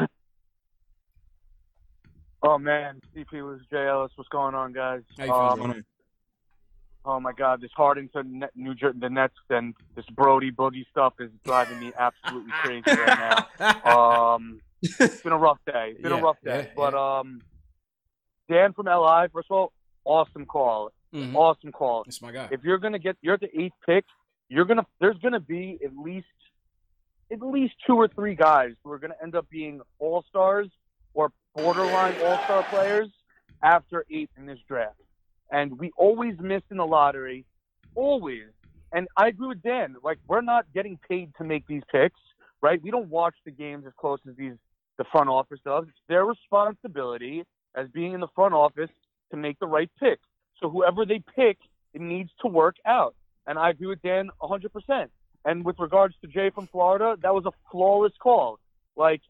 Oh 2.42 2.58
man, 2.58 3.02
CP 3.16 3.44
was 3.44 3.60
Ellis. 3.74 4.12
What's 4.16 4.30
going 4.30 4.56
on, 4.56 4.72
guys? 4.74 5.02
How 5.18 5.26
you 5.26 5.56
feeling? 5.56 5.72
Um, 5.72 5.86
oh 7.04 7.20
my 7.20 7.34
God, 7.34 7.62
this 7.62 7.72
Harden 7.76 8.10
to 8.14 8.24
New 8.56 8.76
Jersey, 8.76 9.00
the 9.00 9.10
Nets, 9.10 9.34
and 9.50 9.74
this 9.96 10.06
Brodie 10.06 10.52
Boogie 10.52 10.86
stuff 10.90 11.14
is 11.20 11.32
driving 11.44 11.80
me 11.80 11.92
absolutely 11.98 12.52
crazy 12.64 12.84
right 12.88 13.48
now. 13.60 14.36
Um, 14.36 14.62
it's 14.82 15.22
been 15.22 15.34
a 15.34 15.38
rough 15.38 15.60
day. 15.66 15.92
It's 15.92 16.02
been 16.02 16.12
yeah, 16.12 16.20
a 16.20 16.24
rough 16.24 16.38
day, 16.44 16.68
yeah, 16.68 16.74
but 16.76 16.94
yeah. 16.94 17.20
um, 17.20 17.42
Dan 18.50 18.72
from 18.72 18.86
LI, 18.86 19.28
first 19.34 19.48
of 19.50 19.58
all, 19.58 19.74
awesome 20.06 20.46
call. 20.46 20.92
Mm-hmm. 21.14 21.36
Awesome 21.36 21.72
call. 21.72 22.04
It's 22.08 22.22
my 22.22 22.32
guy. 22.32 22.48
If 22.52 22.64
you're 22.64 22.78
gonna 22.78 23.00
get, 23.00 23.18
you're 23.22 23.34
at 23.34 23.42
the 23.42 23.60
eighth 23.60 23.74
pick. 23.86 24.06
You're 24.48 24.66
gonna. 24.66 24.86
There's 25.02 25.18
gonna 25.18 25.40
be 25.40 25.80
at 25.84 25.98
least 25.98 26.28
at 27.32 27.42
least 27.42 27.76
two 27.86 27.96
or 27.96 28.08
three 28.08 28.36
guys 28.36 28.72
who 28.84 28.92
are 28.92 29.00
going 29.00 29.12
to 29.12 29.24
end 29.24 29.36
up 29.36 29.50
being 29.50 29.82
all 30.00 30.24
stars 30.30 30.68
or 31.14 31.32
borderline 31.56 32.16
all 32.26 32.40
star 32.44 32.64
players 32.70 33.10
after 33.62 34.06
eight 34.12 34.30
in 34.38 34.46
this 34.46 34.60
draft. 34.68 34.96
And 35.52 35.78
we 35.80 35.92
always 35.98 36.36
miss 36.40 36.62
in 36.70 36.78
the 36.78 36.86
lottery, 36.86 37.46
always. 37.96 38.46
And 38.92 39.08
I 39.18 39.28
agree 39.28 39.48
with 39.48 39.62
Dan. 39.62 39.96
Like 40.04 40.20
we're 40.28 40.42
not 40.42 40.66
getting 40.74 41.00
paid 41.10 41.32
to 41.38 41.44
make 41.44 41.68
these 41.68 41.84
picks, 41.92 42.20
right? 42.62 42.82
We 42.82 42.92
don't 42.92 43.10
watch 43.10 43.36
the 43.46 43.52
games 43.52 43.86
as 43.86 43.94
close 43.98 44.20
as 44.28 44.36
these 44.36 44.54
the 44.98 45.06
front 45.12 45.30
office 45.30 45.60
does. 45.64 45.86
It's 45.88 45.98
their 46.10 46.26
responsibility 46.26 47.44
as 47.76 47.88
being 47.90 48.14
in 48.14 48.20
the 48.20 48.28
front 48.36 48.54
office 48.54 48.90
to 49.32 49.38
make 49.38 49.58
the 49.60 49.66
right 49.66 49.90
pick. 50.00 50.20
So 50.62 50.70
whoever 50.70 51.06
they 51.06 51.24
pick, 51.36 51.58
it 51.94 52.02
needs 52.02 52.30
to 52.42 52.48
work 52.48 52.76
out. 52.86 53.16
And 53.48 53.58
I 53.58 53.70
agree 53.70 53.88
with 53.88 54.02
Dan 54.02 54.30
100%. 54.42 55.08
And 55.46 55.64
with 55.64 55.78
regards 55.80 56.16
to 56.22 56.28
Jay 56.28 56.50
from 56.54 56.68
Florida, 56.68 57.16
that 57.22 57.34
was 57.34 57.46
a 57.46 57.52
flawless 57.72 58.14
call. 58.22 58.60
Like 58.96 59.22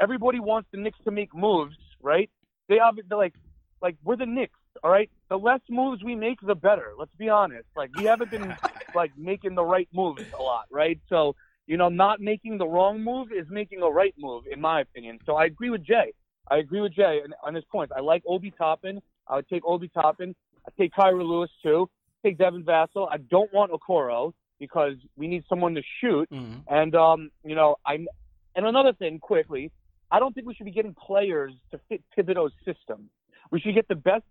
everybody 0.00 0.40
wants 0.40 0.68
the 0.72 0.78
Knicks 0.78 0.98
to 1.04 1.10
make 1.10 1.34
moves, 1.34 1.76
right? 2.02 2.30
They 2.68 2.78
obviously 2.78 3.16
like 3.16 3.34
like 3.82 3.96
we're 4.04 4.16
the 4.16 4.26
Knicks, 4.26 4.58
all 4.82 4.90
right. 4.90 5.10
The 5.28 5.36
less 5.36 5.60
moves 5.68 6.02
we 6.04 6.14
make, 6.14 6.38
the 6.42 6.54
better. 6.54 6.92
Let's 6.98 7.14
be 7.18 7.28
honest. 7.28 7.66
Like 7.76 7.90
we 7.94 8.04
haven't 8.04 8.30
been 8.30 8.54
like 8.94 9.12
making 9.16 9.54
the 9.54 9.64
right 9.64 9.88
moves 9.92 10.22
a 10.38 10.42
lot, 10.42 10.64
right? 10.70 11.00
So 11.08 11.34
you 11.66 11.76
know, 11.76 11.88
not 11.88 12.20
making 12.20 12.58
the 12.58 12.66
wrong 12.66 13.02
move 13.02 13.28
is 13.32 13.46
making 13.48 13.82
a 13.82 13.88
right 13.88 14.14
move, 14.18 14.44
in 14.50 14.60
my 14.60 14.80
opinion. 14.80 15.20
So 15.24 15.36
I 15.36 15.44
agree 15.44 15.70
with 15.70 15.84
Jay. 15.84 16.12
I 16.50 16.58
agree 16.58 16.80
with 16.80 16.94
Jay 16.94 17.20
on 17.44 17.54
his 17.54 17.64
points. 17.70 17.92
I 17.96 18.00
like 18.00 18.22
Obi 18.26 18.52
Toppin. 18.58 19.00
I 19.28 19.36
would 19.36 19.48
take 19.48 19.62
Obi 19.64 19.88
Toppin. 19.88 20.34
I 20.66 20.70
take 20.76 20.92
Kira 20.92 21.24
Lewis 21.24 21.50
too. 21.62 21.88
Take 22.24 22.38
Devin 22.38 22.64
Vassell. 22.64 23.08
I 23.10 23.18
don't 23.18 23.52
want 23.52 23.70
Okoro 23.72 24.32
because 24.60 24.94
we 25.16 25.26
need 25.26 25.42
someone 25.48 25.74
to 25.74 25.82
shoot. 26.00 26.28
Mm-hmm. 26.30 26.72
And 26.72 26.94
um, 26.94 27.30
you 27.44 27.56
know, 27.56 27.76
I'm 27.84 28.06
and 28.54 28.64
another 28.66 28.92
thing 28.92 29.18
quickly, 29.18 29.72
I 30.10 30.20
don't 30.20 30.32
think 30.34 30.46
we 30.46 30.54
should 30.54 30.66
be 30.66 30.70
getting 30.72 30.94
players 30.94 31.52
to 31.72 31.80
fit 31.88 32.02
Thibodeau's 32.16 32.52
system. 32.64 33.10
We 33.50 33.58
should 33.60 33.74
get 33.74 33.88
the 33.88 33.96
best 33.96 34.24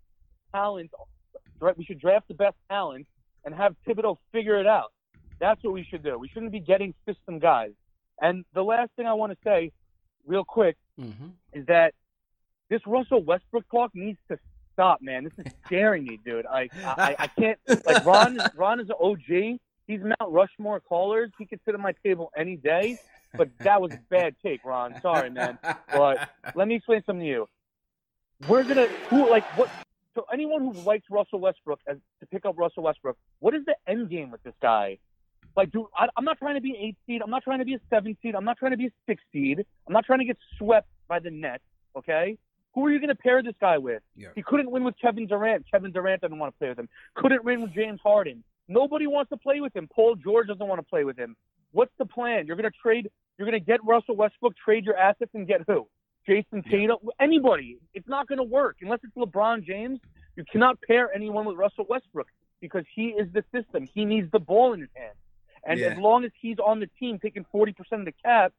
talent. 0.53 0.91
Right? 1.59 1.77
We 1.77 1.83
should 1.83 1.99
draft 1.99 2.29
the 2.29 2.35
best 2.35 2.55
talent 2.69 3.05
and 3.43 3.53
have 3.53 3.75
Thibodeau 3.85 4.15
figure 4.31 4.57
it 4.61 4.67
out. 4.67 4.93
That's 5.39 5.61
what 5.63 5.73
we 5.73 5.83
should 5.83 6.03
do. 6.03 6.17
We 6.17 6.29
shouldn't 6.29 6.51
be 6.53 6.59
getting 6.61 6.93
system 7.05 7.39
guys. 7.39 7.71
And 8.21 8.45
the 8.53 8.63
last 8.63 8.91
thing 8.95 9.07
I 9.07 9.13
want 9.13 9.31
to 9.33 9.37
say, 9.43 9.71
real 10.25 10.45
quick, 10.45 10.77
Mm-hmm. 10.99 11.27
is 11.53 11.65
that 11.67 11.93
this 12.69 12.81
Russell 12.85 13.23
Westbrook 13.23 13.63
talk 13.71 13.91
needs 13.95 14.17
to 14.29 14.37
stop, 14.73 15.01
man. 15.01 15.23
This 15.23 15.45
is 15.45 15.53
scaring 15.65 16.03
me, 16.03 16.19
dude. 16.25 16.45
I 16.45 16.67
I, 16.83 17.15
I 17.19 17.27
can't 17.27 17.57
like 17.85 18.05
Ron. 18.05 18.37
Ron 18.57 18.81
is 18.81 18.89
an 18.89 18.95
OG. 18.99 19.59
He's 19.89 20.01
Mount 20.01 20.31
Rushmore 20.31 20.79
callers. 20.81 21.31
He 21.39 21.47
could 21.47 21.59
sit 21.65 21.73
at 21.73 21.79
my 21.79 21.93
table 22.05 22.31
any 22.37 22.55
day. 22.55 22.99
But 23.35 23.49
that 23.61 23.81
was 23.81 23.91
a 23.91 23.99
bad 24.11 24.35
take, 24.43 24.63
Ron. 24.63 25.01
Sorry, 25.01 25.31
man. 25.31 25.57
But 25.91 26.29
let 26.53 26.67
me 26.67 26.75
explain 26.75 27.01
something 27.07 27.21
to 27.21 27.27
you. 27.27 27.49
We're 28.47 28.63
gonna 28.63 28.85
who 29.09 29.27
like 29.27 29.43
what? 29.57 29.67
So 30.13 30.25
anyone 30.31 30.61
who 30.61 30.73
likes 30.81 31.05
Russell 31.09 31.39
Westbrook 31.39 31.79
as 31.87 31.97
to 32.19 32.27
pick 32.27 32.45
up 32.45 32.55
Russell 32.57 32.83
Westbrook, 32.83 33.17
what 33.39 33.55
is 33.55 33.65
the 33.65 33.75
end 33.87 34.11
game 34.11 34.29
with 34.29 34.43
this 34.43 34.53
guy? 34.61 34.99
Like, 35.57 35.71
dude, 35.71 35.85
I, 35.97 36.07
I'm 36.15 36.23
not 36.23 36.37
trying 36.37 36.55
to 36.55 36.61
be 36.61 36.69
an 36.69 36.77
eight 36.77 36.97
seed. 37.07 37.21
I'm 37.23 37.31
not 37.31 37.43
trying 37.43 37.59
to 37.59 37.65
be 37.65 37.73
a 37.73 37.79
seven 37.89 38.15
seed. 38.21 38.35
I'm 38.35 38.45
not 38.45 38.57
trying 38.59 38.71
to 38.71 38.77
be 38.77 38.85
a 38.87 38.91
six 39.07 39.23
seed. 39.33 39.65
I'm 39.87 39.93
not 39.93 40.05
trying 40.05 40.19
to 40.19 40.25
get 40.25 40.37
swept 40.59 40.87
by 41.07 41.17
the 41.19 41.31
Nets. 41.31 41.63
Okay, 41.97 42.37
who 42.75 42.85
are 42.85 42.91
you 42.91 42.99
going 42.99 43.09
to 43.09 43.15
pair 43.15 43.41
this 43.41 43.55
guy 43.59 43.79
with? 43.79 44.03
Yeah. 44.15 44.29
He 44.35 44.43
couldn't 44.43 44.69
win 44.69 44.83
with 44.83 44.95
Kevin 45.01 45.25
Durant. 45.25 45.65
Kevin 45.69 45.91
Durant 45.91 46.21
doesn't 46.21 46.37
want 46.37 46.53
to 46.53 46.59
play 46.59 46.69
with 46.69 46.79
him. 46.79 46.89
Couldn't 47.15 47.43
win 47.43 47.61
with 47.61 47.73
James 47.73 47.99
Harden. 48.03 48.43
Nobody 48.69 49.07
wants 49.07 49.29
to 49.31 49.37
play 49.37 49.59
with 49.59 49.75
him. 49.75 49.89
Paul 49.93 50.15
George 50.15 50.47
doesn't 50.47 50.65
want 50.65 50.79
to 50.79 50.87
play 50.87 51.03
with 51.03 51.17
him. 51.17 51.35
What's 51.71 51.91
the 51.97 52.05
plan? 52.05 52.47
You're 52.47 52.55
going 52.55 52.69
to 52.71 52.77
trade. 52.81 53.09
You're 53.37 53.47
going 53.49 53.59
to 53.59 53.65
get 53.65 53.83
Russell 53.83 54.15
Westbrook, 54.15 54.53
trade 54.63 54.85
your 54.85 54.95
assets, 54.95 55.31
and 55.33 55.47
get 55.47 55.61
who? 55.67 55.87
Jayson 56.27 56.63
Tatum. 56.69 56.97
Anybody. 57.19 57.79
It's 57.93 58.07
not 58.07 58.27
going 58.27 58.37
to 58.37 58.43
work 58.43 58.77
unless 58.81 58.99
it's 59.03 59.15
LeBron 59.15 59.63
James. 59.65 59.99
You 60.35 60.45
cannot 60.49 60.79
pair 60.81 61.11
anyone 61.13 61.45
with 61.45 61.57
Russell 61.57 61.85
Westbrook 61.89 62.27
because 62.61 62.85
he 62.93 63.07
is 63.07 63.27
the 63.33 63.43
system. 63.53 63.87
He 63.93 64.05
needs 64.05 64.29
the 64.31 64.39
ball 64.39 64.73
in 64.73 64.81
his 64.81 64.89
hand. 64.95 65.13
And 65.65 65.79
Yeah. 65.79 65.87
as 65.87 65.97
long 65.97 66.23
as 66.23 66.31
he's 66.39 66.59
on 66.59 66.79
the 66.79 66.87
team 66.99 67.19
taking 67.19 67.45
40% 67.51 67.73
of 68.01 68.05
the 68.05 68.13
cap, 68.23 68.53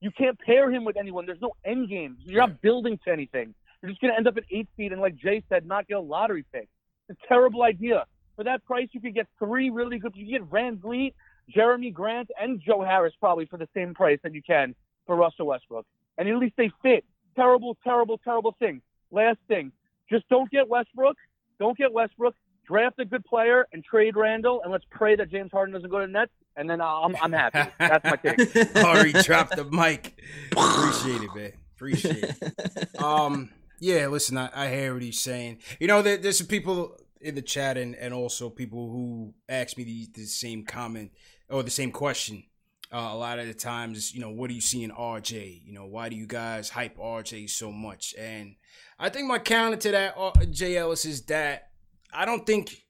you 0.00 0.10
can't 0.12 0.38
pair 0.38 0.70
him 0.70 0.84
with 0.84 0.96
anyone. 0.96 1.26
There's 1.26 1.40
no 1.40 1.52
end 1.64 1.88
game. 1.88 2.16
You're 2.24 2.40
not 2.46 2.60
building 2.62 2.98
to 3.04 3.10
anything. 3.12 3.54
You're 3.82 3.90
just 3.90 4.00
going 4.00 4.12
to 4.12 4.16
end 4.16 4.28
up 4.28 4.36
at 4.36 4.44
eight 4.50 4.68
seed 4.76 4.92
and, 4.92 5.00
like 5.00 5.16
Jay 5.16 5.42
said, 5.48 5.66
not 5.66 5.88
get 5.88 5.96
a 5.96 6.00
lottery 6.00 6.44
pick. 6.52 6.68
It's 7.08 7.18
a 7.24 7.26
terrible 7.26 7.62
idea. 7.62 8.04
For 8.38 8.44
that 8.44 8.64
price, 8.64 8.86
you 8.92 9.00
could 9.00 9.16
get 9.16 9.26
three 9.40 9.68
really 9.68 9.98
good. 9.98 10.12
You 10.14 10.24
could 10.24 10.30
get 10.30 10.42
Van 10.44 10.78
Vliet, 10.78 11.12
Jerami 11.52 11.92
Grant, 11.92 12.30
and 12.40 12.62
Joe 12.64 12.84
Harris 12.84 13.12
probably 13.18 13.46
for 13.46 13.56
the 13.56 13.66
same 13.74 13.94
price 13.94 14.20
that 14.22 14.32
you 14.32 14.42
can 14.42 14.76
for 15.06 15.16
Russell 15.16 15.46
Westbrook. 15.46 15.84
And 16.18 16.28
at 16.28 16.36
least 16.36 16.54
they 16.56 16.70
fit. 16.80 17.04
Terrible, 17.34 17.76
terrible, 17.82 18.16
terrible 18.18 18.54
thing. 18.60 18.80
Last 19.10 19.38
thing, 19.48 19.72
just 20.08 20.28
don't 20.28 20.48
get 20.52 20.68
Westbrook. 20.68 21.16
Don't 21.58 21.76
get 21.76 21.92
Westbrook. 21.92 22.36
Draft 22.64 23.00
a 23.00 23.04
good 23.04 23.24
player 23.24 23.66
and 23.72 23.82
trade 23.82 24.14
Randle, 24.14 24.62
and 24.62 24.70
let's 24.70 24.84
pray 24.88 25.16
that 25.16 25.32
James 25.32 25.50
Harden 25.50 25.74
doesn't 25.74 25.90
go 25.90 25.98
to 25.98 26.06
the 26.06 26.12
Nets, 26.12 26.30
and 26.54 26.70
then 26.70 26.80
I'm, 26.80 27.16
I'm 27.20 27.32
happy. 27.32 27.68
That's 27.80 28.04
my 28.04 28.16
take. 28.16 28.76
Ari 28.84 29.14
dropped 29.14 29.56
the 29.56 29.64
mic. 29.64 30.16
Appreciate 30.52 31.22
it, 31.22 31.34
man. 31.34 31.52
Appreciate 31.74 32.22
it. 32.22 32.88
Um, 33.02 33.50
yeah, 33.80 34.08
listen, 34.08 34.36
I, 34.36 34.50
I 34.52 34.70
hear 34.70 34.92
what 34.92 35.02
he's 35.02 35.20
saying. 35.20 35.58
You 35.78 35.86
know, 35.86 36.02
there, 36.02 36.16
there's 36.16 36.38
some 36.38 36.48
people 36.48 36.96
in 37.20 37.34
the 37.34 37.42
chat 37.42 37.76
and, 37.76 37.94
and 37.94 38.14
also 38.14 38.50
people 38.50 38.90
who 38.90 39.34
ask 39.48 39.76
me 39.76 39.84
the, 39.84 40.08
the 40.14 40.26
same 40.26 40.64
comment 40.64 41.10
or 41.48 41.62
the 41.62 41.70
same 41.70 41.92
question. 41.92 42.44
Uh, 42.90 43.10
a 43.12 43.16
lot 43.16 43.38
of 43.38 43.46
the 43.46 43.54
times, 43.54 44.14
you 44.14 44.20
know, 44.20 44.30
what 44.30 44.48
do 44.48 44.54
you 44.54 44.62
see 44.62 44.82
in 44.82 44.90
RJ? 44.90 45.62
You 45.64 45.74
know, 45.74 45.86
why 45.86 46.08
do 46.08 46.16
you 46.16 46.26
guys 46.26 46.70
hype 46.70 46.96
RJ 46.96 47.50
so 47.50 47.70
much? 47.70 48.14
And 48.18 48.54
I 48.98 49.10
think 49.10 49.26
my 49.28 49.38
counter 49.38 49.76
to 49.76 49.90
that, 49.90 50.14
uh, 50.16 50.32
Jay 50.50 50.76
Ellis, 50.78 51.04
is 51.04 51.22
that 51.26 51.68
I 52.12 52.24
don't 52.24 52.46
think 52.46 52.86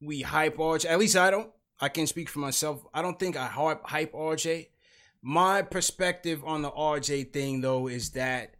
we 0.00 0.22
hype 0.22 0.56
RJ. 0.56 0.86
At 0.86 0.98
least 0.98 1.16
I 1.16 1.30
don't. 1.30 1.50
I 1.80 1.88
can 1.88 2.06
speak 2.06 2.28
for 2.28 2.40
myself. 2.40 2.84
I 2.92 3.02
don't 3.02 3.18
think 3.18 3.36
I 3.36 3.46
hype, 3.46 3.84
hype 3.84 4.12
RJ. 4.12 4.68
My 5.22 5.62
perspective 5.62 6.42
on 6.44 6.62
the 6.62 6.70
RJ 6.70 7.32
thing, 7.32 7.60
though, 7.60 7.88
is 7.88 8.10
that 8.10 8.54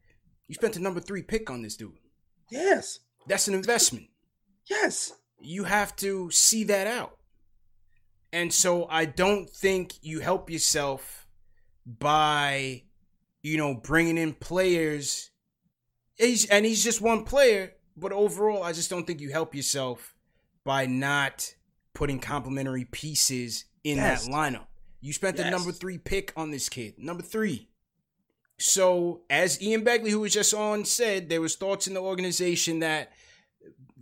you 0.48 0.54
spent 0.54 0.74
the 0.74 0.80
number 0.80 1.00
three 1.00 1.22
pick 1.22 1.50
on 1.50 1.62
this 1.62 1.76
dude. 1.76 1.98
Yes. 2.50 3.00
That's 3.26 3.48
an 3.48 3.54
investment. 3.54 4.06
Yes. 4.68 5.12
You 5.40 5.64
have 5.64 5.94
to 5.96 6.30
see 6.30 6.64
that 6.64 6.86
out. 6.86 7.16
And 8.32 8.52
so 8.52 8.86
I 8.90 9.04
don't 9.04 9.48
think 9.48 9.94
you 10.02 10.20
help 10.20 10.50
yourself 10.50 11.26
by, 11.86 12.82
you 13.42 13.56
know, 13.56 13.74
bringing 13.74 14.18
in 14.18 14.34
players. 14.34 15.30
He's, 16.16 16.46
and 16.46 16.64
he's 16.64 16.82
just 16.82 17.00
one 17.00 17.24
player, 17.24 17.72
but 17.96 18.12
overall, 18.12 18.62
I 18.62 18.72
just 18.72 18.90
don't 18.90 19.06
think 19.06 19.20
you 19.20 19.30
help 19.30 19.54
yourself 19.54 20.14
by 20.64 20.86
not 20.86 21.54
putting 21.94 22.18
complementary 22.18 22.84
pieces 22.84 23.64
in 23.84 23.96
Yes. 23.98 24.26
that 24.26 24.32
lineup. 24.32 24.66
You 25.00 25.12
spent 25.12 25.36
the 25.36 25.48
number 25.48 25.70
three 25.70 25.98
pick 25.98 26.32
on 26.36 26.50
this 26.50 26.68
kid. 26.68 26.94
Number 26.98 27.22
three. 27.22 27.68
So, 28.58 29.22
as 29.30 29.62
Ian 29.62 29.84
Begley, 29.84 30.10
who 30.10 30.20
was 30.20 30.32
just 30.32 30.52
on, 30.54 30.84
said, 30.84 31.28
there 31.28 31.42
was 31.42 31.56
thoughts 31.56 31.86
in 31.86 31.94
the 31.94 32.00
organization 32.00 32.80
that 32.80 33.12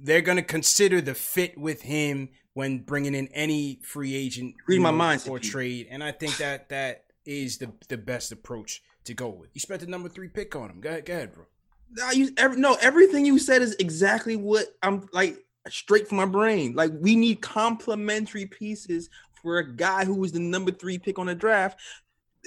they're 0.04 0.20
going 0.20 0.36
to 0.36 0.42
consider 0.42 1.00
the 1.00 1.14
fit 1.14 1.56
with 1.56 1.82
him 1.82 2.28
when 2.52 2.78
bringing 2.78 3.14
in 3.14 3.26
any 3.28 3.80
free 3.82 4.14
agent 4.14 4.54
Read 4.68 4.80
my 4.80 4.90
mind, 4.90 5.22
for 5.22 5.38
trade, 5.38 5.88
and 5.90 6.04
I 6.04 6.12
think 6.12 6.36
that 6.36 6.68
that 6.68 7.04
is 7.24 7.58
the 7.58 7.72
the 7.88 7.96
best 7.96 8.30
approach 8.30 8.82
to 9.04 9.14
go 9.14 9.28
with. 9.30 9.50
You 9.54 9.60
spent 9.60 9.80
the 9.80 9.86
number 9.86 10.08
three 10.08 10.28
pick 10.28 10.54
on 10.54 10.70
him. 10.70 10.80
Go 10.80 10.90
ahead, 10.90 11.06
go 11.06 11.14
ahead 11.14 11.34
bro. 11.34 11.44
Nah, 11.90 12.10
you 12.10 12.30
every, 12.36 12.58
no 12.58 12.76
everything 12.80 13.24
you 13.24 13.38
said 13.38 13.62
is 13.62 13.74
exactly 13.76 14.36
what 14.36 14.66
I'm 14.82 15.08
like 15.12 15.38
straight 15.68 16.06
from 16.06 16.18
my 16.18 16.26
brain. 16.26 16.74
Like 16.74 16.92
we 17.00 17.16
need 17.16 17.40
complementary 17.40 18.46
pieces 18.46 19.08
for 19.42 19.58
a 19.58 19.74
guy 19.74 20.04
who 20.04 20.14
was 20.14 20.32
the 20.32 20.40
number 20.40 20.70
three 20.70 20.98
pick 20.98 21.18
on 21.18 21.26
the 21.26 21.34
draft 21.34 21.80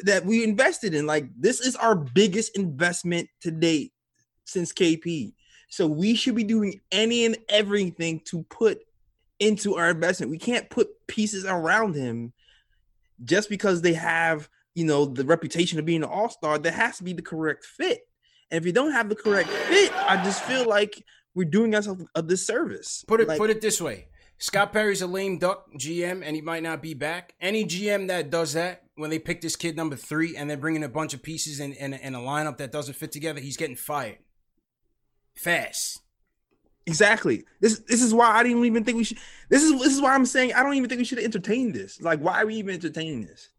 that 0.03 0.23
we 0.23 0.43
invested 0.43 0.93
in. 0.93 1.07
Like 1.07 1.25
this 1.35 1.59
is 1.59 1.75
our 1.75 1.95
biggest 1.95 2.55
investment 2.55 3.29
to 3.41 3.51
date 3.51 3.93
since 4.45 4.71
KP. 4.71 5.33
So 5.67 5.87
we 5.87 6.15
should 6.15 6.35
be 6.35 6.43
doing 6.43 6.81
any 6.91 7.25
and 7.25 7.37
everything 7.49 8.21
to 8.25 8.43
put 8.43 8.79
into 9.39 9.75
our 9.75 9.89
investment. 9.89 10.31
We 10.31 10.37
can't 10.37 10.69
put 10.69 10.89
pieces 11.07 11.45
around 11.45 11.95
him 11.95 12.33
just 13.23 13.49
because 13.49 13.81
they 13.81 13.93
have, 13.93 14.49
you 14.75 14.85
know, 14.85 15.05
the 15.05 15.25
reputation 15.25 15.79
of 15.79 15.85
being 15.85 16.03
an 16.03 16.09
all-star. 16.09 16.57
There 16.57 16.71
has 16.71 16.97
to 16.97 17.03
be 17.03 17.13
the 17.13 17.21
correct 17.21 17.65
fit. 17.65 18.07
And 18.49 18.57
if 18.59 18.65
you 18.65 18.71
don't 18.71 18.93
have 18.93 19.09
the 19.09 19.15
correct 19.15 19.49
fit, 19.49 19.91
I 19.93 20.23
just 20.23 20.41
feel 20.43 20.67
like 20.67 21.03
we're 21.35 21.45
doing 21.45 21.75
ourselves 21.75 22.05
a 22.15 22.23
disservice. 22.23 23.03
Put 23.07 23.21
it 23.21 23.27
Like, 23.27 23.37
put 23.37 23.49
it 23.49 23.61
this 23.61 23.81
way. 23.81 24.07
Scott 24.39 24.71
Perry's 24.71 25.01
a 25.01 25.07
lame 25.07 25.39
duck 25.39 25.65
GM 25.73 26.21
and 26.23 26.35
he 26.35 26.41
might 26.41 26.63
not 26.63 26.81
be 26.81 26.93
back. 26.93 27.33
Any 27.41 27.65
GM 27.65 28.07
that 28.07 28.29
does 28.29 28.53
that 28.53 28.83
when 28.95 29.09
they 29.09 29.19
pick 29.19 29.41
this 29.41 29.55
kid 29.55 29.75
number 29.75 29.95
three 29.95 30.37
and 30.37 30.49
they're 30.49 30.57
bringing 30.57 30.83
a 30.83 30.89
bunch 30.89 31.13
of 31.13 31.23
pieces 31.23 31.59
in, 31.59 31.73
in, 31.73 31.93
in 31.93 32.15
a 32.15 32.19
lineup 32.19 32.57
that 32.57 32.71
doesn't 32.71 32.93
fit 32.93 33.11
together, 33.11 33.39
he's 33.39 33.57
getting 33.57 33.75
fired. 33.75 34.19
Fast. 35.37 36.01
Exactly. 36.85 37.43
This 37.59 37.79
this 37.79 38.01
is 38.01 38.13
why 38.13 38.27
I 38.31 38.43
didn't 38.43 38.63
even 38.63 38.83
think 38.83 38.97
we 38.97 39.03
should. 39.03 39.17
This 39.49 39.61
is 39.61 39.73
this 39.73 39.93
is 39.93 40.01
why 40.01 40.15
I'm 40.15 40.25
saying 40.25 40.53
I 40.53 40.63
don't 40.63 40.75
even 40.75 40.87
think 40.89 40.99
we 40.99 41.05
should 41.05 41.19
entertain 41.19 41.73
this. 41.73 42.01
Like, 42.01 42.19
why 42.19 42.41
are 42.41 42.45
we 42.45 42.55
even 42.55 42.73
entertaining 42.73 43.25
this? 43.25 43.49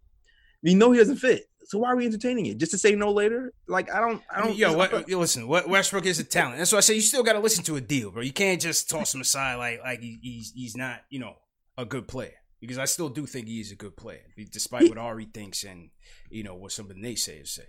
We 0.63 0.75
know 0.75 0.93
he 0.93 0.99
doesn't 0.99 1.17
fit, 1.17 1.49
so 1.69 1.79
why 1.79 1.93
are 1.93 1.97
we 1.97 2.07
entertaining 2.07 2.47
it? 2.47 2.57
Just 2.57 2.73
to 2.73 2.79
say 2.79 2.95
no 2.95 3.13
later? 3.13 3.53
Like, 3.67 3.93
I 3.93 4.01
don't. 4.01 4.23
I 4.35 4.41
don't. 4.41 4.57
yo, 4.57 4.73
what, 4.73 5.09
listen. 5.11 5.47
What 5.47 5.69
Westbrook 5.69 6.07
is 6.07 6.19
a 6.19 6.25
talent. 6.25 6.57
That's 6.57 6.73
why 6.73 6.79
I 6.79 6.81
say 6.81 6.95
you 6.95 7.03
still 7.03 7.23
got 7.23 7.35
to 7.35 7.41
listen 7.41 7.63
to 7.65 7.77
a 7.77 7.81
deal, 7.83 8.11
bro. 8.11 8.23
You 8.23 8.33
can't 8.33 8.61
just 8.61 8.89
toss 8.89 9.15
him 9.15 9.21
aside 9.21 9.57
like 9.57 9.81
like 9.83 10.01
he's 10.01 10.51
he's 10.53 10.75
not 10.75 11.01
you 11.11 11.21
know 11.21 11.37
a 11.77 11.85
good 11.85 12.09
player 12.09 12.33
because 12.61 12.79
I 12.79 12.87
still 12.87 13.11
do 13.11 13.27
think 13.27 13.47
he 13.47 13.61
is 13.61 13.71
a 13.71 13.77
good 13.77 13.97
player, 13.97 14.23
despite 14.51 14.89
what 14.89 14.97
Ari 14.97 15.27
thinks 15.27 15.63
and 15.63 15.91
you 16.31 16.43
know 16.43 16.55
what 16.55 16.73
some 16.73 16.91
of 16.91 16.97
the 16.97 17.03
naysayers 17.03 17.49
say. 17.49 17.69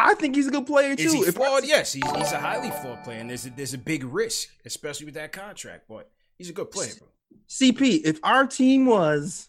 I 0.00 0.14
think 0.14 0.36
he's 0.36 0.46
a 0.46 0.50
good 0.50 0.66
player 0.66 0.94
too. 0.94 1.02
Is 1.02 1.12
he 1.12 1.18
If 1.20 1.36
I- 1.40 1.44
flawed? 1.44 1.64
yes, 1.66 1.92
he's, 1.92 2.08
he's 2.16 2.32
a 2.32 2.38
highly 2.38 2.70
flawed 2.70 3.02
player, 3.04 3.18
and 3.18 3.28
there's 3.30 3.46
a, 3.46 3.50
there's 3.50 3.74
a 3.74 3.78
big 3.78 4.04
risk, 4.04 4.48
especially 4.64 5.06
with 5.06 5.14
that 5.14 5.32
contract. 5.32 5.84
But 5.88 6.10
he's 6.36 6.48
a 6.50 6.52
good 6.52 6.70
player, 6.70 6.92
bro. 6.98 7.08
CP, 7.48 8.02
if 8.04 8.20
our 8.22 8.46
team 8.46 8.86
was 8.86 9.48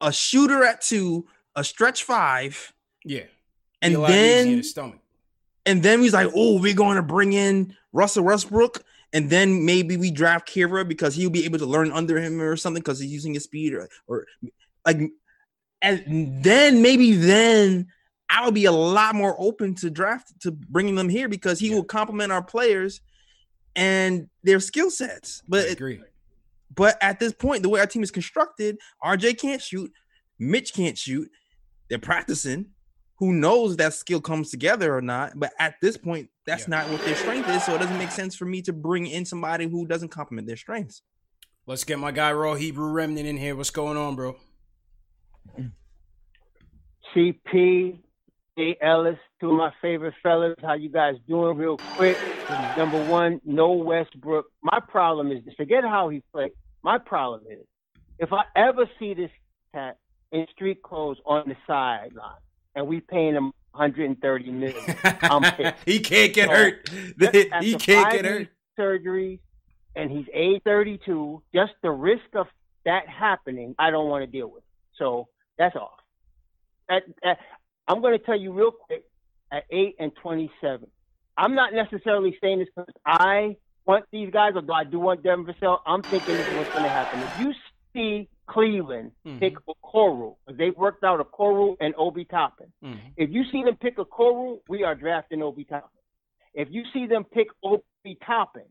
a 0.00 0.12
shooter 0.12 0.64
at 0.64 0.80
two, 0.80 1.26
a 1.54 1.62
stretch 1.62 2.04
five. 2.04 2.72
Yeah. 3.04 3.24
And 3.82 3.96
then 4.04 4.62
stomach. 4.62 4.98
And 5.66 5.82
then 5.82 6.00
he's 6.00 6.12
like, 6.12 6.30
oh, 6.34 6.60
we're 6.60 6.74
going 6.74 6.96
to 6.96 7.02
bring 7.02 7.32
in 7.32 7.76
Russell 7.92 8.24
Westbrook. 8.24 8.82
And 9.12 9.28
then 9.28 9.64
maybe 9.66 9.96
we 9.96 10.10
draft 10.10 10.48
Kira 10.48 10.86
because 10.88 11.14
he'll 11.14 11.30
be 11.30 11.44
able 11.44 11.58
to 11.58 11.66
learn 11.66 11.92
under 11.92 12.18
him 12.18 12.40
or 12.40 12.56
something 12.56 12.80
because 12.80 12.98
he's 12.98 13.12
using 13.12 13.34
his 13.34 13.44
speed 13.44 13.74
or, 13.74 13.88
or 14.06 14.26
like 14.86 14.98
and 15.82 16.42
then 16.42 16.80
maybe 16.80 17.12
then 17.12 17.88
I 18.32 18.44
would 18.46 18.54
be 18.54 18.64
a 18.64 18.72
lot 18.72 19.14
more 19.14 19.36
open 19.38 19.74
to 19.76 19.90
draft 19.90 20.32
to 20.40 20.50
bringing 20.50 20.94
them 20.94 21.10
here 21.10 21.28
because 21.28 21.60
he 21.60 21.68
yeah. 21.68 21.76
will 21.76 21.84
complement 21.84 22.32
our 22.32 22.42
players 22.42 23.02
and 23.76 24.28
their 24.42 24.58
skill 24.58 24.90
sets. 24.90 25.42
But 25.46 25.66
I 25.66 25.72
agree. 25.72 26.00
But 26.74 26.96
at 27.02 27.20
this 27.20 27.34
point, 27.34 27.62
the 27.62 27.68
way 27.68 27.80
our 27.80 27.86
team 27.86 28.02
is 28.02 28.10
constructed, 28.10 28.78
RJ 29.04 29.38
can't 29.38 29.60
shoot, 29.60 29.92
Mitch 30.38 30.72
can't 30.72 30.96
shoot. 30.96 31.30
They're 31.90 31.98
practicing. 31.98 32.70
Who 33.16 33.34
knows 33.34 33.76
that 33.76 33.92
skill 33.92 34.22
comes 34.22 34.50
together 34.50 34.96
or 34.96 35.02
not? 35.02 35.32
But 35.36 35.52
at 35.58 35.74
this 35.82 35.98
point, 35.98 36.30
that's 36.46 36.62
yeah. 36.62 36.76
not 36.76 36.90
what 36.90 37.04
their 37.04 37.14
strength 37.14 37.50
is. 37.50 37.64
So 37.64 37.74
it 37.74 37.78
doesn't 37.78 37.98
make 37.98 38.10
sense 38.10 38.34
for 38.34 38.46
me 38.46 38.62
to 38.62 38.72
bring 38.72 39.06
in 39.06 39.26
somebody 39.26 39.68
who 39.68 39.86
doesn't 39.86 40.08
complement 40.08 40.46
their 40.46 40.56
strengths. 40.56 41.02
Let's 41.66 41.84
get 41.84 41.98
my 41.98 42.10
guy 42.10 42.32
Raw 42.32 42.54
Hebrew 42.54 42.90
Remnant 42.90 43.28
in 43.28 43.36
here. 43.36 43.54
What's 43.54 43.70
going 43.70 43.98
on, 43.98 44.16
bro? 44.16 44.36
CP, 47.14 47.98
A. 48.58 48.76
Ellis, 48.82 49.18
two 49.40 49.50
of 49.50 49.56
my 49.56 49.72
favorite 49.80 50.14
fellas. 50.22 50.56
How 50.60 50.74
you 50.74 50.90
guys 50.90 51.14
doing 51.26 51.56
real 51.56 51.78
quick? 51.96 52.18
Number 52.76 53.02
one, 53.06 53.40
no 53.44 53.72
Westbrook. 53.72 54.46
My 54.62 54.78
problem 54.80 55.32
is 55.32 55.42
forget 55.56 55.84
how 55.84 56.10
he 56.10 56.22
played. 56.32 56.52
My 56.82 56.98
problem 56.98 57.42
is 57.50 57.64
if 58.18 58.32
I 58.32 58.42
ever 58.54 58.88
see 58.98 59.14
this 59.14 59.30
cat 59.72 59.96
in 60.32 60.46
street 60.52 60.82
clothes 60.82 61.16
on 61.24 61.48
the 61.48 61.56
sideline 61.66 62.36
and 62.74 62.86
we 62.86 63.00
paying 63.00 63.34
him 63.34 63.52
130 63.72 64.50
million, 64.50 64.96
I'm 65.22 65.42
pissed. 65.56 65.76
he 65.86 66.00
can't 66.00 66.34
get 66.34 66.48
so, 66.50 66.54
hurt. 66.54 66.88
he 67.62 67.74
can't 67.76 68.12
get 68.12 68.24
hurt. 68.26 68.48
Surgeries, 68.78 69.38
and 69.96 70.10
he's 70.10 70.26
age 70.34 70.60
32. 70.64 71.42
Just 71.54 71.72
the 71.82 71.90
risk 71.90 72.24
of 72.34 72.46
that 72.84 73.08
happening, 73.08 73.74
I 73.78 73.90
don't 73.90 74.08
want 74.08 74.24
to 74.24 74.26
deal 74.30 74.50
with. 74.50 74.62
So 74.98 75.28
that's 75.56 75.76
off. 75.76 75.98
I'm 77.92 78.00
going 78.00 78.18
to 78.18 78.24
tell 78.24 78.38
you 78.38 78.52
real 78.52 78.72
quick. 78.72 79.04
At 79.52 79.64
eight 79.70 79.96
and 79.98 80.12
27, 80.22 80.86
I'm 81.36 81.54
not 81.54 81.74
necessarily 81.74 82.38
saying 82.40 82.60
this 82.60 82.68
because 82.74 82.94
I 83.04 83.56
want 83.84 84.06
these 84.10 84.30
guys, 84.30 84.52
although 84.56 84.72
I 84.72 84.84
do 84.84 84.98
want 84.98 85.22
Devin 85.22 85.44
Vassell. 85.44 85.80
I'm 85.84 86.00
thinking 86.00 86.36
this 86.36 86.48
is 86.48 86.54
what's 86.54 86.70
going 86.70 86.84
to 86.84 86.88
happen. 86.88 87.20
If 87.20 87.38
you 87.38 87.52
see 87.92 88.28
Cleveland 88.46 89.12
mm-hmm. 89.26 89.40
pick 89.40 89.56
Okoro, 89.66 90.36
they've 90.50 90.74
worked 90.74 91.04
out 91.04 91.20
Okoro 91.20 91.76
and 91.80 91.94
Obi 91.98 92.24
Toppin. 92.24 92.72
Mm-hmm. 92.82 93.08
If 93.18 93.28
you 93.28 93.44
see 93.52 93.62
them 93.62 93.76
pick 93.76 93.98
Okoro, 93.98 94.60
we 94.70 94.84
are 94.84 94.94
drafting 94.94 95.42
Obi 95.42 95.64
Toppin. 95.64 96.00
If 96.54 96.68
you 96.70 96.84
see 96.94 97.06
them 97.06 97.24
pick 97.24 97.48
Obi 97.62 98.18
Toppin, 98.26 98.64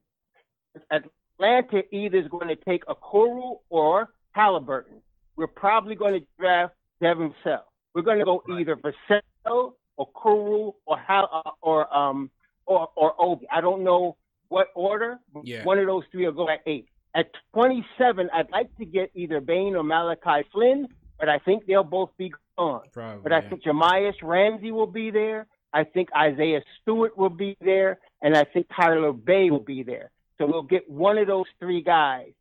Atlanta 0.90 1.84
either 1.92 2.18
is 2.18 2.28
going 2.28 2.48
to 2.48 2.56
take 2.56 2.86
Okoro 2.86 3.58
or 3.70 4.10
Halliburton. 4.32 5.02
We're 5.36 5.46
probably 5.46 5.94
going 5.94 6.20
to 6.20 6.26
draft 6.40 6.74
Devin 7.02 7.36
Vassell. 7.46 7.62
We're 7.94 8.04
going 8.04 8.20
to 8.20 8.26
go 8.26 8.42
right. 8.48 8.62
either 8.62 8.76
Vassell 8.76 9.74
or 9.98 10.08
Kuru 10.22 10.72
or 10.86 10.98
Hal, 10.98 11.30
uh, 11.32 11.52
or 11.62 11.94
um 11.96 12.30
or 12.66 12.90
or 12.96 13.14
Obi. 13.20 13.48
I 13.52 13.62
don't 13.62 13.84
know 13.84 14.18
what 14.50 14.68
order. 14.76 15.20
Yeah. 15.44 15.64
One 15.64 15.80
of 15.80 15.88
those 15.88 16.04
three 16.12 16.26
will 16.26 16.34
go 16.34 16.50
at 16.50 16.60
eight. 16.66 16.88
At 17.14 17.30
27, 17.54 18.30
I'd 18.34 18.50
like 18.52 18.76
to 18.78 18.86
get 18.86 19.12
either 19.14 19.42
Bane 19.42 19.76
or 19.76 19.84
Malachi 19.84 20.48
Flynn, 20.52 20.88
but 21.20 21.28
I 21.28 21.40
think 21.40 21.66
they'll 21.66 21.84
both 21.84 22.12
be 22.18 22.32
gone. 22.58 22.84
Probably, 22.94 23.22
but 23.22 23.34
I 23.34 23.40
yeah. 23.40 23.50
think 23.50 23.64
Jahmi'us 23.64 24.16
Ramsey 24.24 24.72
will 24.72 24.88
be 24.88 25.12
there. 25.12 25.48
I 25.74 25.84
think 25.84 26.10
Isaiah 26.16 26.62
Stewart 26.82 27.18
will 27.18 27.30
be 27.30 27.58
there, 27.62 28.00
and 28.22 28.36
I 28.36 28.46
think 28.46 28.68
Tyler 28.76 29.12
Bey 29.14 29.50
will 29.50 29.60
be 29.60 29.84
there. 29.84 30.12
So 30.38 30.46
we'll 30.46 30.64
get 30.64 30.90
one 30.90 31.18
of 31.18 31.28
those 31.28 31.46
three 31.60 31.82
guys. 31.82 32.32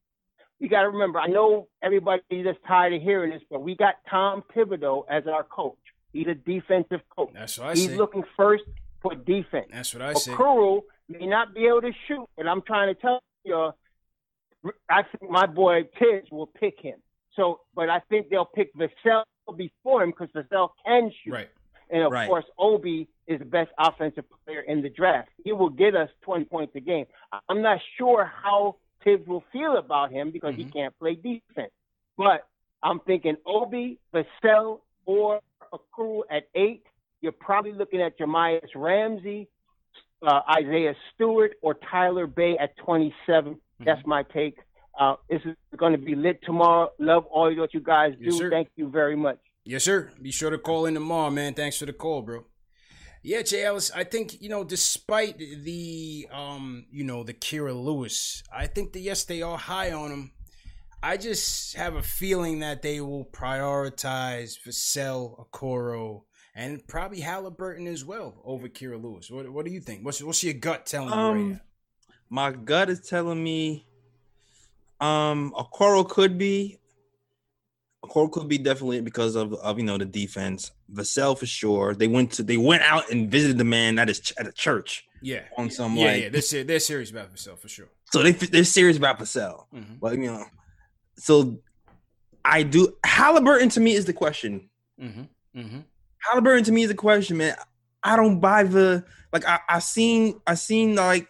You 0.61 0.69
got 0.69 0.83
to 0.83 0.91
remember, 0.91 1.19
I 1.19 1.27
know 1.27 1.69
everybody 1.83 2.23
just 2.31 2.59
tired 2.69 2.93
of 2.93 3.01
hearing 3.01 3.31
this, 3.31 3.43
but 3.51 3.63
we 3.63 3.75
got 3.75 3.95
Tom 4.09 4.45
Thibodeau 4.55 5.05
as 5.11 5.27
our 5.27 5.43
coach. 5.43 5.79
He's 6.13 6.27
a 6.27 6.35
defensive 6.35 7.01
coach. 7.17 7.31
That's 7.33 7.59
what 7.59 7.69
I 7.69 7.75
see. 7.75 7.89
He's 7.89 7.97
looking 7.97 8.25
first 8.37 8.65
for 9.01 9.15
defense. 9.15 9.69
That's 9.73 9.95
what 9.95 10.03
I 10.03 10.13
say. 10.13 10.33
Okoro 10.33 10.83
may 11.09 11.27
not 11.27 11.55
be 11.55 11.67
able 11.67 11.81
to 11.81 11.93
shoot, 12.07 12.27
but 12.37 12.47
I'm 12.47 12.61
trying 12.63 12.95
to 12.95 13.01
tell 13.01 13.23
you, 13.45 13.73
I 14.91 15.03
think 15.03 15.31
my 15.31 15.47
boy 15.47 15.85
Thibs 15.99 16.31
will 16.31 16.47
pick 16.47 16.79
him. 16.79 16.99
So, 17.37 17.61
but 17.75 17.89
I 17.89 18.01
think 18.11 18.29
they'll 18.29 18.45
pick 18.45 18.75
Vassell 18.75 19.23
before 19.57 20.03
him 20.03 20.11
because 20.11 20.29
Vassell 20.35 20.71
can 20.85 21.11
shoot. 21.25 21.33
Right. 21.33 21.49
And 21.89 22.03
of 22.03 22.13
right. 22.13 22.29
course, 22.29 22.45
Obi 22.59 23.09
is 23.27 23.39
the 23.39 23.45
best 23.45 23.71
offensive 23.79 24.25
player 24.45 24.61
in 24.61 24.83
the 24.83 24.91
draft. 24.91 25.31
He 25.43 25.53
will 25.53 25.71
get 25.71 25.97
us 25.97 26.11
20 26.23 26.45
points 26.45 26.75
a 26.77 26.81
game. 26.81 27.07
I'm 27.49 27.63
not 27.63 27.81
sure 27.99 28.31
how 28.43 28.77
Thibs 29.05 29.27
will 29.27 29.45
feel 29.53 29.77
about 29.77 30.11
him 30.11 30.31
because 30.31 30.55
mm-hmm. 30.55 30.67
he 30.67 30.71
can't 30.71 30.99
play 30.99 31.15
defense. 31.15 31.73
But 32.17 32.47
I'm 32.83 33.01
thinking 33.01 33.37
Obi, 33.47 33.99
Vassell, 34.15 34.81
or 35.07 35.41
Okoro 35.73 36.23
at 36.31 36.45
eight. 36.55 36.85
You're 37.21 37.33
probably 37.33 37.73
looking 37.73 38.01
at 38.01 38.19
Jahmi'us 38.19 38.69
Ramsey, 38.75 39.49
uh, 40.27 40.41
Isaiah 40.51 40.95
Stewart, 41.15 41.53
or 41.63 41.75
Tyler 41.91 42.27
Bey 42.27 42.57
at 42.59 42.77
27. 42.79 43.55
Mm-hmm. 43.55 43.85
That's 43.85 44.05
my 44.07 44.23
take. 44.23 44.59
Uh, 44.99 45.17
this 45.29 45.41
is 45.45 45.57
going 45.77 45.93
to 45.93 45.99
be 45.99 46.15
lit 46.15 46.41
tomorrow. 46.45 46.91
Love 46.99 47.25
all 47.27 47.55
what 47.57 47.73
you 47.73 47.81
guys 47.81 48.13
do. 48.19 48.35
Yes, 48.35 48.51
Thank 48.51 48.69
you 48.77 48.89
very 48.89 49.17
much. 49.17 49.39
Yes, 49.65 49.85
sir. 49.85 50.11
Be 50.21 50.31
sure 50.31 50.51
to 50.51 50.59
call 50.59 50.87
in 50.87 50.95
tomorrow, 50.95 51.31
man. 51.31 51.55
Thanks 51.55 51.79
for 51.79 51.87
the 51.87 51.93
call, 51.93 52.23
bro. 52.23 52.45
Yeah, 53.23 53.43
Jay 53.43 53.65
Ellis. 53.65 53.91
I 53.91 54.05
think 54.05 54.41
you 54.41 54.49
know, 54.49 54.65
despite 54.65 55.39
the 55.39 56.27
um, 56.33 56.87
you 56.91 57.05
know, 57.05 57.23
the 57.23 57.35
Kira 57.35 57.75
Lewis, 57.75 58.43
I 58.53 58.67
think 58.67 58.93
that 58.95 59.01
yes, 59.01 59.25
they 59.25 59.43
are 59.43 59.59
high 59.59 59.93
on 59.93 60.11
him. 60.11 60.33
I 61.03 61.17
just 61.17 61.77
have 61.77 61.97
a 61.97 62.03
feeling 62.03 62.61
that 62.61 62.83
they 62.83 63.01
will 63.01 63.25
prioritize 63.27 64.59
Vassell, 64.67 65.47
Okoro, 65.47 66.25
and 66.55 66.87
probably 66.87 67.21
Halliburton 67.21 67.87
as 67.87 68.05
well 68.05 68.41
over 68.45 68.69
Kira 68.69 69.03
Lewis. 69.03 69.31
What, 69.31 69.51
what 69.51 69.65
do 69.65 69.71
you 69.71 69.81
think? 69.81 70.05
What's 70.05 70.23
what's 70.23 70.43
your 70.43 70.55
gut 70.55 70.87
telling 70.87 71.13
um, 71.13 71.37
you 71.37 71.43
right 71.43 71.53
now? 71.53 71.61
My 72.31 72.53
gut 72.53 72.89
is 72.89 73.01
telling 73.01 73.43
me 73.43 73.87
um 75.01 75.53
Okoro 75.57 76.09
could 76.09 76.39
be 76.39 76.80
Okoro 78.05 78.31
could 78.31 78.49
be 78.49 78.59
definitely 78.59 79.01
because 79.01 79.37
of, 79.37 79.53
of 79.55 79.79
you 79.79 79.85
know 79.85 79.99
the 79.99 80.07
defense. 80.07 80.71
Vassell 80.93 81.39
for 81.39 81.47
sure. 81.47 81.95
They 81.95 82.09
went 82.09 82.33
to 82.33 82.43
they 82.43 82.57
went 82.57 82.83
out 82.83 83.11
and 83.11 83.31
visited 83.31 83.59
the 83.59 83.65
man 83.65 83.99
at 83.99 84.09
his 84.09 84.33
at 84.39 84.47
a 84.47 84.53
church. 84.53 85.07
Yeah, 85.23 85.43
on 85.59 85.71
some 85.71 85.97
yeah, 85.97 86.07
like 86.07 86.23
yeah. 86.23 86.29
They're, 86.31 86.65
they're 86.65 86.81
serious 86.81 87.11
about 87.11 87.35
Vassell 87.35 87.59
for 87.59 87.69
sure. 87.69 87.89
So 88.13 88.23
they 88.23 88.33
they're 88.33 88.65
serious 88.65 88.97
about 88.97 89.19
Vassell. 89.19 89.65
Mm-hmm. 89.75 89.95
But 90.01 90.15
you 90.15 90.27
know, 90.27 90.45
so 91.17 91.61
I 92.45 92.63
do 92.63 92.97
Halliburton 93.05 93.69
to 93.71 93.81
me 93.81 93.93
is 93.93 94.07
the 94.07 94.15
question. 94.15 94.71
Mm-hmm. 95.01 95.61
Mm-hmm. 95.61 95.81
Halliburton 96.19 96.65
to 96.65 96.73
me 96.73 96.83
is 96.83 96.89
the 96.89 96.95
question, 96.95 97.37
man. 97.37 97.55
I 98.03 98.17
don't 98.17 98.41
buy 98.41 98.63
the 98.63 99.05
like 99.31 99.47
I 99.47 99.61
I 99.69 99.79
seen 99.81 100.41
I 100.47 100.55
seen 100.55 100.95
like 100.95 101.29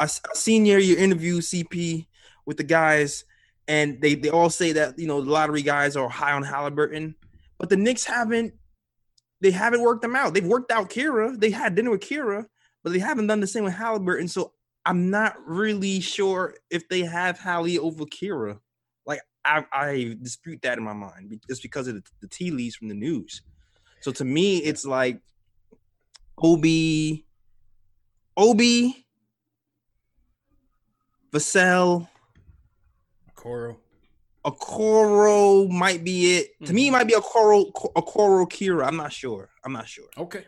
I, 0.00 0.04
I 0.04 0.34
seen 0.34 0.66
your 0.66 0.80
your 0.80 0.98
interview 0.98 1.40
CP 1.40 2.06
with 2.44 2.56
the 2.56 2.64
guys 2.64 3.24
and 3.68 4.00
they 4.00 4.14
they 4.14 4.30
all 4.30 4.50
say 4.50 4.72
that 4.72 4.98
you 4.98 5.06
know 5.06 5.20
the 5.20 5.30
lottery 5.30 5.62
guys 5.62 5.96
are 5.96 6.08
high 6.08 6.32
on 6.32 6.42
Halliburton, 6.42 7.14
but 7.58 7.68
the 7.68 7.76
Knicks 7.76 8.04
haven't 8.04 8.54
they 9.40 9.50
haven't 9.50 9.82
worked 9.82 10.02
them 10.02 10.16
out. 10.16 10.34
They've 10.34 10.44
worked 10.44 10.72
out 10.72 10.90
Kira. 10.90 11.38
They 11.38 11.50
had 11.50 11.74
dinner 11.74 11.90
with 11.90 12.00
Kira, 12.00 12.46
but 12.82 12.92
they 12.92 12.98
haven't 12.98 13.26
done 13.26 13.40
the 13.40 13.46
same 13.46 13.64
with 13.64 13.74
Halliburton. 13.74 14.28
So 14.28 14.52
I'm 14.84 15.10
not 15.10 15.34
really 15.44 16.00
sure 16.00 16.54
if 16.70 16.88
they 16.88 17.00
have 17.00 17.38
Hallie 17.38 17.78
over 17.78 18.04
Kira. 18.04 18.58
Like 19.04 19.20
I, 19.44 19.64
I 19.72 20.16
dispute 20.22 20.62
that 20.62 20.78
in 20.78 20.84
my 20.84 20.92
mind 20.92 21.40
just 21.48 21.62
because 21.62 21.88
of 21.88 21.96
the, 21.96 22.02
the 22.20 22.28
tea 22.28 22.50
leaves 22.50 22.76
from 22.76 22.88
the 22.88 22.94
news. 22.94 23.42
So 24.00 24.12
to 24.12 24.24
me, 24.24 24.58
it's 24.58 24.86
like 24.86 25.20
Obi, 26.40 27.26
Obi, 28.36 29.06
Vassell, 31.32 32.08
Okoro. 33.46 33.76
Okoro 34.44 35.68
might 35.70 36.04
be 36.04 36.36
it. 36.36 36.54
Mm-hmm. 36.54 36.64
To 36.66 36.72
me, 36.72 36.88
it 36.88 36.90
might 36.92 37.06
be 37.06 37.14
a 37.14 37.20
Okoro, 37.20 37.72
Okoro 37.72 38.48
Kira. 38.48 38.86
I'm 38.86 38.96
not 38.96 39.12
sure. 39.12 39.50
I'm 39.64 39.72
not 39.72 39.88
sure. 39.88 40.06
Okay. 40.16 40.44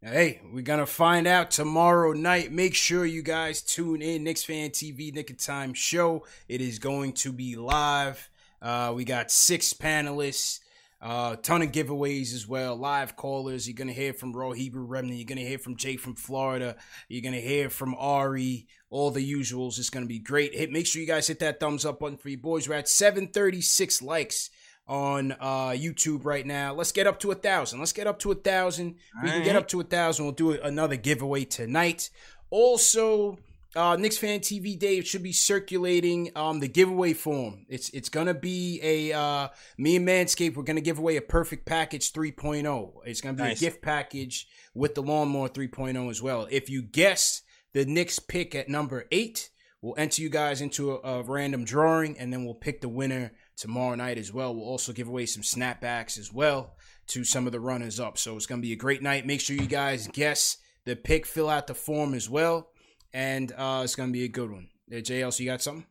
Hey, 0.00 0.40
we're 0.52 0.62
gonna 0.62 0.86
find 0.86 1.26
out 1.26 1.50
tomorrow 1.50 2.12
night. 2.12 2.52
Make 2.52 2.74
sure 2.74 3.04
you 3.04 3.22
guys 3.22 3.62
tune 3.62 4.00
in. 4.00 4.22
Knicks 4.22 4.44
Fan 4.44 4.70
TV 4.70 5.12
Knick 5.12 5.30
of 5.30 5.38
Time 5.38 5.74
show. 5.74 6.24
It 6.48 6.60
is 6.60 6.78
going 6.78 7.14
to 7.14 7.32
be 7.32 7.56
live. 7.56 8.28
Uh, 8.62 8.92
we 8.94 9.04
got 9.04 9.30
six 9.30 9.72
panelists. 9.72 10.60
Uh, 11.00 11.36
ton 11.36 11.62
of 11.62 11.70
giveaways 11.70 12.34
as 12.34 12.46
well. 12.46 12.76
Live 12.76 13.16
callers. 13.16 13.68
You're 13.68 13.76
gonna 13.76 13.92
hear 13.92 14.12
from 14.12 14.32
Raw 14.32 14.52
Hebrew 14.52 14.84
Remnant. 14.84 15.16
You're 15.16 15.26
gonna 15.26 15.40
hear 15.40 15.58
from 15.58 15.76
Jay 15.76 15.96
from 15.96 16.14
Florida. 16.14 16.76
You're 17.08 17.22
gonna 17.22 17.40
hear 17.40 17.68
from 17.70 17.94
Ari. 17.96 18.68
All 18.90 19.10
the 19.10 19.32
usuals. 19.32 19.78
It's 19.78 19.90
gonna 19.90 20.06
be 20.06 20.18
great. 20.18 20.54
Hit. 20.54 20.70
Make 20.72 20.86
sure 20.86 21.00
you 21.00 21.06
guys 21.08 21.26
hit 21.26 21.40
that 21.40 21.60
thumbs 21.60 21.84
up 21.84 22.00
button 22.00 22.16
for 22.16 22.28
you 22.30 22.38
boys. 22.38 22.68
We're 22.68 22.74
at 22.76 22.88
736 22.88 24.02
likes 24.02 24.50
on 24.86 25.32
uh, 25.32 25.70
YouTube 25.70 26.24
right 26.24 26.46
now. 26.46 26.72
Let's 26.72 26.92
get 26.92 27.06
up 27.06 27.20
to 27.20 27.30
a 27.30 27.34
thousand. 27.34 27.78
Let's 27.78 27.92
get 27.92 28.06
up 28.06 28.18
to 28.20 28.32
a 28.32 28.34
thousand. 28.34 28.96
We 29.22 29.28
can 29.28 29.44
get 29.44 29.56
up 29.56 29.68
to 29.68 29.80
a 29.80 29.84
thousand. 29.84 30.24
We'll 30.24 30.32
do 30.32 30.52
another 30.52 30.96
giveaway 30.96 31.44
tonight. 31.44 32.08
Also, 32.48 33.38
uh, 33.76 33.96
Knicks 33.96 34.16
Fan 34.16 34.40
TV 34.40 34.78
Day 34.78 35.02
should 35.02 35.22
be 35.22 35.32
circulating 35.32 36.30
um, 36.34 36.60
the 36.60 36.68
giveaway 36.68 37.12
form. 37.12 37.66
It's 37.68 37.90
it's 37.90 38.08
gonna 38.08 38.32
be 38.32 38.80
a 38.82 39.12
uh, 39.12 39.48
me 39.76 39.96
and 39.96 40.08
Manscaped. 40.08 40.56
We're 40.56 40.62
gonna 40.62 40.80
give 40.80 40.98
away 40.98 41.16
a 41.16 41.20
perfect 41.20 41.66
package 41.66 42.10
3.0. 42.14 42.92
It's 43.04 43.20
gonna 43.20 43.34
be 43.36 43.42
Nice. 43.42 43.58
a 43.58 43.60
gift 43.60 43.82
package 43.82 44.48
with 44.74 44.94
the 44.94 45.02
lawnmower 45.02 45.50
3.0 45.50 46.08
as 46.10 46.22
well. 46.22 46.48
If 46.50 46.70
you 46.70 46.80
guess 46.80 47.42
the 47.72 47.84
Knicks 47.84 48.18
pick 48.18 48.54
at 48.54 48.68
number 48.68 49.06
eight, 49.10 49.50
we'll 49.82 49.94
enter 49.98 50.22
you 50.22 50.28
guys 50.28 50.60
into 50.60 50.92
a, 50.92 51.00
a 51.02 51.22
random 51.22 51.64
drawing, 51.64 52.18
and 52.18 52.32
then 52.32 52.44
we'll 52.44 52.54
pick 52.54 52.80
the 52.80 52.88
winner 52.88 53.32
tomorrow 53.56 53.94
night 53.94 54.18
as 54.18 54.32
well. 54.32 54.54
We'll 54.54 54.64
also 54.64 54.92
give 54.92 55.08
away 55.08 55.26
some 55.26 55.42
snapbacks 55.42 56.18
as 56.18 56.32
well 56.32 56.76
to 57.08 57.24
some 57.24 57.46
of 57.46 57.52
the 57.52 57.60
runners 57.60 57.98
up. 57.98 58.18
So 58.18 58.36
it's 58.36 58.46
gonna 58.46 58.62
be 58.62 58.72
a 58.72 58.76
great 58.76 59.02
night. 59.02 59.26
Make 59.26 59.40
sure 59.40 59.56
you 59.56 59.66
guys 59.66 60.08
guess 60.08 60.58
the 60.84 60.96
pick, 60.96 61.26
fill 61.26 61.48
out 61.48 61.66
the 61.66 61.74
form 61.74 62.14
as 62.14 62.28
well 62.28 62.70
and 63.12 63.52
uh, 63.56 63.80
it's 63.84 63.94
gonna 63.94 64.12
be 64.12 64.24
a 64.24 64.28
good 64.28 64.50
one. 64.50 64.68
Uh, 64.90 64.96
JL, 64.96 65.32
so 65.32 65.42
you 65.42 65.50
got 65.50 65.62
something? 65.62 65.86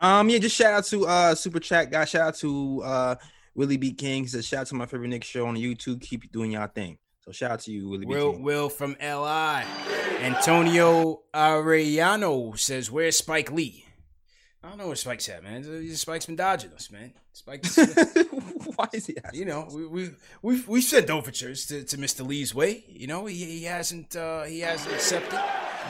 Um, 0.00 0.28
yeah, 0.28 0.38
just 0.38 0.56
shout 0.56 0.72
out 0.72 0.84
to 0.86 1.06
uh 1.06 1.34
Super 1.34 1.60
Chat 1.60 1.90
guy. 1.90 2.04
Shout 2.04 2.28
out 2.28 2.34
to 2.36 2.82
uh 2.84 3.14
Willie 3.54 3.76
B. 3.76 3.92
King. 3.92 4.24
He 4.24 4.28
Says 4.28 4.46
shout 4.46 4.62
out 4.62 4.66
to 4.68 4.74
my 4.74 4.86
favorite 4.86 5.08
Knick 5.08 5.24
show 5.24 5.46
on 5.46 5.56
YouTube. 5.56 6.00
Keep 6.00 6.32
doing 6.32 6.52
y'all 6.52 6.66
thing. 6.66 6.98
So 7.24 7.32
shout 7.32 7.52
out 7.52 7.60
to 7.60 7.72
you, 7.72 7.88
Willie 7.88 8.04
B. 8.04 8.10
Will 8.12 8.32
King. 8.32 8.42
Will 8.42 8.68
from 8.68 8.96
LI. 9.00 9.64
Antonio 10.20 11.22
Arellano 11.32 12.58
says, 12.58 12.90
"Where's 12.90 13.16
Spike 13.16 13.50
Lee?" 13.50 13.86
I 14.62 14.68
don't 14.68 14.76
know 14.76 14.88
where 14.88 14.96
Spike's 14.96 15.28
at, 15.30 15.42
man. 15.42 15.94
Spike's 15.96 16.26
been 16.26 16.36
dodging 16.36 16.72
us, 16.72 16.90
man. 16.90 17.14
Spike, 17.32 17.64
why 18.76 18.88
is 18.92 19.06
he? 19.06 19.16
You 19.32 19.46
know, 19.46 19.68
we 19.72 19.86
we 19.86 20.10
we've 20.42 20.68
we've 20.68 20.84
sent 20.84 21.08
overtures 21.08 21.64
to, 21.66 21.82
to 21.84 21.96
Mr. 21.96 22.26
Lee's 22.26 22.54
way. 22.54 22.84
You 22.88 23.06
know, 23.06 23.24
he, 23.24 23.42
he 23.42 23.64
hasn't 23.64 24.14
uh, 24.16 24.42
he 24.42 24.60
hasn't 24.60 24.94
accepted 24.94 25.40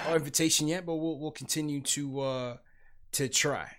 our 0.06 0.16
invitation 0.16 0.68
yet, 0.68 0.86
but 0.86 0.94
we'll 0.94 1.18
we'll 1.18 1.32
continue 1.32 1.80
to 1.80 2.20
uh, 2.20 2.56
to 3.12 3.28
try. 3.28 3.70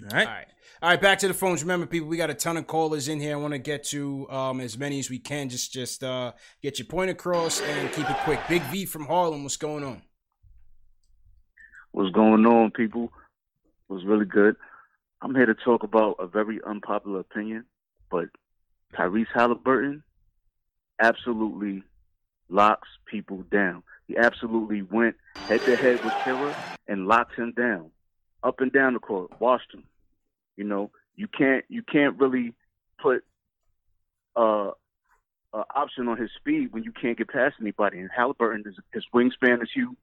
All 0.00 0.08
right. 0.16 0.28
All 0.28 0.32
right. 0.32 0.46
All 0.82 0.90
right, 0.90 1.00
back 1.00 1.20
to 1.20 1.28
the 1.28 1.34
phones. 1.34 1.62
Remember, 1.62 1.86
people, 1.86 2.08
we 2.08 2.16
got 2.16 2.30
a 2.30 2.34
ton 2.34 2.56
of 2.56 2.66
callers 2.66 3.08
in 3.08 3.20
here. 3.20 3.34
I 3.34 3.36
want 3.36 3.52
to 3.52 3.58
get 3.58 3.84
to 3.84 4.28
um, 4.28 4.60
as 4.60 4.76
many 4.76 4.98
as 4.98 5.08
we 5.08 5.18
can. 5.18 5.48
Just 5.48 5.72
just 5.72 6.02
uh, 6.02 6.32
get 6.62 6.78
your 6.78 6.86
point 6.86 7.10
across 7.10 7.60
and 7.60 7.92
keep 7.92 8.10
it 8.10 8.16
quick. 8.24 8.40
Big 8.48 8.62
V 8.64 8.84
from 8.84 9.06
Harlem, 9.06 9.44
what's 9.44 9.56
going 9.56 9.84
on? 9.84 10.02
What's 11.92 12.10
going 12.12 12.44
on, 12.44 12.72
people? 12.72 13.12
It 13.88 13.92
was 13.92 14.04
really 14.04 14.24
good. 14.24 14.56
I'm 15.22 15.34
here 15.34 15.46
to 15.46 15.54
talk 15.54 15.84
about 15.84 16.16
a 16.18 16.26
very 16.26 16.60
unpopular 16.66 17.20
opinion, 17.20 17.64
but 18.10 18.26
Tyrese 18.94 19.26
Halliburton 19.32 20.02
absolutely 21.00 21.84
locks 22.48 22.88
people 23.06 23.44
down. 23.50 23.84
He 24.08 24.16
absolutely 24.16 24.82
went 24.82 25.16
head 25.36 25.62
to 25.62 25.76
head 25.76 26.04
with 26.04 26.12
Killer 26.24 26.54
and 26.88 27.06
locked 27.06 27.36
him 27.36 27.52
down, 27.56 27.90
up 28.42 28.60
and 28.60 28.72
down 28.72 28.94
the 28.94 29.00
court, 29.00 29.30
washed 29.40 29.72
him. 29.72 29.84
You 30.56 30.64
know, 30.64 30.90
you 31.16 31.28
can't 31.28 31.64
you 31.68 31.82
can't 31.82 32.18
really 32.18 32.54
put 33.00 33.24
uh, 34.36 34.70
a 35.52 35.64
option 35.74 36.08
on 36.08 36.18
his 36.18 36.30
speed 36.36 36.72
when 36.72 36.82
you 36.82 36.92
can't 36.92 37.18
get 37.18 37.28
past 37.28 37.56
anybody. 37.60 37.98
And 37.98 38.10
Halliburton, 38.14 38.64
is, 38.66 38.76
his 38.92 39.04
wingspan 39.14 39.62
is 39.62 39.70
huge. 39.72 39.96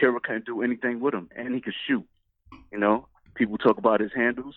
Kira 0.00 0.22
can't 0.22 0.44
do 0.44 0.62
anything 0.62 1.00
with 1.00 1.14
him, 1.14 1.30
and 1.36 1.54
he 1.54 1.60
can 1.60 1.74
shoot. 1.86 2.04
You 2.72 2.78
know, 2.78 3.06
people 3.34 3.58
talk 3.58 3.78
about 3.78 4.00
his 4.00 4.12
handles. 4.14 4.56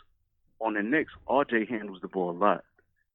On 0.60 0.74
the 0.74 0.82
Knicks, 0.82 1.14
RJ 1.28 1.70
handles 1.70 2.00
the 2.02 2.08
ball 2.08 2.32
a 2.32 2.38
lot, 2.38 2.64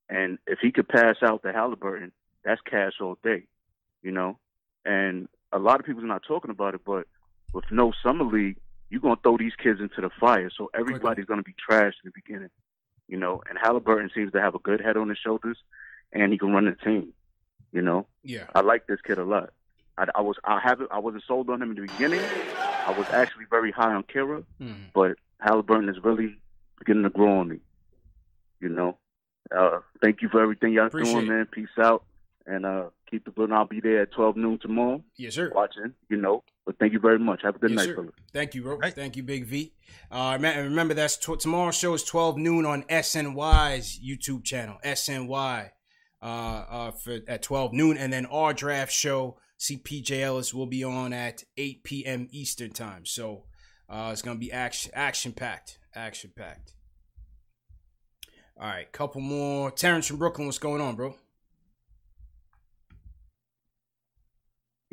and 0.09 0.39
if 0.47 0.61
he 0.61 0.71
could 0.71 0.89
pass 0.89 1.17
out 1.23 1.43
to 1.43 1.53
Halliburton, 1.53 2.13
that's 2.45 2.61
cash 2.61 2.95
all 3.01 3.19
day. 3.25 3.45
You 4.03 4.13
know, 4.13 4.39
and 4.85 5.29
a 5.53 5.59
lot 5.59 5.81
of 5.81 5.87
people's 5.87 6.07
not 6.07 6.23
talking 6.27 6.53
about 6.53 6.75
it, 6.75 6.83
but 6.85 7.07
with 7.53 7.65
no 7.73 7.93
summer 8.03 8.25
league, 8.25 8.59
you're 8.93 9.01
gonna 9.01 9.17
throw 9.23 9.39
these 9.39 9.55
kids 9.57 9.81
into 9.81 10.03
the 10.03 10.11
fire, 10.21 10.51
so 10.55 10.71
everybody's 10.79 11.25
gonna 11.25 11.43
be 11.43 11.55
trashed 11.69 11.95
in 12.05 12.11
the 12.11 12.13
beginning. 12.15 12.51
You 13.09 13.17
know, 13.19 13.43
and 13.49 13.59
Halliburton 13.61 14.11
seems 14.15 14.33
to 14.33 14.41
have 14.41 14.55
a 14.55 14.59
good 14.59 14.81
head 14.81 14.97
on 14.99 15.09
his 15.09 15.19
shoulders, 15.19 15.57
and 16.13 16.31
he 16.31 16.39
can 16.39 16.53
run 16.53 16.67
the 16.67 16.73
team. 16.73 17.13
You 17.73 17.81
know, 17.83 18.07
Yeah. 18.23 18.45
I 18.55 18.61
like 18.61 18.87
this 18.87 19.01
kid 19.01 19.17
a 19.19 19.25
lot. 19.25 19.51
I, 19.97 20.07
I 20.15 20.21
was 20.21 20.37
I 20.45 20.61
haven't 20.63 20.91
I 20.93 20.99
wasn't 20.99 21.25
sold 21.27 21.49
on 21.51 21.63
him 21.63 21.71
in 21.71 21.77
the 21.77 21.87
beginning. 21.87 22.21
I 22.87 22.95
was 22.97 23.07
actually 23.11 23.47
very 23.51 23.73
high 23.73 23.93
on 23.95 24.03
Kira, 24.05 24.45
Mm-hmm. 24.61 24.85
but 24.95 25.17
Halliburton 25.41 25.89
is 25.89 25.97
really 26.05 26.37
beginning 26.79 27.05
to 27.05 27.11
grow 27.11 27.39
on 27.41 27.49
me. 27.49 27.61
You 28.61 28.69
know, 28.69 28.99
uh, 29.57 29.81
thank 30.03 30.23
you 30.23 30.29
for 30.29 30.41
everything 30.43 30.73
y'all 30.75 30.87
Appreciate 30.87 31.15
doing, 31.15 31.29
man. 31.29 31.47
Peace 31.51 31.69
out, 31.79 32.05
and 32.47 32.65
uh, 32.65 32.85
keep 33.11 33.25
the 33.25 33.31
building. 33.31 33.55
I'll 33.55 33.67
be 33.67 33.81
there 33.81 34.03
at 34.03 34.13
twelve 34.13 34.37
noon 34.37 34.59
tomorrow. 34.59 35.03
Yes, 35.17 35.35
sir. 35.35 35.51
Watching, 35.55 35.95
you 36.09 36.17
know. 36.19 36.45
But 36.65 36.79
thank 36.79 36.93
you 36.93 37.01
very 37.01 37.19
much. 37.19 37.41
Have 37.43 37.57
a 37.57 37.59
good 37.59 37.71
Yes, 37.71 37.79
night, 37.79 37.87
sir. 37.87 37.95
fellas. 37.97 38.15
Thank 38.33 38.55
you, 38.55 38.63
bro. 38.63 38.79
Thank 38.91 39.17
you, 39.17 39.23
Big 39.25 39.47
V. 39.47 39.73
Uh, 40.11 40.39
rem- 40.41 40.65
remember, 40.67 40.95
that's 40.95 41.17
tw- 41.17 41.39
tomorrow's 41.39 41.77
show 41.77 41.93
is 41.95 42.05
12 42.05 42.39
noon 42.39 42.65
on 42.65 42.85
SNY's 42.85 43.99
YouTube 43.99 44.45
channel, 44.45 44.79
SNY, 44.85 45.71
uh, 46.23 46.25
uh, 46.25 46.91
for, 46.93 47.19
at 47.27 47.43
12 47.43 47.73
noon. 47.73 47.97
And 47.97 48.13
then 48.13 48.27
our 48.27 48.55
draft 48.55 48.93
show, 48.93 49.39
CPJ 49.59 50.21
Ellis, 50.23 50.55
will 50.55 50.67
be 50.67 50.85
on 50.85 51.13
at 51.13 51.43
8 51.57 51.83
p.m. 51.83 52.29
Eastern 52.31 52.71
time. 52.71 53.07
So 53.07 53.47
uh, 53.89 54.11
it's 54.13 54.23
going 54.23 54.37
to 54.37 54.41
be 54.41 54.53
action 54.53 54.93
action 54.95 55.33
packed. 55.33 55.79
Action 55.97 56.31
packed. 56.37 56.75
All 58.57 58.69
right, 58.69 58.91
couple 58.93 59.21
more. 59.21 59.73
Terrence 59.73 60.07
from 60.07 60.19
Brooklyn, 60.19 60.47
what's 60.47 60.59
going 60.59 60.81
on, 60.81 60.95
bro? 60.95 61.17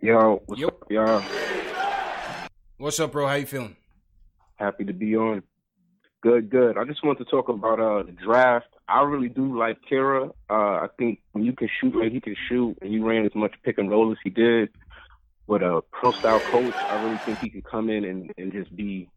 Yo, 0.02 0.42
what's 0.48 0.64
up, 0.64 0.86
y'all? 0.90 1.22
What's 2.80 2.98
up, 3.02 3.12
bro? 3.12 3.28
How 3.28 3.34
you 3.34 3.46
feeling? 3.46 3.76
Happy 4.56 4.86
to 4.86 4.94
be 4.94 5.14
on. 5.14 5.44
Good, 6.22 6.50
good. 6.50 6.78
I 6.78 6.86
just 6.86 7.04
want 7.04 7.18
to 7.18 7.26
talk 7.26 7.50
about 7.50 7.78
uh 7.78 8.04
the 8.04 8.14
draft. 8.14 8.68
I 8.88 9.02
really 9.02 9.28
do 9.28 9.60
like 9.60 9.80
Kira. 9.92 10.30
Uh, 10.50 10.54
I 10.54 10.88
think 10.98 11.20
when 11.34 11.44
you 11.44 11.52
can 11.52 11.68
shoot 11.82 11.94
like 11.94 12.14
he 12.14 12.22
can 12.22 12.38
shoot, 12.48 12.78
and 12.82 12.94
you 12.94 13.06
ran 13.06 13.26
as 13.26 13.36
much 13.36 13.54
pick 13.66 13.80
and 13.80 13.92
roll 13.92 14.14
as 14.14 14.18
he 14.24 14.30
did 14.30 14.70
with 15.46 15.62
a 15.62 15.82
pro 15.92 16.14
style 16.14 16.40
coach, 16.40 16.74
I 16.74 17.04
really 17.04 17.18
think 17.18 17.40
he 17.40 17.50
could 17.50 17.66
come 17.66 17.90
in 17.90 18.06
and, 18.06 18.32
and 18.38 18.54
just 18.54 18.74
be 18.74 19.10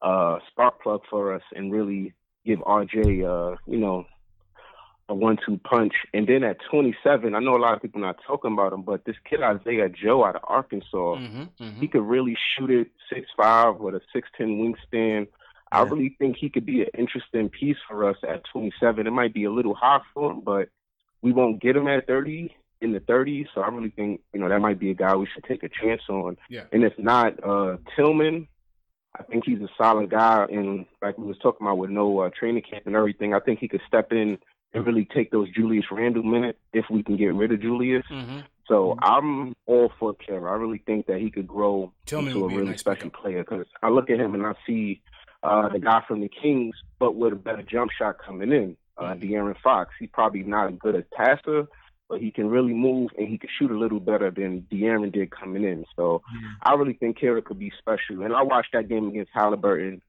a 0.00 0.38
spark 0.52 0.80
plug 0.80 1.00
for 1.10 1.34
us 1.34 1.42
and 1.56 1.72
really 1.72 2.14
give 2.46 2.60
RJ, 2.60 3.24
uh, 3.24 3.56
you 3.66 3.78
know, 3.78 4.06
a 5.12 5.14
one-two 5.14 5.58
punch. 5.58 5.92
And 6.14 6.26
then 6.26 6.42
at 6.42 6.56
27, 6.70 7.34
I 7.34 7.38
know 7.38 7.54
a 7.54 7.58
lot 7.58 7.74
of 7.74 7.82
people 7.82 8.00
not 8.00 8.16
talking 8.26 8.52
about 8.52 8.72
him, 8.72 8.82
but 8.82 9.04
this 9.04 9.16
kid 9.28 9.42
Isaiah 9.42 9.88
Joe 9.88 10.24
out 10.24 10.36
of 10.36 10.42
Arkansas, 10.48 11.16
he 11.78 11.86
could 11.86 12.02
really 12.02 12.36
shoot 12.56 12.70
it 12.70 12.88
six 13.12 13.28
five 13.36 13.76
with 13.76 13.94
a 13.94 14.00
six 14.12 14.28
ten 14.36 14.48
wingspan. 14.58 15.28
I 15.70 15.82
really 15.82 16.16
think 16.18 16.36
he 16.36 16.50
could 16.50 16.66
be 16.66 16.82
an 16.82 16.88
interesting 16.98 17.48
piece 17.48 17.78
for 17.88 18.08
us 18.08 18.16
at 18.28 18.42
27. 18.52 19.06
It 19.06 19.10
might 19.10 19.32
be 19.32 19.44
a 19.44 19.50
little 19.50 19.74
high 19.74 20.00
for 20.12 20.30
him, 20.30 20.40
but 20.44 20.68
we 21.22 21.32
won't 21.32 21.62
get 21.62 21.76
him 21.76 21.88
at 21.88 22.06
30 22.06 22.54
in 22.82 22.92
the 22.92 23.00
30s. 23.00 23.46
So 23.54 23.62
I 23.62 23.68
really 23.68 23.90
think 23.90 24.20
you 24.34 24.40
know 24.40 24.48
that 24.48 24.60
might 24.60 24.78
be 24.78 24.90
a 24.90 24.94
guy 24.94 25.14
we 25.16 25.28
should 25.32 25.44
take 25.44 25.62
a 25.62 25.68
chance 25.68 26.02
on. 26.08 26.36
Yeah. 26.50 26.64
And 26.72 26.84
if 26.84 26.98
not, 26.98 27.42
uh, 27.42 27.76
Tillman, 27.96 28.48
I 29.18 29.22
think 29.24 29.44
he's 29.46 29.60
a 29.60 29.68
solid 29.78 30.10
guy. 30.10 30.46
And 30.50 30.86
like 31.00 31.18
we 31.18 31.26
was 31.26 31.38
talking 31.38 31.66
about 31.66 31.78
with 31.78 31.90
no 31.90 32.20
uh, 32.20 32.30
training 32.38 32.64
camp 32.68 32.86
and 32.86 32.96
everything, 32.96 33.34
I 33.34 33.40
think 33.40 33.58
he 33.58 33.68
could 33.68 33.82
step 33.86 34.12
in 34.12 34.38
and 34.74 34.86
really 34.86 35.04
take 35.04 35.30
those 35.30 35.48
Julius 35.50 35.84
Randle 35.90 36.22
minutes 36.22 36.58
if 36.72 36.86
we 36.90 37.02
can 37.02 37.16
get 37.16 37.34
rid 37.34 37.52
of 37.52 37.60
Julius. 37.60 38.04
Mm-hmm. 38.10 38.40
So 38.68 38.96
I'm 39.02 39.54
all 39.66 39.92
for 39.98 40.14
Kira. 40.14 40.50
I 40.50 40.54
really 40.54 40.82
think 40.86 41.06
that 41.06 41.20
he 41.20 41.30
could 41.30 41.46
grow 41.46 41.92
Tillman 42.06 42.28
into 42.28 42.38
a 42.38 42.42
would 42.42 42.48
be 42.48 42.54
a 42.54 42.58
really 42.58 42.70
nice 42.70 42.80
special 42.80 43.10
player 43.10 43.44
because 43.44 43.66
I 43.82 43.88
look 43.88 44.08
at 44.08 44.18
him 44.18 44.34
and 44.34 44.46
I 44.46 44.54
see 44.66 45.02
uh, 45.42 45.68
the 45.68 45.78
guy 45.78 46.02
from 46.06 46.20
the 46.20 46.28
Kings, 46.28 46.74
but 46.98 47.16
with 47.16 47.32
a 47.32 47.36
better 47.36 47.62
jump 47.62 47.90
shot 47.90 48.16
coming 48.18 48.52
in. 48.52 48.76
Uh, 48.96 49.14
De'Aaron 49.14 49.56
Fox. 49.62 49.94
He's 49.98 50.10
probably 50.12 50.42
not 50.42 50.70
as 50.70 50.78
good 50.78 50.94
a 50.94 51.02
passer, 51.02 51.66
but 52.08 52.20
he 52.20 52.30
can 52.30 52.48
really 52.48 52.74
move 52.74 53.10
and 53.18 53.26
he 53.26 53.38
can 53.38 53.48
shoot 53.58 53.70
a 53.70 53.78
little 53.78 54.00
better 54.00 54.30
than 54.30 54.66
De'Aaron 54.70 55.10
did 55.10 55.30
coming 55.30 55.64
in. 55.64 55.84
So 55.96 56.22
I 56.62 56.74
really 56.74 56.92
think 56.92 57.18
Kira 57.18 57.42
could 57.42 57.58
be 57.58 57.72
special. 57.78 58.22
And 58.22 58.34
I 58.34 58.42
watched 58.42 58.74
that 58.74 58.88
game 58.88 59.08
against 59.08 59.32
Halliburton. 59.34 60.02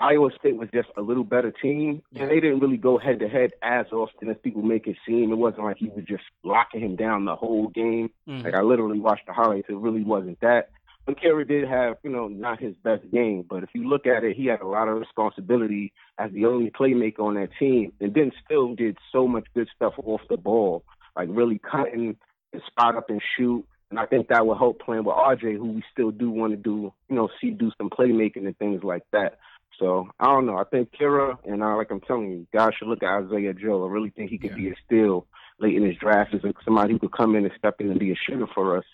Iowa 0.00 0.30
State 0.38 0.56
was 0.56 0.68
just 0.72 0.88
a 0.96 1.02
little 1.02 1.24
better 1.24 1.50
team, 1.50 2.02
and 2.14 2.30
they 2.30 2.40
didn't 2.40 2.60
really 2.60 2.76
go 2.76 2.98
head 2.98 3.20
to 3.20 3.28
head 3.28 3.52
as 3.62 3.86
often 3.92 4.30
as 4.30 4.36
people 4.42 4.62
make 4.62 4.86
it 4.86 4.96
seem. 5.06 5.30
It 5.30 5.36
wasn't 5.36 5.64
like 5.64 5.76
he 5.76 5.88
was 5.88 6.04
just 6.04 6.24
locking 6.42 6.80
him 6.80 6.96
down 6.96 7.26
the 7.26 7.36
whole 7.36 7.68
game. 7.68 8.10
Mhm. 8.28 8.44
Like 8.44 8.54
I 8.54 8.62
literally 8.62 8.98
watched 9.00 9.26
the 9.26 9.32
highlights. 9.32 9.68
It 9.68 9.76
really 9.76 10.02
wasn't 10.02 10.40
that. 10.40 10.70
But 11.06 11.18
Kira 11.18 11.46
did 11.46 11.66
have, 11.66 11.96
you 12.02 12.10
know, 12.10 12.28
not 12.28 12.60
his 12.60 12.74
best 12.76 13.10
game, 13.10 13.42
but 13.48 13.62
if 13.62 13.70
you 13.74 13.88
look 13.88 14.06
at 14.06 14.22
it, 14.22 14.36
he 14.36 14.46
had 14.46 14.60
a 14.60 14.66
lot 14.66 14.88
of 14.88 14.98
responsibility 14.98 15.92
as 16.18 16.30
the 16.32 16.46
only 16.46 16.70
playmaker 16.70 17.20
on 17.20 17.34
that 17.34 17.50
team, 17.58 17.92
and 18.00 18.14
then 18.14 18.32
still 18.44 18.74
did 18.74 18.98
so 19.10 19.26
much 19.26 19.46
good 19.54 19.68
stuff 19.74 19.94
off 20.04 20.20
the 20.28 20.36
ball, 20.36 20.84
like 21.16 21.28
really 21.30 21.58
cutting 21.58 22.16
and 22.52 22.62
spot 22.66 22.96
up 22.96 23.10
and 23.10 23.22
shoot. 23.36 23.64
And 23.90 23.98
I 23.98 24.06
think 24.06 24.28
that 24.28 24.46
will 24.46 24.56
help 24.56 24.80
playing 24.80 25.04
with 25.04 25.16
RJ, 25.16 25.56
who 25.56 25.72
we 25.72 25.82
still 25.90 26.12
do 26.12 26.30
want 26.30 26.52
to 26.52 26.56
do, 26.56 26.92
you 27.08 27.16
know, 27.16 27.28
see 27.40 27.50
do 27.50 27.72
some 27.76 27.90
playmaking 27.90 28.46
and 28.46 28.56
things 28.56 28.84
like 28.84 29.02
that. 29.12 29.38
So 29.80 30.08
I 30.20 30.26
don't 30.26 30.46
know. 30.46 30.58
I 30.58 30.64
think 30.64 30.90
Kira 30.92 31.36
and 31.44 31.64
I, 31.64 31.74
like 31.74 31.90
I'm 31.90 32.00
telling 32.02 32.30
you, 32.30 32.46
guys 32.52 32.72
should 32.78 32.86
look 32.88 33.02
at 33.02 33.24
Isaiah 33.24 33.54
Joe. 33.54 33.84
I 33.84 33.88
really 33.90 34.10
think 34.10 34.30
he 34.30 34.38
could 34.38 34.54
be 34.54 34.68
a 34.68 34.74
steal 34.84 35.26
late 35.58 35.74
in 35.74 35.84
his 35.84 35.96
draft 35.96 36.34
as 36.34 36.42
somebody 36.64 36.92
who 36.92 36.98
could 37.00 37.12
come 37.12 37.34
in 37.34 37.44
and 37.44 37.54
step 37.58 37.80
in 37.80 37.90
and 37.90 37.98
be 37.98 38.12
a 38.12 38.14
shooter 38.14 38.46
for 38.54 38.76
us 38.76 38.84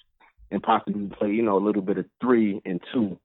and 0.50 0.62
possibly 0.62 1.08
play, 1.08 1.30
you 1.32 1.42
know, 1.42 1.58
a 1.58 1.64
little 1.64 1.82
bit 1.82 1.98
of 1.98 2.06
three 2.20 2.62
and 2.64 2.80
two. 2.94 3.18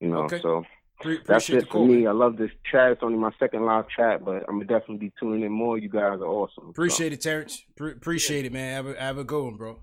You 0.00 0.08
know, 0.08 0.24
Okay. 0.24 0.40
so 0.42 0.64
Pre- 1.00 1.20
that's 1.26 1.48
it 1.48 1.62
for 1.62 1.72
call, 1.72 1.86
me. 1.86 2.00
man. 2.02 2.08
I 2.08 2.12
love 2.12 2.36
this 2.36 2.50
chat. 2.70 2.92
It's 2.92 3.02
only 3.02 3.18
my 3.18 3.30
second 3.38 3.64
live 3.64 3.86
chat, 3.88 4.22
but 4.22 4.44
I'm 4.46 4.56
gonna 4.60 4.66
definitely 4.66 4.98
be 4.98 5.12
tuning 5.18 5.42
in 5.42 5.50
more. 5.52 5.78
You 5.78 5.88
guys 5.88 6.20
are 6.20 6.26
awesome. 6.26 6.68
Appreciate 6.68 7.14
it, 7.14 7.22
Terrence. 7.22 7.62
Pre- 7.76 7.92
appreciate 7.92 8.44
it, 8.44 8.52
man. 8.52 8.74
Have 8.74 8.86
a, 8.94 9.00
have 9.00 9.18
a 9.18 9.24
good 9.24 9.42
one, 9.42 9.56
bro. 9.56 9.80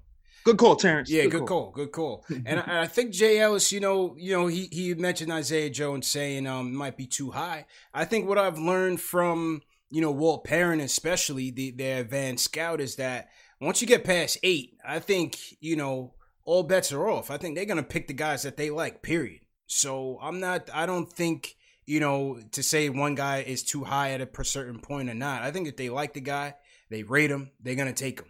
Good 0.48 0.58
call, 0.60 0.78
Terrence. 0.78 1.10
Yeah, 1.10 1.24
Good 1.24 1.32
good, 1.32 1.40
call. 1.40 1.64
call. 1.64 1.72
Good 1.72 1.92
call. 1.92 2.26
and 2.46 2.62
I, 2.62 2.84
I 2.84 2.88
think 2.88 3.12
Jay 3.12 3.38
Ellis, 3.38 3.74
you 3.74 3.82
know, 3.82 4.16
you 4.18 4.32
know, 4.32 4.48
he 4.48 4.70
he 4.72 4.94
mentioned 4.94 5.30
Isaiah 5.30 5.70
Jones 5.70 6.08
saying 6.08 6.48
um 6.48 6.74
might 6.74 6.96
be 6.96 7.06
too 7.06 7.32
high. 7.32 7.66
I 7.94 8.06
think 8.06 8.30
what 8.30 8.38
I've 8.38 8.58
learned 8.58 9.02
from 9.02 9.62
you 9.90 10.00
know 10.00 10.12
Walt 10.12 10.46
Perrin, 10.46 10.80
especially 10.80 11.52
the 11.52 11.72
their 11.72 12.00
advanced 12.00 12.46
scout, 12.46 12.80
is 12.80 12.96
that 12.96 13.28
once 13.60 13.82
you 13.82 13.90
get 13.90 14.06
past 14.06 14.38
eight, 14.42 14.78
I 14.88 15.00
think 15.00 15.38
you 15.60 15.76
know 15.76 16.14
all 16.46 16.64
bets 16.64 16.94
are 16.94 17.10
off. 17.10 17.30
I 17.30 17.36
think 17.36 17.56
they're 17.56 17.66
gonna 17.66 17.84
pick 17.84 18.08
the 18.08 18.14
guys 18.14 18.44
that 18.44 18.56
they 18.56 18.70
like. 18.70 19.02
Period. 19.02 19.42
So 19.66 20.18
I'm 20.22 20.40
not. 20.40 20.70
I 20.74 20.86
don't 20.86 21.12
think 21.12 21.58
you 21.86 22.00
know 22.00 22.40
to 22.54 22.64
say 22.64 22.88
one 22.88 23.16
guy 23.16 23.40
is 23.40 23.64
too 23.64 23.84
high 23.84 24.12
at 24.12 24.22
a 24.22 24.26
per 24.26 24.46
certain 24.46 24.80
point 24.80 25.10
or 25.10 25.14
not. 25.14 25.42
I 25.42 25.52
think 25.52 25.68
if 25.68 25.76
they 25.76 25.90
like 25.90 26.14
the 26.14 26.22
guy, 26.22 26.56
they 26.90 27.04
rate 27.04 27.32
him, 27.32 27.52
they're 27.60 27.76
gonna 27.76 27.92
take 27.92 28.22
him. 28.22 28.28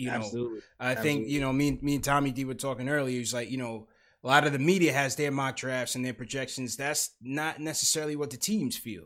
You 0.00 0.10
know, 0.10 0.16
Absolutely. 0.16 0.60
I 0.78 0.94
think 0.94 1.28
you 1.28 1.40
know 1.40 1.52
me, 1.52 1.78
me 1.82 1.96
and 1.96 2.04
Tommy 2.04 2.32
D 2.32 2.44
were 2.44 2.54
talking 2.54 2.88
earlier. 2.88 3.18
He's 3.18 3.34
like, 3.34 3.50
you 3.50 3.58
know, 3.58 3.88
a 4.24 4.26
lot 4.26 4.46
of 4.46 4.52
the 4.52 4.58
media 4.58 4.92
has 4.92 5.16
their 5.16 5.30
mock 5.30 5.56
drafts 5.56 5.94
and 5.94 6.04
their 6.04 6.14
projections. 6.14 6.76
That's 6.76 7.10
not 7.20 7.60
necessarily 7.60 8.16
what 8.16 8.30
the 8.30 8.36
teams 8.36 8.76
feel. 8.76 9.04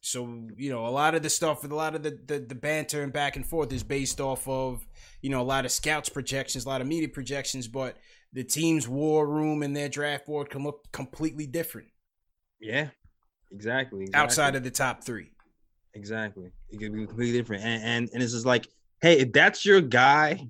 So 0.00 0.48
you 0.56 0.70
know, 0.70 0.86
a 0.86 0.90
lot 0.90 1.14
of 1.14 1.22
the 1.22 1.30
stuff, 1.30 1.64
a 1.64 1.68
lot 1.68 1.94
of 1.94 2.02
the, 2.02 2.18
the 2.26 2.40
the 2.40 2.54
banter 2.54 3.02
and 3.02 3.12
back 3.12 3.36
and 3.36 3.46
forth 3.46 3.72
is 3.72 3.84
based 3.84 4.20
off 4.20 4.48
of 4.48 4.86
you 5.20 5.30
know 5.30 5.40
a 5.40 5.44
lot 5.44 5.64
of 5.64 5.70
scouts 5.70 6.08
projections, 6.08 6.64
a 6.64 6.68
lot 6.68 6.80
of 6.80 6.88
media 6.88 7.08
projections, 7.08 7.68
but 7.68 7.96
the 8.32 8.42
team's 8.44 8.88
war 8.88 9.26
room 9.28 9.62
and 9.62 9.76
their 9.76 9.88
draft 9.88 10.26
board 10.26 10.50
can 10.50 10.64
look 10.64 10.90
completely 10.92 11.46
different 11.46 11.88
Yeah, 12.60 12.88
exactly. 13.52 14.02
exactly. 14.04 14.14
outside 14.14 14.54
of 14.56 14.64
the 14.64 14.70
top 14.70 15.04
three. 15.04 15.30
Exactly. 15.94 16.50
It 16.70 16.78
could 16.78 16.92
be 16.92 17.06
completely 17.06 17.38
different. 17.38 17.64
And 17.64 17.82
and, 17.84 18.10
and 18.12 18.22
it's 18.22 18.32
just 18.32 18.46
like, 18.46 18.68
hey, 19.02 19.18
if 19.18 19.32
that's 19.32 19.64
your 19.66 19.80
guy 19.80 20.48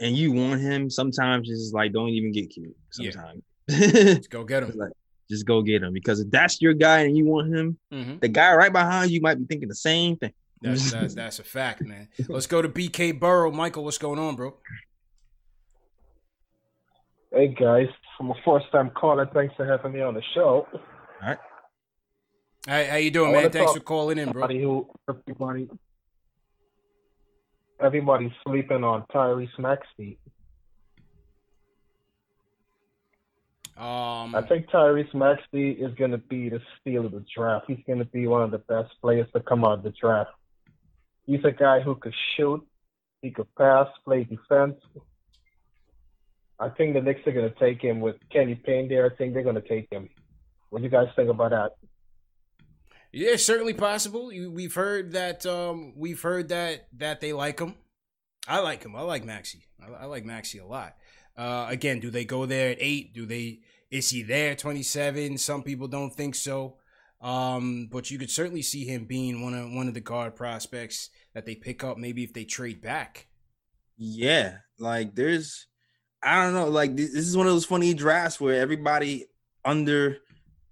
and 0.00 0.16
you 0.16 0.32
want 0.32 0.60
him, 0.60 0.88
sometimes 0.88 1.50
it's 1.50 1.60
just 1.60 1.74
like 1.74 1.92
don't 1.92 2.08
even 2.08 2.32
get 2.32 2.50
cute. 2.50 2.74
Yeah. 2.98 3.10
Sometimes. 3.10 3.42
Let's 3.68 4.28
go 4.28 4.44
get 4.44 4.62
him. 4.62 4.72
Like, 4.76 4.92
just 5.30 5.46
go 5.46 5.62
get 5.62 5.82
him. 5.82 5.92
Because 5.92 6.20
if 6.20 6.30
that's 6.30 6.60
your 6.62 6.74
guy 6.74 7.00
and 7.00 7.16
you 7.16 7.24
want 7.26 7.54
him, 7.54 7.78
Mhm. 7.92 8.20
the 8.20 8.28
guy 8.28 8.54
right 8.54 8.72
behind 8.72 9.10
you 9.10 9.20
might 9.20 9.38
be 9.38 9.44
thinking 9.44 9.68
the 9.68 9.74
same 9.74 10.16
thing. 10.16 10.32
That's, 10.62 10.92
that's 10.92 11.14
that's 11.14 11.38
a 11.40 11.44
fact, 11.44 11.82
man. 11.82 12.08
Let's 12.28 12.46
go 12.46 12.62
to 12.62 12.68
BK 12.68 13.18
Burrow. 13.18 13.50
Michael, 13.50 13.84
what's 13.84 13.98
going 13.98 14.18
on, 14.18 14.36
bro? 14.36 14.54
Hey 17.32 17.48
guys, 17.48 17.88
I'm 18.20 18.30
a 18.30 18.34
first 18.44 18.66
time 18.70 18.90
caller. 18.90 19.28
Thanks 19.34 19.54
for 19.56 19.66
having 19.66 19.92
me 19.92 20.00
on 20.00 20.14
the 20.14 20.22
show. 20.34 20.68
All 20.72 20.80
right. 21.20 21.38
How, 22.66 22.84
how 22.84 22.96
you 22.96 23.10
doing, 23.10 23.34
I 23.34 23.42
man? 23.42 23.50
Thanks 23.50 23.72
for 23.72 23.80
calling 23.80 24.18
in, 24.18 24.30
bro. 24.30 24.42
Somebody 24.42 24.62
who 24.62 24.88
everybody 25.08 25.68
everybody's 27.84 28.32
sleeping 28.46 28.82
on 28.82 29.04
Tyrese 29.14 29.58
Maxey. 29.58 30.18
Um, 33.76 34.34
I 34.34 34.42
think 34.48 34.70
Tyrese 34.70 35.12
Maxey 35.14 35.72
is 35.72 35.92
going 35.94 36.12
to 36.12 36.18
be 36.18 36.48
the 36.48 36.60
steal 36.80 37.06
of 37.06 37.12
the 37.12 37.24
draft. 37.36 37.66
He's 37.66 37.82
going 37.86 37.98
to 37.98 38.04
be 38.04 38.26
one 38.26 38.42
of 38.42 38.50
the 38.52 38.58
best 38.58 38.92
players 39.00 39.26
to 39.34 39.40
come 39.40 39.64
out 39.64 39.78
of 39.78 39.82
the 39.82 39.90
draft. 39.90 40.30
He's 41.26 41.44
a 41.44 41.50
guy 41.50 41.80
who 41.80 41.96
could 41.96 42.14
shoot, 42.36 42.64
he 43.20 43.30
could 43.30 43.52
pass, 43.56 43.88
play 44.04 44.24
defense. 44.24 44.76
I 46.60 46.68
think 46.68 46.94
the 46.94 47.00
Knicks 47.00 47.26
are 47.26 47.32
going 47.32 47.52
to 47.52 47.58
take 47.58 47.82
him 47.82 48.00
with 48.00 48.16
Kenny 48.30 48.54
Payne 48.54 48.88
there. 48.88 49.10
I 49.10 49.14
think 49.16 49.34
they're 49.34 49.42
going 49.42 49.56
to 49.56 49.68
take 49.68 49.88
him. 49.90 50.08
What 50.70 50.78
do 50.78 50.84
you 50.84 50.90
guys 50.90 51.08
think 51.16 51.28
about 51.28 51.50
that? 51.50 51.72
Yeah, 53.16 53.36
certainly 53.36 53.74
possible. 53.74 54.26
We've 54.26 54.74
heard 54.74 55.12
that. 55.12 55.46
Um, 55.46 55.92
we've 55.96 56.20
heard 56.20 56.48
that 56.48 56.88
that 56.96 57.20
they 57.20 57.32
like 57.32 57.60
him. 57.60 57.76
I 58.48 58.58
like 58.58 58.82
him. 58.82 58.96
I 58.96 59.02
like 59.02 59.24
Maxey. 59.24 59.66
I, 59.80 60.02
I 60.02 60.04
like 60.06 60.24
Maxey 60.24 60.58
a 60.58 60.66
lot. 60.66 60.96
Uh, 61.36 61.66
again, 61.68 62.00
do 62.00 62.10
they 62.10 62.24
go 62.24 62.44
there 62.44 62.70
at 62.70 62.78
eight? 62.80 63.14
Do 63.14 63.24
they? 63.24 63.60
Is 63.88 64.10
he 64.10 64.24
there 64.24 64.56
twenty 64.56 64.82
seven? 64.82 65.38
Some 65.38 65.62
people 65.62 65.86
don't 65.86 66.12
think 66.12 66.34
so. 66.34 66.78
Um, 67.20 67.88
but 67.88 68.10
you 68.10 68.18
could 68.18 68.32
certainly 68.32 68.62
see 68.62 68.84
him 68.84 69.04
being 69.04 69.44
one 69.44 69.54
of 69.54 69.70
one 69.70 69.86
of 69.86 69.94
the 69.94 70.00
guard 70.00 70.34
prospects 70.34 71.08
that 71.34 71.46
they 71.46 71.54
pick 71.54 71.84
up. 71.84 71.96
Maybe 71.96 72.24
if 72.24 72.32
they 72.32 72.44
trade 72.44 72.82
back. 72.82 73.28
Yeah, 73.96 74.56
like 74.80 75.14
there's, 75.14 75.68
I 76.20 76.42
don't 76.42 76.54
know, 76.54 76.68
like 76.68 76.96
this, 76.96 77.12
this 77.12 77.28
is 77.28 77.36
one 77.36 77.46
of 77.46 77.52
those 77.52 77.64
funny 77.64 77.94
drafts 77.94 78.40
where 78.40 78.60
everybody 78.60 79.26
under 79.64 80.18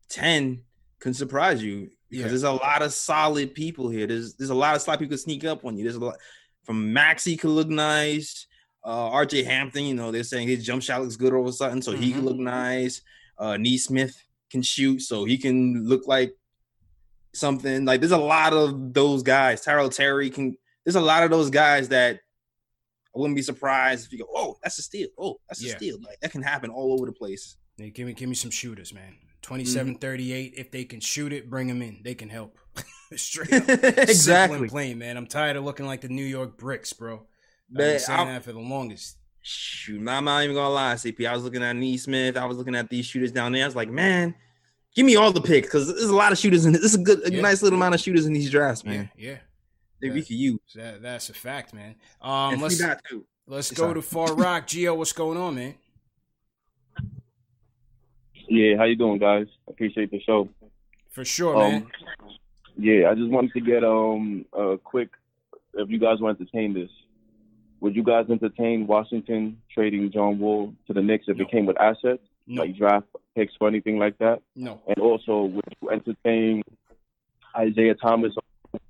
ten 0.09 0.65
can 0.99 1.15
surprise 1.15 1.63
you 1.63 1.91
because 2.13 2.25
Yeah. 2.25 2.29
there's 2.29 2.43
a 2.45 2.53
lot 2.53 2.83
of 2.83 2.93
solid 2.93 3.55
people 3.55 3.89
here. 3.89 4.07
There's 4.07 4.35
there's 4.35 4.51
a 4.51 4.55
lot 4.55 4.77
of 4.77 4.83
solid 4.83 5.01
people 5.01 5.17
sneak 5.19 5.45
up 5.45 5.65
on 5.65 5.77
you. 5.77 5.83
There's 5.83 5.97
a 5.97 6.01
lot 6.01 6.17
from 6.65 6.93
Maxey 6.93 7.37
could 7.37 7.51
look 7.51 7.69
nice. 7.69 8.47
Uh, 8.85 9.11
RJ 9.11 9.45
Hampton, 9.45 9.85
you 9.85 9.95
know, 9.95 10.11
they're 10.13 10.23
saying 10.25 10.47
his 10.49 10.65
jump 10.65 10.83
shot 10.83 11.01
looks 11.03 11.17
good 11.17 11.33
all 11.33 11.43
of 11.43 11.49
a 11.49 11.53
sudden, 11.53 11.81
so 11.83 11.93
he 11.93 12.13
can 12.13 12.25
look 12.25 12.37
nice. 12.37 13.01
Uh, 13.39 13.57
Nesmith 13.57 14.17
can 14.51 14.61
shoot, 14.63 15.01
so 15.03 15.25
he 15.25 15.39
can 15.39 15.85
look 15.89 16.07
like 16.07 16.33
something. 17.35 17.85
Like 17.85 18.01
there's 18.01 18.13
a 18.13 18.19
lot 18.19 18.53
of 18.53 18.93
those 18.93 19.23
guys. 19.23 19.61
Tyrell 19.63 19.89
Terry 19.89 20.31
can. 20.31 20.57
There's 20.85 20.97
a 20.97 21.01
lot 21.01 21.23
of 21.23 21.31
those 21.31 21.49
guys 21.51 21.89
that 21.91 22.17
I 23.15 23.19
wouldn't 23.19 23.37
be 23.37 23.43
surprised 23.43 24.07
if 24.07 24.13
you 24.13 24.19
go, 24.19 24.27
oh, 24.35 24.57
that's 24.63 24.79
a 24.79 24.83
steal. 24.83 25.09
Oh, 25.19 25.37
that's 25.49 25.63
a 25.63 25.69
Yeah. 25.69 25.77
steal. 25.77 25.99
Like 26.03 26.19
that 26.21 26.33
can 26.33 26.43
happen 26.43 26.71
all 26.71 26.93
over 26.93 27.07
the 27.07 27.13
place. 27.13 27.57
Yeah, 27.79 27.89
give 27.89 28.07
me 28.07 28.15
give 28.15 28.29
me 28.29 28.35
some 28.35 28.51
shooters, 28.51 28.93
man. 28.93 29.15
27 29.43 29.97
38. 29.97 30.55
If 30.57 30.71
they 30.71 30.85
can 30.85 31.01
shoot 31.01 31.33
it, 31.33 31.51
bring 31.51 31.69
them 31.69 31.83
in. 31.83 32.01
They 32.03 32.15
can 32.15 32.29
help. 32.29 32.57
Straight 33.17 33.53
up. 33.53 33.69
Exactly. 33.99 34.69
plain, 34.69 34.99
man. 34.99 35.17
I'm 35.17 35.27
tired 35.27 35.57
of 35.57 35.65
looking 35.65 35.87
like 35.87 36.01
the 36.01 36.09
New 36.09 36.25
York 36.25 36.57
bricks, 36.57 36.93
bro. 36.93 37.27
I've 37.71 37.77
been 37.77 37.99
saying 38.01 38.19
I'm- 38.19 38.29
that 38.29 38.45
for 38.45 38.53
the 38.53 38.61
longest. 38.61 39.17
Shoot, 39.45 40.07
I'm 40.09 40.25
not 40.25 40.45
even 40.45 40.55
gonna 40.55 40.73
lie, 40.73 40.95
CP. 40.95 41.27
I 41.29 41.35
was 41.35 41.43
looking 41.43 41.65
at 41.65 41.75
Nesmith 41.75 42.37
I 42.37 42.45
was 42.45 42.57
looking 42.59 42.77
at 42.77 42.89
these 42.89 43.05
shooters 43.07 43.33
down 43.33 43.51
there. 43.51 43.65
I 43.65 43.67
was 43.67 43.75
like, 43.75 43.91
man, 43.91 44.37
give 44.95 45.05
me 45.05 45.17
all 45.17 45.33
the 45.33 45.41
picks 45.41 45.67
because 45.67 45.89
there's 45.89 46.05
a 46.05 46.15
lot 46.15 46.31
of 46.31 46.39
shooters 46.39 46.65
in 46.65 46.71
this 46.73 46.83
is 46.83 46.95
a 46.95 46.99
good, 46.99 47.27
a 47.27 47.33
Yeah. 47.35 47.41
nice 47.41 47.61
little 47.61 47.77
amount 47.77 47.97
of 47.97 48.01
shooters 48.01 48.27
in 48.27 48.35
these 48.35 48.51
drafts, 48.51 48.85
man. 48.85 49.11
Yeah. 49.19 49.39
That 50.01 50.13
we 50.13 50.23
can 50.23 50.37
use. 50.37 50.61
That, 50.77 51.03
that's 51.03 51.29
a 51.29 51.35
fact, 51.35 51.75
man. 51.75 51.97
Um, 52.21 52.53
And 52.55 52.63
let's 52.63 52.77
free 52.77 52.87
bat, 52.87 53.03
too. 53.09 53.27
let's 53.49 53.73
go 53.73 53.93
to 53.93 54.01
Far 54.01 54.33
Rock. 54.33 54.69
Gio, 54.69 54.97
what's 54.97 55.13
going 55.13 55.37
on, 55.39 55.57
man? 55.57 55.75
Yeah, 58.49 58.77
how 58.77 58.85
you 58.85 58.97
doing, 58.97 59.19
guys? 59.19 59.47
Appreciate 59.69 60.11
the 60.11 60.21
show. 60.21 60.49
For 61.11 61.25
sure, 61.25 61.57
man. 61.57 61.83
Um, 61.83 61.89
yeah, 62.77 63.11
I 63.11 63.15
just 63.15 63.31
wanted 63.31 63.53
to 63.53 63.61
get 63.61 63.85
um 63.85 64.45
a 64.53 64.79
quick 64.83 65.11
if 65.75 65.91
you 65.91 65.99
guys 65.99 66.21
want 66.21 66.39
to 66.39 66.43
entertain 66.43 66.75
this. 66.75 66.91
Would 67.81 67.97
you 67.97 68.03
guys 68.03 68.27
entertain 68.31 68.87
Washington 68.87 69.61
trading 69.73 70.11
John 70.13 70.39
Wall 70.39 70.73
to 70.87 70.93
the 70.93 71.03
Knicks 71.03 71.25
if 71.29 71.41
it 71.41 71.51
came 71.51 71.67
with 71.67 71.81
assets, 71.81 72.23
like 72.47 72.77
draft 72.77 73.07
picks 73.35 73.55
or 73.61 73.69
anything 73.69 73.99
like 73.99 74.19
that? 74.19 74.41
No. 74.55 74.81
And 74.87 74.99
also, 74.99 75.43
would 75.45 75.65
you 75.81 75.91
entertain 75.91 76.63
Isaiah 77.57 77.95
Thomas 77.95 78.33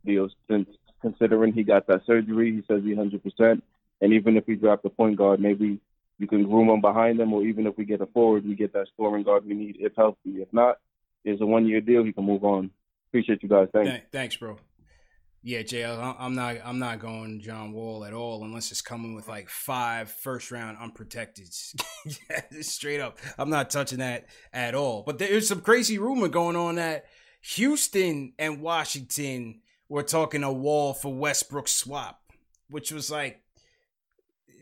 deal 0.04 0.28
since 0.48 0.68
considering 1.00 1.52
he 1.52 1.62
got 1.62 1.86
that 1.86 2.04
surgery, 2.06 2.52
he 2.52 2.62
says 2.68 2.82
he's 2.84 2.96
hundred 2.96 3.22
percent, 3.22 3.64
and 4.00 4.12
even 4.12 4.36
if 4.36 4.46
we 4.46 4.56
draft 4.56 4.84
a 4.84 4.90
point 4.90 5.16
guard, 5.16 5.40
maybe 5.40 5.80
you 6.18 6.26
can 6.26 6.44
groom 6.48 6.68
them 6.68 6.80
behind 6.80 7.18
them, 7.18 7.32
or 7.32 7.42
even 7.44 7.66
if 7.66 7.76
we 7.76 7.84
get 7.84 8.00
a 8.00 8.06
forward, 8.06 8.46
we 8.46 8.54
get 8.54 8.72
that 8.74 8.86
scoring 8.92 9.24
guard 9.24 9.44
we 9.46 9.54
need 9.54 9.76
if 9.80 9.92
healthy. 9.96 10.40
If 10.42 10.52
not, 10.52 10.78
it's 11.24 11.40
a 11.40 11.46
one 11.46 11.66
year 11.66 11.80
deal. 11.80 12.04
He 12.04 12.12
can 12.12 12.24
move 12.24 12.44
on. 12.44 12.70
Appreciate 13.08 13.42
you 13.42 13.48
guys. 13.48 13.68
Thanks. 13.72 13.90
Th- 13.90 14.02
thanks, 14.10 14.36
bro. 14.36 14.56
Yeah, 15.44 15.62
I- 15.72 16.24
I'm 16.24 16.34
not 16.36 16.56
I'm 16.64 16.78
not 16.78 17.00
going 17.00 17.40
John 17.40 17.72
Wall 17.72 18.04
at 18.04 18.12
all 18.12 18.44
unless 18.44 18.70
it's 18.70 18.80
coming 18.80 19.14
with 19.14 19.26
like 19.28 19.48
five 19.48 20.08
first 20.10 20.52
round 20.52 20.78
unprotected. 20.78 21.52
Straight 22.60 23.00
up. 23.00 23.18
I'm 23.38 23.50
not 23.50 23.70
touching 23.70 23.98
that 23.98 24.26
at 24.52 24.74
all. 24.76 25.02
But 25.04 25.18
there's 25.18 25.48
some 25.48 25.60
crazy 25.60 25.98
rumor 25.98 26.28
going 26.28 26.54
on 26.56 26.76
that 26.76 27.06
Houston 27.42 28.34
and 28.38 28.60
Washington 28.60 29.60
were 29.88 30.04
talking 30.04 30.44
a 30.44 30.52
Wall 30.52 30.94
for 30.94 31.12
Westbrook 31.12 31.66
swap, 31.68 32.20
which 32.70 32.92
was 32.92 33.10
like 33.10 33.41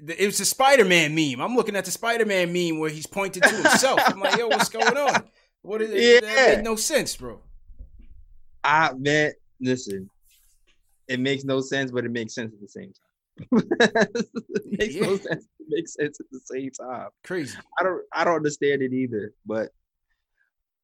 it 0.08 0.26
was 0.26 0.40
a 0.40 0.44
Spider-Man 0.44 1.14
meme. 1.14 1.40
I'm 1.40 1.56
looking 1.56 1.76
at 1.76 1.84
the 1.84 1.90
Spider-Man 1.90 2.52
meme 2.52 2.78
where 2.78 2.90
he's 2.90 3.06
pointing 3.06 3.42
to 3.42 3.48
himself. 3.48 4.00
I'm 4.04 4.20
like, 4.20 4.38
yo, 4.38 4.48
what's 4.48 4.68
going 4.68 4.96
on? 4.96 5.24
What 5.62 5.82
is 5.82 5.90
it? 5.90 6.24
Yeah. 6.24 6.34
That 6.34 6.56
made 6.56 6.64
no 6.64 6.76
sense, 6.76 7.16
bro. 7.16 7.40
I 8.62 8.92
man, 8.94 9.32
listen, 9.60 10.08
it 11.08 11.20
makes 11.20 11.44
no 11.44 11.60
sense, 11.60 11.90
but 11.90 12.04
it 12.04 12.10
makes 12.10 12.34
sense 12.34 12.52
at 12.54 12.60
the 12.60 12.68
same 12.68 12.92
time. 12.92 13.10
it 13.52 14.78
makes 14.78 14.94
no 14.96 15.16
sense. 15.16 15.46
It 15.58 15.66
makes 15.68 15.94
sense 15.94 16.20
at 16.20 16.26
the 16.30 16.40
same 16.44 16.70
time. 16.70 17.08
Crazy. 17.24 17.56
I 17.78 17.82
don't. 17.82 18.02
I 18.12 18.24
don't 18.24 18.36
understand 18.36 18.82
it 18.82 18.92
either. 18.92 19.32
But 19.46 19.70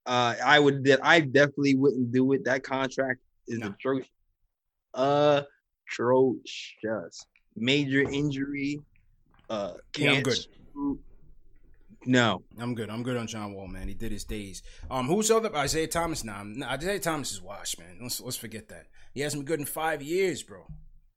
uh, 0.07 0.35
I 0.45 0.59
would. 0.59 0.89
I 1.03 1.21
definitely 1.21 1.77
wouldn't 1.77 2.13
do 2.13 2.33
it. 2.33 2.45
That 2.45 2.63
contract 2.63 3.21
is 3.47 3.61
atrocious. 3.61 4.09
Atrocious. 4.95 5.57
Major 7.57 8.03
injury. 8.03 8.81
Uh, 9.49 9.75
Yeah, 9.97 10.13
I'm 10.13 10.23
good. 10.23 10.39
No, 12.09 12.43
I'm 12.59 12.75
good. 12.75 12.89
I'm 12.89 13.03
good 13.03 13.17
on 13.17 13.27
John 13.27 13.53
Wall, 13.53 13.67
man. 13.67 13.89
He 13.89 13.95
did 13.95 14.13
his 14.13 14.25
days. 14.25 14.63
Um, 14.91 15.07
who's 15.09 15.31
other 15.31 15.55
Isaiah 15.57 15.89
Thomas? 15.89 16.23
Nah, 16.23 16.45
nah, 16.45 16.69
Isaiah 16.69 17.01
Thomas 17.01 17.33
is 17.33 17.43
washed, 17.43 17.81
man. 17.81 17.99
Let's 18.01 18.21
let's 18.21 18.37
forget 18.37 18.69
that. 18.69 18.87
He 19.13 19.23
hasn't 19.23 19.41
been 19.45 19.47
good 19.47 19.61
in 19.61 19.67
five 19.67 20.03
years, 20.03 20.43
bro. 20.43 20.67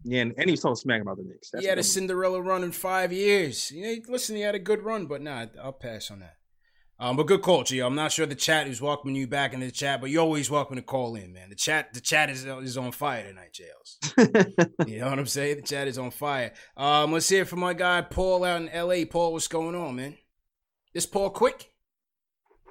Yeah, 0.04 0.22
and, 0.22 0.34
and 0.38 0.46
he 0.46 0.52
was 0.52 0.62
talking 0.62 0.76
smack 0.78 1.02
about 1.02 1.18
the 1.18 1.24
Knicks. 1.24 1.52
That's 1.52 1.64
he 1.64 1.70
had 1.70 1.78
a 1.78 1.84
Cinderella 1.84 2.42
run 2.42 2.64
in 2.64 2.72
five 2.72 3.12
years. 3.12 3.70
You 3.70 3.84
know, 3.84 3.96
listen, 4.08 4.36
he 4.36 4.42
had 4.42 4.56
a 4.56 4.60
good 4.60 4.82
run, 4.82 5.06
but 5.06 5.22
nah, 5.22 5.46
I'll 5.62 5.74
pass 5.74 6.10
on 6.10 6.22
that. 6.22 6.38
Um, 7.02 7.16
but 7.16 7.28
good 7.28 7.42
call, 7.42 7.64
Gio. 7.64 7.86
I'm 7.86 7.96
not 7.96 8.12
sure 8.12 8.26
the 8.26 8.36
chat 8.36 8.68
is 8.68 8.82
welcoming 8.82 9.16
you 9.16 9.26
back 9.26 9.54
in 9.54 9.62
the 9.62 9.72
chat, 9.72 10.02
but 10.02 10.10
you're 10.10 10.22
always 10.22 10.52
welcome 10.52 10.76
to 10.76 10.82
call 10.82 11.16
in, 11.16 11.32
man. 11.32 11.50
The 11.50 11.56
chat, 11.56 11.94
the 11.94 12.02
chat 12.02 12.30
is 12.30 12.44
is 12.44 12.78
on 12.78 12.92
fire 12.92 13.24
tonight, 13.24 13.54
Jails. 13.54 13.98
you 14.86 15.00
know 15.00 15.10
what 15.10 15.18
I'm 15.18 15.26
saying? 15.26 15.56
The 15.56 15.62
chat 15.62 15.88
is 15.88 15.98
on 15.98 16.12
fire. 16.12 16.52
Um, 16.76 17.14
let's 17.14 17.30
hear 17.30 17.46
from 17.46 17.60
my 17.60 17.74
guy 17.74 18.02
Paul 18.02 18.44
out 18.44 18.62
in 18.62 18.68
L.A. 18.68 19.06
Paul, 19.06 19.32
what's 19.32 19.48
going 19.48 19.76
on, 19.76 19.96
man? 19.96 20.18
This 20.94 21.06
Paul 21.06 21.30
Quick? 21.30 21.72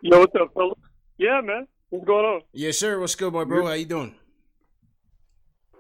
Yo, 0.02 0.18
what's 0.18 0.34
up, 0.34 0.52
fellas? 0.52 0.78
Yeah, 1.16 1.40
man. 1.42 1.66
What's 1.88 2.04
going 2.04 2.26
on? 2.26 2.42
Yeah, 2.52 2.72
sir. 2.72 3.00
What's 3.00 3.14
good, 3.14 3.32
my 3.32 3.44
bro? 3.44 3.64
How 3.64 3.72
you 3.72 3.86
doing? 3.86 4.14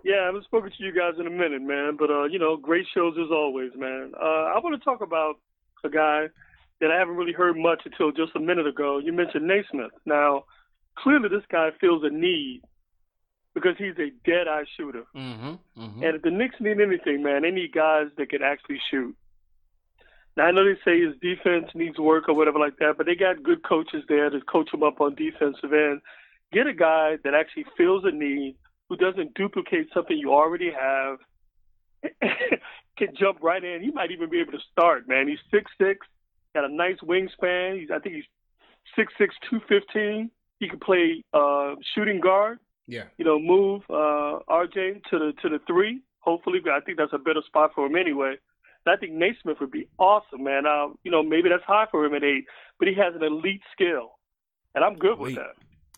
Yeah, 0.04 0.22
I 0.22 0.26
haven't 0.26 0.44
spoken 0.44 0.70
to 0.70 0.82
you 0.82 0.92
guys 0.94 1.20
in 1.20 1.26
a 1.26 1.30
minute, 1.30 1.60
man. 1.60 1.96
But 1.98 2.10
uh, 2.10 2.24
you 2.24 2.38
know, 2.38 2.56
great 2.56 2.86
shows 2.94 3.14
as 3.22 3.30
always, 3.30 3.72
man. 3.76 4.12
Uh, 4.18 4.24
I 4.24 4.58
want 4.64 4.74
to 4.74 4.82
talk 4.82 5.02
about 5.02 5.34
a 5.84 5.90
guy 5.90 6.28
that 6.80 6.90
I 6.90 6.98
haven't 6.98 7.16
really 7.16 7.32
heard 7.32 7.56
much 7.56 7.82
until 7.84 8.12
just 8.12 8.36
a 8.36 8.40
minute 8.40 8.66
ago. 8.66 8.98
You 8.98 9.12
mentioned 9.12 9.46
Nesmith. 9.46 9.92
Now, 10.06 10.44
clearly, 10.96 11.28
this 11.28 11.44
guy 11.50 11.70
feels 11.80 12.02
a 12.04 12.10
need 12.10 12.62
because 13.54 13.76
he's 13.78 13.98
a 13.98 14.10
dead-eye 14.24 14.64
shooter. 14.76 15.04
Mm-hmm. 15.16 16.02
And 16.02 16.16
if 16.16 16.22
the 16.22 16.30
Knicks 16.30 16.56
need 16.60 16.80
anything, 16.80 17.22
man, 17.22 17.42
they 17.42 17.50
need 17.50 17.72
guys 17.72 18.06
that 18.16 18.30
can 18.30 18.42
actually 18.42 18.80
shoot. 18.90 19.16
Now 20.36 20.44
I 20.44 20.50
know 20.52 20.64
they 20.64 20.78
say 20.84 21.00
his 21.00 21.16
defense 21.20 21.66
needs 21.74 21.98
work 21.98 22.28
or 22.28 22.34
whatever 22.34 22.60
like 22.60 22.76
that, 22.78 22.94
but 22.96 23.06
they 23.06 23.16
got 23.16 23.42
good 23.42 23.64
coaches 23.64 24.04
there 24.08 24.30
to 24.30 24.40
coach 24.42 24.72
him 24.72 24.84
up 24.84 25.00
on 25.00 25.16
defensive 25.16 25.72
end. 25.72 26.00
Get 26.52 26.68
a 26.68 26.72
guy 26.72 27.16
that 27.24 27.34
actually 27.34 27.66
feels 27.76 28.04
a 28.04 28.12
need, 28.12 28.54
who 28.88 28.96
doesn't 28.96 29.34
duplicate 29.34 29.88
something 29.92 30.16
you 30.16 30.32
already 30.32 30.70
have, 30.70 31.18
can 32.96 33.08
jump 33.18 33.42
right 33.42 33.62
in. 33.62 33.82
He 33.82 33.90
might 33.90 34.12
even 34.12 34.30
be 34.30 34.40
able 34.40 34.52
to 34.52 34.64
start, 34.70 35.08
man. 35.08 35.26
He's 35.26 35.38
six 35.50 35.70
six, 35.76 36.06
got 36.60 36.70
a 36.70 36.74
nice 36.74 36.96
wingspan. 37.02 37.78
He's 37.80 37.90
I 37.90 37.98
think 37.98 38.14
he's 38.16 38.24
six 38.96 39.12
six 39.18 39.34
two 39.48 39.60
fifteen. 39.68 40.30
He 40.60 40.68
can 40.68 40.80
play 40.80 41.22
uh, 41.32 41.74
shooting 41.94 42.20
guard 42.20 42.58
Yeah. 42.86 43.04
you 43.18 43.24
know, 43.24 43.38
move 43.38 43.82
uh, 43.88 44.40
RJ 44.50 45.04
to 45.10 45.18
the 45.22 45.32
to 45.42 45.48
the 45.48 45.60
three. 45.66 46.00
Hopefully, 46.20 46.58
I 46.70 46.80
think 46.80 46.98
that's 46.98 47.12
a 47.12 47.18
better 47.18 47.42
spot 47.46 47.70
for 47.74 47.86
him 47.86 47.96
anyway. 47.96 48.34
And 48.84 48.94
I 48.94 48.96
think 49.00 49.12
Nesmith 49.12 49.58
would 49.60 49.70
be 49.70 49.88
awesome, 49.98 50.42
man. 50.44 50.66
Uh, 50.66 50.88
you 51.04 51.10
know, 51.10 51.22
maybe 51.22 51.48
that's 51.48 51.64
high 51.64 51.86
for 51.90 52.04
him 52.04 52.14
at 52.14 52.24
eight, 52.24 52.44
but 52.78 52.88
he 52.88 52.94
has 52.94 53.14
an 53.14 53.22
elite 53.22 53.62
skill, 53.72 54.18
and 54.74 54.84
I'm 54.84 54.96
good 54.96 55.18
with 55.18 55.32
Elite. 55.32 55.40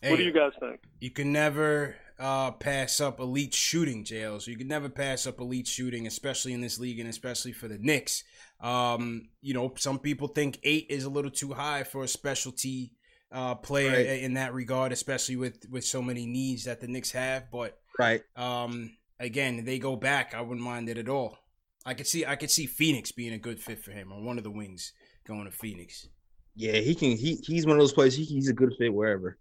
that. 0.03 0.11
what 0.11 0.17
do 0.19 0.23
you 0.25 0.33
guys 0.33 0.53
think? 0.61 0.81
You 1.01 1.11
can 1.11 1.33
never 1.33 1.97
uh, 2.19 2.51
pass 2.53 3.01
up 3.01 3.19
elite 3.21 3.55
shooting, 3.55 4.05
jails. 4.05 4.47
You 4.47 4.57
can 4.57 4.69
never 4.69 4.89
pass 4.89 5.27
up 5.27 5.41
elite 5.41 5.67
shooting, 5.67 6.07
especially 6.07 6.53
in 6.53 6.61
this 6.61 6.79
league 6.79 7.01
and 7.01 7.09
especially 7.09 7.53
for 7.53 7.67
the 7.69 7.79
Knicks. 7.79 8.25
Um, 8.61 9.29
you 9.41 9.55
know, 9.55 9.73
some 9.77 9.99
people 9.99 10.29
think 10.29 10.59
eight 10.63 10.87
is 10.91 11.05
a 11.05 11.11
little 11.11 11.31
too 11.31 11.53
high 11.53 11.83
for 11.85 12.05
a 12.05 12.09
specialty 12.09 12.93
uh, 13.33 13.55
player 13.55 13.91
Right. 13.93 14.23
in 14.23 14.35
that 14.35 14.53
regard, 14.55 14.93
especially 14.93 15.37
with 15.37 15.67
with 15.71 15.85
so 15.85 16.03
many 16.03 16.27
needs 16.27 16.65
that 16.65 16.81
the 16.81 16.89
Knicks 16.89 17.13
have. 17.13 17.51
But 17.51 17.79
right. 17.99 18.23
um, 18.37 18.97
again, 19.19 19.65
they 19.65 19.79
go 19.79 19.97
back. 19.97 20.35
I 20.35 20.41
wouldn't 20.43 20.65
mind 20.65 20.89
it 20.89 20.99
at 20.99 21.09
all. 21.09 21.39
I 21.87 21.95
could 21.95 22.07
see 22.07 22.27
I 22.27 22.37
could 22.37 22.51
see 22.51 22.67
Phoenix 22.67 23.13
being 23.13 23.33
a 23.33 23.39
good 23.39 23.61
fit 23.61 23.79
for 23.83 23.93
him, 23.93 24.13
or 24.13 24.21
one 24.23 24.37
of 24.37 24.45
the 24.45 24.51
wings 24.51 24.93
going 25.27 25.45
to 25.47 25.51
Phoenix. 25.51 26.09
Yeah, 26.57 26.73
he 26.81 26.95
can. 26.95 27.17
He 27.17 27.37
he's 27.47 27.65
one 27.67 27.77
of 27.77 27.81
those 27.81 27.93
players. 27.95 28.15
He, 28.15 28.25
he's 28.25 28.49
a 28.49 28.53
good 28.53 28.75
fit 28.79 28.93
wherever. 28.93 29.39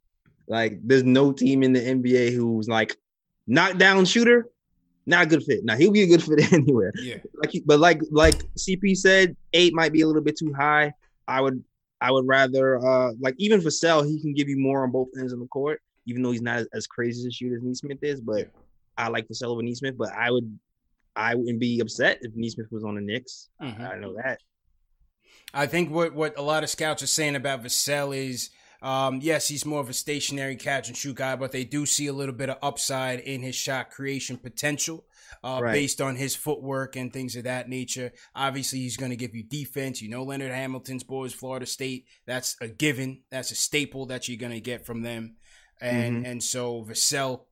Like, 0.48 0.80
there's 0.84 1.04
no 1.04 1.32
team 1.34 1.62
in 1.64 1.74
the 1.74 1.80
NBA 1.82 2.34
who's 2.34 2.70
like 2.70 2.96
knockdown 3.48 4.06
shooter, 4.06 4.50
not 5.05 5.23
a 5.23 5.27
good 5.27 5.43
fit. 5.43 5.63
Now 5.63 5.76
he'll 5.76 5.91
be 5.91 6.03
a 6.03 6.07
good 6.07 6.23
fit 6.23 6.51
anywhere. 6.53 6.91
Yeah. 7.01 7.17
Like, 7.35 7.51
but 7.65 7.80
like 7.80 8.01
like 8.11 8.35
CP 8.55 8.95
said, 8.97 9.35
eight 9.53 9.73
might 9.73 9.91
be 9.91 10.01
a 10.01 10.07
little 10.07 10.21
bit 10.21 10.38
too 10.38 10.53
high. 10.53 10.93
I 11.27 11.41
would 11.41 11.63
I 12.01 12.11
would 12.11 12.27
rather 12.27 12.77
uh 12.85 13.11
like 13.19 13.35
even 13.38 13.61
Vassell, 13.61 14.07
he 14.07 14.19
can 14.19 14.34
give 14.34 14.47
you 14.49 14.57
more 14.57 14.84
on 14.84 14.91
both 14.91 15.09
ends 15.17 15.34
of 15.34 15.39
the 15.39 15.47
court, 15.47 15.81
even 16.05 16.21
though 16.21 16.31
he's 16.31 16.41
not 16.41 16.59
as, 16.59 16.67
as 16.73 16.88
crazy 16.88 17.27
a 17.27 17.31
shooter 17.31 17.57
as 17.57 17.63
Nesmith 17.63 18.03
is. 18.03 18.21
But 18.21 18.49
I 18.97 19.07
like 19.09 19.27
Vassell 19.27 19.47
over 19.49 19.61
Nesmith. 19.63 19.97
But 19.97 20.11
I 20.13 20.31
would 20.31 20.59
I 21.15 21.35
wouldn't 21.35 21.59
be 21.59 21.80
upset 21.80 22.19
if 22.21 22.31
Nesmith 22.35 22.71
was 22.71 22.84
on 22.84 22.95
the 22.95 23.01
Knicks. 23.01 23.49
Mhm. 23.61 23.80
I 23.81 23.97
know 23.99 24.15
that. 24.15 24.39
I 25.53 25.65
think 25.65 25.89
what 25.91 26.13
what 26.13 26.38
a 26.38 26.41
lot 26.41 26.63
of 26.63 26.69
scouts 26.69 27.01
are 27.01 27.07
saying 27.07 27.35
about 27.35 27.63
Vassell 27.63 28.15
is, 28.15 28.49
um, 28.81 29.19
yes, 29.22 29.47
he's 29.47 29.65
more 29.65 29.80
of 29.81 29.89
a 29.89 29.93
stationary 29.93 30.56
catch 30.56 30.88
and 30.88 30.95
shoot 30.97 31.15
guy, 31.15 31.35
but 31.35 31.51
they 31.51 31.64
do 31.65 31.85
see 31.85 32.07
a 32.07 32.14
little 32.14 32.35
bit 32.35 32.49
of 32.49 32.57
upside 32.61 33.19
in 33.19 33.41
his 33.41 33.56
shot 33.56 33.89
creation 33.91 34.38
potential. 34.38 35.06
Uh, 35.43 35.60
Right. 35.61 35.73
based 35.73 36.01
on 36.01 36.15
his 36.15 36.35
footwork 36.35 36.95
and 36.95 37.14
things 37.14 37.35
of 37.35 37.43
that 37.43 37.69
nature. 37.69 38.11
Obviously, 38.35 38.80
he's 38.80 38.97
going 38.97 39.11
to 39.11 39.15
give 39.15 39.35
you 39.35 39.43
defense. 39.43 40.01
You 40.01 40.10
know, 40.10 40.23
Leonard 40.23 40.51
Hamilton's 40.51 41.03
boys, 41.03 41.34
Florida 41.34 41.65
State. 41.68 42.07
That's 42.26 42.57
a 42.60 42.68
given. 42.68 43.22
That's 43.30 43.51
a 43.51 43.56
staple 43.56 44.07
that 44.07 44.27
you're 44.27 44.39
going 44.39 44.53
to 44.53 44.60
get 44.60 44.85
from 44.85 45.03
them. 45.03 45.35
And 45.80 46.26
Mhm. 46.26 46.30
and 46.30 46.43
so 46.43 46.84
Vassell, 46.84 47.45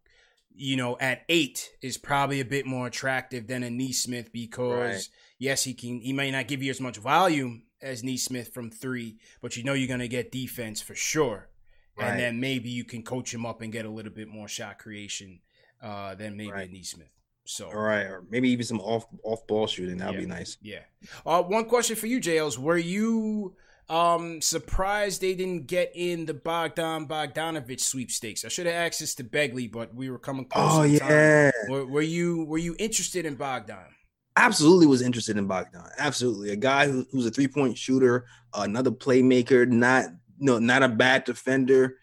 you 0.53 0.75
know, 0.75 0.97
at 0.99 1.21
eight 1.29 1.69
is 1.81 1.97
probably 1.97 2.39
a 2.41 2.45
bit 2.45 2.65
more 2.65 2.87
attractive 2.87 3.47
than 3.47 3.61
a 3.63 3.69
Nesmith 3.69 4.33
because 4.33 4.95
Right. 4.95 5.09
yes, 5.37 5.63
he 5.63 5.73
can. 5.75 6.01
He 6.01 6.11
may 6.13 6.31
not 6.31 6.47
give 6.47 6.63
you 6.63 6.71
as 6.71 6.81
much 6.81 6.97
volume 6.97 7.66
as 7.81 8.03
Nesmith 8.03 8.53
from 8.53 8.69
three, 8.69 9.17
but 9.41 9.55
you 9.57 9.63
know 9.63 9.73
you're 9.73 9.87
going 9.87 9.99
to 9.99 10.07
get 10.07 10.31
defense 10.31 10.81
for 10.81 10.95
sure. 10.95 11.49
Right. 11.97 12.09
And 12.09 12.19
then 12.19 12.39
maybe 12.39 12.69
you 12.69 12.83
can 12.83 13.03
coach 13.03 13.33
him 13.33 13.45
up 13.45 13.61
and 13.61 13.71
get 13.71 13.85
a 13.85 13.89
little 13.89 14.11
bit 14.11 14.27
more 14.27 14.47
shot 14.47 14.77
creation 14.77 15.39
uh, 15.81 16.15
than 16.15 16.37
maybe 16.37 16.51
a 16.51 16.67
Nesmith. 16.67 17.07
So 17.45 17.67
All 17.67 17.77
right, 17.77 18.03
or 18.03 18.23
maybe 18.29 18.49
even 18.49 18.65
some 18.65 18.81
off 18.81 19.05
off 19.23 19.47
ball 19.47 19.67
shooting. 19.67 19.97
That'd 19.97 20.19
be 20.19 20.25
nice. 20.25 20.57
yeah. 20.61 20.81
Uh, 21.25 21.41
one 21.41 21.65
question 21.65 21.95
for 21.95 22.07
you, 22.07 22.19
JLs. 22.19 22.57
Were 22.57 22.77
you 22.77 23.55
um, 23.89 24.41
surprised 24.41 25.21
they 25.21 25.33
didn't 25.33 25.67
get 25.67 25.91
in 25.95 26.25
the 26.25 26.33
Bogdan 26.33 27.07
Bogdanovich 27.07 27.79
sweepstakes? 27.79 28.43
I 28.43 28.49
should 28.49 28.65
have 28.65 28.75
asked 28.75 28.99
this 28.99 29.15
to 29.15 29.23
Begley, 29.23 29.71
but 29.71 29.95
we 29.95 30.09
were 30.09 30.19
coming 30.19 30.43
close. 30.45 30.71
Oh, 30.73 30.83
yeah. 30.83 31.51
Were, 31.69 31.85
were 31.85 32.01
you 32.01 32.43
were 32.43 32.57
you 32.57 32.75
interested 32.77 33.25
in 33.25 33.35
Bogdan? 33.35 33.95
Absolutely 34.37 34.87
was 34.87 35.01
interested 35.01 35.35
in 35.37 35.47
Bogdan. 35.47 35.83
Absolutely, 35.97 36.51
a 36.51 36.55
guy 36.55 36.87
who, 36.87 37.05
who's 37.11 37.25
a 37.25 37.31
three 37.31 37.47
point 37.47 37.77
shooter, 37.77 38.25
another 38.53 38.91
playmaker, 38.91 39.67
not 39.67 40.05
no, 40.39 40.59
not 40.59 40.83
a 40.83 40.87
bad 40.89 41.23
defender. 41.25 41.97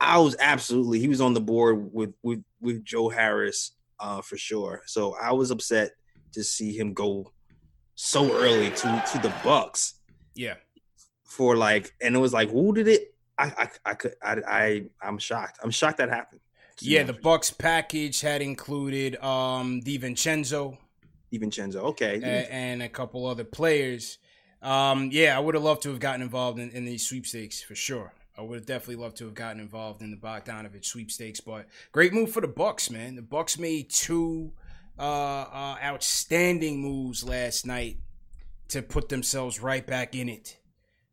I 0.00 0.18
was 0.18 0.36
absolutely 0.40 0.98
he 1.00 1.08
was 1.08 1.20
on 1.20 1.34
the 1.34 1.40
board 1.40 1.92
with 1.92 2.14
with 2.22 2.42
with 2.60 2.84
Joe 2.84 3.08
Harris 3.08 3.72
uh, 4.00 4.22
for 4.22 4.36
sure. 4.36 4.82
So 4.86 5.14
I 5.20 5.32
was 5.32 5.50
upset 5.50 5.92
to 6.32 6.42
see 6.42 6.76
him 6.76 6.94
go 6.94 7.32
so 7.94 8.32
early 8.32 8.70
to 8.70 9.04
to 9.12 9.18
the 9.18 9.32
Bucks 9.44 9.94
Yeah. 10.34 10.54
for 11.24 11.56
like, 11.56 11.92
and 12.00 12.16
it 12.16 12.18
was 12.18 12.32
like, 12.32 12.50
who 12.50 12.72
did 12.74 12.88
it? 12.88 13.14
I 13.38 13.44
I 13.44 13.90
I 13.90 13.94
could 13.94 14.14
I 14.22 14.36
I 14.46 14.84
I'm 15.02 15.18
shocked. 15.18 15.58
I'm 15.62 15.70
shocked 15.70 15.98
that 15.98 16.08
happened. 16.08 16.40
Yeah, 16.80 17.04
the 17.04 17.12
Bucks 17.12 17.50
package 17.50 18.20
had 18.22 18.42
included 18.42 19.16
um 19.22 19.80
DiVincenzo 19.82 20.78
DiVincenzo, 21.32 21.76
okay, 21.76 22.20
a- 22.22 22.52
and, 22.52 22.82
a 22.82 22.88
couple 22.88 23.26
other 23.26 23.44
players. 23.44 24.18
Um, 24.60 25.08
yeah, 25.12 25.36
I 25.36 25.40
would 25.40 25.54
have 25.54 25.64
loved 25.64 25.82
to 25.82 25.90
have 25.90 25.98
gotten 26.00 26.22
involved 26.22 26.58
in, 26.58 26.70
in 26.70 26.84
these 26.84 27.06
sweepstakes 27.08 27.62
for 27.62 27.74
sure. 27.74 28.12
I 28.36 28.42
would 28.42 28.56
have 28.60 28.66
definitely 28.66 29.02
loved 29.02 29.16
to 29.18 29.24
have 29.24 29.34
gotten 29.34 29.60
involved 29.60 30.02
in 30.02 30.10
the 30.10 30.16
Bogdanovich 30.16 30.86
sweepstakes, 30.86 31.40
but 31.40 31.66
great 31.90 32.12
move 32.12 32.30
for 32.32 32.40
the 32.40 32.48
Bucks, 32.48 32.90
man. 32.90 33.16
The 33.16 33.22
Bucks 33.22 33.58
made 33.58 33.90
two 33.90 34.52
uh, 34.98 35.02
uh, 35.02 35.76
outstanding 35.82 36.80
moves 36.80 37.24
last 37.24 37.66
night 37.66 37.98
to 38.68 38.82
put 38.82 39.08
themselves 39.08 39.60
right 39.60 39.86
back 39.86 40.14
in 40.14 40.28
it 40.28 40.56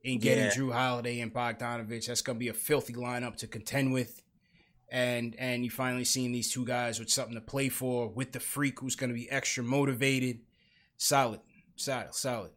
in 0.04 0.20
getting 0.20 0.46
Yeah. 0.46 0.52
Jrue 0.52 0.72
Holiday 0.72 1.20
and 1.20 1.34
Bogdanovich. 1.34 2.08
That's 2.08 2.22
going 2.22 2.38
to 2.38 2.40
be 2.40 2.48
a 2.48 2.54
filthy 2.54 2.94
lineup 2.94 3.36
to 3.38 3.48
contend 3.48 3.92
with. 3.94 4.22
And 4.92 5.36
and 5.38 5.64
you 5.64 5.70
finally 5.70 6.04
seeing 6.06 6.32
these 6.32 6.52
two 6.52 6.66
guys 6.66 7.00
with 7.00 7.10
something 7.12 7.36
to 7.36 7.42
play 7.42 7.70
for 7.70 8.08
with 8.10 8.32
the 8.32 8.40
freak 8.40 8.80
who's 8.80 8.96
going 8.96 9.10
to 9.10 9.14
be 9.14 9.30
extra 9.30 9.64
motivated. 9.64 10.40
Solid, 10.98 11.42
solid, 11.76 12.14
solid. 12.16 12.52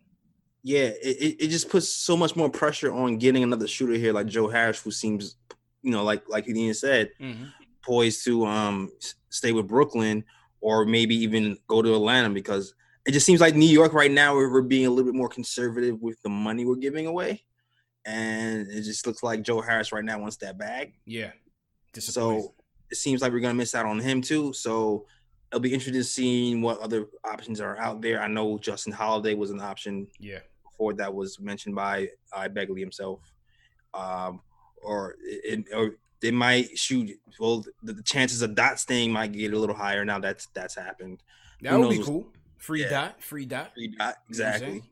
Yeah, 0.64 0.90
it, 1.02 1.36
it, 1.40 1.48
just 1.48 1.68
puts 1.68 1.88
so 1.88 2.16
much 2.16 2.36
more 2.36 2.48
pressure 2.48 2.92
on 2.92 3.18
getting 3.18 3.42
another 3.42 3.66
shooter 3.66 3.94
here 3.94 4.12
like 4.12 4.28
Joe 4.28 4.46
Harris, 4.48 4.80
who 4.80 4.92
seems, 4.92 5.36
you 5.82 5.90
know, 5.90 6.04
like 6.04 6.22
like 6.28 6.48
Ian 6.48 6.72
said, 6.74 7.10
Mm-hmm. 7.20 7.46
poised 7.84 8.24
to 8.24 8.46
um 8.46 8.90
stay 9.28 9.52
with 9.52 9.66
Brooklyn 9.68 10.24
or 10.60 10.84
maybe 10.86 11.16
even 11.16 11.59
go 11.66 11.82
to 11.82 11.94
Atlanta 11.94 12.30
because 12.30 12.74
it 13.04 13.10
just 13.10 13.26
seems 13.26 13.40
like 13.40 13.56
New 13.56 13.66
York 13.68 13.92
right 13.92 14.10
now 14.10 14.34
we're 14.36 14.62
being 14.62 14.86
a 14.86 14.90
little 14.90 15.10
bit 15.10 15.16
more 15.16 15.28
conservative 15.28 16.00
with 16.00 16.22
the 16.22 16.28
money 16.28 16.64
we're 16.64 16.76
giving 16.76 17.06
away, 17.06 17.42
and 18.04 18.68
it 18.68 18.82
just 18.82 19.06
looks 19.06 19.22
like 19.24 19.42
Joe 19.42 19.60
Harris 19.60 19.90
right 19.92 20.04
now 20.04 20.20
wants 20.20 20.36
that 20.38 20.56
bag. 20.56 20.92
Yeah. 21.04 21.32
So 22.01 22.55
it 22.90 22.97
seems 22.97 23.23
like 23.23 23.32
we're 23.32 23.40
gonna 23.40 23.55
miss 23.55 23.74
out 23.74 23.86
on 23.86 23.98
him 23.98 24.20
too. 24.23 24.52
So 24.52 25.06
it'll 25.51 25.60
be 25.60 25.73
interesting 25.74 26.02
seeing 26.02 26.62
what 26.62 26.78
other 26.81 27.06
options 27.24 27.60
are 27.60 27.77
out 27.78 28.01
there. 28.01 28.20
I 28.23 28.28
know 28.28 28.59
Justin 28.59 28.93
Holiday 28.93 29.35
was 29.35 29.51
an 29.51 29.60
option. 29.60 30.06
Yeah. 30.19 30.39
Before 30.64 30.94
that 30.94 31.12
was 31.12 31.39
mentioned 31.39 31.74
by 31.74 32.09
uh, 32.32 32.48
Begley 32.48 32.81
himself, 32.81 33.20
um, 33.94 34.40
or 34.82 35.16
it, 35.23 35.66
or 35.74 35.97
they 36.20 36.31
might 36.31 36.77
shoot. 36.78 37.10
Well, 37.39 37.64
the, 37.82 37.93
the 37.93 38.02
chances 38.02 38.40
of 38.43 38.55
Dot 38.55 38.81
staying 38.81 39.12
might 39.12 39.32
get 39.32 39.52
a 39.52 39.59
little 39.59 39.77
higher 39.77 40.05
now. 40.05 40.19
That's 40.19 40.47
that's 40.55 40.74
happened. 40.74 41.23
That 41.60 41.78
would 41.78 41.90
be 41.90 42.02
cool. 42.02 42.27
Free 42.56 42.82
Yeah. 42.82 42.90
dot, 42.90 43.23
free 43.23 43.44
dot. 43.44 43.74
Free 43.74 43.89
dot, 43.89 43.98
You 43.98 43.98
know 43.98 44.12
exactly, 44.31 44.82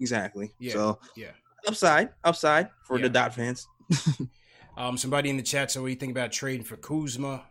exactly. 0.00 0.52
Yeah. 0.58 0.72
So 0.72 0.98
yeah. 1.14 1.30
upside, 1.66 2.10
upside 2.24 2.68
for 2.84 2.96
Yeah. 2.96 3.02
the 3.04 3.08
Dot 3.10 3.34
fans. 3.34 3.66
Um, 4.78 4.96
somebody 4.96 5.28
in 5.28 5.36
the 5.36 5.42
chat 5.42 5.72
said, 5.72 5.80
"What 5.80 5.88
do 5.88 5.90
you 5.90 5.98
think 5.98 6.12
about 6.12 6.30
trading 6.30 6.64
for 6.64 6.76
Kuzma?" 6.76 7.42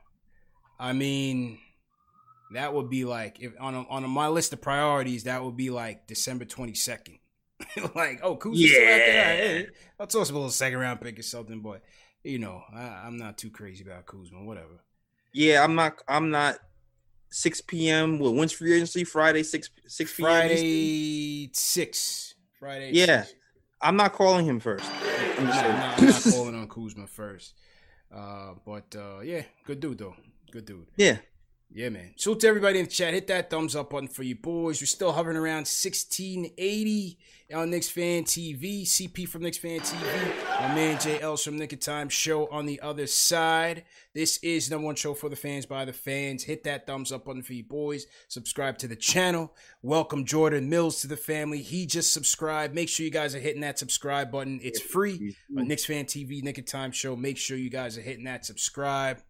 I 0.79 0.93
mean, 0.93 1.59
that 2.53 2.73
would 2.73 2.89
be 2.89 3.03
like 3.03 3.41
if 3.41 3.51
on 3.59 3.75
a, 3.75 3.81
on 3.89 4.05
a, 4.05 4.07
my 4.07 4.29
list 4.29 4.53
of 4.53 4.61
priorities, 4.61 5.25
that 5.25 5.43
would 5.43 5.57
be 5.57 5.69
like 5.69 6.07
December 6.07 6.45
twenty 6.45 6.73
second. 6.73 7.19
like, 7.95 8.21
oh, 8.23 8.37
Kuzma's 8.37 8.71
still 8.71 8.81
out 8.81 8.97
there. 8.97 9.07
Yeah. 9.07 9.35
Hey, 9.35 9.67
I'll 9.99 10.07
toss 10.07 10.29
a 10.29 10.33
little 10.33 10.49
second 10.49 10.79
round 10.79 11.01
pick 11.01 11.19
or 11.19 11.21
something, 11.21 11.59
but 11.59 11.81
you 12.23 12.39
know, 12.39 12.63
I, 12.73 13.03
I'm 13.05 13.17
not 13.17 13.37
too 13.37 13.49
crazy 13.49 13.83
about 13.83 14.05
Kuzma. 14.05 14.41
Whatever. 14.41 14.79
Yeah, 15.33 15.65
I'm 15.65 15.75
not. 15.75 16.01
I'm 16.07 16.31
not. 16.31 16.59
6 17.29 17.59
p.m. 17.59 18.19
Well, 18.19 18.33
when's 18.33 18.53
free 18.53 18.73
agency? 18.73 19.03
Friday, 19.03 19.43
6 19.43 19.69
6 19.85 20.13
p.m. 20.13 20.25
Friday 20.25 21.49
six. 21.51 22.35
Friday. 22.57 22.91
Yeah, 22.93 23.23
six. 23.23 23.35
I'm 23.81 23.95
not 23.95 24.13
calling 24.13 24.45
him 24.45 24.59
first. 24.59 24.89
I'm 25.37 25.45
just 25.47 25.63
not, 25.63 25.63
saying. 25.63 25.75
I'm 25.97 26.05
not 26.05 26.23
calling 26.33 26.55
on 26.55 26.67
Kuzma 26.67 27.07
first. 27.07 27.53
Uh, 28.13 28.53
but 28.65 28.95
uh, 28.95 29.19
yeah, 29.21 29.43
good 29.65 29.79
dude 29.79 29.97
though. 29.97 30.15
Good 30.51 30.65
dude. 30.65 30.87
Yeah. 30.95 31.17
Yeah, 31.69 31.89
man. 31.89 32.13
Salute 32.15 32.39
to 32.39 32.47
everybody 32.47 32.79
in 32.79 32.85
the 32.85 32.91
chat. 32.91 33.13
Hit 33.13 33.27
that 33.27 33.49
thumbs 33.49 33.75
up 33.75 33.89
button 33.89 34.07
for 34.07 34.23
you 34.23 34.35
boys. 34.35 34.81
We're 34.81 34.87
still 34.87 35.11
hovering 35.11 35.37
around 35.37 35.67
1680 35.67 37.19
on 37.53 37.69
Knicks 37.69 37.89
Fan 37.89 38.23
TV. 38.23 38.83
CP 38.83 39.27
from 39.27 39.43
Knicks 39.43 39.57
Fan 39.57 39.81
TV. 39.81 40.61
My 40.61 40.73
man 40.73 40.97
Ells 41.21 41.43
from 41.43 41.57
Knick 41.57 41.73
of 41.73 41.79
Time 41.79 42.07
show 42.09 42.47
on 42.47 42.65
the 42.65 42.79
other 42.79 43.05
side. 43.05 43.83
This 44.15 44.37
is 44.37 44.71
number 44.71 44.85
one 44.85 44.95
show 44.95 45.13
for 45.13 45.29
the 45.29 45.35
fans 45.35 45.65
by 45.65 45.83
the 45.83 45.93
fans. 45.93 46.43
Hit 46.43 46.63
that 46.63 46.87
thumbs 46.87 47.11
up 47.11 47.25
button 47.25 47.43
for 47.43 47.53
you 47.53 47.65
boys. 47.65 48.07
Subscribe 48.29 48.77
to 48.79 48.87
the 48.87 48.95
channel. 48.95 49.53
Welcome 49.81 50.25
Jordan 50.25 50.69
Mills 50.69 51.01
to 51.01 51.07
the 51.07 51.17
family. 51.17 51.61
He 51.61 51.85
just 51.85 52.13
subscribed. 52.13 52.73
Make 52.73 52.89
sure 52.89 53.03
you 53.03 53.11
guys 53.11 53.35
are 53.35 53.39
hitting 53.39 53.61
that 53.61 53.77
subscribe 53.77 54.31
button. 54.31 54.61
It's 54.63 54.79
free. 54.79 55.35
Knicks 55.49 55.85
Fan 55.85 56.05
TV, 56.05 56.41
Knick 56.41 56.57
of 56.57 56.65
Time 56.65 56.91
show. 56.91 57.15
Make 57.15 57.37
sure 57.37 57.57
you 57.57 57.69
guys 57.69 57.97
are 57.97 58.01
hitting 58.01 58.23
that 58.23 58.45
subscribe. 58.45 59.21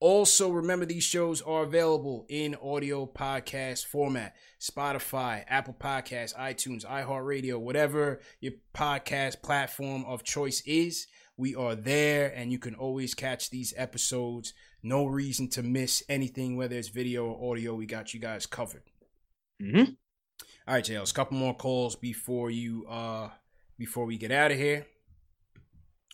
Also, 0.00 0.48
remember 0.50 0.86
these 0.86 1.04
shows 1.04 1.42
are 1.42 1.62
available 1.62 2.24
in 2.30 2.56
audio 2.62 3.04
podcast 3.04 3.84
format 3.84 4.34
Spotify, 4.58 5.44
Apple 5.46 5.76
Podcasts, 5.78 6.34
iTunes, 6.34 6.86
iHeartRadio, 6.86 7.60
whatever 7.60 8.20
your 8.40 8.54
podcast 8.74 9.42
platform 9.42 10.06
of 10.06 10.22
choice 10.24 10.62
is. 10.64 11.06
We 11.36 11.54
are 11.54 11.74
there, 11.74 12.32
and 12.34 12.50
you 12.50 12.58
can 12.58 12.74
always 12.74 13.12
catch 13.12 13.50
these 13.50 13.74
episodes. 13.76 14.54
No 14.82 15.04
reason 15.04 15.50
to 15.50 15.62
miss 15.62 16.02
anything, 16.08 16.56
whether 16.56 16.76
it's 16.76 16.88
video 16.88 17.26
or 17.26 17.52
audio. 17.52 17.74
We 17.74 17.84
got 17.84 18.14
you 18.14 18.20
guys 18.20 18.46
covered. 18.46 18.84
Mm-hmm. 19.62 19.92
All 20.66 20.74
right, 20.74 20.84
Jails. 20.84 21.12
Couple 21.12 21.36
more 21.36 21.54
calls 21.54 21.94
before 21.94 22.50
you 22.50 22.86
uh 22.88 23.28
before 23.78 24.06
we 24.06 24.16
get 24.16 24.32
out 24.32 24.50
of 24.50 24.56
here. 24.56 24.86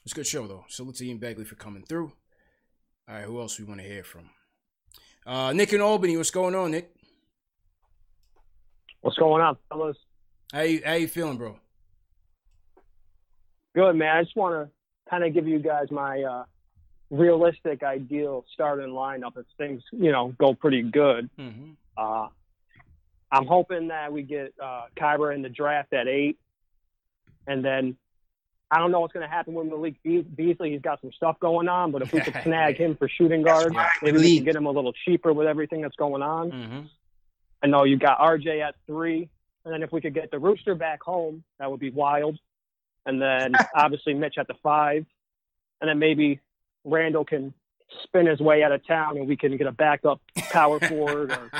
It's 0.03 0.13
a 0.13 0.17
good 0.17 0.27
show 0.27 0.49
though. 0.49 0.65
Salute 0.69 0.97
to 0.97 1.07
Ian 1.07 1.21
Begley 1.21 1.47
for 1.47 1.55
coming 1.55 1.85
through. 1.85 2.11
All 3.09 3.15
right, 3.15 3.25
who 3.25 3.41
else 3.41 3.59
we 3.59 3.65
want 3.65 3.81
to 3.81 3.87
hear 3.87 4.03
from? 4.03 4.31
Uh, 5.25 5.53
Nick 5.53 5.73
in 5.73 5.81
Albany, 5.81 6.17
what's 6.17 6.33
going 6.33 6.57
on, 6.57 6.73
Nick? 6.73 6.93
What's 9.01 9.17
going 9.17 9.43
on, 9.43 9.57
fellas? 9.69 9.97
How 10.53 10.63
you 10.63 10.83
how 10.85 10.95
you 10.95 11.07
feeling, 11.07 11.37
bro? 11.37 11.57
Good, 13.77 13.95
man. 13.95 14.17
I 14.17 14.23
just 14.25 14.35
want 14.35 14.55
to 14.55 15.11
kind 15.11 15.23
of 15.23 15.33
give 15.33 15.47
you 15.47 15.61
guys 15.61 15.91
my 15.93 16.23
uh, 16.23 16.45
realistic, 17.11 17.85
ideal 17.85 18.45
starting 18.53 18.89
lineup 18.89 19.37
if 19.37 19.47
things, 19.57 19.83
you 19.93 20.11
know, 20.11 20.35
go 20.39 20.55
pretty 20.55 20.83
good. 20.83 21.31
Mm-hmm. 21.39 21.73
Uh, 21.97 22.29
I'm 23.31 23.47
hoping 23.47 23.89
that 23.89 24.13
we 24.13 24.23
get 24.23 24.53
uh, 24.61 24.87
Kyber 24.97 25.33
in 25.33 25.43
the 25.43 25.49
draft 25.49 25.93
at 25.93 26.09
eight, 26.09 26.39
and 27.47 27.65
then 27.65 27.97
I 28.71 28.79
don't 28.79 28.91
know 28.91 29.01
what's 29.01 29.13
going 29.13 29.27
to 29.27 29.33
happen 29.33 29.55
with 29.55 29.69
Malik 29.69 30.03
Be- 30.03 30.23
Beasley. 30.23 30.73
He's 30.73 30.81
got 30.81 31.01
some 31.01 31.13
stuff 31.13 31.39
going 31.39 31.69
on, 31.69 31.93
but 31.93 32.03
if 32.03 32.13
we 32.13 32.21
could 32.21 32.37
snag 32.43 32.77
him 32.77 32.97
for 32.97 33.09
shooting 33.09 33.43
guard, 33.43 33.75
maybe 34.03 34.19
we 34.19 34.37
can 34.37 34.45
get 34.45 34.57
him 34.57 34.67
a 34.67 34.71
little 34.71 34.93
cheaper 35.05 35.33
with 35.33 35.47
everything 35.47 35.83
that's 35.83 35.97
going 35.97 36.23
on. 36.23 36.51
Mm-hmm. 36.51 36.81
I 37.63 37.67
know 37.69 37.85
you 37.85 37.97
got 37.97 38.19
RJ 38.19 38.63
at 38.67 38.75
three, 38.87 39.29
and 39.65 39.73
then 39.73 39.83
if 39.83 39.93
we 39.93 40.01
could 40.01 40.15
get 40.15 40.31
the 40.31 40.39
Rooster 40.39 40.75
back 40.75 41.03
home, 41.03 41.45
that 41.59 41.71
would 41.71 41.81
be 41.81 41.91
wild. 41.91 42.39
And 43.05 43.23
then 43.23 43.53
obviously 43.75 44.15
Mitch 44.15 44.35
at 44.39 44.49
the 44.49 44.55
five, 44.63 45.07
and 45.81 45.89
then 45.89 45.99
maybe 45.99 46.41
Randle 46.85 47.25
can 47.25 47.55
spin 48.03 48.27
his 48.27 48.41
way 48.41 48.65
out 48.65 48.73
of 48.73 48.85
town, 48.87 49.17
and 49.17 49.29
we 49.29 49.37
can 49.37 49.57
get 49.57 49.69
a 49.69 49.73
backup 49.73 50.21
power 50.51 50.81
forward, 50.81 51.31
or 51.31 51.51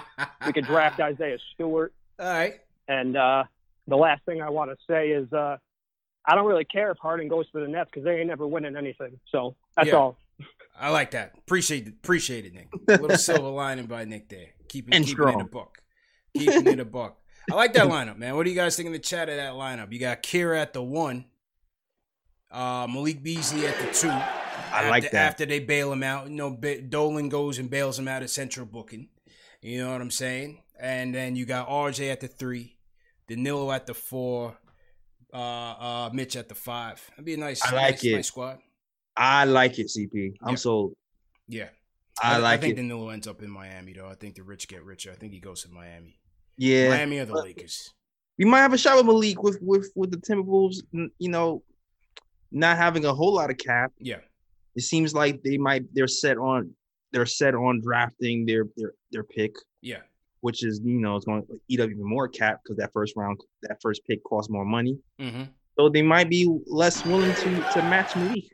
we 0.45 0.53
could 0.53 0.67
draft 0.67 0.99
Isaiah 1.01 1.39
Stewart. 1.55 1.93
All 2.19 2.27
right. 2.27 2.61
And 2.89 3.17
uh, 3.17 3.45
the 3.87 3.97
last 3.97 4.25
thing 4.25 4.43
I 4.43 4.51
want 4.51 4.71
to 4.71 4.77
say 4.89 5.11
is 5.11 5.33
uh, 5.33 5.59
I 6.27 6.35
don't 6.35 6.47
really 6.47 6.65
care 6.65 6.91
if 6.91 6.99
Harden 6.99 7.29
goes 7.29 7.49
to 7.53 7.61
the 7.61 7.69
Nets 7.69 7.91
because 7.93 8.05
they 8.05 8.19
ain't 8.19 8.27
never 8.29 8.47
winning 8.47 8.77
anything. 8.77 9.19
So 9.31 9.55
that's 9.77 9.89
Yeah. 9.89 9.95
all. 9.95 10.17
I 10.79 10.91
like 10.91 11.13
that. 11.13 11.33
Appreciate 11.39 11.87
it. 11.87 11.95
Appreciate 11.95 12.45
it, 12.45 12.53
Nick. 12.55 12.69
A 12.89 13.01
little 13.01 13.17
silver 13.17 13.49
lining 13.49 13.87
by 13.87 14.05
Nick 14.05 14.29
there. 14.29 14.49
Keeping, 14.69 14.93
And 14.95 15.05
keeping 15.07 15.23
it 15.25 15.29
a 15.29 15.31
strong. 15.33 15.47
buck. 15.53 15.79
Keeping 16.37 16.67
it 16.67 16.81
a 16.81 16.85
book. 16.99 17.17
I 17.51 17.55
like 17.55 17.73
that 17.75 17.87
lineup, 17.87 18.19
man. 18.19 18.35
What 18.37 18.45
do 18.45 18.51
you 18.51 18.57
guys 18.57 18.77
think 18.77 18.87
in 18.89 18.93
the 18.93 18.99
chat 18.99 19.29
of 19.29 19.37
that 19.37 19.53
lineup? 19.53 19.93
You 19.93 19.99
got 20.01 20.23
Kira 20.23 20.59
at 20.61 20.73
the 20.73 20.83
one, 20.83 21.25
uh, 22.51 22.87
Malik 22.91 23.23
Beasley 23.23 23.67
at 23.67 23.79
the 23.79 23.93
two. 23.93 24.09
I 24.11 24.89
like 24.91 25.05
After- 25.05 25.17
that. 25.17 25.29
After 25.29 25.47
they 25.47 25.61
bail 25.61 25.93
him 25.93 26.03
out, 26.03 26.29
you 26.29 26.35
know, 26.35 26.51
Ba- 26.51 26.83
Dolan 26.83 27.29
goes 27.29 27.59
and 27.59 27.71
bails 27.71 27.99
him 27.99 28.09
out 28.09 28.23
of 28.23 28.31
central 28.31 28.67
booking. 28.67 29.09
You 29.63 29.79
know 29.85 29.93
what 29.93 30.01
I'm 30.01 30.11
saying? 30.11 30.63
And 30.79 31.15
then 31.15 31.37
you 31.37 31.47
got 31.47 31.69
RJ 31.69 32.11
at 32.11 32.21
the 32.21 32.29
three, 32.29 32.77
Danilo 33.29 33.71
at 33.73 33.87
the 33.87 33.95
four, 33.95 34.59
uh, 35.37 35.75
uh, 36.09 36.11
Mitch 36.13 36.37
at 36.37 36.49
the 36.49 36.55
five. 36.55 37.05
That'd 37.11 37.25
be 37.25 37.35
a 37.35 37.37
nice, 37.37 37.63
I 37.63 37.75
like 37.75 37.95
nice, 37.95 38.05
it. 38.05 38.13
nice 38.15 38.27
squad. 38.29 38.59
I 39.17 39.45
like 39.45 39.79
it, 39.79 39.89
CP. 39.89 40.35
I'm 40.43 40.57
sold. 40.57 40.95
Yeah. 41.49 41.69
I 42.23 42.39
like 42.39 42.59
I 42.59 42.63
think 42.63 42.73
it. 42.73 42.77
Danilo 42.77 43.11
ends 43.11 43.27
up 43.27 43.43
in 43.43 43.51
Miami, 43.51 43.93
though. 43.93 44.09
I 44.09 44.15
think 44.15 44.35
the 44.37 44.43
rich 44.43 44.69
get 44.69 44.85
richer. 44.85 45.11
I 45.13 45.15
think 45.15 45.33
he 45.33 45.41
goes 45.41 45.63
to 45.63 45.71
Miami. 45.71 46.19
Yeah. 46.57 46.89
Miami 46.89 47.19
or 47.19 47.27
the 47.27 47.35
Lakers. 47.35 47.93
We 48.39 48.45
might 48.47 48.61
have 48.61 48.73
a 48.73 48.79
shot 48.79 48.97
with 48.97 49.07
Malik 49.07 49.43
with 49.43 49.59
with 49.61 49.91
with 49.95 50.11
the 50.11 50.19
Timberwolves. 50.19 50.77
You 50.93 51.29
know, 51.29 51.63
not 52.51 52.77
having 52.77 53.05
a 53.05 53.15
whole 53.15 53.35
lot 53.35 53.51
of 53.51 53.59
cap. 53.59 53.93
Yeah. 53.99 54.21
It 54.75 54.83
seems 54.83 55.15
like 55.15 55.43
they 55.43 55.59
might 55.59 55.85
they're 55.95 56.09
set 56.09 56.37
on 56.39 56.71
they're 57.13 57.27
set 57.27 57.55
on 57.55 57.81
drafting 57.81 58.47
their 58.47 58.67
their 58.77 58.93
their 59.13 59.25
pick, 59.25 59.55
Yeah. 59.83 60.01
Which 60.47 60.65
is 60.65 60.81
you 60.85 61.01
know 61.05 61.17
it's 61.17 61.27
going 61.27 61.43
to 61.43 61.61
eat 61.69 61.81
up 61.81 61.91
even 61.91 62.05
more 62.17 62.29
cap 62.29 62.61
because 62.63 62.77
that 62.79 62.93
first 62.93 63.15
round 63.17 63.37
that 63.63 63.77
first 63.83 64.01
pick 64.09 64.23
costs 64.25 64.51
more 64.51 64.65
money. 64.65 64.97
Mm-hmm. 65.21 65.45
So 65.77 65.89
they 65.89 66.03
might 66.03 66.29
be 66.31 66.43
less 66.83 67.05
willing 67.05 67.35
to 67.43 67.51
to 67.75 67.79
match 67.93 68.15
Malik. 68.17 68.45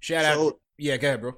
Shout 0.00 0.24
So- 0.24 0.48
out. 0.48 0.54
Yeah, 0.76 0.96
go 0.98 1.08
ahead, 1.08 1.20
bro. 1.20 1.32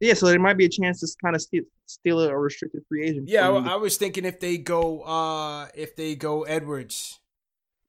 Yeah, 0.00 0.14
so 0.14 0.26
there 0.26 0.38
might 0.38 0.58
be 0.58 0.66
a 0.66 0.68
chance 0.68 1.00
to 1.00 1.06
kind 1.24 1.34
of 1.34 1.40
steal, 1.40 1.62
steal 1.86 2.20
a 2.20 2.36
restricted 2.36 2.82
free 2.88 3.04
agent. 3.08 3.26
Yeah, 3.28 3.48
I, 3.48 3.72
I 3.74 3.76
was 3.76 3.96
thinking 3.96 4.24
if 4.26 4.38
they 4.38 4.58
go, 4.58 5.00
uh 5.00 5.68
if 5.74 5.96
they 5.96 6.14
go 6.14 6.42
Edwards 6.42 7.20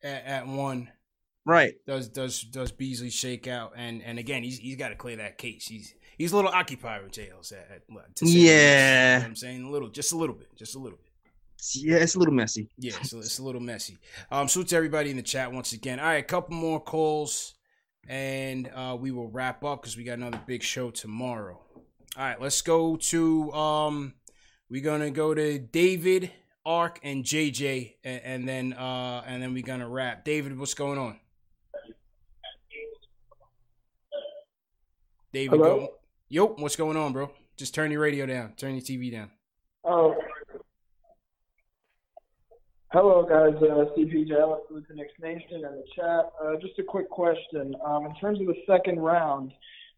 at, 0.01 0.23
at 0.25 0.47
one, 0.47 0.89
right? 1.45 1.73
Does 1.85 2.07
does 2.09 2.41
does 2.41 2.71
Beasley 2.71 3.09
shake 3.09 3.47
out? 3.47 3.73
And 3.75 4.01
and 4.03 4.17
again, 4.17 4.43
he's 4.43 4.57
he's 4.57 4.77
got 4.77 4.89
to 4.89 4.95
clear 4.95 5.17
that 5.17 5.37
case. 5.37 5.67
He's 5.67 5.93
he's 6.17 6.31
a 6.31 6.35
little 6.37 6.51
occupied 6.51 7.03
with 7.03 7.11
jails 7.11 7.51
at, 7.51 7.67
at. 7.75 7.81
Yeah. 8.21 8.31
You 8.31 9.13
know 9.15 9.19
what 9.19 9.27
I'm 9.27 9.35
saying 9.35 9.63
a 9.63 9.69
little, 9.69 9.89
just 9.89 10.13
a 10.13 10.17
little 10.17 10.35
bit, 10.35 10.55
just 10.55 10.75
a 10.75 10.79
little 10.79 10.97
bit. 10.97 11.04
Yeah, 11.73 11.97
it's 11.97 12.15
a 12.15 12.19
little 12.19 12.33
messy. 12.33 12.69
Yeah, 12.77 13.01
so 13.03 13.19
it's 13.19 13.39
a 13.39 13.43
little 13.43 13.61
messy. 13.61 13.97
Um, 14.31 14.47
salute 14.47 14.69
to 14.69 14.75
everybody 14.75 15.09
in 15.09 15.17
the 15.17 15.23
chat 15.23 15.51
once 15.51 15.73
again. 15.73 15.99
All 15.99 16.05
right, 16.05 16.23
a 16.23 16.23
couple 16.23 16.55
more 16.55 16.79
calls, 16.79 17.55
and 18.07 18.69
uh, 18.75 18.97
we 18.99 19.11
will 19.11 19.29
wrap 19.29 19.63
up 19.63 19.81
because 19.81 19.97
we 19.97 20.03
got 20.03 20.17
another 20.17 20.39
big 20.45 20.61
show 20.61 20.91
tomorrow. 20.91 21.59
All 22.17 22.23
right, 22.23 22.39
let's 22.39 22.61
go 22.61 22.97
to 22.97 23.51
um, 23.53 24.13
we're 24.69 24.83
gonna 24.83 25.11
go 25.11 25.33
to 25.33 25.57
David 25.59 26.31
Ark, 26.65 26.99
and 27.03 27.23
JJ, 27.23 27.95
and, 28.03 28.21
and 28.23 28.47
then 28.47 28.73
uh, 28.73 29.23
and 29.25 29.41
then 29.41 29.53
we're 29.53 29.63
gonna 29.63 29.89
wrap. 29.89 30.25
David, 30.25 30.57
what's 30.57 30.73
going 30.73 30.97
on? 30.97 31.19
David, 35.31 35.59
Hello? 35.59 35.79
go. 35.79 35.93
Yo, 36.29 36.47
what's 36.47 36.75
going 36.75 36.97
on, 36.97 37.11
bro? 37.13 37.29
Just 37.57 37.75
turn 37.75 37.91
your 37.91 38.01
radio 38.01 38.25
down. 38.25 38.53
Turn 38.57 38.71
your 38.71 38.81
TV 38.81 39.11
down. 39.11 39.31
Oh. 39.83 40.15
Hello, 42.95 43.27
guys. 43.27 43.61
Uh, 43.61 43.91
CPJ 43.91 44.39
Alex 44.39 44.67
with 44.71 44.87
the 44.87 44.93
Knicks 44.93 45.11
Nation 45.21 45.55
in 45.55 45.61
the 45.63 45.83
chat. 45.97 46.31
Uh, 46.41 46.55
just 46.61 46.79
a 46.79 46.83
quick 46.83 47.09
question. 47.09 47.75
Um, 47.85 48.05
in 48.05 48.15
terms 48.21 48.39
of 48.39 48.47
the 48.47 48.55
second 48.65 49.01
round, 49.01 49.51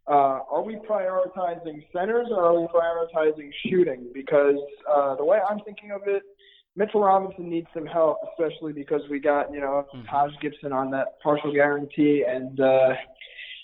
uh, 0.07 0.39
are 0.49 0.63
we 0.63 0.77
prioritizing 0.77 1.85
centers 1.93 2.25
or 2.31 2.43
are 2.43 2.59
we 2.59 2.65
prioritizing 2.65 3.51
shooting? 3.69 4.07
Because 4.15 4.55
uh, 4.91 5.13
the 5.13 5.23
way 5.23 5.37
I'm 5.47 5.59
thinking 5.59 5.91
of 5.91 6.07
it, 6.07 6.23
Mitchell 6.75 7.01
Robinson 7.01 7.47
needs 7.47 7.67
some 7.71 7.85
help, 7.85 8.17
especially 8.31 8.73
because 8.73 9.01
we 9.11 9.19
got 9.19 9.53
you 9.53 9.59
know 9.59 9.85
Taj 10.09 10.31
Gibson 10.41 10.73
on 10.73 10.89
that 10.89 11.19
partial 11.21 11.53
guarantee, 11.53 12.25
and 12.27 12.59
uh, 12.59 12.95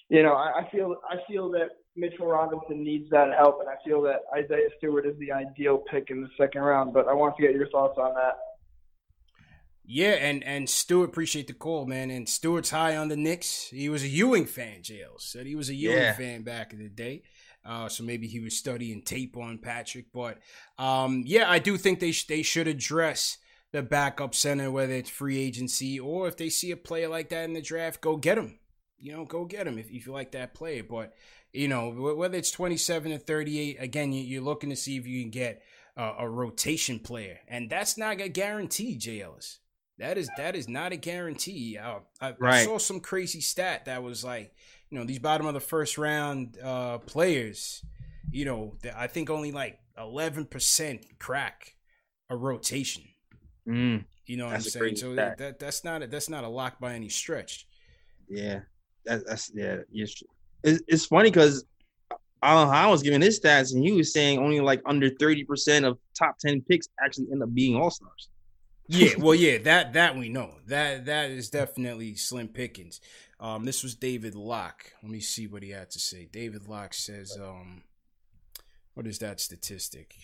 you 0.10 0.22
know 0.22 0.34
I, 0.34 0.60
I 0.60 0.70
feel 0.70 0.98
I 1.10 1.16
feel 1.28 1.50
that 1.54 1.70
Mitchell 1.96 2.28
Robinson 2.28 2.84
needs 2.84 3.10
that 3.10 3.30
help, 3.36 3.62
and 3.62 3.68
I 3.70 3.84
feel 3.84 4.00
that 4.04 4.26
Isaiah 4.32 4.70
Stewart 4.78 5.08
is 5.08 5.18
the 5.18 5.32
ideal 5.32 5.82
pick 5.90 6.12
in 6.12 6.22
the 6.22 6.30
second 6.38 6.62
round. 6.62 6.94
But 6.94 7.08
I 7.08 7.14
want 7.14 7.36
to 7.38 7.42
get 7.42 7.56
your 7.56 7.68
thoughts 7.70 7.98
on 7.98 8.14
that. 8.14 8.38
Yeah, 9.86 10.12
and 10.12 10.44
and 10.44 10.70
Stewart 10.70 11.10
appreciate 11.10 11.48
the 11.48 11.54
call, 11.54 11.86
man. 11.86 12.10
And 12.10 12.28
Stewart's 12.28 12.70
high 12.70 12.96
on 12.96 13.10
the 13.10 13.18
Knicks. 13.18 13.68
He 13.70 13.90
was 13.90 14.04
a 14.04 14.08
Ewing 14.08 14.46
fan, 14.46 14.82
JL 14.82 15.20
said 15.20 15.46
he 15.46 15.56
was 15.56 15.70
a 15.70 15.76
Ewing 15.76 15.98
Yeah. 15.98 16.14
fan 16.14 16.44
back 16.44 16.72
in 16.74 16.80
the 16.80 16.90
day. 16.90 17.24
Uh, 17.66 17.88
so 17.90 18.04
maybe 18.04 18.28
he 18.28 18.40
was 18.40 18.58
studying 18.58 19.02
tape 19.02 19.38
on 19.38 19.58
Patrick. 19.58 20.08
But 20.14 20.40
um, 20.78 21.24
yeah, 21.26 21.50
I 21.50 21.60
do 21.60 21.78
think 21.78 22.00
they 22.00 22.12
sh- 22.12 22.28
they 22.28 22.44
should 22.44 22.68
address 22.68 23.38
the 23.72 23.82
backup 23.82 24.36
center, 24.36 24.70
whether 24.72 24.94
it's 24.94 25.10
free 25.10 25.40
agency 25.40 26.00
or 26.00 26.28
if 26.28 26.38
they 26.38 26.50
see 26.50 26.72
a 26.72 26.78
player 26.78 27.08
like 27.10 27.30
that 27.30 27.46
in 27.46 27.54
the 27.54 27.62
draft, 27.62 28.02
go 28.02 28.16
get 28.18 28.38
him. 28.38 28.60
You 29.00 29.12
know, 29.14 29.26
go 29.26 29.44
get 29.46 29.68
him 29.68 29.78
if, 29.78 29.90
if 29.90 30.06
you 30.06 30.14
like 30.14 30.32
that 30.32 30.54
player. 30.54 30.84
But 30.84 31.14
you 31.52 31.68
know, 31.68 31.92
wh- 31.92 32.18
whether 32.18 32.38
it's 32.38 32.52
twenty 32.52 32.78
seven 32.78 33.12
or 33.12 33.18
thirty 33.18 33.60
eight, 33.60 33.78
again, 33.82 34.14
you, 34.14 34.24
you're 34.24 34.42
looking 34.42 34.70
to 34.70 34.76
see 34.78 34.96
if 34.98 35.06
you 35.06 35.22
can 35.22 35.30
get 35.32 35.62
uh, 35.98 36.14
a 36.20 36.30
rotation 36.30 37.00
player, 37.00 37.40
and 37.50 37.70
that's 37.70 37.98
not 37.98 38.22
a 38.22 38.30
guarantee, 38.30 38.98
Ellis. 39.22 39.60
That 40.00 40.18
is 40.18 40.30
that 40.38 40.56
is 40.56 40.68
not 40.68 40.92
a 40.92 40.98
guarantee. 40.98 41.78
I, 41.78 42.00
I 42.20 42.34
Right. 42.40 42.66
saw 42.66 42.78
some 42.78 43.00
crazy 43.00 43.42
stat 43.42 43.86
that 43.86 44.02
was 44.02 44.24
like, 44.24 44.54
you 44.90 44.98
know, 44.98 45.06
these 45.06 45.20
bottom 45.20 45.46
of 45.46 45.54
the 45.54 45.60
first 45.60 45.98
round 45.98 46.58
uh, 46.62 46.98
players, 47.00 47.84
you 48.32 48.46
know, 48.46 48.76
I 48.96 49.08
think 49.08 49.30
only 49.30 49.52
like 49.52 49.80
eleven 49.98 50.46
percent 50.46 51.06
crack 51.20 51.76
a 52.30 52.36
rotation. 52.36 53.04
Mm, 53.68 54.04
You 54.26 54.38
know 54.38 54.46
what 54.46 54.54
That's 54.54 54.76
I'm 54.76 54.82
saying? 54.82 54.96
So 54.98 55.16
that, 55.16 55.38
that 55.38 55.60
that's 55.60 55.84
not 55.84 56.02
a, 56.02 56.08
that's 56.08 56.30
not 56.30 56.44
a 56.44 56.50
lock 56.50 56.80
by 56.80 56.94
any 56.96 57.10
stretch. 57.10 57.68
yeah, 58.28 58.62
that, 59.06 59.26
that's 59.28 59.52
yeah. 59.54 59.78
You 59.92 60.08
it's, 60.64 60.82
it's 60.88 61.06
funny 61.06 61.30
because 61.30 61.66
Alan 62.42 62.68
Hahn 62.68 62.90
was 62.90 63.04
giving 63.04 63.22
his 63.22 63.40
stats, 63.40 63.74
and 63.74 63.84
he 63.86 63.92
was 63.92 64.12
saying 64.12 64.40
only 64.40 64.60
like 64.60 64.82
under 64.86 65.10
thirty 65.10 65.44
percent 65.44 65.86
of 65.86 66.00
top 66.18 66.38
ten 66.40 66.62
picks 66.62 66.88
actually 67.04 67.28
end 67.32 67.44
up 67.44 67.54
being 67.54 67.76
all 67.76 67.92
stars. 67.92 68.30
Yeah, 68.94 69.14
well, 69.18 69.36
yeah, 69.36 69.58
that 69.60 69.94
that 69.94 70.16
we 70.18 70.30
know. 70.30 70.56
That 70.68 71.06
that 71.06 71.32
is 71.32 71.50
definitely 71.50 72.16
slim 72.16 72.48
pickings. 72.48 73.02
Um, 73.40 73.66
this 73.66 73.84
was 73.84 73.96
David 73.96 74.36
Locke. 74.36 74.94
Let 75.02 75.12
me 75.12 75.20
see 75.20 75.48
what 75.48 75.64
he 75.64 75.72
had 75.72 75.92
to 75.92 76.00
say. 76.00 76.30
David 76.32 76.68
Locke 76.70 76.94
says, 76.94 77.38
um, 77.42 77.84
what 78.94 79.06
is 79.06 79.20
that 79.20 79.42
statistic? 79.42 80.16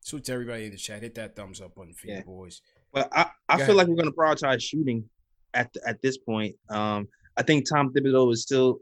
So 0.00 0.18
to 0.18 0.32
everybody 0.32 0.64
in 0.64 0.70
the 0.70 0.78
chat, 0.78 1.02
hit 1.02 1.14
that 1.16 1.36
thumbs 1.36 1.60
up 1.60 1.74
button 1.74 1.92
for 1.92 2.06
you 2.06 2.22
boys. 2.24 2.62
But 2.94 3.08
I, 3.12 3.26
I 3.48 3.58
Go 3.58 3.64
feel 3.64 3.64
ahead. 3.64 3.76
like 3.76 3.86
we're 3.88 4.02
going 4.02 4.06
to 4.10 4.16
prioritize 4.16 4.62
shooting 4.62 5.04
at 5.52 5.70
the, 5.74 5.86
at 5.86 6.00
this 6.00 6.16
point. 6.16 6.56
Um, 6.70 7.08
I 7.36 7.42
think 7.42 7.68
Tom 7.68 7.92
Thibodeau 7.92 8.32
is 8.32 8.40
still, 8.42 8.78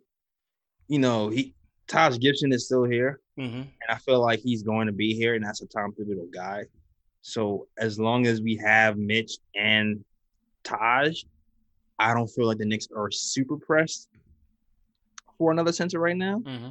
you 0.87 1.01
know, 1.01 1.29
he 1.29 1.55
Taj 1.89 2.19
Gibson 2.19 2.53
is 2.53 2.67
still 2.67 2.85
here, 2.85 3.21
Mm-hmm. 3.41 3.57
and 3.61 3.71
I 3.89 3.97
feel 3.97 4.21
like 4.21 4.41
he's 4.41 4.63
going 4.63 4.87
to 4.87 4.93
be 4.93 5.15
here, 5.15 5.35
and 5.35 5.45
that's 5.45 5.63
a 5.63 5.67
Tom 5.67 5.93
Thibodeau 5.99 6.33
guy. 6.33 6.65
So 7.23 7.67
as 7.79 7.99
long 7.99 8.27
as 8.27 8.41
we 8.41 8.57
have 8.57 8.97
Mitch 8.97 9.39
and 9.55 10.05
Taj, 10.65 11.25
I 11.99 12.15
don't 12.15 12.29
feel 12.29 12.47
like 12.47 12.59
the 12.59 12.65
Knicks 12.65 12.89
are 12.95 13.11
super 13.11 13.57
pressed 13.57 14.09
for 15.37 15.51
another 15.51 15.73
center 15.73 15.99
right 15.99 16.17
now. 16.17 16.39
Mm-hmm. 16.39 16.69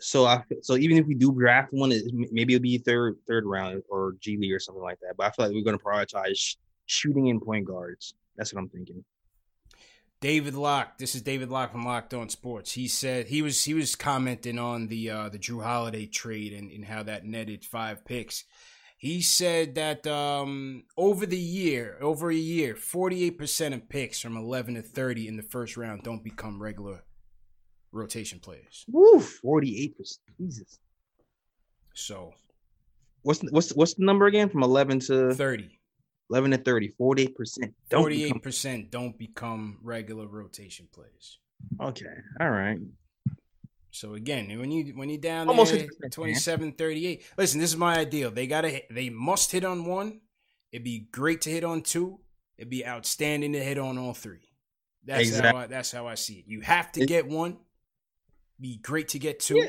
So 0.00 0.26
I 0.26 0.42
so 0.62 0.76
even 0.76 0.96
if 0.96 1.06
we 1.06 1.14
do 1.14 1.32
draft 1.32 1.72
one, 1.72 1.92
it, 1.92 2.04
maybe 2.12 2.54
it'll 2.54 2.62
be 2.62 2.78
third 2.78 3.16
third 3.26 3.44
round 3.44 3.82
or 3.88 4.14
G 4.20 4.36
League 4.36 4.52
or 4.52 4.60
something 4.60 4.82
like 4.82 5.00
that. 5.00 5.16
But 5.16 5.26
I 5.26 5.30
feel 5.30 5.46
like 5.46 5.54
we're 5.54 5.64
going 5.64 5.78
to 5.78 5.84
prioritize 5.84 6.36
sh- 6.36 6.56
shooting 6.86 7.30
and 7.30 7.42
point 7.42 7.66
guards. 7.66 8.14
That's 8.36 8.54
what 8.54 8.60
I'm 8.60 8.68
thinking. 8.68 9.04
David 10.20 10.54
Locke. 10.54 10.98
This 10.98 11.14
is 11.14 11.22
David 11.22 11.48
Locke 11.48 11.72
from 11.72 11.84
Locked 11.84 12.14
On 12.14 12.28
Sports. 12.28 12.72
He 12.72 12.88
said 12.88 13.26
he 13.26 13.42
was 13.42 13.64
he 13.64 13.74
was 13.74 13.94
commenting 13.94 14.58
on 14.58 14.88
the 14.88 15.10
uh, 15.10 15.28
the 15.28 15.38
Jrue 15.38 15.62
Holiday 15.62 16.06
trade 16.06 16.52
and, 16.52 16.70
and 16.70 16.84
how 16.84 17.02
that 17.04 17.24
netted 17.24 17.64
five 17.64 18.04
picks. 18.04 18.44
He 18.98 19.22
said 19.22 19.76
that 19.76 20.06
um, 20.08 20.82
over 20.96 21.24
the 21.24 21.38
year, 21.38 21.98
over 22.00 22.30
a 22.30 22.34
year, 22.34 22.74
forty 22.74 23.24
eight 23.24 23.38
percent 23.38 23.72
of 23.74 23.88
picks 23.88 24.20
from 24.20 24.36
eleven 24.36 24.74
to 24.74 24.82
thirty 24.82 25.28
in 25.28 25.36
the 25.36 25.42
first 25.44 25.76
round 25.76 26.02
don't 26.02 26.24
become 26.24 26.60
regular 26.60 27.04
rotation 27.92 28.40
players. 28.40 28.84
Woo, 28.88 29.20
forty 29.20 29.82
eight 29.84 29.96
percent. 29.96 30.20
Jesus. 30.40 30.78
So 31.94 32.32
What's 33.22 33.40
the- 33.40 33.50
what's 33.50 33.70
what's 33.74 33.94
the 33.94 34.04
number 34.04 34.26
again? 34.26 34.48
From 34.48 34.62
eleven 34.64 34.98
to 35.00 35.32
thirty. 35.34 35.78
Eleven 36.30 36.50
to 36.50 36.58
thirty. 36.58 36.88
Forty 36.88 37.22
eight 37.22 37.36
percent. 37.36 37.74
Don't 37.90 38.02
Forty 38.02 38.22
become- 38.24 38.36
eight 38.38 38.42
percent 38.42 38.90
don't 38.90 39.16
become 39.16 39.78
regular 39.82 40.26
rotation 40.26 40.88
players. 40.92 41.38
Okay. 41.80 42.04
All 42.40 42.50
right. 42.50 42.78
So 43.90 44.14
again, 44.14 44.48
when 44.58 44.70
you 44.70 44.92
when 44.94 45.08
you're 45.08 45.18
down 45.20 45.48
Almost 45.48 45.72
there, 45.72 45.86
50%, 46.04 46.12
27, 46.12 46.72
38. 46.72 47.24
Listen, 47.36 47.60
this 47.60 47.70
is 47.70 47.76
my 47.76 47.98
ideal. 47.98 48.30
They 48.30 48.46
gotta 48.46 48.68
hit- 48.68 48.86
they 48.90 49.10
must 49.10 49.50
hit 49.50 49.64
on 49.64 49.86
one. 49.86 50.20
It'd 50.72 50.84
be 50.84 51.08
great 51.10 51.40
to 51.42 51.50
hit 51.50 51.64
on 51.64 51.82
two. 51.82 52.20
It'd 52.58 52.70
be 52.70 52.86
outstanding 52.86 53.52
to 53.54 53.62
hit 53.62 53.78
on 53.78 53.98
all 53.98 54.14
three. 54.14 54.48
That's 55.04 55.38
how 55.38 55.56
I, 55.56 55.66
that's 55.66 55.90
how 55.90 56.06
I 56.06 56.16
see 56.16 56.40
it. 56.40 56.44
You 56.46 56.60
have 56.60 56.92
to 56.92 57.06
get 57.06 57.26
one. 57.26 57.56
Be 58.60 58.76
great 58.76 59.08
to 59.08 59.18
get 59.18 59.40
two. 59.40 59.68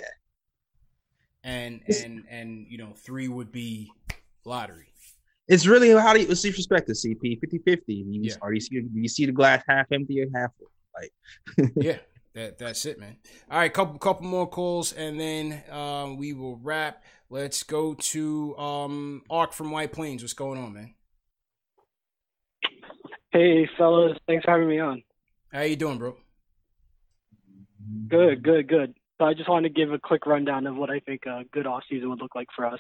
And 1.44 1.82
and 1.88 2.26
and 2.30 2.68
you 2.70 2.78
know 2.78 2.94
three 2.98 3.30
would 3.30 3.52
be 3.52 3.92
lottery. 4.44 4.88
It's 5.48 5.66
really 5.66 5.90
how 5.90 6.14
do 6.14 6.20
you 6.20 6.28
your 6.28 6.54
perspective, 6.54 6.96
CP? 6.96 7.40
50-50. 7.40 7.82
You, 7.88 8.34
Are 8.42 8.54
you 8.54 8.60
see 8.60 8.82
do 8.82 8.90
you 8.94 9.08
see 9.08 9.26
the 9.26 9.32
glass 9.32 9.64
half 9.68 9.88
empty 9.92 10.22
or 10.22 10.28
half 10.36 10.52
full? 10.58 10.72
Like 10.96 11.72
yeah, 11.76 11.98
that 12.34 12.58
that's 12.58 12.86
it, 12.86 13.00
man. 13.00 13.18
All 13.50 13.60
right, 13.60 13.74
couple 13.74 13.98
couple 14.00 14.26
more 14.26 14.48
calls, 14.48 14.94
and 14.94 15.20
then 15.20 15.64
um, 15.72 16.18
we 16.18 16.34
will 16.34 16.58
wrap. 16.58 17.04
Let's 17.30 17.64
go 17.64 17.94
to 17.94 18.58
um, 18.58 19.24
Ark 19.30 19.54
from 19.54 19.72
White 19.72 19.94
Plains. 19.94 20.24
What's 20.24 20.34
going 20.34 20.60
on, 20.60 20.74
man? 20.74 20.96
Hey, 23.32 23.70
fellas, 23.78 24.18
thanks 24.26 24.46
for 24.46 24.52
having 24.52 24.68
me 24.68 24.80
on. 24.80 25.04
How 25.52 25.62
you 25.62 25.76
doing, 25.76 26.00
bro? 26.00 26.18
Good, 28.08 28.44
good, 28.44 28.68
good. 28.68 28.96
So 29.18 29.26
I 29.26 29.34
just 29.34 29.50
wanted 29.50 29.70
to 29.70 29.74
give 29.74 29.92
a 29.92 30.00
quick 30.00 30.26
rundown 30.26 30.66
of 30.66 30.76
what 30.76 30.90
I 30.90 31.00
think 31.00 31.26
a 31.26 31.44
good 31.52 31.68
off 31.68 31.84
season 31.90 32.10
would 32.10 32.20
look 32.20 32.36
like 32.36 32.48
for 32.56 32.66
us. 32.66 32.80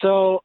So 0.00 0.42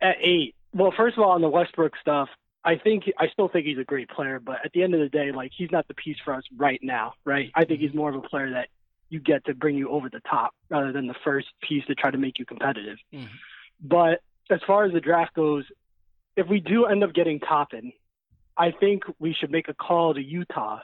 at 0.00 0.16
eight, 0.22 0.54
well, 0.72 0.92
first 0.96 1.16
of 1.16 1.24
all, 1.24 1.30
on 1.30 1.40
the 1.40 1.48
Westbrook 1.48 1.94
stuff, 2.00 2.28
I 2.68 2.76
think 2.76 3.04
I 3.16 3.28
still 3.28 3.48
think 3.48 3.64
he's 3.64 3.78
a 3.78 3.84
great 3.84 4.10
player, 4.10 4.38
but 4.38 4.56
at 4.62 4.72
the 4.72 4.82
end 4.82 4.92
of 4.92 5.00
the 5.00 5.08
day, 5.08 5.32
like 5.32 5.52
he's 5.56 5.70
not 5.72 5.88
the 5.88 5.94
piece 5.94 6.18
for 6.22 6.34
us 6.34 6.42
right 6.54 6.78
now, 6.82 7.14
right? 7.24 7.50
I 7.54 7.64
think 7.64 7.80
he's 7.80 7.94
more 7.94 8.10
of 8.10 8.14
a 8.14 8.28
player 8.28 8.50
that 8.50 8.68
you 9.08 9.20
get 9.20 9.46
to 9.46 9.54
bring 9.54 9.74
you 9.74 9.88
over 9.88 10.10
the 10.10 10.20
top 10.28 10.52
rather 10.68 10.92
than 10.92 11.06
the 11.06 11.14
first 11.24 11.46
piece 11.66 11.82
to 11.86 11.94
try 11.94 12.10
to 12.10 12.18
make 12.18 12.38
you 12.38 12.44
competitive. 12.44 12.98
Mm-hmm. 13.14 13.24
But 13.80 14.20
as 14.50 14.60
far 14.66 14.84
as 14.84 14.92
the 14.92 15.00
draft 15.00 15.32
goes, 15.32 15.64
if 16.36 16.46
we 16.46 16.60
do 16.60 16.84
end 16.84 17.02
up 17.02 17.14
getting 17.14 17.40
Toppin, 17.40 17.90
I 18.54 18.72
think 18.72 19.04
we 19.18 19.32
should 19.32 19.50
make 19.50 19.68
a 19.68 19.74
call 19.74 20.12
to 20.12 20.20
Utah 20.20 20.80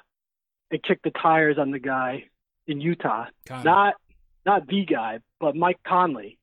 and 0.70 0.82
kick 0.82 1.00
the 1.04 1.10
tires 1.10 1.58
on 1.58 1.70
the 1.70 1.78
guy 1.78 2.24
in 2.66 2.80
Utah. 2.80 3.26
Not 3.62 3.94
not 4.46 4.66
the 4.68 4.86
guy, 4.86 5.18
but 5.38 5.54
Mike 5.54 5.80
Conley. 5.86 6.38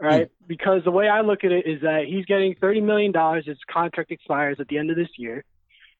Right? 0.00 0.30
Because 0.46 0.82
the 0.84 0.90
way 0.90 1.08
I 1.08 1.20
look 1.20 1.44
at 1.44 1.52
it 1.52 1.66
is 1.66 1.82
that 1.82 2.04
he's 2.08 2.24
getting 2.26 2.54
thirty 2.60 2.80
million 2.80 3.12
dollars, 3.12 3.46
his 3.46 3.58
contract 3.70 4.10
expires 4.10 4.56
at 4.60 4.68
the 4.68 4.78
end 4.78 4.90
of 4.90 4.96
this 4.96 5.08
year. 5.16 5.44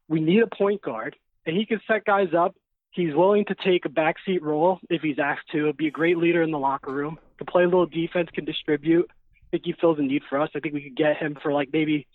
We 0.09 0.21
need 0.21 0.43
a 0.43 0.55
point 0.55 0.83
guard, 0.83 1.17
and 1.47 1.57
he 1.57 1.65
can 1.65 1.81
set 1.87 2.05
guys 2.05 2.29
up. 2.37 2.55
He's 2.91 3.15
willing 3.15 3.45
to 3.47 3.55
take 3.55 3.85
a 3.87 3.89
backseat 3.89 4.43
role 4.43 4.79
if 4.91 5.03
he's 5.03 5.19
asked 5.19 5.49
to. 5.53 5.73
Be 5.73 5.89
a 5.89 5.91
great 5.91 6.19
leader 6.19 6.43
in 6.43 6.51
the 6.51 6.59
locker 6.59 6.93
room. 6.93 7.19
Can 7.39 7.47
play 7.47 7.63
a 7.63 7.67
little 7.67 7.87
defense, 7.87 8.29
can 8.33 8.45
distribute. 8.45 9.09
I 9.11 9.47
think 9.51 9.65
he 9.65 9.75
fills 9.81 9.99
a 9.99 10.03
need 10.03 10.23
for 10.29 10.41
us. 10.41 10.51
I 10.55 10.61
think 10.61 10.75
we 10.75 10.83
could 10.83 10.97
get 10.97 11.17
him 11.17 11.37
for 11.43 11.53
like 11.53 11.71
maybe 11.73 12.07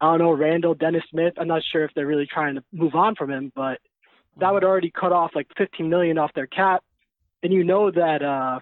I 0.00 0.06
don't 0.06 0.18
know, 0.18 0.32
Randle, 0.32 0.74
Dennis 0.74 1.04
Smith. 1.10 1.34
I'm 1.38 1.46
not 1.46 1.62
sure 1.70 1.84
if 1.84 1.92
they're 1.94 2.06
really 2.06 2.26
trying 2.26 2.56
to 2.56 2.64
move 2.72 2.96
on 2.96 3.14
from 3.14 3.30
him, 3.30 3.52
but 3.54 3.78
that 4.40 4.52
would 4.52 4.64
already 4.64 4.90
cut 4.90 5.12
off 5.12 5.30
like 5.34 5.46
15 5.56 5.88
million 5.88 6.18
off 6.18 6.32
their 6.34 6.48
cap. 6.48 6.82
And 7.44 7.52
you 7.52 7.62
know 7.62 7.90
that 7.90 8.22
uh 8.22 8.58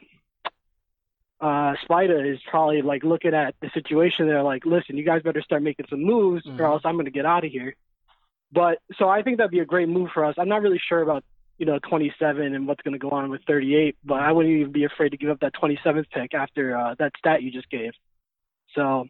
uh, 1.41 1.75
Spida 1.89 2.33
is 2.33 2.39
probably 2.51 2.83
like 2.83 3.03
looking 3.03 3.35
at 3.35 3.55
the 3.63 3.71
situation. 3.73 4.27
They're 4.27 4.43
like, 4.43 4.65
listen, 4.67 4.97
you 4.97 5.05
guys 5.05 5.23
better 5.23 5.43
start 5.43 5.63
making 5.63 5.87
some 5.89 6.03
moves, 6.05 6.45
Mm-hmm. 6.47 6.61
or 6.61 6.65
else 6.67 6.83
I'm 6.85 6.95
going 6.95 7.07
to 7.07 7.11
get 7.11 7.27
out 7.27 7.45
of 7.45 7.51
here. 7.51 7.75
But 8.53 8.79
so 8.99 9.09
I 9.09 9.23
think 9.23 9.39
that'd 9.39 9.51
be 9.51 9.61
a 9.61 9.65
great 9.65 9.89
move 9.89 10.11
for 10.13 10.25
us. 10.25 10.35
I'm 10.39 10.49
not 10.49 10.63
really 10.63 10.81
sure 10.89 11.01
about 11.03 11.25
you 11.59 11.67
know 11.67 11.79
27 11.89 12.55
and 12.55 12.67
what's 12.67 12.83
going 12.83 12.93
to 12.93 12.99
go 12.99 13.11
on 13.11 13.31
with 13.31 13.43
38, 13.47 13.97
but 14.05 14.21
I 14.21 14.33
wouldn't 14.33 14.55
even 14.55 14.73
be 14.73 14.85
afraid 14.85 15.11
to 15.11 15.17
give 15.17 15.31
up 15.31 15.41
that 15.41 15.55
27th 15.55 16.07
pick 16.11 16.35
after 16.35 16.77
uh, 16.77 16.95
that 16.99 17.13
stat 17.19 17.43
you 17.43 17.51
just 17.51 17.71
gave. 17.71 17.93
So 18.75 19.07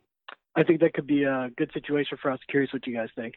I 0.55 0.63
think 0.65 0.81
that 0.81 0.95
could 0.95 1.07
be 1.07 1.25
a 1.25 1.49
good 1.57 1.71
situation 1.73 2.19
for 2.21 2.31
us. 2.31 2.39
Curious 2.49 2.73
what 2.73 2.87
you 2.87 2.95
guys 2.95 3.09
think. 3.17 3.35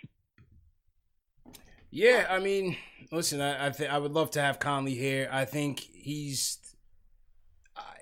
Yeah, 1.89 2.25
I 2.29 2.39
mean, 2.39 2.75
listen, 3.11 3.39
I 3.39 3.67
I, 3.67 3.69
th- 3.69 3.89
I 3.89 3.97
would 3.99 4.11
love 4.11 4.31
to 4.31 4.41
have 4.41 4.59
Conley 4.59 4.95
here. 4.95 5.29
I 5.31 5.45
think 5.45 5.79
he's 5.79 6.57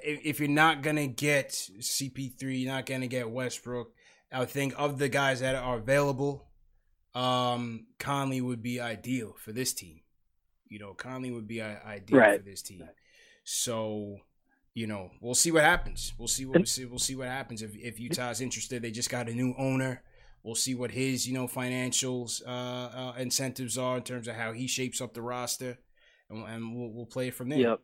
if, 0.04 0.20
if 0.24 0.40
you're 0.40 0.50
not 0.50 0.82
gonna 0.82 1.08
get 1.08 1.50
CP3, 1.50 2.62
you're 2.64 2.72
not 2.72 2.86
gonna 2.86 3.08
get 3.08 3.30
Westbrook. 3.30 3.94
I 4.32 4.46
think 4.46 4.74
of 4.78 4.98
the 4.98 5.10
guys 5.10 5.42
that 5.42 5.56
are 5.56 5.78
available, 5.78 6.48
um, 7.14 7.88
Conley 8.00 8.42
would 8.42 8.62
be 8.62 8.80
ideal 8.80 9.36
for 9.38 9.52
this 9.52 9.74
team. 9.74 10.02
You 10.68 10.80
know, 10.80 10.94
Conley 10.94 11.32
would 11.32 11.48
be 11.48 11.62
ideal 11.62 12.20
Right. 12.20 12.40
for 12.40 12.46
this 12.46 12.62
team. 12.62 12.88
So, 13.44 14.20
you 14.74 14.88
know, 14.88 15.12
we'll 15.20 15.36
see 15.36 15.52
what 15.52 15.64
happens. 15.64 16.14
We'll 16.18 16.30
see 16.30 16.46
what 16.46 16.58
we'll 16.60 16.66
see, 16.66 16.86
we'll 16.86 17.00
see 17.00 17.16
what 17.16 17.28
happens 17.28 17.62
if 17.62 17.76
if 17.76 18.00
Utah's 18.00 18.40
interested. 18.40 18.82
They 18.82 18.92
just 18.92 19.10
got 19.10 19.28
a 19.28 19.34
new 19.34 19.54
owner. 19.58 20.04
We'll 20.44 20.56
see 20.56 20.74
what 20.76 20.92
his 20.92 21.28
you 21.28 21.34
know 21.34 21.48
financials 21.48 22.42
uh, 22.48 22.50
uh, 22.50 23.14
incentives 23.18 23.78
are 23.78 23.98
in 23.98 24.04
terms 24.04 24.28
of 24.28 24.36
how 24.36 24.54
he 24.54 24.68
shapes 24.68 25.02
up 25.02 25.14
the 25.14 25.22
roster, 25.22 25.78
and, 26.30 26.46
and 26.48 26.76
we'll 26.76 26.92
we'll 26.94 27.06
play 27.06 27.28
it 27.28 27.34
from 27.36 27.50
there. 27.50 27.60
Yep. 27.60 27.80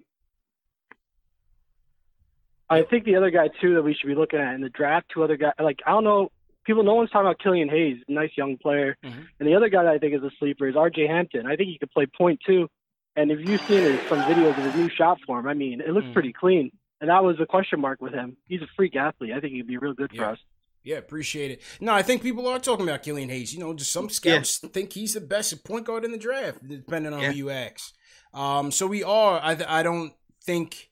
I 2.70 2.82
think 2.84 3.06
the 3.06 3.16
other 3.16 3.30
guy 3.32 3.50
too 3.62 3.76
that 3.76 3.84
we 3.84 3.94
should 3.94 4.08
be 4.08 4.16
looking 4.16 4.40
at 4.40 4.54
in 4.56 4.62
the 4.62 4.70
draft, 4.70 5.08
two 5.14 5.24
other 5.24 5.38
guys 5.38 5.54
like 5.60 5.80
I 5.86 5.92
don't 5.92 6.04
know, 6.04 6.32
people 6.66 6.84
no 6.84 6.96
one's 6.96 7.10
talking 7.10 7.28
about 7.28 7.40
Killian 7.40 7.70
Hayes, 7.70 7.98
nice 8.08 8.32
young 8.36 8.58
player. 8.58 8.98
Mm-hmm. 9.04 9.20
And 9.40 9.48
the 9.50 9.56
other 9.56 9.70
guy 9.70 9.84
that 9.84 9.94
I 9.94 9.98
think 10.00 10.14
is 10.16 10.24
a 10.24 10.32
sleeper 10.40 10.68
is 10.68 10.76
RJ 10.76 11.08
Hampton. 11.08 11.46
I 11.48 11.56
think 11.56 11.70
he 11.70 11.78
could 11.78 11.92
play 11.92 12.06
point 12.06 12.40
too. 12.46 12.68
And 13.16 13.32
if 13.32 13.40
you've 13.40 13.62
seen 13.62 13.82
his, 13.82 14.00
some 14.10 14.20
videos 14.24 14.50
of 14.58 14.64
his 14.64 14.76
new 14.76 14.90
shot 14.90 15.20
form, 15.26 15.48
I 15.48 15.54
mean, 15.54 15.82
it 15.82 15.90
looks 15.90 16.04
Mm-hmm. 16.06 16.14
pretty 16.14 16.34
clean. 16.34 16.72
And 17.00 17.10
that 17.10 17.24
was 17.24 17.40
a 17.40 17.46
question 17.46 17.80
mark 17.80 18.02
with 18.02 18.14
him. 18.14 18.38
He's 18.48 18.62
a 18.62 18.68
freak 18.76 18.96
athlete. 18.96 19.32
I 19.34 19.40
think 19.40 19.54
he'd 19.54 19.68
be 19.68 19.78
real 19.78 19.94
good 19.94 20.10
for 20.12 20.16
Yeah. 20.18 20.30
us. 20.32 20.40
Yeah, 20.84 20.98
appreciate 20.98 21.52
it. 21.52 21.62
No, 21.82 21.94
I 21.94 22.02
think 22.02 22.22
people 22.22 22.48
are 22.48 22.60
talking 22.60 22.88
about 22.88 23.04
Killian 23.04 23.30
Hayes. 23.30 23.54
You 23.54 23.60
know, 23.60 23.74
just 23.74 23.92
some 23.92 24.10
scouts 24.10 24.60
think 24.60 24.94
he's 24.94 25.14
the 25.16 25.22
best 25.22 25.64
point 25.66 25.86
guard 25.86 26.06
in 26.06 26.12
the 26.12 26.18
draft, 26.18 26.66
depending 26.68 27.12
on 27.14 27.20
Yeah. 27.22 27.32
who 27.32 27.38
you 27.38 27.50
ask. 27.50 27.94
Um, 28.34 28.72
so 28.72 28.88
we 28.88 29.04
are. 29.04 29.40
I 29.44 29.58
I 29.68 29.84
don't 29.84 30.14
think 30.44 30.90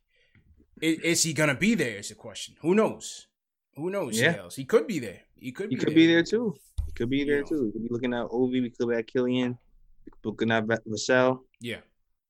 is, 0.81 0.99
is 0.99 1.23
he 1.23 1.33
gonna 1.33 1.55
be 1.55 1.75
there? 1.75 1.97
Is 1.97 2.09
the 2.09 2.15
question. 2.15 2.55
Who 2.61 2.75
knows? 2.75 3.27
Who 3.75 3.89
knows? 3.89 4.19
Yeah. 4.19 4.47
He 4.55 4.65
could 4.65 4.87
be 4.87 4.99
there. 4.99 5.21
He 5.35 5.51
could. 5.51 5.69
He 5.69 5.75
be 5.75 5.79
could 5.79 5.89
there. 5.89 5.95
be 5.95 6.07
there 6.07 6.23
too. 6.23 6.55
He 6.85 6.91
could 6.93 7.09
be 7.09 7.23
there 7.23 7.43
too. 7.43 7.65
We 7.65 7.71
could 7.71 7.83
be 7.83 7.89
looking 7.91 8.13
at 8.13 8.27
Obi. 8.31 8.61
We 8.61 8.69
could 8.69 8.89
be 8.89 8.95
at 8.95 9.07
Killian. 9.07 9.57
We 10.05 10.11
could 10.11 10.21
be 10.21 10.29
looking 10.29 10.51
at 10.51 10.65
Va- 10.65 10.81
Vassell. 10.87 11.39
Yeah. 11.59 11.79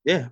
Yeah. 0.04 0.28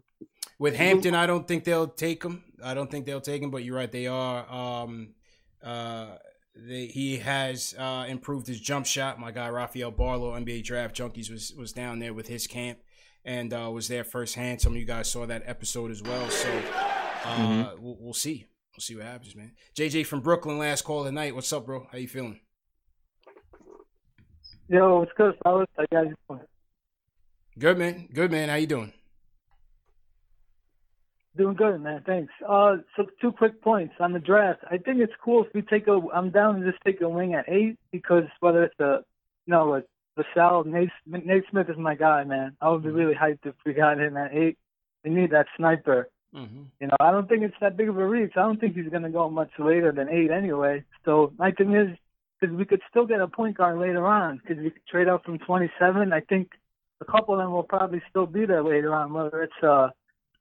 With 0.58 0.76
Hampton, 0.76 1.14
I 1.14 1.26
don't 1.26 1.46
think 1.46 1.64
they'll 1.64 1.88
take 1.88 2.22
him. 2.22 2.44
I 2.62 2.74
don't 2.74 2.90
think 2.90 3.06
they'll 3.06 3.20
take 3.20 3.42
him. 3.42 3.50
But 3.50 3.64
you're 3.64 3.76
right, 3.76 3.90
they 3.90 4.06
are. 4.06 4.50
Um, 4.50 5.14
uh, 5.62 6.16
they, 6.54 6.86
he 6.86 7.18
has 7.18 7.74
uh, 7.76 8.06
improved 8.08 8.46
his 8.46 8.60
jump 8.60 8.86
shot. 8.86 9.18
My 9.18 9.32
guy 9.32 9.48
Rafael 9.48 9.90
Barlowe, 9.90 10.38
NBA 10.40 10.62
Draft 10.64 10.96
Junkies, 10.96 11.30
was 11.30 11.52
was 11.56 11.72
down 11.72 11.98
there 11.98 12.14
with 12.14 12.28
his 12.28 12.46
camp 12.46 12.78
and 13.24 13.52
uh, 13.52 13.70
was 13.72 13.88
there 13.88 14.04
firsthand. 14.04 14.60
Some 14.60 14.72
of 14.72 14.78
you 14.78 14.84
guys 14.84 15.10
saw 15.10 15.26
that 15.26 15.42
episode 15.46 15.90
as 15.90 16.02
well. 16.02 16.28
So 16.30 16.48
uh, 17.24 17.36
Mhm. 17.36 17.78
we'll, 17.78 17.96
we'll 18.00 18.12
see. 18.14 18.46
We'll 18.76 18.80
see 18.82 18.96
what 18.96 19.04
happens, 19.06 19.34
man. 19.36 19.52
JJ 19.76 20.04
from 20.06 20.20
Brooklyn, 20.20 20.58
last 20.58 20.82
call 20.82 21.00
of 21.00 21.04
the 21.06 21.12
night. 21.12 21.34
What's 21.34 21.52
up, 21.52 21.66
bro? 21.66 21.86
How 21.90 21.98
you 21.98 22.08
feeling? 22.08 22.40
Yo, 24.68 24.98
what's 25.00 25.12
good, 25.16 25.34
fellas? 25.44 25.68
How 25.76 25.82
you 25.82 25.88
guys 26.04 26.14
doing? 26.28 26.40
Good, 27.58 27.78
man. 27.78 28.08
Good, 28.12 28.30
man. 28.30 28.48
How 28.48 28.56
you 28.56 28.66
doing? 28.66 28.92
Doing 31.36 31.54
good, 31.56 31.80
man. 31.80 32.02
Thanks. 32.06 32.32
Uh, 32.48 32.76
so 32.96 33.06
two 33.20 33.32
quick 33.32 33.60
points 33.60 33.94
on 34.00 34.12
the 34.12 34.20
draft. 34.20 34.60
I 34.70 34.78
think 34.78 35.00
it's 35.00 35.12
cool 35.22 35.44
if 35.44 35.52
we 35.52 35.62
take 35.62 35.86
a. 35.88 36.00
I'm 36.14 36.30
down 36.30 36.60
to 36.60 36.70
just 36.70 36.82
take 36.84 37.00
a 37.00 37.08
wing 37.08 37.34
at 37.34 37.48
eight 37.48 37.76
because 37.92 38.24
whether 38.40 38.62
it's 38.64 38.78
a, 38.80 39.00
you 39.46 39.50
know, 39.52 39.68
like 39.68 39.84
Vassell, 40.16 40.64
Nate, 40.64 40.90
Nesmith 41.06 41.68
is 41.68 41.76
my 41.76 41.96
guy, 41.96 42.22
man. 42.24 42.56
I 42.60 42.70
would 42.70 42.84
be 42.84 42.88
really 42.90 43.14
hyped 43.14 43.44
if 43.46 43.54
we 43.66 43.72
got 43.72 43.98
him 44.00 44.16
at 44.16 44.32
eight. 44.32 44.58
We 45.04 45.10
need 45.10 45.30
that 45.32 45.46
sniper. 45.56 46.08
Mm-hmm. 46.34 46.62
You 46.80 46.86
know, 46.88 46.96
I 47.00 47.10
don't 47.10 47.28
think 47.28 47.42
it's 47.42 47.54
that 47.60 47.76
big 47.76 47.88
of 47.88 47.96
a 47.96 48.06
reach. 48.06 48.32
I 48.36 48.42
don't 48.42 48.60
think 48.60 48.74
he's 48.74 48.88
going 48.88 49.02
to 49.02 49.10
go 49.10 49.30
much 49.30 49.50
later 49.58 49.92
than 49.92 50.08
eight 50.08 50.30
anyway. 50.30 50.84
So 51.04 51.32
my 51.38 51.52
thing 51.52 51.74
is, 51.74 51.96
because 52.40 52.56
we 52.56 52.64
could 52.64 52.82
still 52.90 53.06
get 53.06 53.20
a 53.20 53.28
point 53.28 53.56
guard 53.56 53.78
later 53.78 54.04
on, 54.06 54.38
because 54.38 54.62
we 54.62 54.70
could 54.70 54.86
trade 54.86 55.08
up 55.08 55.24
from 55.24 55.38
27. 55.38 56.12
I 56.12 56.20
think 56.20 56.50
a 57.00 57.04
couple 57.04 57.34
of 57.34 57.40
them 57.40 57.52
will 57.52 57.62
probably 57.62 58.02
still 58.10 58.26
be 58.26 58.46
there 58.46 58.64
later 58.64 58.94
on, 58.94 59.12
whether 59.12 59.42
it's 59.42 59.62
uh 59.62 59.90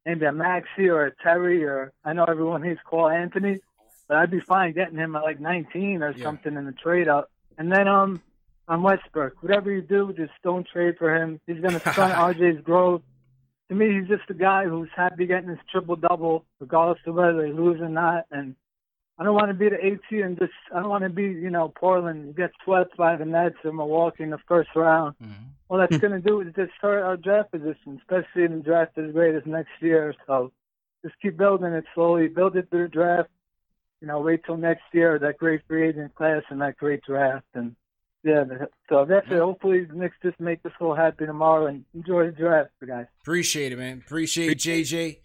maybe 0.06 0.26
a 0.26 0.32
Maxey 0.32 0.90
or 0.90 1.06
a 1.06 1.16
Terry 1.24 1.64
or 1.64 1.94
I 2.04 2.14
know 2.14 2.26
everyone 2.26 2.64
hates 2.64 2.82
Cole 2.86 3.10
Anthony, 3.10 3.60
but 4.08 4.18
I'd 4.18 4.32
be 4.32 4.40
fine 4.40 4.74
getting 4.74 4.98
him 4.98 5.16
at 5.16 5.24
like 5.24 5.40
19 5.40 6.02
or 6.02 6.18
something 6.18 6.56
in 6.56 6.66
the 6.66 6.74
trade 6.74 7.08
up. 7.08 7.30
And 7.58 7.72
then 7.72 7.88
um 7.88 8.22
on 8.68 8.82
Westbrook, 8.82 9.42
whatever 9.42 9.72
you 9.72 9.82
do, 9.82 10.14
just 10.14 10.32
don't 10.44 10.68
trade 10.68 10.96
for 10.98 11.14
him. 11.14 11.40
He's 11.46 11.60
going 11.60 11.74
to 11.74 11.80
stunt 11.80 12.14
RJ's 12.38 12.64
growth. 12.64 13.02
To 13.74 13.80
me, 13.80 14.00
he's 14.00 14.08
just 14.08 14.30
a 14.30 14.36
guy 14.36 14.66
who's 14.66 14.90
happy 14.96 15.26
getting 15.26 15.50
his 15.50 15.58
triple 15.72 15.96
double, 15.96 16.46
regardless 16.60 17.00
of 17.08 17.16
whether 17.16 17.42
they 17.42 17.52
lose 17.52 17.82
or 17.82 17.90
not. 17.90 18.26
And 18.30 18.56
I 19.18 19.24
don't 19.24 19.34
want 19.34 19.48
to 19.48 19.56
be 19.56 19.68
the 19.68 19.84
AT 19.84 20.24
and 20.24 20.38
just 20.38 20.52
I 20.72 20.80
don't 20.80 20.90
want 20.90 21.04
to 21.06 21.10
be 21.10 21.24
you 21.24 21.50
know 21.50 21.74
Portland 21.76 22.36
gets 22.36 22.54
swept 22.64 22.96
by 22.98 23.16
the 23.16 23.26
Nets 23.26 23.56
or 23.64 23.74
Milwaukee 23.74 24.22
in 24.22 24.30
the 24.30 24.38
first 24.48 24.70
round. 24.76 25.16
Mm-hmm. 25.24 25.44
All 25.70 25.80
that's 25.80 25.98
going 25.98 26.14
to 26.14 26.20
do 26.20 26.42
is 26.42 26.54
just 26.56 26.72
hurt 26.80 27.02
our 27.02 27.18
draft 27.18 27.50
position, 27.50 28.00
especially 28.00 28.44
in 28.44 28.58
the 28.58 28.64
draft 28.64 28.96
as 29.00 29.12
great 29.12 29.34
as 29.34 29.42
next 29.48 29.72
year. 29.82 30.14
So 30.28 30.52
just 31.02 31.16
keep 31.20 31.36
building 31.36 31.74
it 31.74 31.86
slowly, 31.96 32.28
build 32.28 32.56
it 32.56 32.70
through 32.70 32.84
the 32.84 32.90
draft. 32.90 33.30
You 34.02 34.08
know, 34.08 34.20
wait 34.20 34.44
till 34.46 34.58
next 34.58 34.84
year 34.92 35.18
that 35.18 35.40
great 35.40 35.62
free 35.68 35.90
agent 35.90 36.14
class 36.14 36.44
and 36.50 36.62
that 36.62 36.78
great 36.78 37.02
draft 37.02 37.48
and. 37.56 37.76
Yeah, 38.24 38.46
so 38.90 39.06
that's 39.06 39.28
it. 39.30 39.38
Hopefully, 39.40 39.84
the 39.84 39.96
Knicks 39.96 40.16
just 40.24 40.40
make 40.40 40.60
us 40.66 40.72
all 40.80 40.96
happy 40.96 41.26
tomorrow 41.26 41.68
and 41.68 41.84
enjoy 41.94 42.28
the 42.28 42.32
draft, 42.32 42.70
guys. 42.88 43.06
Appreciate 43.22 43.74
it, 43.74 43.78
man. 43.78 44.02
Appreciate 44.06 44.52
it, 44.52 44.58
JJ. 44.60 45.18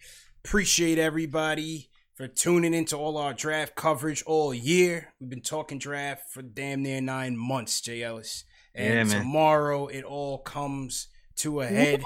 Appreciate 0.45 0.99
everybody 0.99 1.91
for 2.15 2.27
tuning 2.27 2.75
into 2.75 2.97
all 2.97 3.17
our 3.17 3.33
draft 3.35 3.77
coverage 3.77 4.25
all 4.27 4.53
year. 4.53 5.13
We've 5.21 5.31
been 5.31 5.43
talking 5.43 5.79
draft 5.79 6.31
for 6.33 6.43
damn 6.43 6.83
near 6.83 7.01
nine 7.01 7.37
months, 7.37 7.81
Jay 7.81 8.03
Ellis. 8.03 8.43
And 8.75 8.95
Yeah, 8.95 9.05
man. 9.05 9.23
tomorrow 9.23 9.87
it 9.87 10.03
all 10.03 10.39
comes 10.39 11.07
to 11.37 11.61
a 11.61 11.67
head. 11.67 12.03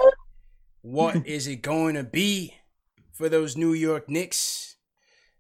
What 0.83 1.27
is 1.27 1.47
it 1.47 1.63
going 1.63 1.95
to 1.95 2.05
be 2.05 2.55
for 3.15 3.31
those 3.31 3.57
New 3.57 3.73
York 3.73 4.11
Knicks? 4.11 4.77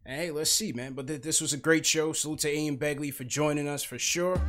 Hey, 0.06 0.30
let's 0.30 0.50
see, 0.50 0.72
man. 0.72 0.94
But 0.94 1.06
th- 1.08 1.20
this 1.22 1.40
was 1.42 1.52
a 1.52 1.58
great 1.58 1.84
show. 1.84 2.12
Salute 2.14 2.40
to 2.40 2.54
Ian 2.56 2.78
Begley 2.78 3.12
for 3.12 3.24
joining 3.24 3.68
us 3.68 3.82
for 3.82 3.98
sure. 3.98 4.40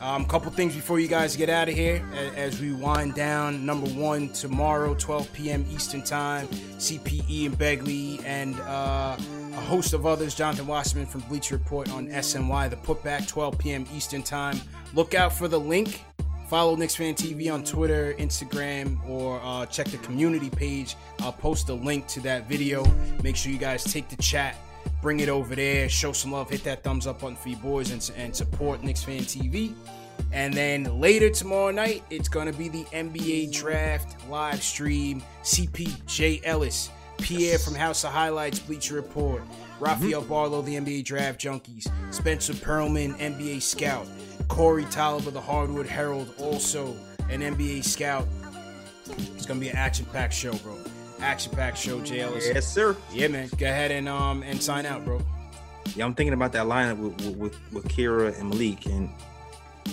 Um, 0.00 0.24
couple 0.26 0.50
things 0.52 0.74
before 0.74 1.00
you 1.00 1.08
guys 1.08 1.36
get 1.36 1.48
out 1.48 1.68
of 1.68 1.74
here 1.74 2.02
a- 2.12 2.38
as 2.38 2.60
we 2.60 2.72
wind 2.72 3.14
down. 3.14 3.64
Number 3.64 3.88
one, 3.90 4.28
tomorrow, 4.30 4.94
12 4.94 5.32
p.m. 5.32 5.66
Eastern 5.70 6.02
Time, 6.02 6.46
CPE 6.78 7.46
and 7.46 7.58
Begley 7.58 8.22
and 8.24 8.58
uh, 8.60 9.16
a 9.52 9.60
host 9.62 9.94
of 9.94 10.04
others, 10.06 10.34
Jonathan 10.34 10.66
Wasserman 10.66 11.06
from 11.06 11.22
Bleacher 11.22 11.56
Report 11.56 11.90
on 11.90 12.08
SNY, 12.08 12.68
the 12.70 12.76
putback, 12.76 13.26
12 13.26 13.58
p.m. 13.58 13.86
Eastern 13.94 14.22
Time. 14.22 14.60
Look 14.94 15.14
out 15.14 15.32
for 15.32 15.48
the 15.48 15.58
link. 15.58 16.04
Follow 16.48 16.76
Knicks 16.76 16.94
Fan 16.94 17.14
TV 17.14 17.52
on 17.52 17.64
Twitter, 17.64 18.14
Instagram, 18.20 19.04
or 19.08 19.40
uh, 19.42 19.66
check 19.66 19.88
the 19.88 19.98
community 19.98 20.48
page. 20.48 20.94
I'll 21.20 21.32
post 21.32 21.68
a 21.70 21.74
link 21.74 22.06
to 22.08 22.20
that 22.20 22.46
video. 22.48 22.84
Make 23.24 23.34
sure 23.34 23.50
you 23.50 23.58
guys 23.58 23.82
take 23.82 24.08
the 24.08 24.16
chat, 24.22 24.54
bring 25.06 25.20
it 25.20 25.28
over 25.28 25.54
there, 25.54 25.88
show 25.88 26.10
some 26.10 26.32
love, 26.32 26.50
hit 26.50 26.64
that 26.64 26.82
thumbs 26.82 27.06
up 27.06 27.20
button 27.20 27.36
for 27.36 27.48
you 27.48 27.54
boys, 27.58 27.92
and, 27.92 28.10
and 28.16 28.34
support 28.34 28.82
Knicks 28.82 29.04
Fan 29.04 29.20
TV. 29.20 29.72
And 30.32 30.52
then 30.52 30.98
later 30.98 31.30
tomorrow 31.30 31.70
night, 31.70 32.02
it's 32.10 32.28
going 32.28 32.50
to 32.50 32.58
be 32.58 32.68
the 32.68 32.82
NBA 32.86 33.52
Draft 33.52 34.28
live 34.28 34.60
stream. 34.60 35.22
CPJ 35.44 36.40
Ellis, 36.42 36.90
Pierre 37.18 37.60
from 37.60 37.76
House 37.76 38.02
of 38.02 38.10
Highlights, 38.10 38.58
Bleacher 38.58 38.96
Report, 38.96 39.44
Rafael 39.78 40.24
mhm. 40.24 40.26
Barlowe, 40.26 40.64
the 40.64 40.74
NBA 40.74 41.04
Draft 41.04 41.40
Junkies, 41.40 41.86
Spencer 42.12 42.54
Pearlman, 42.54 43.16
NBA 43.20 43.62
Scout, 43.62 44.08
Corey 44.48 44.86
Tolliver, 44.86 45.30
the 45.30 45.40
Hardwood 45.40 45.86
Herald, 45.86 46.34
also 46.40 46.96
an 47.30 47.42
NBA 47.42 47.84
Scout. 47.84 48.26
It's 49.36 49.46
going 49.46 49.60
to 49.60 49.64
be 49.64 49.68
an 49.68 49.76
action-packed 49.76 50.34
show, 50.34 50.54
bro. 50.54 50.76
Action-packed 51.20 51.78
show, 51.78 52.00
Jay 52.00 52.20
Ellis. 52.20 52.46
Yes, 52.46 52.66
sir. 52.72 52.96
Yeah, 53.12 53.28
man. 53.28 53.48
Go 53.56 53.66
ahead 53.66 53.90
and 53.90 54.08
um 54.08 54.42
and 54.42 54.62
sign 54.62 54.86
out, 54.86 55.04
bro. 55.04 55.20
Yeah, 55.94 56.04
I'm 56.04 56.14
thinking 56.14 56.34
about 56.34 56.52
that 56.52 56.66
lineup 56.66 56.98
with 56.98 57.36
with, 57.36 57.72
with, 57.72 57.84
Kira 57.88 58.38
and 58.38 58.50
Malik 58.50 58.86
and 58.86 59.08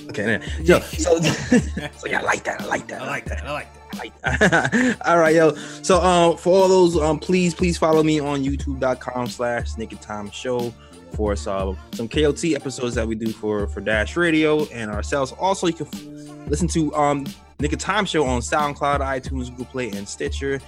okay, 0.09 0.23
then. 0.23 0.43
yo, 0.61 0.79
so, 0.79 1.19
so 1.21 2.07
yeah, 2.07 2.19
I 2.19 2.23
like 2.23 2.43
that. 2.43 2.61
I 2.61 2.65
like 2.65 2.87
that. 2.87 3.01
I 3.01 3.07
like 3.07 3.25
that. 3.25 3.45
I 3.45 3.51
like 3.51 4.21
that. 4.21 4.97
all 5.05 5.19
right, 5.19 5.35
yo. 5.35 5.53
So 5.81 6.01
um 6.01 6.37
for 6.37 6.61
all 6.63 6.67
those 6.67 6.97
um 6.97 7.19
please 7.19 7.53
please 7.53 7.77
follow 7.77 8.03
me 8.03 8.19
on 8.19 8.43
youtube.com 8.43 9.27
slash 9.27 9.77
naked 9.77 10.01
time 10.01 10.29
show. 10.31 10.73
for 11.15 11.35
some 11.35 11.77
some 11.93 12.07
KOT 12.09 12.43
episodes 12.55 12.95
that 12.95 13.07
we 13.07 13.13
do 13.15 13.31
for 13.31 13.67
for 13.67 13.81
Dash 13.81 14.17
Radio 14.17 14.65
and 14.69 14.89
ourselves. 14.89 15.31
Also, 15.33 15.67
you 15.67 15.73
can 15.73 15.87
f- 15.87 16.03
listen 16.47 16.67
to 16.69 16.93
um 16.95 17.25
Knick 17.59 17.71
of 17.71 17.79
Time 17.79 18.05
Show 18.05 18.25
on 18.25 18.41
SoundCloud, 18.41 18.99
iTunes, 18.99 19.49
Google 19.51 19.65
Play, 19.65 19.91
and 19.91 20.09
Stitcher. 20.09 20.59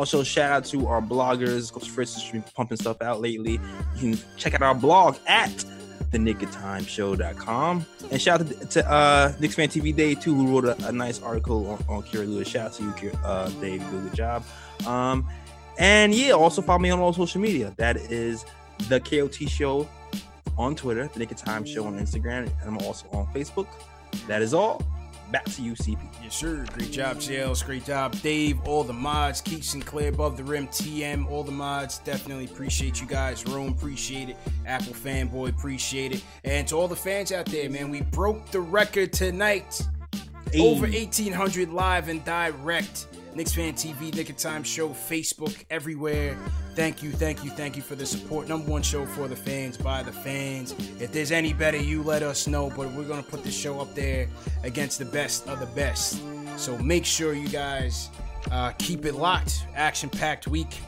Also, 0.00 0.22
shout 0.22 0.50
out 0.50 0.64
to 0.64 0.86
our 0.86 1.02
bloggers. 1.02 1.70
Coach 1.70 1.90
Fritz 1.90 2.14
has 2.14 2.32
been 2.32 2.40
pumping 2.54 2.78
stuff 2.78 3.02
out 3.02 3.20
lately. 3.20 3.60
You 3.96 4.14
can 4.14 4.18
check 4.38 4.54
out 4.54 4.62
our 4.62 4.74
blog 4.74 5.18
at 5.26 5.62
the 6.10 6.18
Knick 6.18 6.42
of 6.42 6.50
Time 6.50 6.86
Show.com. 6.86 7.84
And 8.10 8.18
shout 8.18 8.40
out 8.40 8.48
to, 8.48 8.66
to 8.66 8.90
uh, 8.90 9.34
Knicks 9.40 9.56
Fan 9.56 9.68
TV 9.68 9.94
Day, 9.94 10.14
too, 10.14 10.34
who 10.34 10.46
wrote 10.46 10.64
a, 10.64 10.88
a 10.88 10.90
nice 10.90 11.20
article 11.20 11.68
on, 11.68 11.84
on 11.86 12.02
Kira 12.04 12.26
Lewis. 12.26 12.48
Shout 12.48 12.68
out 12.68 12.72
to 12.72 12.82
you, 12.82 13.12
uh, 13.22 13.50
Dave. 13.60 13.82
Do 13.90 14.00
good 14.00 14.14
job. 14.14 14.42
Um, 14.86 15.28
and 15.76 16.14
yeah, 16.14 16.32
also 16.32 16.62
follow 16.62 16.78
me 16.78 16.88
on 16.88 16.98
all 16.98 17.12
social 17.12 17.42
media. 17.42 17.74
That 17.76 17.98
is 17.98 18.46
the 18.88 19.00
KOT 19.00 19.50
Show 19.50 19.86
on 20.56 20.76
Twitter, 20.76 21.10
the 21.12 21.18
Knick 21.18 21.30
of 21.30 21.36
Time 21.36 21.66
Show 21.66 21.84
on 21.84 21.98
Instagram, 21.98 22.50
and 22.62 22.64
I'm 22.64 22.78
also 22.78 23.06
on 23.12 23.26
Facebook. 23.34 23.66
That 24.28 24.40
is 24.40 24.54
all. 24.54 24.82
Back 25.30 25.44
to 25.44 25.62
you, 25.62 25.72
CP. 25.72 25.98
Yes, 26.22 26.34
sir. 26.34 26.64
Great 26.72 26.90
job, 26.90 27.18
JLs. 27.18 27.64
Great 27.64 27.84
job, 27.84 28.20
Dave. 28.20 28.60
All 28.66 28.82
the 28.82 28.92
mods. 28.92 29.40
Keith 29.40 29.62
Sinclair 29.62 30.08
above 30.08 30.36
the 30.36 30.42
rim. 30.42 30.66
TM. 30.68 31.30
All 31.30 31.44
the 31.44 31.52
mods. 31.52 31.98
Definitely 31.98 32.46
appreciate 32.46 33.00
you 33.00 33.06
guys. 33.06 33.46
Rome, 33.46 33.68
appreciate 33.68 34.30
it. 34.30 34.36
Apple 34.66 34.92
fanboy, 34.92 35.50
appreciate 35.50 36.12
it. 36.12 36.24
And 36.44 36.66
to 36.68 36.76
all 36.76 36.88
the 36.88 36.96
fans 36.96 37.30
out 37.30 37.46
there, 37.46 37.70
man, 37.70 37.90
we 37.90 38.00
broke 38.00 38.50
the 38.50 38.60
record 38.60 39.12
tonight. 39.12 39.80
Hey. 40.52 40.60
Over 40.60 40.86
1,800 40.86 41.70
live 41.70 42.08
and 42.08 42.24
direct. 42.24 43.06
Knicks 43.34 43.54
Fan 43.54 43.74
TV, 43.74 44.12
Knick 44.14 44.28
of 44.28 44.36
Time 44.36 44.64
Show, 44.64 44.88
Facebook, 44.90 45.64
everywhere. 45.70 46.36
Thank 46.74 47.02
you, 47.02 47.12
thank 47.12 47.44
you, 47.44 47.50
thank 47.50 47.76
you 47.76 47.82
for 47.82 47.94
the 47.94 48.04
support. 48.04 48.48
Number 48.48 48.70
one 48.70 48.82
show 48.82 49.06
for 49.06 49.28
the 49.28 49.36
fans, 49.36 49.76
by 49.76 50.02
the 50.02 50.12
fans. 50.12 50.72
If 51.00 51.12
there's 51.12 51.30
any 51.30 51.52
better, 51.52 51.76
you 51.76 52.02
let 52.02 52.22
us 52.22 52.46
know. 52.46 52.70
But 52.70 52.92
we're 52.92 53.04
going 53.04 53.22
to 53.22 53.30
put 53.30 53.44
the 53.44 53.50
show 53.50 53.80
up 53.80 53.94
there 53.94 54.28
against 54.64 54.98
the 54.98 55.04
best 55.04 55.48
of 55.48 55.60
the 55.60 55.66
best. 55.66 56.20
So 56.56 56.76
make 56.78 57.04
sure 57.04 57.32
you 57.32 57.48
guys 57.48 58.10
uh, 58.50 58.72
keep 58.78 59.04
it 59.04 59.14
locked. 59.14 59.66
Action 59.74 60.10
packed 60.10 60.48
week. 60.48 60.78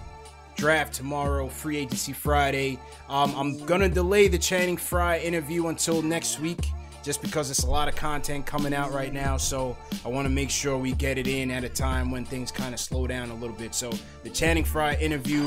Draft 0.57 0.95
tomorrow, 0.95 1.49
free 1.49 1.79
agency 1.79 2.13
Friday. 2.13 2.79
Um, 3.09 3.35
I'm 3.37 3.65
going 3.67 3.81
to 3.81 3.89
delay 3.89 4.29
the 4.29 4.39
Channing 4.39 4.77
Frye 4.77 5.19
interview 5.19 5.69
until 5.69 6.03
next 6.03 6.41
week 6.41 6.67
just 7.03 7.21
because 7.21 7.51
it's 7.51 7.65
a 7.65 7.71
lot 7.71 7.89
of 7.89 7.97
content 7.97 8.47
coming 8.47 8.73
out 8.73 8.93
right 8.93 9.13
now. 9.13 9.37
So 9.37 9.77
I 10.05 10.09
want 10.09 10.27
to 10.27 10.31
make 10.31 10.51
sure 10.51 10.79
we 10.79 10.93
get 10.93 11.19
it 11.19 11.27
in 11.27 11.51
at 11.51 11.65
a 11.65 11.69
time 11.69 12.11
when 12.11 12.25
things 12.25 12.53
kind 12.53 12.73
of 12.73 12.81
slow 12.81 13.07
down 13.07 13.31
a 13.31 13.35
little 13.35 13.57
bit. 13.57 13.75
So 13.75 13.93
the 14.23 14.31
Channing 14.31 14.65
Frye 14.65 14.95
interview 14.95 15.43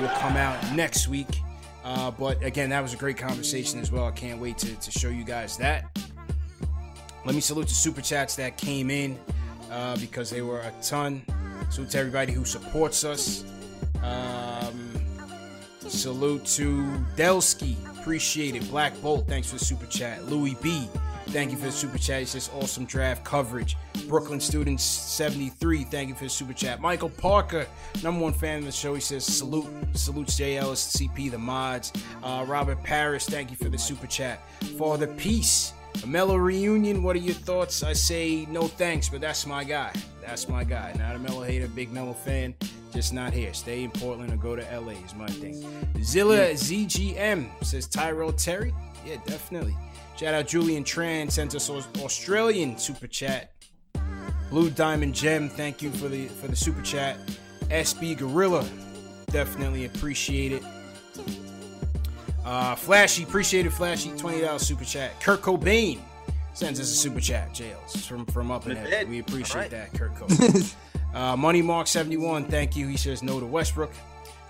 will 0.00 0.08
come 0.18 0.36
out 0.36 0.74
next 0.74 1.08
week. 1.08 1.40
Uh, 1.84 2.10
but 2.10 2.42
again, 2.42 2.70
that 2.70 2.82
was 2.82 2.92
a 2.92 2.96
great 2.96 3.16
conversation 3.16 3.78
as 3.78 3.92
well. 3.92 4.06
I 4.06 4.10
can't 4.10 4.40
wait 4.40 4.58
to, 4.58 4.74
to 4.74 4.90
show 4.90 5.08
you 5.08 5.22
guys 5.22 5.56
that. 5.58 5.96
Let 7.24 7.34
me 7.34 7.40
salute 7.40 7.68
the 7.68 7.74
super 7.74 8.00
chats 8.00 8.34
that 8.36 8.56
came 8.56 8.90
in 8.90 9.18
uh, 9.70 9.96
because 9.98 10.30
they 10.30 10.42
were 10.42 10.60
a 10.60 10.72
ton. 10.82 11.22
Salute 11.70 11.90
to 11.90 11.98
everybody 11.98 12.32
who 12.32 12.44
supports 12.44 13.04
us. 13.04 13.44
Um, 14.02 14.85
salute 15.88 16.44
to 16.44 16.82
Delsky, 17.16 17.76
appreciate 17.98 18.54
it. 18.54 18.68
Black 18.68 19.00
Bolt, 19.00 19.26
thanks 19.26 19.48
for 19.50 19.58
the 19.58 19.64
super 19.64 19.86
chat. 19.86 20.26
Louis 20.26 20.54
B, 20.62 20.88
thank 21.28 21.50
you 21.50 21.56
for 21.56 21.66
the 21.66 21.72
super 21.72 21.98
chat. 21.98 22.20
He 22.20 22.26
says 22.26 22.50
awesome 22.54 22.84
draft 22.84 23.24
coverage. 23.24 23.76
Brooklyn 24.08 24.40
Students 24.40 24.84
73, 24.84 25.84
thank 25.84 26.08
you 26.08 26.14
for 26.14 26.24
the 26.24 26.30
super 26.30 26.52
chat. 26.52 26.80
Michael 26.80 27.10
Parker, 27.10 27.66
number 28.02 28.20
one 28.20 28.32
fan 28.32 28.60
of 28.60 28.64
the 28.64 28.72
show, 28.72 28.94
he 28.94 29.00
says 29.00 29.24
salute, 29.24 29.66
salutes 29.94 30.38
JL, 30.38 30.72
CP, 30.72 31.30
the 31.30 31.38
mods. 31.38 31.92
Uh, 32.22 32.44
Robert 32.46 32.82
Paris, 32.82 33.26
thank 33.26 33.50
you 33.50 33.56
for 33.56 33.68
the 33.68 33.78
super 33.78 34.06
chat. 34.06 34.40
Father 34.78 35.06
Peace, 35.06 35.72
a 36.02 36.06
Melo 36.06 36.36
reunion. 36.36 37.02
What 37.02 37.16
are 37.16 37.20
your 37.20 37.34
thoughts? 37.34 37.82
I 37.82 37.92
say 37.92 38.46
no 38.50 38.62
thanks, 38.66 39.08
but 39.08 39.20
that's 39.20 39.46
my 39.46 39.64
guy. 39.64 39.92
That's 40.20 40.48
my 40.48 40.64
guy. 40.64 40.94
Not 40.98 41.16
a 41.16 41.18
Melo 41.18 41.42
hater, 41.42 41.68
big 41.68 41.92
Melo 41.92 42.12
fan. 42.12 42.54
Just 42.92 43.12
not 43.12 43.32
here. 43.32 43.52
Stay 43.54 43.84
in 43.84 43.90
Portland 43.90 44.32
or 44.32 44.36
go 44.36 44.56
to 44.56 44.62
LA 44.62 44.92
is 44.92 45.14
my 45.14 45.26
thing. 45.26 45.54
Zilla 46.02 46.50
ZGM 46.50 47.64
says 47.64 47.86
Tyrell 47.86 48.32
Terry. 48.32 48.72
Yeah, 49.04 49.16
definitely. 49.26 49.76
Shout 50.16 50.34
out 50.34 50.46
Julian 50.46 50.82
Tran 50.82 51.30
sent 51.30 51.54
us 51.54 51.68
Australian 51.70 52.78
super 52.78 53.06
chat. 53.06 53.52
Blue 54.50 54.70
Diamond 54.70 55.14
Gem, 55.14 55.48
thank 55.48 55.82
you 55.82 55.90
for 55.90 56.08
the 56.08 56.26
for 56.26 56.48
the 56.48 56.56
super 56.56 56.80
chat. 56.82 57.18
SB 57.68 58.16
Gorilla, 58.16 58.66
definitely 59.26 59.84
appreciate 59.84 60.52
it. 60.52 60.62
Uh, 62.46 62.76
Flashy, 62.76 63.24
appreciate 63.24 63.66
it, 63.66 63.72
Flashy. 63.72 64.10
$20 64.10 64.60
super 64.60 64.84
chat. 64.84 65.20
Kurt 65.20 65.42
Cobain 65.42 65.98
sends 66.54 66.78
us 66.78 66.92
a 66.92 66.94
super 66.94 67.20
chat, 67.20 67.52
Jails, 67.52 68.06
from, 68.06 68.24
from 68.26 68.52
up 68.52 68.68
in 68.68 68.74
there. 68.74 69.04
We 69.04 69.18
appreciate 69.18 69.62
right. 69.62 69.70
that, 69.70 69.92
Kurt 69.92 70.14
Cobain. 70.14 70.74
uh, 71.14 71.36
Money 71.36 71.60
Mark 71.60 71.88
71, 71.88 72.44
thank 72.44 72.76
you. 72.76 72.86
He 72.86 72.96
says 72.96 73.20
no 73.20 73.40
to 73.40 73.46
Westbrook. 73.46 73.90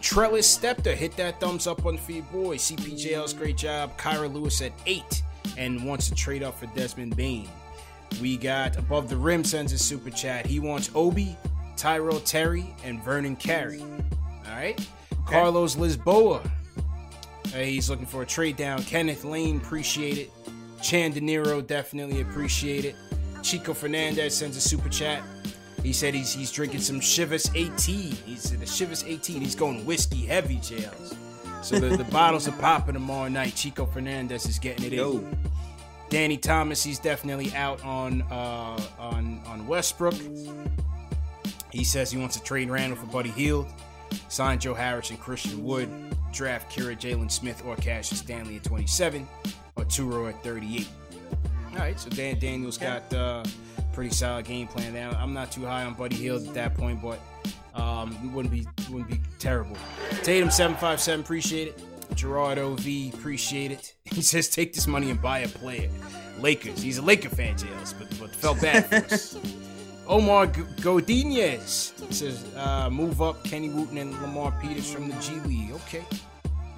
Trellis 0.02 0.58
Stepter, 0.58 0.94
hit 0.94 1.16
that 1.16 1.40
thumbs 1.40 1.66
up 1.66 1.86
on 1.86 1.96
the 1.96 2.02
feed, 2.02 2.30
boy. 2.30 2.56
CPJL's 2.56 3.32
great 3.32 3.56
job. 3.56 3.96
Kira 3.96 4.30
Lewis 4.30 4.60
at 4.60 4.72
8 4.84 5.22
and 5.56 5.82
wants 5.86 6.10
to 6.10 6.14
trade 6.14 6.42
up 6.42 6.58
for 6.58 6.66
Desmond 6.66 7.16
Bane. 7.16 7.48
We 8.20 8.36
got 8.36 8.76
Above 8.76 9.08
the 9.08 9.16
Rim 9.16 9.42
sends 9.42 9.72
a 9.72 9.78
super 9.78 10.10
chat. 10.10 10.44
He 10.44 10.60
wants 10.60 10.90
Obi, 10.94 11.34
Tyrell 11.78 12.20
Terry, 12.20 12.74
and 12.84 13.02
Vernon 13.02 13.36
Carey. 13.36 13.80
All 13.80 14.52
right. 14.52 14.78
Okay. 14.78 15.32
Carlos 15.32 15.76
Lisboa 15.76 16.48
uh, 17.54 17.58
he's 17.58 17.88
looking 17.88 18.06
for 18.06 18.22
a 18.22 18.26
trade 18.26 18.56
down. 18.56 18.82
Kenneth 18.84 19.24
Lane, 19.24 19.58
appreciate 19.58 20.18
it. 20.18 20.30
Chan 20.82 21.12
De 21.12 21.20
Niro, 21.20 21.66
definitely 21.66 22.20
appreciate 22.20 22.84
it. 22.84 22.96
Chico 23.42 23.74
Fernandez 23.74 24.36
sends 24.36 24.56
a 24.56 24.60
super 24.60 24.88
chat. 24.88 25.22
He 25.82 25.92
said 25.92 26.14
he's 26.14 26.32
he's 26.34 26.50
drinking 26.50 26.80
some 26.80 27.00
Chivas 27.00 27.50
18. 27.54 28.12
He 28.12 28.36
said 28.36 28.60
the 28.60 28.66
Chivas 28.66 29.06
18. 29.06 29.40
He's 29.40 29.54
going 29.54 29.84
whiskey 29.86 30.26
heavy 30.26 30.56
jails. 30.56 31.14
So 31.62 31.78
the, 31.78 31.96
the 31.96 32.04
bottles 32.04 32.48
are 32.48 32.52
popping 32.52 32.94
tomorrow 32.94 33.28
night. 33.28 33.54
Chico 33.54 33.86
Fernandez 33.86 34.46
is 34.46 34.58
getting 34.58 34.84
it 34.84 34.92
Yo. 34.92 35.12
in. 35.12 35.38
Danny 36.08 36.36
Thomas, 36.36 36.82
he's 36.84 36.98
definitely 36.98 37.52
out 37.54 37.82
on 37.84 38.22
uh, 38.22 38.80
on 38.98 39.40
on 39.46 39.66
Westbrook. 39.66 40.14
He 41.72 41.84
says 41.84 42.10
he 42.10 42.18
wants 42.18 42.36
to 42.36 42.42
trade 42.42 42.70
Randle 42.70 42.98
for 42.98 43.06
Buddy 43.06 43.30
Hield. 43.30 43.66
Sign 44.28 44.58
Joe 44.58 44.74
Harris 44.74 45.10
and 45.10 45.20
Christian 45.20 45.62
Wood 45.64 45.88
draft 46.36 46.70
Kira 46.70 46.96
Jalen 46.96 47.30
Smith 47.30 47.62
or 47.66 47.76
Cassius 47.76 48.20
Stanley 48.20 48.56
at 48.56 48.64
27 48.64 49.26
or 49.76 49.84
Turo 49.84 50.28
at 50.28 50.42
38. 50.44 50.86
All 51.72 51.78
right, 51.78 51.98
so 51.98 52.10
Dan 52.10 52.38
Daniels 52.38 52.78
got 52.78 53.12
uh, 53.12 53.44
pretty 53.92 54.14
solid 54.14 54.44
game 54.44 54.66
plan 54.66 54.92
there. 54.92 55.10
I'm 55.10 55.32
not 55.32 55.50
too 55.50 55.64
high 55.64 55.84
on 55.84 55.94
Buddy 55.94 56.16
Hield 56.16 56.46
at 56.46 56.54
that 56.54 56.74
point, 56.74 57.00
but 57.02 57.18
um, 57.74 58.32
wouldn't 58.32 58.52
be 58.52 58.66
wouldn't 58.90 59.10
be 59.10 59.20
terrible. 59.38 59.76
Tatum 60.22 60.50
757, 60.50 61.20
appreciate 61.20 61.68
it. 61.68 61.82
Gerard 62.14 62.58
OV, 62.58 62.86
appreciate 63.12 63.70
it. 63.72 63.94
He 64.16 64.22
says 64.22 64.48
take 64.48 64.72
this 64.72 64.86
money 64.86 65.10
and 65.10 65.20
buy 65.20 65.40
a 65.40 65.48
player. 65.48 65.90
Lakers. 66.40 66.80
He's 66.80 66.96
a 66.98 67.02
Laker 67.02 67.28
fan, 67.28 67.58
Jails, 67.58 67.92
but 67.92 68.08
but 68.18 68.30
felt 68.34 68.60
bad 68.60 68.86
for 68.86 69.14
us. 69.14 69.38
Omar 70.08 70.46
Godinez 70.46 71.92
says, 72.12 72.44
uh, 72.56 72.88
move 72.90 73.20
up 73.20 73.42
Kenny 73.44 73.68
Wooten 73.68 73.98
and 73.98 74.12
Lamar 74.22 74.54
Peters 74.62 74.92
from 74.92 75.08
the 75.08 75.16
G 75.16 75.34
League. 75.40 75.72
Okay. 75.72 76.04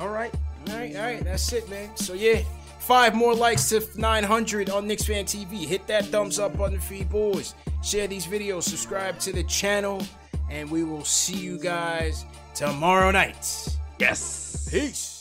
All 0.01 0.09
right. 0.09 0.33
All 0.71 0.77
right. 0.77 0.97
All 0.97 1.03
right. 1.03 1.25
That's 1.25 1.53
it, 1.53 1.69
man. 1.69 1.95
So, 1.97 2.15
yeah, 2.15 2.41
five 2.79 3.15
more 3.15 3.35
likes 3.35 3.69
to 3.71 3.87
900 3.97 4.71
on 4.71 4.87
Knicks 4.87 5.05
Fan 5.05 5.25
TV. 5.25 5.67
Hit 5.67 5.87
that 5.89 6.07
thumbs 6.07 6.39
up 6.39 6.59
on 6.61 6.75
the 6.75 6.81
feed, 6.81 7.11
boys. 7.11 7.55
Share 7.83 8.07
these 8.07 8.27
videos. 8.27 8.63
Subscribe 8.65 9.19
to 9.21 9.33
the 9.33 9.45
channel. 9.45 10.03
And 10.51 10.71
we 10.71 10.83
will 10.85 11.05
see 11.05 11.37
you 11.37 11.59
guys 11.59 12.25
tomorrow 12.55 13.11
night. 13.11 13.69
Yes. 13.99 14.69
Peace. 14.71 15.18